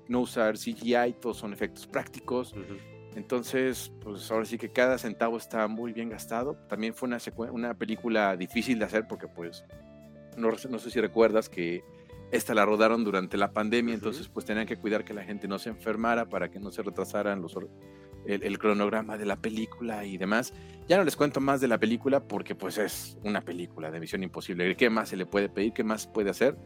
no 0.07 0.21
usar 0.21 0.57
CGI, 0.57 1.15
todos 1.19 1.37
son 1.37 1.53
efectos 1.53 1.87
prácticos. 1.87 2.53
Entonces, 3.15 3.91
pues 4.01 4.29
ahora 4.31 4.45
sí 4.45 4.57
que 4.57 4.71
cada 4.71 4.97
centavo 4.97 5.37
está 5.37 5.67
muy 5.67 5.93
bien 5.93 6.09
gastado. 6.09 6.55
También 6.67 6.93
fue 6.93 7.07
una, 7.07 7.17
una 7.51 7.73
película 7.73 8.35
difícil 8.37 8.79
de 8.79 8.85
hacer 8.85 9.07
porque 9.07 9.27
pues 9.27 9.63
no, 10.37 10.55
sé 10.55 10.91
si 10.91 10.99
recuerdas 10.99 11.49
que 11.49 11.83
esta 12.31 12.53
la 12.53 12.65
rodaron 12.65 13.03
durante 13.03 13.37
la 13.37 13.51
pandemia, 13.51 13.93
entonces 13.93 14.27
pues 14.29 14.45
tenían 14.45 14.65
que 14.65 14.77
cuidar 14.77 15.03
que 15.03 15.13
la 15.13 15.23
gente 15.23 15.47
no 15.47 15.59
se 15.59 15.69
enfermara 15.69 16.29
para 16.29 16.49
que 16.49 16.59
no 16.59 16.71
se 16.71 16.81
retrasaran 16.81 17.41
los, 17.41 17.57
el, 18.25 18.59
cronograma 18.59 19.17
de 19.17 19.25
la 19.25 19.35
película 19.35 20.05
y 20.05 20.17
demás. 20.17 20.53
Ya 20.87 20.97
no 20.97 21.03
les 21.03 21.15
cuento 21.15 21.41
más 21.41 21.61
de 21.61 21.67
la 21.67 21.77
película 21.77 22.21
porque 22.21 22.55
pues 22.55 22.77
es 22.77 23.17
una 23.23 23.41
película 23.41 23.91
de 23.91 23.99
Misión 23.99 24.23
Imposible. 24.23 24.75
¿Qué 24.75 24.89
más 24.89 25.09
se 25.09 25.17
le 25.17 25.25
puede 25.25 25.49
pedir? 25.49 25.73
¿Qué 25.73 25.83
más 25.83 26.07
puede 26.07 26.29
hacer? 26.29 26.57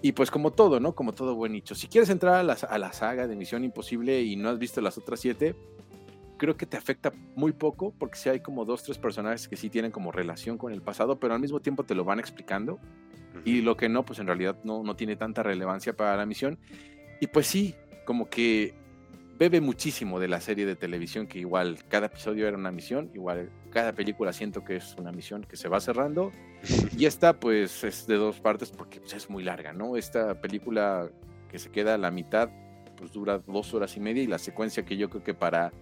Y 0.00 0.12
pues 0.12 0.30
como 0.30 0.50
todo, 0.50 0.80
¿no? 0.80 0.94
Como 0.94 1.12
todo 1.12 1.34
buen 1.34 1.52
nicho. 1.52 1.74
Si 1.74 1.86
quieres 1.86 2.10
entrar 2.10 2.34
a 2.34 2.42
la, 2.42 2.54
a 2.54 2.78
la 2.78 2.92
saga 2.92 3.26
de 3.26 3.36
Misión 3.36 3.64
Imposible 3.64 4.22
y 4.22 4.36
no 4.36 4.48
has 4.48 4.58
visto 4.58 4.80
las 4.80 4.98
otras 4.98 5.20
siete, 5.20 5.54
creo 6.42 6.56
que 6.56 6.66
te 6.66 6.76
afecta 6.76 7.12
muy 7.36 7.52
poco 7.52 7.94
porque 7.96 8.18
sí 8.18 8.28
hay 8.28 8.40
como 8.40 8.64
dos, 8.64 8.82
tres 8.82 8.98
personajes 8.98 9.46
que 9.46 9.56
sí 9.56 9.70
tienen 9.70 9.92
como 9.92 10.10
relación 10.10 10.58
con 10.58 10.72
el 10.72 10.82
pasado, 10.82 11.20
pero 11.20 11.34
al 11.34 11.40
mismo 11.40 11.60
tiempo 11.60 11.84
te 11.84 11.94
lo 11.94 12.04
van 12.04 12.18
explicando 12.18 12.80
y 13.44 13.62
lo 13.62 13.76
que 13.76 13.88
no, 13.88 14.04
pues 14.04 14.18
en 14.18 14.26
realidad 14.26 14.56
no, 14.64 14.82
no 14.82 14.94
tiene 14.96 15.16
tanta 15.16 15.42
relevancia 15.42 15.94
para 15.94 16.16
la 16.16 16.26
misión. 16.26 16.58
Y 17.20 17.26
pues 17.28 17.46
sí, 17.46 17.74
como 18.04 18.28
que 18.28 18.74
bebe 19.38 19.60
muchísimo 19.60 20.20
de 20.20 20.28
la 20.28 20.40
serie 20.40 20.66
de 20.66 20.76
televisión, 20.76 21.26
que 21.26 21.38
igual 21.40 21.78
cada 21.88 22.06
episodio 22.06 22.46
era 22.46 22.56
una 22.56 22.70
misión, 22.70 23.10
igual 23.14 23.50
cada 23.70 23.92
película 23.92 24.32
siento 24.32 24.64
que 24.64 24.76
es 24.76 24.94
una 24.98 25.10
misión 25.10 25.42
que 25.42 25.56
se 25.56 25.68
va 25.68 25.80
cerrando. 25.80 26.32
Y 26.96 27.06
esta 27.06 27.40
pues 27.40 27.82
es 27.82 28.06
de 28.06 28.16
dos 28.16 28.38
partes 28.38 28.70
porque 28.70 29.00
pues, 29.00 29.14
es 29.14 29.28
muy 29.28 29.42
larga, 29.42 29.72
¿no? 29.72 29.96
Esta 29.96 30.40
película 30.40 31.10
que 31.48 31.58
se 31.58 31.70
queda 31.70 31.94
a 31.94 31.98
la 31.98 32.12
mitad, 32.12 32.50
pues 32.96 33.12
dura 33.12 33.38
dos 33.38 33.74
horas 33.74 33.96
y 33.96 34.00
media 34.00 34.22
y 34.22 34.28
la 34.28 34.38
secuencia 34.38 34.84
que 34.84 34.96
yo 34.96 35.10
creo 35.10 35.24
que 35.24 35.34
para 35.34 35.72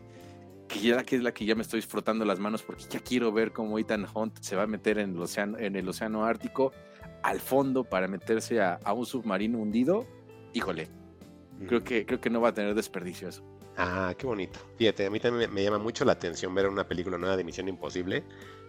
que 0.69 0.81
ya 0.81 1.03
que 1.03 1.17
es 1.17 1.23
la 1.23 1.33
que 1.33 1.45
ya 1.45 1.55
me 1.55 1.63
estoy 1.63 1.83
frotando 1.83 2.25
las 2.25 2.39
manos 2.39 2.63
porque 2.63 2.85
ya 2.89 3.01
quiero 3.01 3.33
ver 3.33 3.53
cómo 3.53 3.79
Ethan 3.79 4.07
Hunt 4.15 4.39
se 4.41 4.57
va 4.57 4.63
a 4.63 4.67
meter 4.67 4.99
en 4.99 5.11
el 5.11 5.21
océano, 5.21 5.59
en 5.59 5.77
el 5.77 5.89
océano 5.89 6.25
Ártico 6.25 6.73
al 7.23 7.41
fondo 7.41 7.85
para 7.85 8.09
meterse 8.09 8.61
a, 8.61 8.81
a 8.85 8.93
un 8.93 9.07
submarino 9.07 9.59
hundido. 9.59 10.07
Híjole, 10.53 10.89
Creo 11.67 11.85
que, 11.85 12.07
creo 12.07 12.21
que 12.21 12.31
no 12.31 12.41
va 12.41 12.51
a 12.51 12.55
tener 12.55 12.75
desperdicio 12.75 13.29
eso. 13.29 13.43
Ah, 13.77 14.15
qué 14.17 14.27
bonito. 14.27 14.59
Fíjate, 14.77 15.07
a 15.07 15.11
mí 15.11 15.21
también 15.21 15.53
me, 15.53 15.63
llama 15.63 15.79
mucho 15.79 16.05
la 16.05 16.13
atención 16.13 16.55
ver 16.55 16.67
una 16.67 16.89
película 16.89 17.19
nueva 17.19 17.37
de 17.37 17.45
Misión 17.45 17.69
Imposible. 17.69 18.25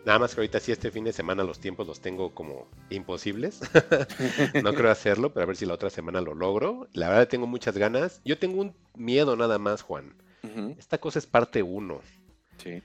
Nada 0.06 0.20
más 0.20 0.34
que 0.34 0.42
ahorita 0.42 0.60
sí 0.60 0.72
este 0.72 0.92
fin 0.92 1.04
de 1.04 1.14
semana 1.14 1.44
los 1.44 1.60
tiempos 1.60 1.88
los 1.88 2.02
tengo 2.02 2.34
como 2.34 2.68
imposibles. 2.90 3.62
no 4.64 4.74
creo 4.74 4.92
hacerlo, 4.92 5.34
pero 5.34 5.44
a 5.44 5.48
ver 5.48 5.56
si 5.56 5.66
la 5.66 5.74
otra 5.74 5.90
semana 5.90 6.22
lo 6.22 6.34
logro. 6.34 6.88
La 6.94 7.10
verdad 7.10 7.28
tengo 7.28 7.48
muchas 7.48 7.78
ganas. 7.78 8.22
Yo 8.26 8.38
tengo 8.38 8.62
un 8.62 8.76
miedo 8.96 9.36
nada 9.36 9.58
más, 9.60 9.82
Juan. 9.82 10.16
Esta 10.78 10.98
cosa 10.98 11.20
es 11.20 11.28
parte 11.28 11.62
uno. 11.62 12.02
Sí. 12.58 12.82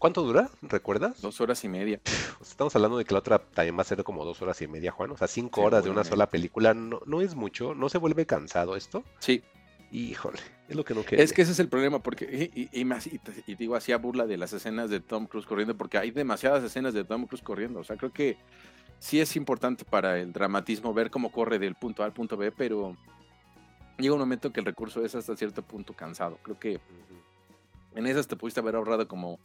¿Cuánto 0.00 0.22
dura? 0.22 0.48
¿Recuerdas? 0.62 1.20
Dos 1.20 1.42
horas 1.42 1.62
y 1.62 1.68
media. 1.68 2.00
Estamos 2.40 2.74
hablando 2.74 2.96
de 2.96 3.04
que 3.04 3.12
la 3.12 3.18
otra 3.18 3.38
también 3.38 3.76
va 3.76 3.82
a 3.82 3.84
ser 3.84 4.02
como 4.02 4.24
dos 4.24 4.40
horas 4.40 4.62
y 4.62 4.66
media, 4.66 4.92
Juan. 4.92 5.10
O 5.10 5.16
sea, 5.18 5.28
cinco 5.28 5.60
horas 5.60 5.84
de 5.84 5.90
una 5.90 6.04
sola 6.04 6.26
película. 6.26 6.72
No, 6.72 7.02
no 7.04 7.20
es 7.20 7.34
mucho. 7.34 7.74
¿No 7.74 7.90
se 7.90 7.98
vuelve 7.98 8.24
cansado 8.24 8.76
esto? 8.76 9.04
Sí. 9.18 9.42
Híjole, 9.92 10.38
es 10.70 10.74
lo 10.74 10.86
que 10.86 10.94
no 10.94 11.02
quería. 11.02 11.22
Es 11.22 11.34
que 11.34 11.42
ese 11.42 11.52
es 11.52 11.58
el 11.58 11.68
problema, 11.68 12.02
porque, 12.02 12.50
y, 12.72 12.84
más, 12.86 13.08
y, 13.08 13.20
digo, 13.56 13.76
hacía 13.76 13.98
burla 13.98 14.26
de 14.26 14.38
las 14.38 14.54
escenas 14.54 14.88
de 14.88 15.00
Tom 15.00 15.26
Cruise 15.26 15.44
corriendo, 15.44 15.76
porque 15.76 15.98
hay 15.98 16.12
demasiadas 16.12 16.64
escenas 16.64 16.94
de 16.94 17.04
Tom 17.04 17.26
Cruise 17.26 17.42
corriendo. 17.42 17.80
O 17.80 17.84
sea, 17.84 17.98
creo 17.98 18.10
que 18.10 18.38
sí 19.00 19.20
es 19.20 19.36
importante 19.36 19.84
para 19.84 20.18
el 20.18 20.32
dramatismo 20.32 20.94
ver 20.94 21.10
cómo 21.10 21.30
corre 21.30 21.58
del 21.58 21.74
punto 21.74 22.02
A 22.02 22.06
al 22.06 22.14
punto 22.14 22.38
B, 22.38 22.52
pero 22.52 22.96
llega 23.98 24.14
un 24.14 24.20
momento 24.20 24.50
que 24.50 24.60
el 24.60 24.66
recurso 24.66 25.04
es 25.04 25.14
hasta 25.14 25.36
cierto 25.36 25.60
punto 25.60 25.92
cansado. 25.92 26.38
Creo 26.42 26.58
que 26.58 26.80
en 27.94 28.06
esas 28.06 28.26
te 28.26 28.36
pudiste 28.36 28.60
haber 28.60 28.76
ahorrado 28.76 29.06
como 29.06 29.38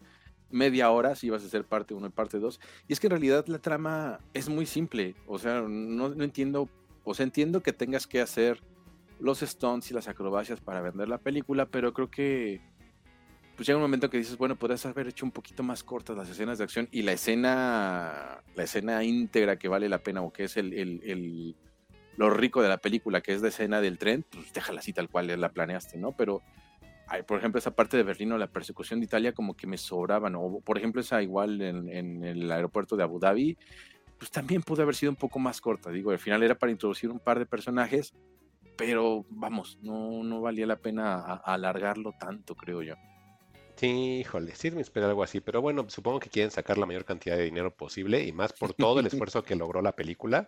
media 0.49 0.89
hora 0.91 1.15
si 1.15 1.27
ibas 1.27 1.43
a 1.43 1.49
ser 1.49 1.65
parte 1.65 1.93
1 1.93 2.07
y 2.07 2.09
parte 2.09 2.39
2. 2.39 2.59
Y 2.87 2.93
es 2.93 2.99
que 2.99 3.07
en 3.07 3.11
realidad 3.11 3.45
la 3.47 3.59
trama 3.59 4.19
es 4.33 4.49
muy 4.49 4.65
simple. 4.65 5.15
O 5.27 5.39
sea, 5.39 5.61
no, 5.61 6.07
entiendo, 6.23 6.69
o 7.03 7.13
sea, 7.13 7.23
entiendo 7.23 7.61
que 7.61 7.73
tengas 7.73 8.07
que 8.07 8.21
hacer 8.21 8.61
los 9.19 9.39
stunts 9.39 9.91
y 9.91 9.93
las 9.93 10.07
acrobacias 10.07 10.59
para 10.59 10.81
vender 10.81 11.07
la 11.07 11.17
película, 11.17 11.65
pero 11.65 11.93
creo 11.93 12.09
que 12.09 12.61
pues 13.55 13.67
llega 13.67 13.77
un 13.77 13.83
momento 13.83 14.09
que 14.09 14.17
dices, 14.17 14.37
bueno, 14.37 14.57
podrías 14.57 14.85
haber 14.85 15.07
hecho 15.07 15.25
un 15.25 15.31
poquito 15.31 15.63
más 15.63 15.81
cortas 15.81 16.17
las 16.17 16.29
escenas 16.29 16.57
de 16.57 16.65
acción 16.65 16.89
y 16.91 17.03
la 17.03 17.13
escena, 17.13 18.43
la 18.53 18.63
escena 18.63 19.01
íntegra 19.05 19.57
que 19.57 19.69
vale 19.69 19.87
la 19.87 19.99
pena 19.99 20.21
o 20.21 20.33
que 20.33 20.43
es 20.43 20.57
el, 20.57 20.73
el, 20.73 21.55
lo 22.17 22.29
rico 22.29 22.61
de 22.61 22.67
la 22.67 22.79
película, 22.79 23.21
que 23.21 23.33
es 23.33 23.41
la 23.41 23.47
escena 23.47 23.79
del 23.79 23.97
tren, 23.97 24.25
pues 24.29 24.51
déjala 24.51 24.81
así 24.81 24.91
tal 24.91 25.09
cual 25.09 25.39
la 25.39 25.53
planeaste, 25.53 25.97
¿no? 25.97 26.11
Pero 26.11 26.41
por 27.27 27.37
ejemplo, 27.37 27.59
esa 27.59 27.75
parte 27.75 27.97
de 27.97 28.03
Berlín 28.03 28.31
o 28.31 28.37
la 28.37 28.47
persecución 28.47 28.99
de 28.99 29.05
Italia 29.05 29.33
como 29.33 29.55
que 29.55 29.67
me 29.67 29.77
sobraban, 29.77 30.35
o 30.35 30.59
por 30.61 30.77
ejemplo 30.77 31.01
esa 31.01 31.21
igual 31.21 31.61
en, 31.61 32.23
el 32.23 32.51
aeropuerto 32.51 32.95
de 32.95 33.03
Abu 33.03 33.19
Dhabi, 33.19 33.57
pues 34.17 34.31
también 34.31 34.63
pudo 34.63 34.81
haber 34.83 34.95
sido 34.95 35.11
un 35.11 35.15
poco 35.15 35.39
más 35.39 35.61
corta, 35.61 35.91
digo, 35.91 36.11
al 36.11 36.19
final 36.19 36.43
era 36.43 36.55
para 36.55 36.71
introducir 36.71 37.11
un 37.11 37.19
par 37.19 37.39
de 37.39 37.45
personajes, 37.45 38.13
pero 38.77 39.25
vamos, 39.29 39.77
no, 39.81 40.23
no 40.23 40.41
valía 40.41 40.65
la 40.65 40.77
pena 40.77 41.19
alargarlo 41.45 42.13
tanto, 42.19 42.55
creo 42.55 42.81
yo. 42.81 42.95
Sí, 43.75 44.19
híjole, 44.21 44.55
sí 44.55 44.71
me 44.71 44.81
espera 44.81 45.07
algo 45.07 45.23
así, 45.23 45.41
pero 45.41 45.61
bueno, 45.61 45.85
supongo 45.89 46.19
que 46.19 46.29
quieren 46.29 46.51
sacar 46.51 46.77
la 46.77 46.85
mayor 46.85 47.03
cantidad 47.03 47.35
de 47.35 47.43
dinero 47.43 47.75
posible 47.75 48.23
y 48.23 48.31
más 48.31 48.53
por 48.53 48.73
todo 48.73 48.99
el 49.01 49.05
esfuerzo 49.07 49.43
que 49.43 49.55
logró 49.55 49.81
la 49.81 49.91
película. 49.91 50.47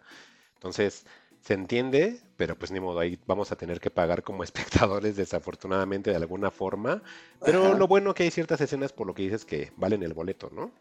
Entonces, 0.53 1.05
se 1.47 1.53
entiende, 1.53 2.19
pero 2.35 2.57
pues 2.57 2.71
ni 2.71 2.81
modo, 2.81 2.99
ahí 2.99 3.17
vamos 3.25 3.53
a 3.53 3.55
tener 3.55 3.79
que 3.79 3.89
pagar 3.89 4.21
como 4.21 4.43
espectadores 4.43 5.15
desafortunadamente 5.15 6.09
de 6.09 6.17
alguna 6.17 6.51
forma. 6.51 7.01
Pero 7.39 7.73
lo 7.73 7.87
bueno 7.87 8.13
que 8.13 8.23
hay 8.23 8.31
ciertas 8.31 8.59
escenas 8.59 8.91
por 8.91 9.07
lo 9.07 9.13
que 9.13 9.23
dices 9.23 9.45
que 9.45 9.71
valen 9.77 10.03
el 10.03 10.13
boleto, 10.13 10.49
¿no? 10.53 10.73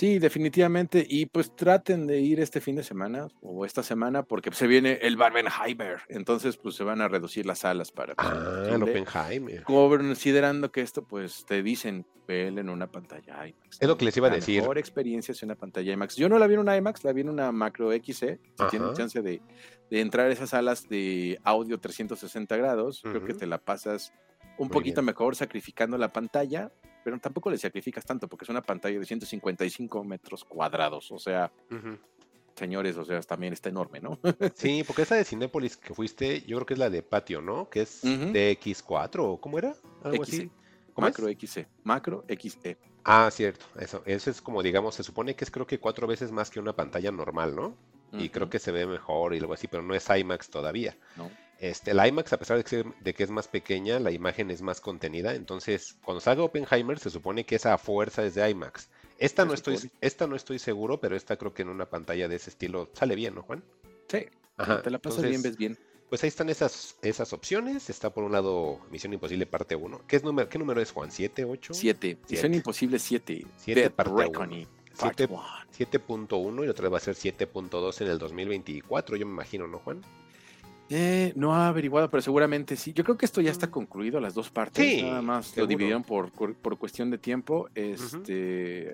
Sí, 0.00 0.18
definitivamente. 0.18 1.06
Y 1.06 1.26
pues 1.26 1.54
traten 1.54 2.06
de 2.06 2.20
ir 2.20 2.40
este 2.40 2.62
fin 2.62 2.74
de 2.74 2.82
semana 2.82 3.28
o 3.42 3.66
esta 3.66 3.82
semana 3.82 4.22
porque 4.22 4.50
se 4.50 4.66
viene 4.66 4.98
el 5.02 5.18
Barbenheimer. 5.18 5.98
Entonces, 6.08 6.56
pues 6.56 6.74
se 6.74 6.84
van 6.84 7.02
a 7.02 7.08
reducir 7.08 7.44
las 7.44 7.58
salas 7.58 7.92
para. 7.92 8.14
Ah, 8.16 8.62
el 8.70 8.82
Oppenheimer. 8.82 9.62
Considerando 9.62 10.72
que 10.72 10.80
esto, 10.80 11.02
pues 11.02 11.44
te 11.44 11.62
dicen, 11.62 12.06
ven 12.26 12.58
en 12.58 12.70
una 12.70 12.90
pantalla 12.90 13.46
IMAX. 13.46 13.76
Es 13.78 13.86
lo 13.86 13.98
que 13.98 14.06
les 14.06 14.16
iba 14.16 14.28
a 14.28 14.30
decir. 14.30 14.62
Mejor 14.62 14.78
experiencia 14.78 15.32
es 15.32 15.42
una 15.42 15.54
pantalla 15.54 15.92
IMAX. 15.92 16.16
Yo 16.16 16.30
no 16.30 16.38
la 16.38 16.46
vi 16.46 16.54
en 16.54 16.60
una 16.60 16.78
IMAX, 16.78 17.04
la 17.04 17.12
vi 17.12 17.20
en 17.20 17.28
una 17.28 17.52
Macro 17.52 17.92
XC. 17.92 18.08
Si 18.08 18.66
tienen 18.70 18.94
chance 18.94 19.20
de, 19.20 19.42
entrar 19.90 20.28
a 20.28 20.32
esas 20.32 20.48
salas 20.48 20.88
de 20.88 21.38
audio 21.44 21.78
360 21.78 22.56
grados, 22.56 23.02
creo 23.02 23.22
que 23.22 23.34
te 23.34 23.46
la 23.46 23.58
pasas 23.58 24.14
un 24.56 24.70
poquito 24.70 25.02
mejor 25.02 25.36
sacrificando 25.36 25.98
la 25.98 26.10
pantalla 26.10 26.72
pero 27.02 27.18
tampoco 27.18 27.50
le 27.50 27.58
sacrificas 27.58 28.04
tanto 28.04 28.28
porque 28.28 28.44
es 28.44 28.48
una 28.48 28.62
pantalla 28.62 28.98
de 28.98 29.06
155 29.06 30.04
metros 30.04 30.44
cuadrados, 30.44 31.10
o 31.10 31.18
sea, 31.18 31.52
señores, 32.54 32.96
o 32.96 33.04
sea, 33.04 33.20
también 33.22 33.52
está 33.52 33.68
enorme, 33.68 34.00
¿no? 34.00 34.18
sí, 34.54 34.84
porque 34.86 35.02
esa 35.02 35.16
de 35.16 35.24
Cinépolis 35.24 35.76
que 35.76 35.94
fuiste, 35.94 36.42
yo 36.42 36.56
creo 36.56 36.66
que 36.66 36.74
es 36.74 36.80
la 36.80 36.90
de 36.90 37.02
patio, 37.02 37.40
¿no? 37.40 37.68
Que 37.68 37.82
es 37.82 38.02
de 38.02 38.58
X4, 38.60 39.20
¿o 39.20 39.40
cómo 39.40 39.58
era? 39.58 39.74
Algo 40.02 40.22
así. 40.22 40.50
Macro 40.96 41.28
XE, 41.28 41.66
Macro 41.84 42.24
XE. 42.28 42.76
Ah, 43.04 43.30
cierto, 43.32 43.64
eso, 43.78 44.02
eso 44.04 44.30
es 44.30 44.42
como, 44.42 44.62
digamos, 44.62 44.94
se 44.94 45.02
supone 45.02 45.34
que 45.34 45.44
es 45.44 45.50
creo 45.50 45.66
que 45.66 45.80
cuatro 45.80 46.06
veces 46.06 46.30
más 46.30 46.50
que 46.50 46.60
una 46.60 46.74
pantalla 46.74 47.10
normal, 47.10 47.56
¿no? 47.56 47.74
Y 48.12 48.28
creo 48.28 48.50
que 48.50 48.58
se 48.58 48.72
ve 48.72 48.86
mejor 48.86 49.34
y 49.34 49.38
algo 49.38 49.54
así, 49.54 49.68
pero 49.68 49.84
no 49.84 49.94
es 49.94 50.08
IMAX 50.10 50.50
todavía. 50.50 50.96
No. 51.16 51.30
Este, 51.60 51.92
la 51.92 52.08
IMAX, 52.08 52.32
a 52.32 52.38
pesar 52.38 52.56
de 52.56 52.64
que, 52.64 52.84
de 53.00 53.14
que, 53.14 53.22
es 53.22 53.30
más 53.30 53.46
pequeña, 53.46 54.00
la 54.00 54.10
imagen 54.10 54.50
es 54.50 54.62
más 54.62 54.80
contenida. 54.80 55.34
Entonces, 55.34 55.96
cuando 56.02 56.20
salga 56.20 56.42
Oppenheimer, 56.42 56.98
se 56.98 57.10
supone 57.10 57.44
que 57.44 57.56
esa 57.56 57.76
fuerza 57.76 58.24
es 58.24 58.34
de 58.34 58.48
IMAX. 58.48 58.88
Esta 59.18 59.44
no, 59.44 59.52
estoy, 59.52 59.78
esta 60.00 60.26
no 60.26 60.36
estoy 60.36 60.58
seguro, 60.58 60.98
pero 60.98 61.14
esta 61.14 61.36
creo 61.36 61.52
que 61.52 61.60
en 61.60 61.68
una 61.68 61.90
pantalla 61.90 62.26
de 62.28 62.36
ese 62.36 62.48
estilo 62.48 62.88
sale 62.94 63.14
bien, 63.14 63.34
¿no, 63.34 63.42
Juan? 63.42 63.62
Sí, 64.08 64.24
te 64.82 64.90
la 64.90 64.98
pasas 64.98 65.22
bien, 65.22 65.42
ves 65.42 65.58
bien. 65.58 65.78
Pues 66.08 66.24
ahí 66.24 66.28
están 66.28 66.48
esas, 66.48 66.96
esas 67.02 67.32
opciones. 67.34 67.90
Está 67.90 68.10
por 68.10 68.24
un 68.24 68.32
lado 68.32 68.80
Misión 68.90 69.12
Imposible 69.12 69.44
parte 69.44 69.76
1. 69.76 70.00
¿Qué, 70.08 70.16
es 70.16 70.24
número, 70.24 70.48
¿Qué 70.48 70.58
número 70.58 70.80
es, 70.80 70.90
Juan? 70.90 71.10
¿7, 71.10 71.46
8? 71.48 71.74
7. 71.74 72.18
Misión 72.28 72.54
Imposible 72.54 72.98
7. 72.98 73.46
7 73.58 73.90
parte 73.90 74.10
7.1 75.78 76.64
y 76.64 76.68
otra 76.68 76.82
vez 76.84 76.92
va 76.92 76.96
a 76.96 77.00
ser 77.00 77.14
7.2 77.14 78.00
en 78.00 78.08
el 78.08 78.18
2024, 78.18 79.16
yo 79.16 79.26
me 79.26 79.32
imagino, 79.32 79.66
¿no, 79.66 79.78
Juan? 79.78 80.02
Eh, 80.90 81.32
no 81.36 81.54
ha 81.54 81.68
averiguado, 81.68 82.10
pero 82.10 82.20
seguramente 82.20 82.76
sí. 82.76 82.92
Yo 82.92 83.04
creo 83.04 83.16
que 83.16 83.24
esto 83.24 83.40
ya 83.40 83.52
está 83.52 83.70
concluido, 83.70 84.20
las 84.20 84.34
dos 84.34 84.50
partes. 84.50 85.02
nada 85.02 85.22
más 85.22 85.56
lo 85.56 85.66
dividieron 85.66 86.02
por, 86.02 86.32
por, 86.32 86.78
cuestión 86.78 87.10
de 87.10 87.18
tiempo. 87.18 87.68
Este, 87.76 88.92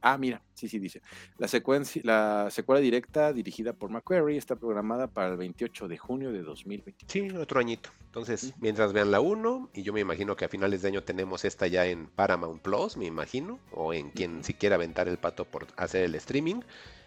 ah, 0.00 0.16
mira, 0.16 0.40
sí, 0.54 0.68
sí 0.68 0.78
dice. 0.78 1.02
La, 1.38 1.48
secuencia, 1.48 2.00
la 2.04 2.48
secuela 2.50 2.80
directa 2.80 3.32
dirigida 3.32 3.72
por 3.72 3.90
McQuarrie 3.90 4.38
está 4.38 4.54
programada 4.54 5.08
para 5.08 5.32
el 5.32 5.36
28 5.36 5.88
de 5.88 5.98
junio 5.98 6.30
de 6.30 6.42
2020. 6.42 7.06
Sí, 7.08 7.28
otro 7.30 7.58
añito. 7.58 7.90
Entonces, 8.06 8.54
mientras 8.60 8.92
vean 8.92 9.10
la 9.10 9.20
1, 9.20 9.70
y 9.74 9.82
yo 9.82 9.92
me 9.92 9.98
imagino 9.98 10.36
que 10.36 10.44
a 10.44 10.48
finales 10.48 10.82
de 10.82 10.88
año 10.88 11.02
tenemos 11.02 11.44
esta 11.44 11.66
ya 11.66 11.84
en 11.86 12.06
Paramount 12.06 12.62
Plus, 12.62 12.96
me 12.96 13.06
imagino, 13.06 13.58
o 13.72 13.92
en 13.92 14.10
quien 14.10 14.44
si 14.44 14.54
quiera 14.54 14.76
aventar 14.76 15.08
el 15.08 15.18
pato 15.18 15.46
por 15.46 15.66
hacer 15.76 16.04
el 16.04 16.14
streaming. 16.14 16.60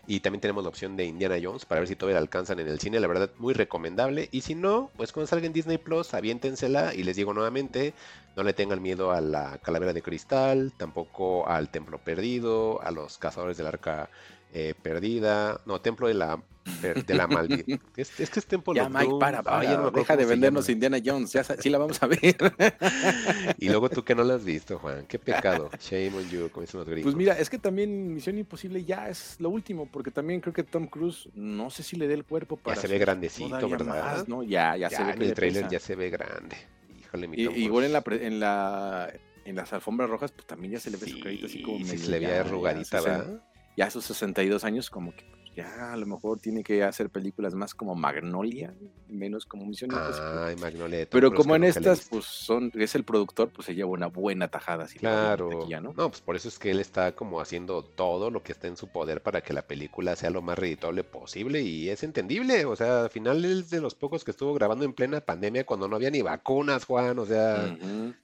Y 0.09 0.21
también 0.21 0.39
tenemos 0.39 0.63
la 0.63 0.69
opción 0.69 0.95
de 0.95 1.03
Indiana 1.03 1.35
Jones 1.41 1.65
para 1.65 1.81
ver 1.81 1.87
si 1.89 1.97
todavía 1.97 2.15
la 2.15 2.21
alcanzan 2.21 2.59
en 2.59 2.67
el 2.69 2.79
cine. 2.79 2.99
La 3.01 3.07
verdad, 3.07 3.29
muy 3.37 3.53
recomendable. 3.53 4.29
Y 4.31 4.41
si 4.41 4.55
no, 4.55 4.89
pues 4.95 5.11
cuando 5.11 5.27
salga 5.27 5.45
en 5.45 5.53
Disney 5.53 5.77
Plus, 5.77 6.13
aviéntensela. 6.13 6.93
Y 6.93 7.03
les 7.03 7.17
digo 7.17 7.33
nuevamente, 7.33 7.93
no 8.37 8.43
le 8.43 8.53
tengan 8.53 8.81
miedo 8.81 9.11
a 9.11 9.19
la 9.19 9.57
calavera 9.57 9.91
de 9.91 10.01
cristal, 10.01 10.71
tampoco 10.77 11.45
al 11.47 11.69
templo 11.69 11.97
perdido, 11.97 12.81
a 12.81 12.91
los 12.91 13.17
cazadores 13.17 13.57
del 13.57 13.67
arca 13.67 14.09
eh, 14.53 14.73
perdida. 14.81 15.59
No, 15.65 15.81
templo 15.81 16.07
de 16.07 16.13
la 16.13 16.41
de 16.81 17.13
la 17.13 17.27
maldita. 17.27 17.79
Es, 17.95 18.11
que 18.11 18.39
es 18.39 18.45
Temple 18.45 18.75
ya, 18.75 18.89
Mike, 18.89 19.13
para, 19.19 19.43
para. 19.43 19.91
deja 19.91 20.17
de 20.17 20.25
vendernos 20.25 20.69
Indiana 20.69 20.97
Jones. 21.03 21.31
Ya 21.33 21.43
sí 21.43 21.69
la 21.69 21.77
vamos 21.77 22.01
a 22.01 22.07
ver. 22.07 22.19
y 23.57 23.69
luego 23.69 23.89
tú 23.89 24.03
que 24.03 24.15
no 24.15 24.23
la 24.23 24.35
has 24.35 24.45
visto, 24.45 24.79
Juan. 24.79 25.05
Qué 25.07 25.19
pecado. 25.19 25.69
Shame 25.79 26.15
on 26.15 26.29
you, 26.29 26.49
como 26.49 26.61
dicen 26.61 26.79
los 26.79 26.89
gringos. 26.89 27.03
Pues 27.03 27.15
mira, 27.15 27.37
es 27.37 27.49
que 27.49 27.57
también 27.57 28.13
Misión 28.13 28.37
Imposible 28.37 28.83
ya 28.83 29.09
es 29.09 29.37
lo 29.39 29.49
último, 29.49 29.89
porque 29.91 30.11
también 30.11 30.41
creo 30.41 30.53
que 30.53 30.63
Tom 30.63 30.87
Cruise, 30.87 31.29
no 31.33 31.69
sé 31.69 31.83
si 31.83 31.95
le 31.95 32.07
dé 32.07 32.13
el 32.13 32.25
cuerpo 32.25 32.57
para. 32.57 32.75
Ya 32.75 32.81
se 32.81 32.87
ve 32.87 32.97
grandecito, 32.97 33.69
¿verdad? 33.69 34.27
¿no? 34.27 34.43
Ya, 34.43 34.75
ya, 34.77 34.89
se 34.89 35.03
ve. 35.03 35.11
En 35.11 35.21
el 35.21 35.33
trailer 35.33 35.67
ya 35.69 35.79
se 35.79 35.95
ve 35.95 36.09
grande. 36.09 36.57
Híjole, 36.99 37.27
mi 37.27 37.37
Igual 37.37 37.85
en 37.85 37.93
la, 37.93 38.03
en 38.05 38.39
la 38.39 39.13
en 39.47 39.55
las 39.55 39.71
alfombras 39.71 40.09
rojas, 40.09 40.33
pues 40.33 40.45
también 40.45 40.73
ya 40.73 40.79
se 40.79 40.91
le 40.91 40.97
ve 40.97 41.07
su 41.07 41.21
carita 41.21 41.45
así 41.45 41.61
como 41.61 41.79
medio. 41.79 41.97
se 41.97 42.11
le 42.11 42.19
veía 42.19 42.41
arrugadita, 42.41 42.99
¿verdad? 42.99 43.41
Ya 43.77 43.85
a 43.85 43.89
sus 43.89 44.03
62 44.05 44.65
años, 44.65 44.89
como 44.89 45.15
que 45.15 45.23
ya 45.57 45.91
a 45.91 45.97
lo 45.97 46.05
mejor 46.05 46.39
tiene 46.39 46.63
que 46.63 46.83
hacer 46.83 47.09
películas 47.09 47.55
más 47.55 47.73
como 47.73 47.95
Magnolia, 47.95 48.75
menos 49.09 49.47
como 49.47 49.65
Misión 49.65 49.89
Ay, 49.91 50.55
Magnolia. 50.57 51.07
Pero 51.09 51.33
como 51.33 51.55
en 51.55 51.63
estas, 51.63 52.07
pues 52.07 52.25
son, 52.25 52.71
es 52.75 52.93
el 52.93 53.03
productor, 53.03 53.49
pues 53.49 53.65
se 53.65 53.73
lleva 53.73 53.89
una 53.89 54.05
buena 54.05 54.49
tajada. 54.49 54.83
Así 54.83 54.99
claro. 54.99 55.49
¿no? 55.81 56.09
pues 56.09 56.21
por 56.21 56.35
eso 56.35 56.47
es 56.47 56.59
que 56.59 56.69
él 56.69 56.79
está 56.79 57.13
como 57.13 57.41
haciendo 57.41 57.83
todo 57.83 58.29
lo 58.29 58.43
que 58.43 58.51
está 58.51 58.67
en 58.67 58.77
su 58.77 58.87
poder 58.89 59.23
para 59.23 59.41
que 59.41 59.51
la 59.51 59.63
película 59.63 60.15
sea 60.15 60.29
lo 60.29 60.43
más 60.43 60.59
reditable 60.59 61.03
posible 61.03 61.61
y 61.63 61.89
es 61.89 62.03
entendible. 62.03 62.65
O 62.65 62.75
sea, 62.75 63.05
al 63.05 63.09
final 63.09 63.43
es 63.43 63.71
de 63.71 63.81
los 63.81 63.95
pocos 63.95 64.23
que 64.23 64.29
estuvo 64.29 64.53
grabando 64.53 64.85
en 64.85 64.93
plena 64.93 65.21
pandemia 65.21 65.65
cuando 65.65 65.87
no 65.87 65.95
había 65.95 66.11
ni 66.11 66.21
vacunas, 66.21 66.85
Juan. 66.85 67.17
O 67.17 67.25
sea, 67.25 67.75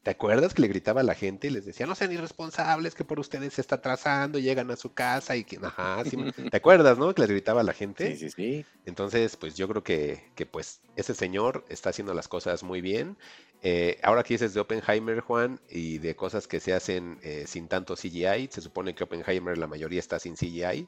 ¿te 0.04 0.12
acuerdas 0.12 0.54
que 0.54 0.62
le 0.62 0.68
gritaba 0.68 1.02
a 1.02 1.04
la 1.04 1.16
gente 1.16 1.48
y 1.48 1.50
les 1.50 1.66
decía, 1.66 1.88
no 1.88 1.96
sean 1.96 2.12
irresponsables, 2.12 2.94
que 2.94 3.04
por 3.04 3.20
ustedes 3.20 3.56
se 3.56 3.62
está 3.62 3.78
atrasando, 3.78 4.38
llegan 4.38 4.70
a 4.70 4.76
su 4.76 4.94
casa 4.94 5.36
y 5.36 5.44
que, 5.44 5.58
ajá, 5.64 6.04
¿te 6.52 6.58
acuerdas, 6.58 7.00
no? 7.00 7.16
Que 7.16 7.23
gritaba 7.28 7.62
a 7.62 7.64
la 7.64 7.74
gente. 7.74 8.16
Sí, 8.16 8.30
sí, 8.30 8.30
sí. 8.30 8.66
Entonces, 8.86 9.36
pues 9.38 9.56
yo 9.56 9.68
creo 9.68 9.84
que, 9.84 10.32
que 10.36 10.46
pues 10.46 10.82
ese 10.96 11.14
señor 11.14 11.66
está 11.70 11.90
haciendo 11.90 12.14
las 12.14 12.28
cosas 12.28 12.64
muy 12.64 12.82
bien. 12.82 13.18
Eh, 13.62 13.98
ahora 14.04 14.24
que 14.24 14.34
dices 14.34 14.54
de 14.54 14.60
Oppenheimer, 14.60 15.22
Juan, 15.22 15.60
y 15.70 15.98
de 16.00 16.16
cosas 16.16 16.48
que 16.48 16.60
se 16.60 16.74
hacen 16.74 17.20
eh, 17.24 17.46
sin 17.48 17.68
tanto 17.70 17.96
CGI, 17.96 18.50
se 18.52 18.62
supone 18.62 18.94
que 18.94 19.06
Oppenheimer 19.06 19.58
la 19.58 19.68
mayoría 19.68 20.00
está 20.00 20.20
sin 20.20 20.36
CGI 20.36 20.88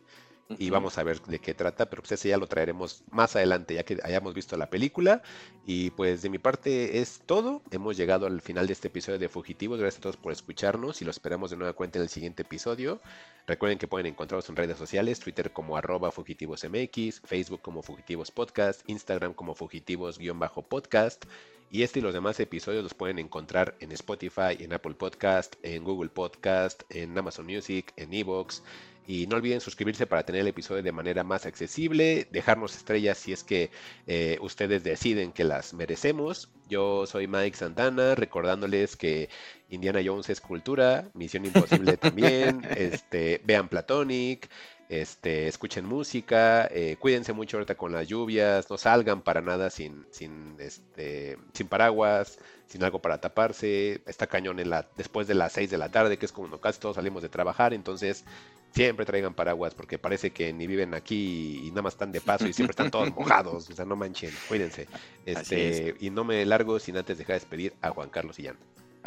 y 0.50 0.70
vamos 0.70 0.98
a 0.98 1.04
ver 1.04 1.20
de 1.22 1.40
qué 1.40 1.56
trata, 1.56 1.90
pero 1.90 2.04
pues 2.04 2.12
ese 2.14 2.30
ya 2.30 2.38
lo 2.38 2.46
traeremos 2.48 3.04
más 3.10 3.36
adelante, 3.36 3.74
ya 3.74 3.84
que 3.84 3.98
hayamos 4.04 4.36
visto 4.36 4.56
la 4.58 4.70
película. 4.70 5.24
Y 5.66 5.90
pues 5.92 6.22
de 6.22 6.30
mi 6.30 6.38
parte 6.38 7.00
es 7.00 7.22
todo. 7.26 7.64
Hemos 7.72 7.98
llegado 7.98 8.28
al 8.28 8.42
final 8.42 8.68
de 8.68 8.74
este 8.74 8.90
episodio 8.90 9.18
de 9.18 9.28
Fugitivos. 9.28 9.80
Gracias 9.80 10.00
a 10.00 10.04
todos 10.04 10.18
por 10.18 10.32
escucharnos 10.32 11.02
y 11.02 11.06
lo 11.06 11.12
esperamos 11.12 11.50
de 11.50 11.58
nueva 11.58 11.74
cuenta 11.74 11.98
en 11.98 12.04
el 12.04 12.10
siguiente 12.10 12.44
episodio. 12.44 13.02
Recuerden 13.48 13.80
que 13.80 13.88
pueden 13.88 14.06
encontrarnos 14.06 14.48
en 14.50 14.56
redes 14.56 14.78
sociales, 14.78 15.20
Twitter 15.20 15.52
como 15.52 15.78
arroba 15.78 16.12
fugitivosmx, 16.12 17.22
Facebook 17.22 17.62
como 17.62 17.82
Fugitivos 17.82 18.30
Podcast, 18.32 18.88
Instagram 18.88 19.34
como 19.34 19.56
Fugitivos-podcast. 19.56 21.26
Y 21.72 21.82
este 21.82 22.00
y 22.00 22.02
los 22.04 22.14
demás 22.14 22.40
episodios 22.40 22.84
los 22.84 22.94
pueden 22.94 23.18
encontrar 23.18 23.76
en 23.80 23.92
Spotify, 23.92 24.56
en 24.60 24.74
Apple 24.74 24.94
Podcast, 24.94 25.56
en 25.64 25.84
Google 25.84 26.10
Podcast, 26.10 26.84
en 26.90 27.18
Amazon 27.18 27.48
Music, 27.48 27.92
en 27.98 28.14
Evox 28.14 28.62
y 29.08 29.28
no 29.28 29.36
olviden 29.38 29.62
suscribirse 29.62 30.08
para 30.08 30.24
tener 30.24 30.42
el 30.42 30.48
episodio 30.48 30.84
de 30.84 30.92
manera 30.92 31.24
más 31.24 31.46
accesible, 31.46 32.28
dejarnos 32.32 32.76
estrellas 32.76 33.18
si 33.18 33.34
es 33.34 33.44
que 33.44 33.72
eh, 34.08 34.38
ustedes 34.42 34.84
deciden 34.84 35.32
que 35.32 35.44
las 35.44 35.74
merecemos. 35.74 36.50
Yo 36.68 37.06
soy 37.06 37.28
Mike 37.28 37.58
Santana, 37.58 38.16
recordándoles 38.16 38.96
que 38.96 39.30
Indiana 39.70 40.02
Jones 40.04 40.30
es 40.30 40.42
cultura, 40.42 41.10
Misión 41.14 41.46
Imposible 41.46 41.98
también, 41.98 42.66
este, 42.76 43.42
vean 43.46 43.70
Platonic, 43.70 44.50
este, 44.90 45.48
escuchen 45.48 45.86
música, 45.86 46.68
eh, 46.72 46.98
cuídense 47.00 47.34
mucho 47.34 47.58
ahorita 47.58 47.76
con 47.76 47.92
las 47.92 48.08
lluvias, 48.08 48.70
no 48.70 48.78
salgan 48.78 49.22
para 49.22 49.42
nada 49.42 49.70
sin, 49.70 50.06
sin, 50.12 50.56
este, 50.60 51.38
sin 51.54 51.68
paraguas, 51.68 52.38
sin 52.68 52.84
algo 52.84 53.00
para 53.00 53.20
taparse, 53.20 54.02
está 54.06 54.28
cañón 54.28 54.60
en 54.60 54.70
la, 54.70 54.88
después 54.96 55.28
de 55.28 55.36
las 55.36 55.54
6 55.54 55.72
de 55.72 55.78
la 55.78 55.90
tarde, 55.90 56.18
que 56.18 56.26
es 56.26 56.32
cuando 56.32 56.60
casi 56.62 56.80
todos 56.80 56.96
salimos 56.96 57.24
de 57.24 57.30
trabajar, 57.30 57.74
entonces 57.74 58.26
siempre 58.72 59.06
traigan 59.06 59.34
paraguas, 59.34 59.74
porque 59.74 59.98
parece 59.98 60.32
que 60.32 60.52
ni 60.54 60.68
viven 60.68 60.94
aquí 60.94 61.62
y 61.64 61.70
nada 61.70 61.84
más 61.84 61.94
están 61.94 62.12
de 62.12 62.22
paso 62.22 62.46
y 62.46 62.54
siempre 62.54 62.72
están 62.72 62.92
todos 62.92 63.10
mojados, 63.16 63.70
o 63.70 63.74
sea, 63.74 63.86
no 63.86 63.96
manchen, 63.96 64.32
cuídense. 64.48 64.88
Este, 65.26 65.96
y 66.00 66.10
no 66.10 66.24
me 66.24 66.46
largo 66.46 66.78
sin 66.80 66.98
antes 66.98 67.18
dejar 67.18 67.36
de 67.36 67.40
despedir 67.40 67.74
a 67.82 67.90
Juan 67.90 68.10
Carlos 68.10 68.38
Illán. 68.38 68.58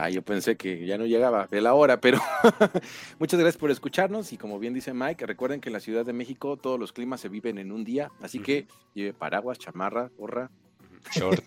Ah, 0.00 0.10
yo 0.10 0.22
pensé 0.22 0.56
que 0.56 0.86
ya 0.86 0.96
no 0.96 1.06
llegaba 1.06 1.48
de 1.50 1.60
la 1.60 1.74
hora, 1.74 2.00
pero 2.00 2.20
muchas 3.18 3.40
gracias 3.40 3.56
por 3.56 3.72
escucharnos 3.72 4.32
y 4.32 4.38
como 4.38 4.60
bien 4.60 4.72
dice 4.72 4.94
Mike, 4.94 5.26
recuerden 5.26 5.60
que 5.60 5.70
en 5.70 5.72
la 5.72 5.80
Ciudad 5.80 6.06
de 6.06 6.12
México 6.12 6.56
todos 6.56 6.78
los 6.78 6.92
climas 6.92 7.20
se 7.20 7.28
viven 7.28 7.58
en 7.58 7.72
un 7.72 7.82
día, 7.82 8.12
así 8.22 8.38
que 8.38 8.68
lleve 8.94 9.12
paraguas, 9.12 9.58
chamarra, 9.58 10.08
gorra, 10.16 10.52
Short, 11.14 11.40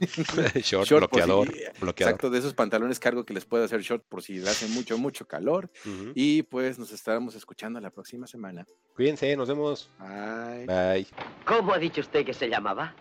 short, 0.86 1.12
bloqueador, 1.12 1.48
Exacto, 1.82 2.30
de 2.30 2.40
esos 2.40 2.54
pantalones 2.54 3.00
cargo 3.00 3.24
que 3.24 3.34
les 3.34 3.46
puede 3.46 3.64
hacer 3.64 3.82
short 3.82 4.04
por 4.04 4.22
si 4.22 4.40
hace 4.40 4.68
mucho, 4.68 4.98
mucho 4.98 5.26
calor. 5.26 5.70
Y 6.14 6.44
pues 6.44 6.78
nos 6.78 6.92
estaremos 6.92 7.36
escuchando 7.36 7.80
la 7.80 7.90
próxima 7.90 8.28
semana. 8.28 8.66
Cuídense, 8.96 9.36
nos 9.36 9.48
vemos. 9.48 9.90
Bye. 10.00 10.66
Bye. 10.66 11.08
¿Cómo 11.46 11.74
ha 11.74 11.80
dicho 11.80 12.02
usted 12.02 12.26
que 12.26 12.34
se 12.34 12.50
llamaba? 12.50 12.96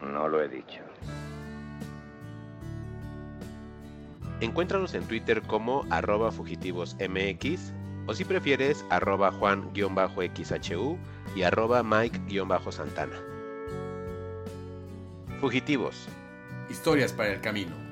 No 0.00 0.28
lo 0.28 0.42
he 0.42 0.48
dicho. 0.48 0.80
Encuéntranos 4.44 4.92
en 4.92 5.04
Twitter 5.04 5.40
como 5.40 5.86
arroba 5.88 6.30
fugitivosmx 6.30 7.72
o 8.06 8.12
si 8.12 8.26
prefieres 8.26 8.84
arroba 8.90 9.32
juan-xhu 9.32 10.98
y 11.34 11.42
arroba 11.42 11.82
mike-santana. 11.82 13.16
Fugitivos. 15.40 16.08
Historias 16.68 17.14
para 17.14 17.32
el 17.32 17.40
camino. 17.40 17.83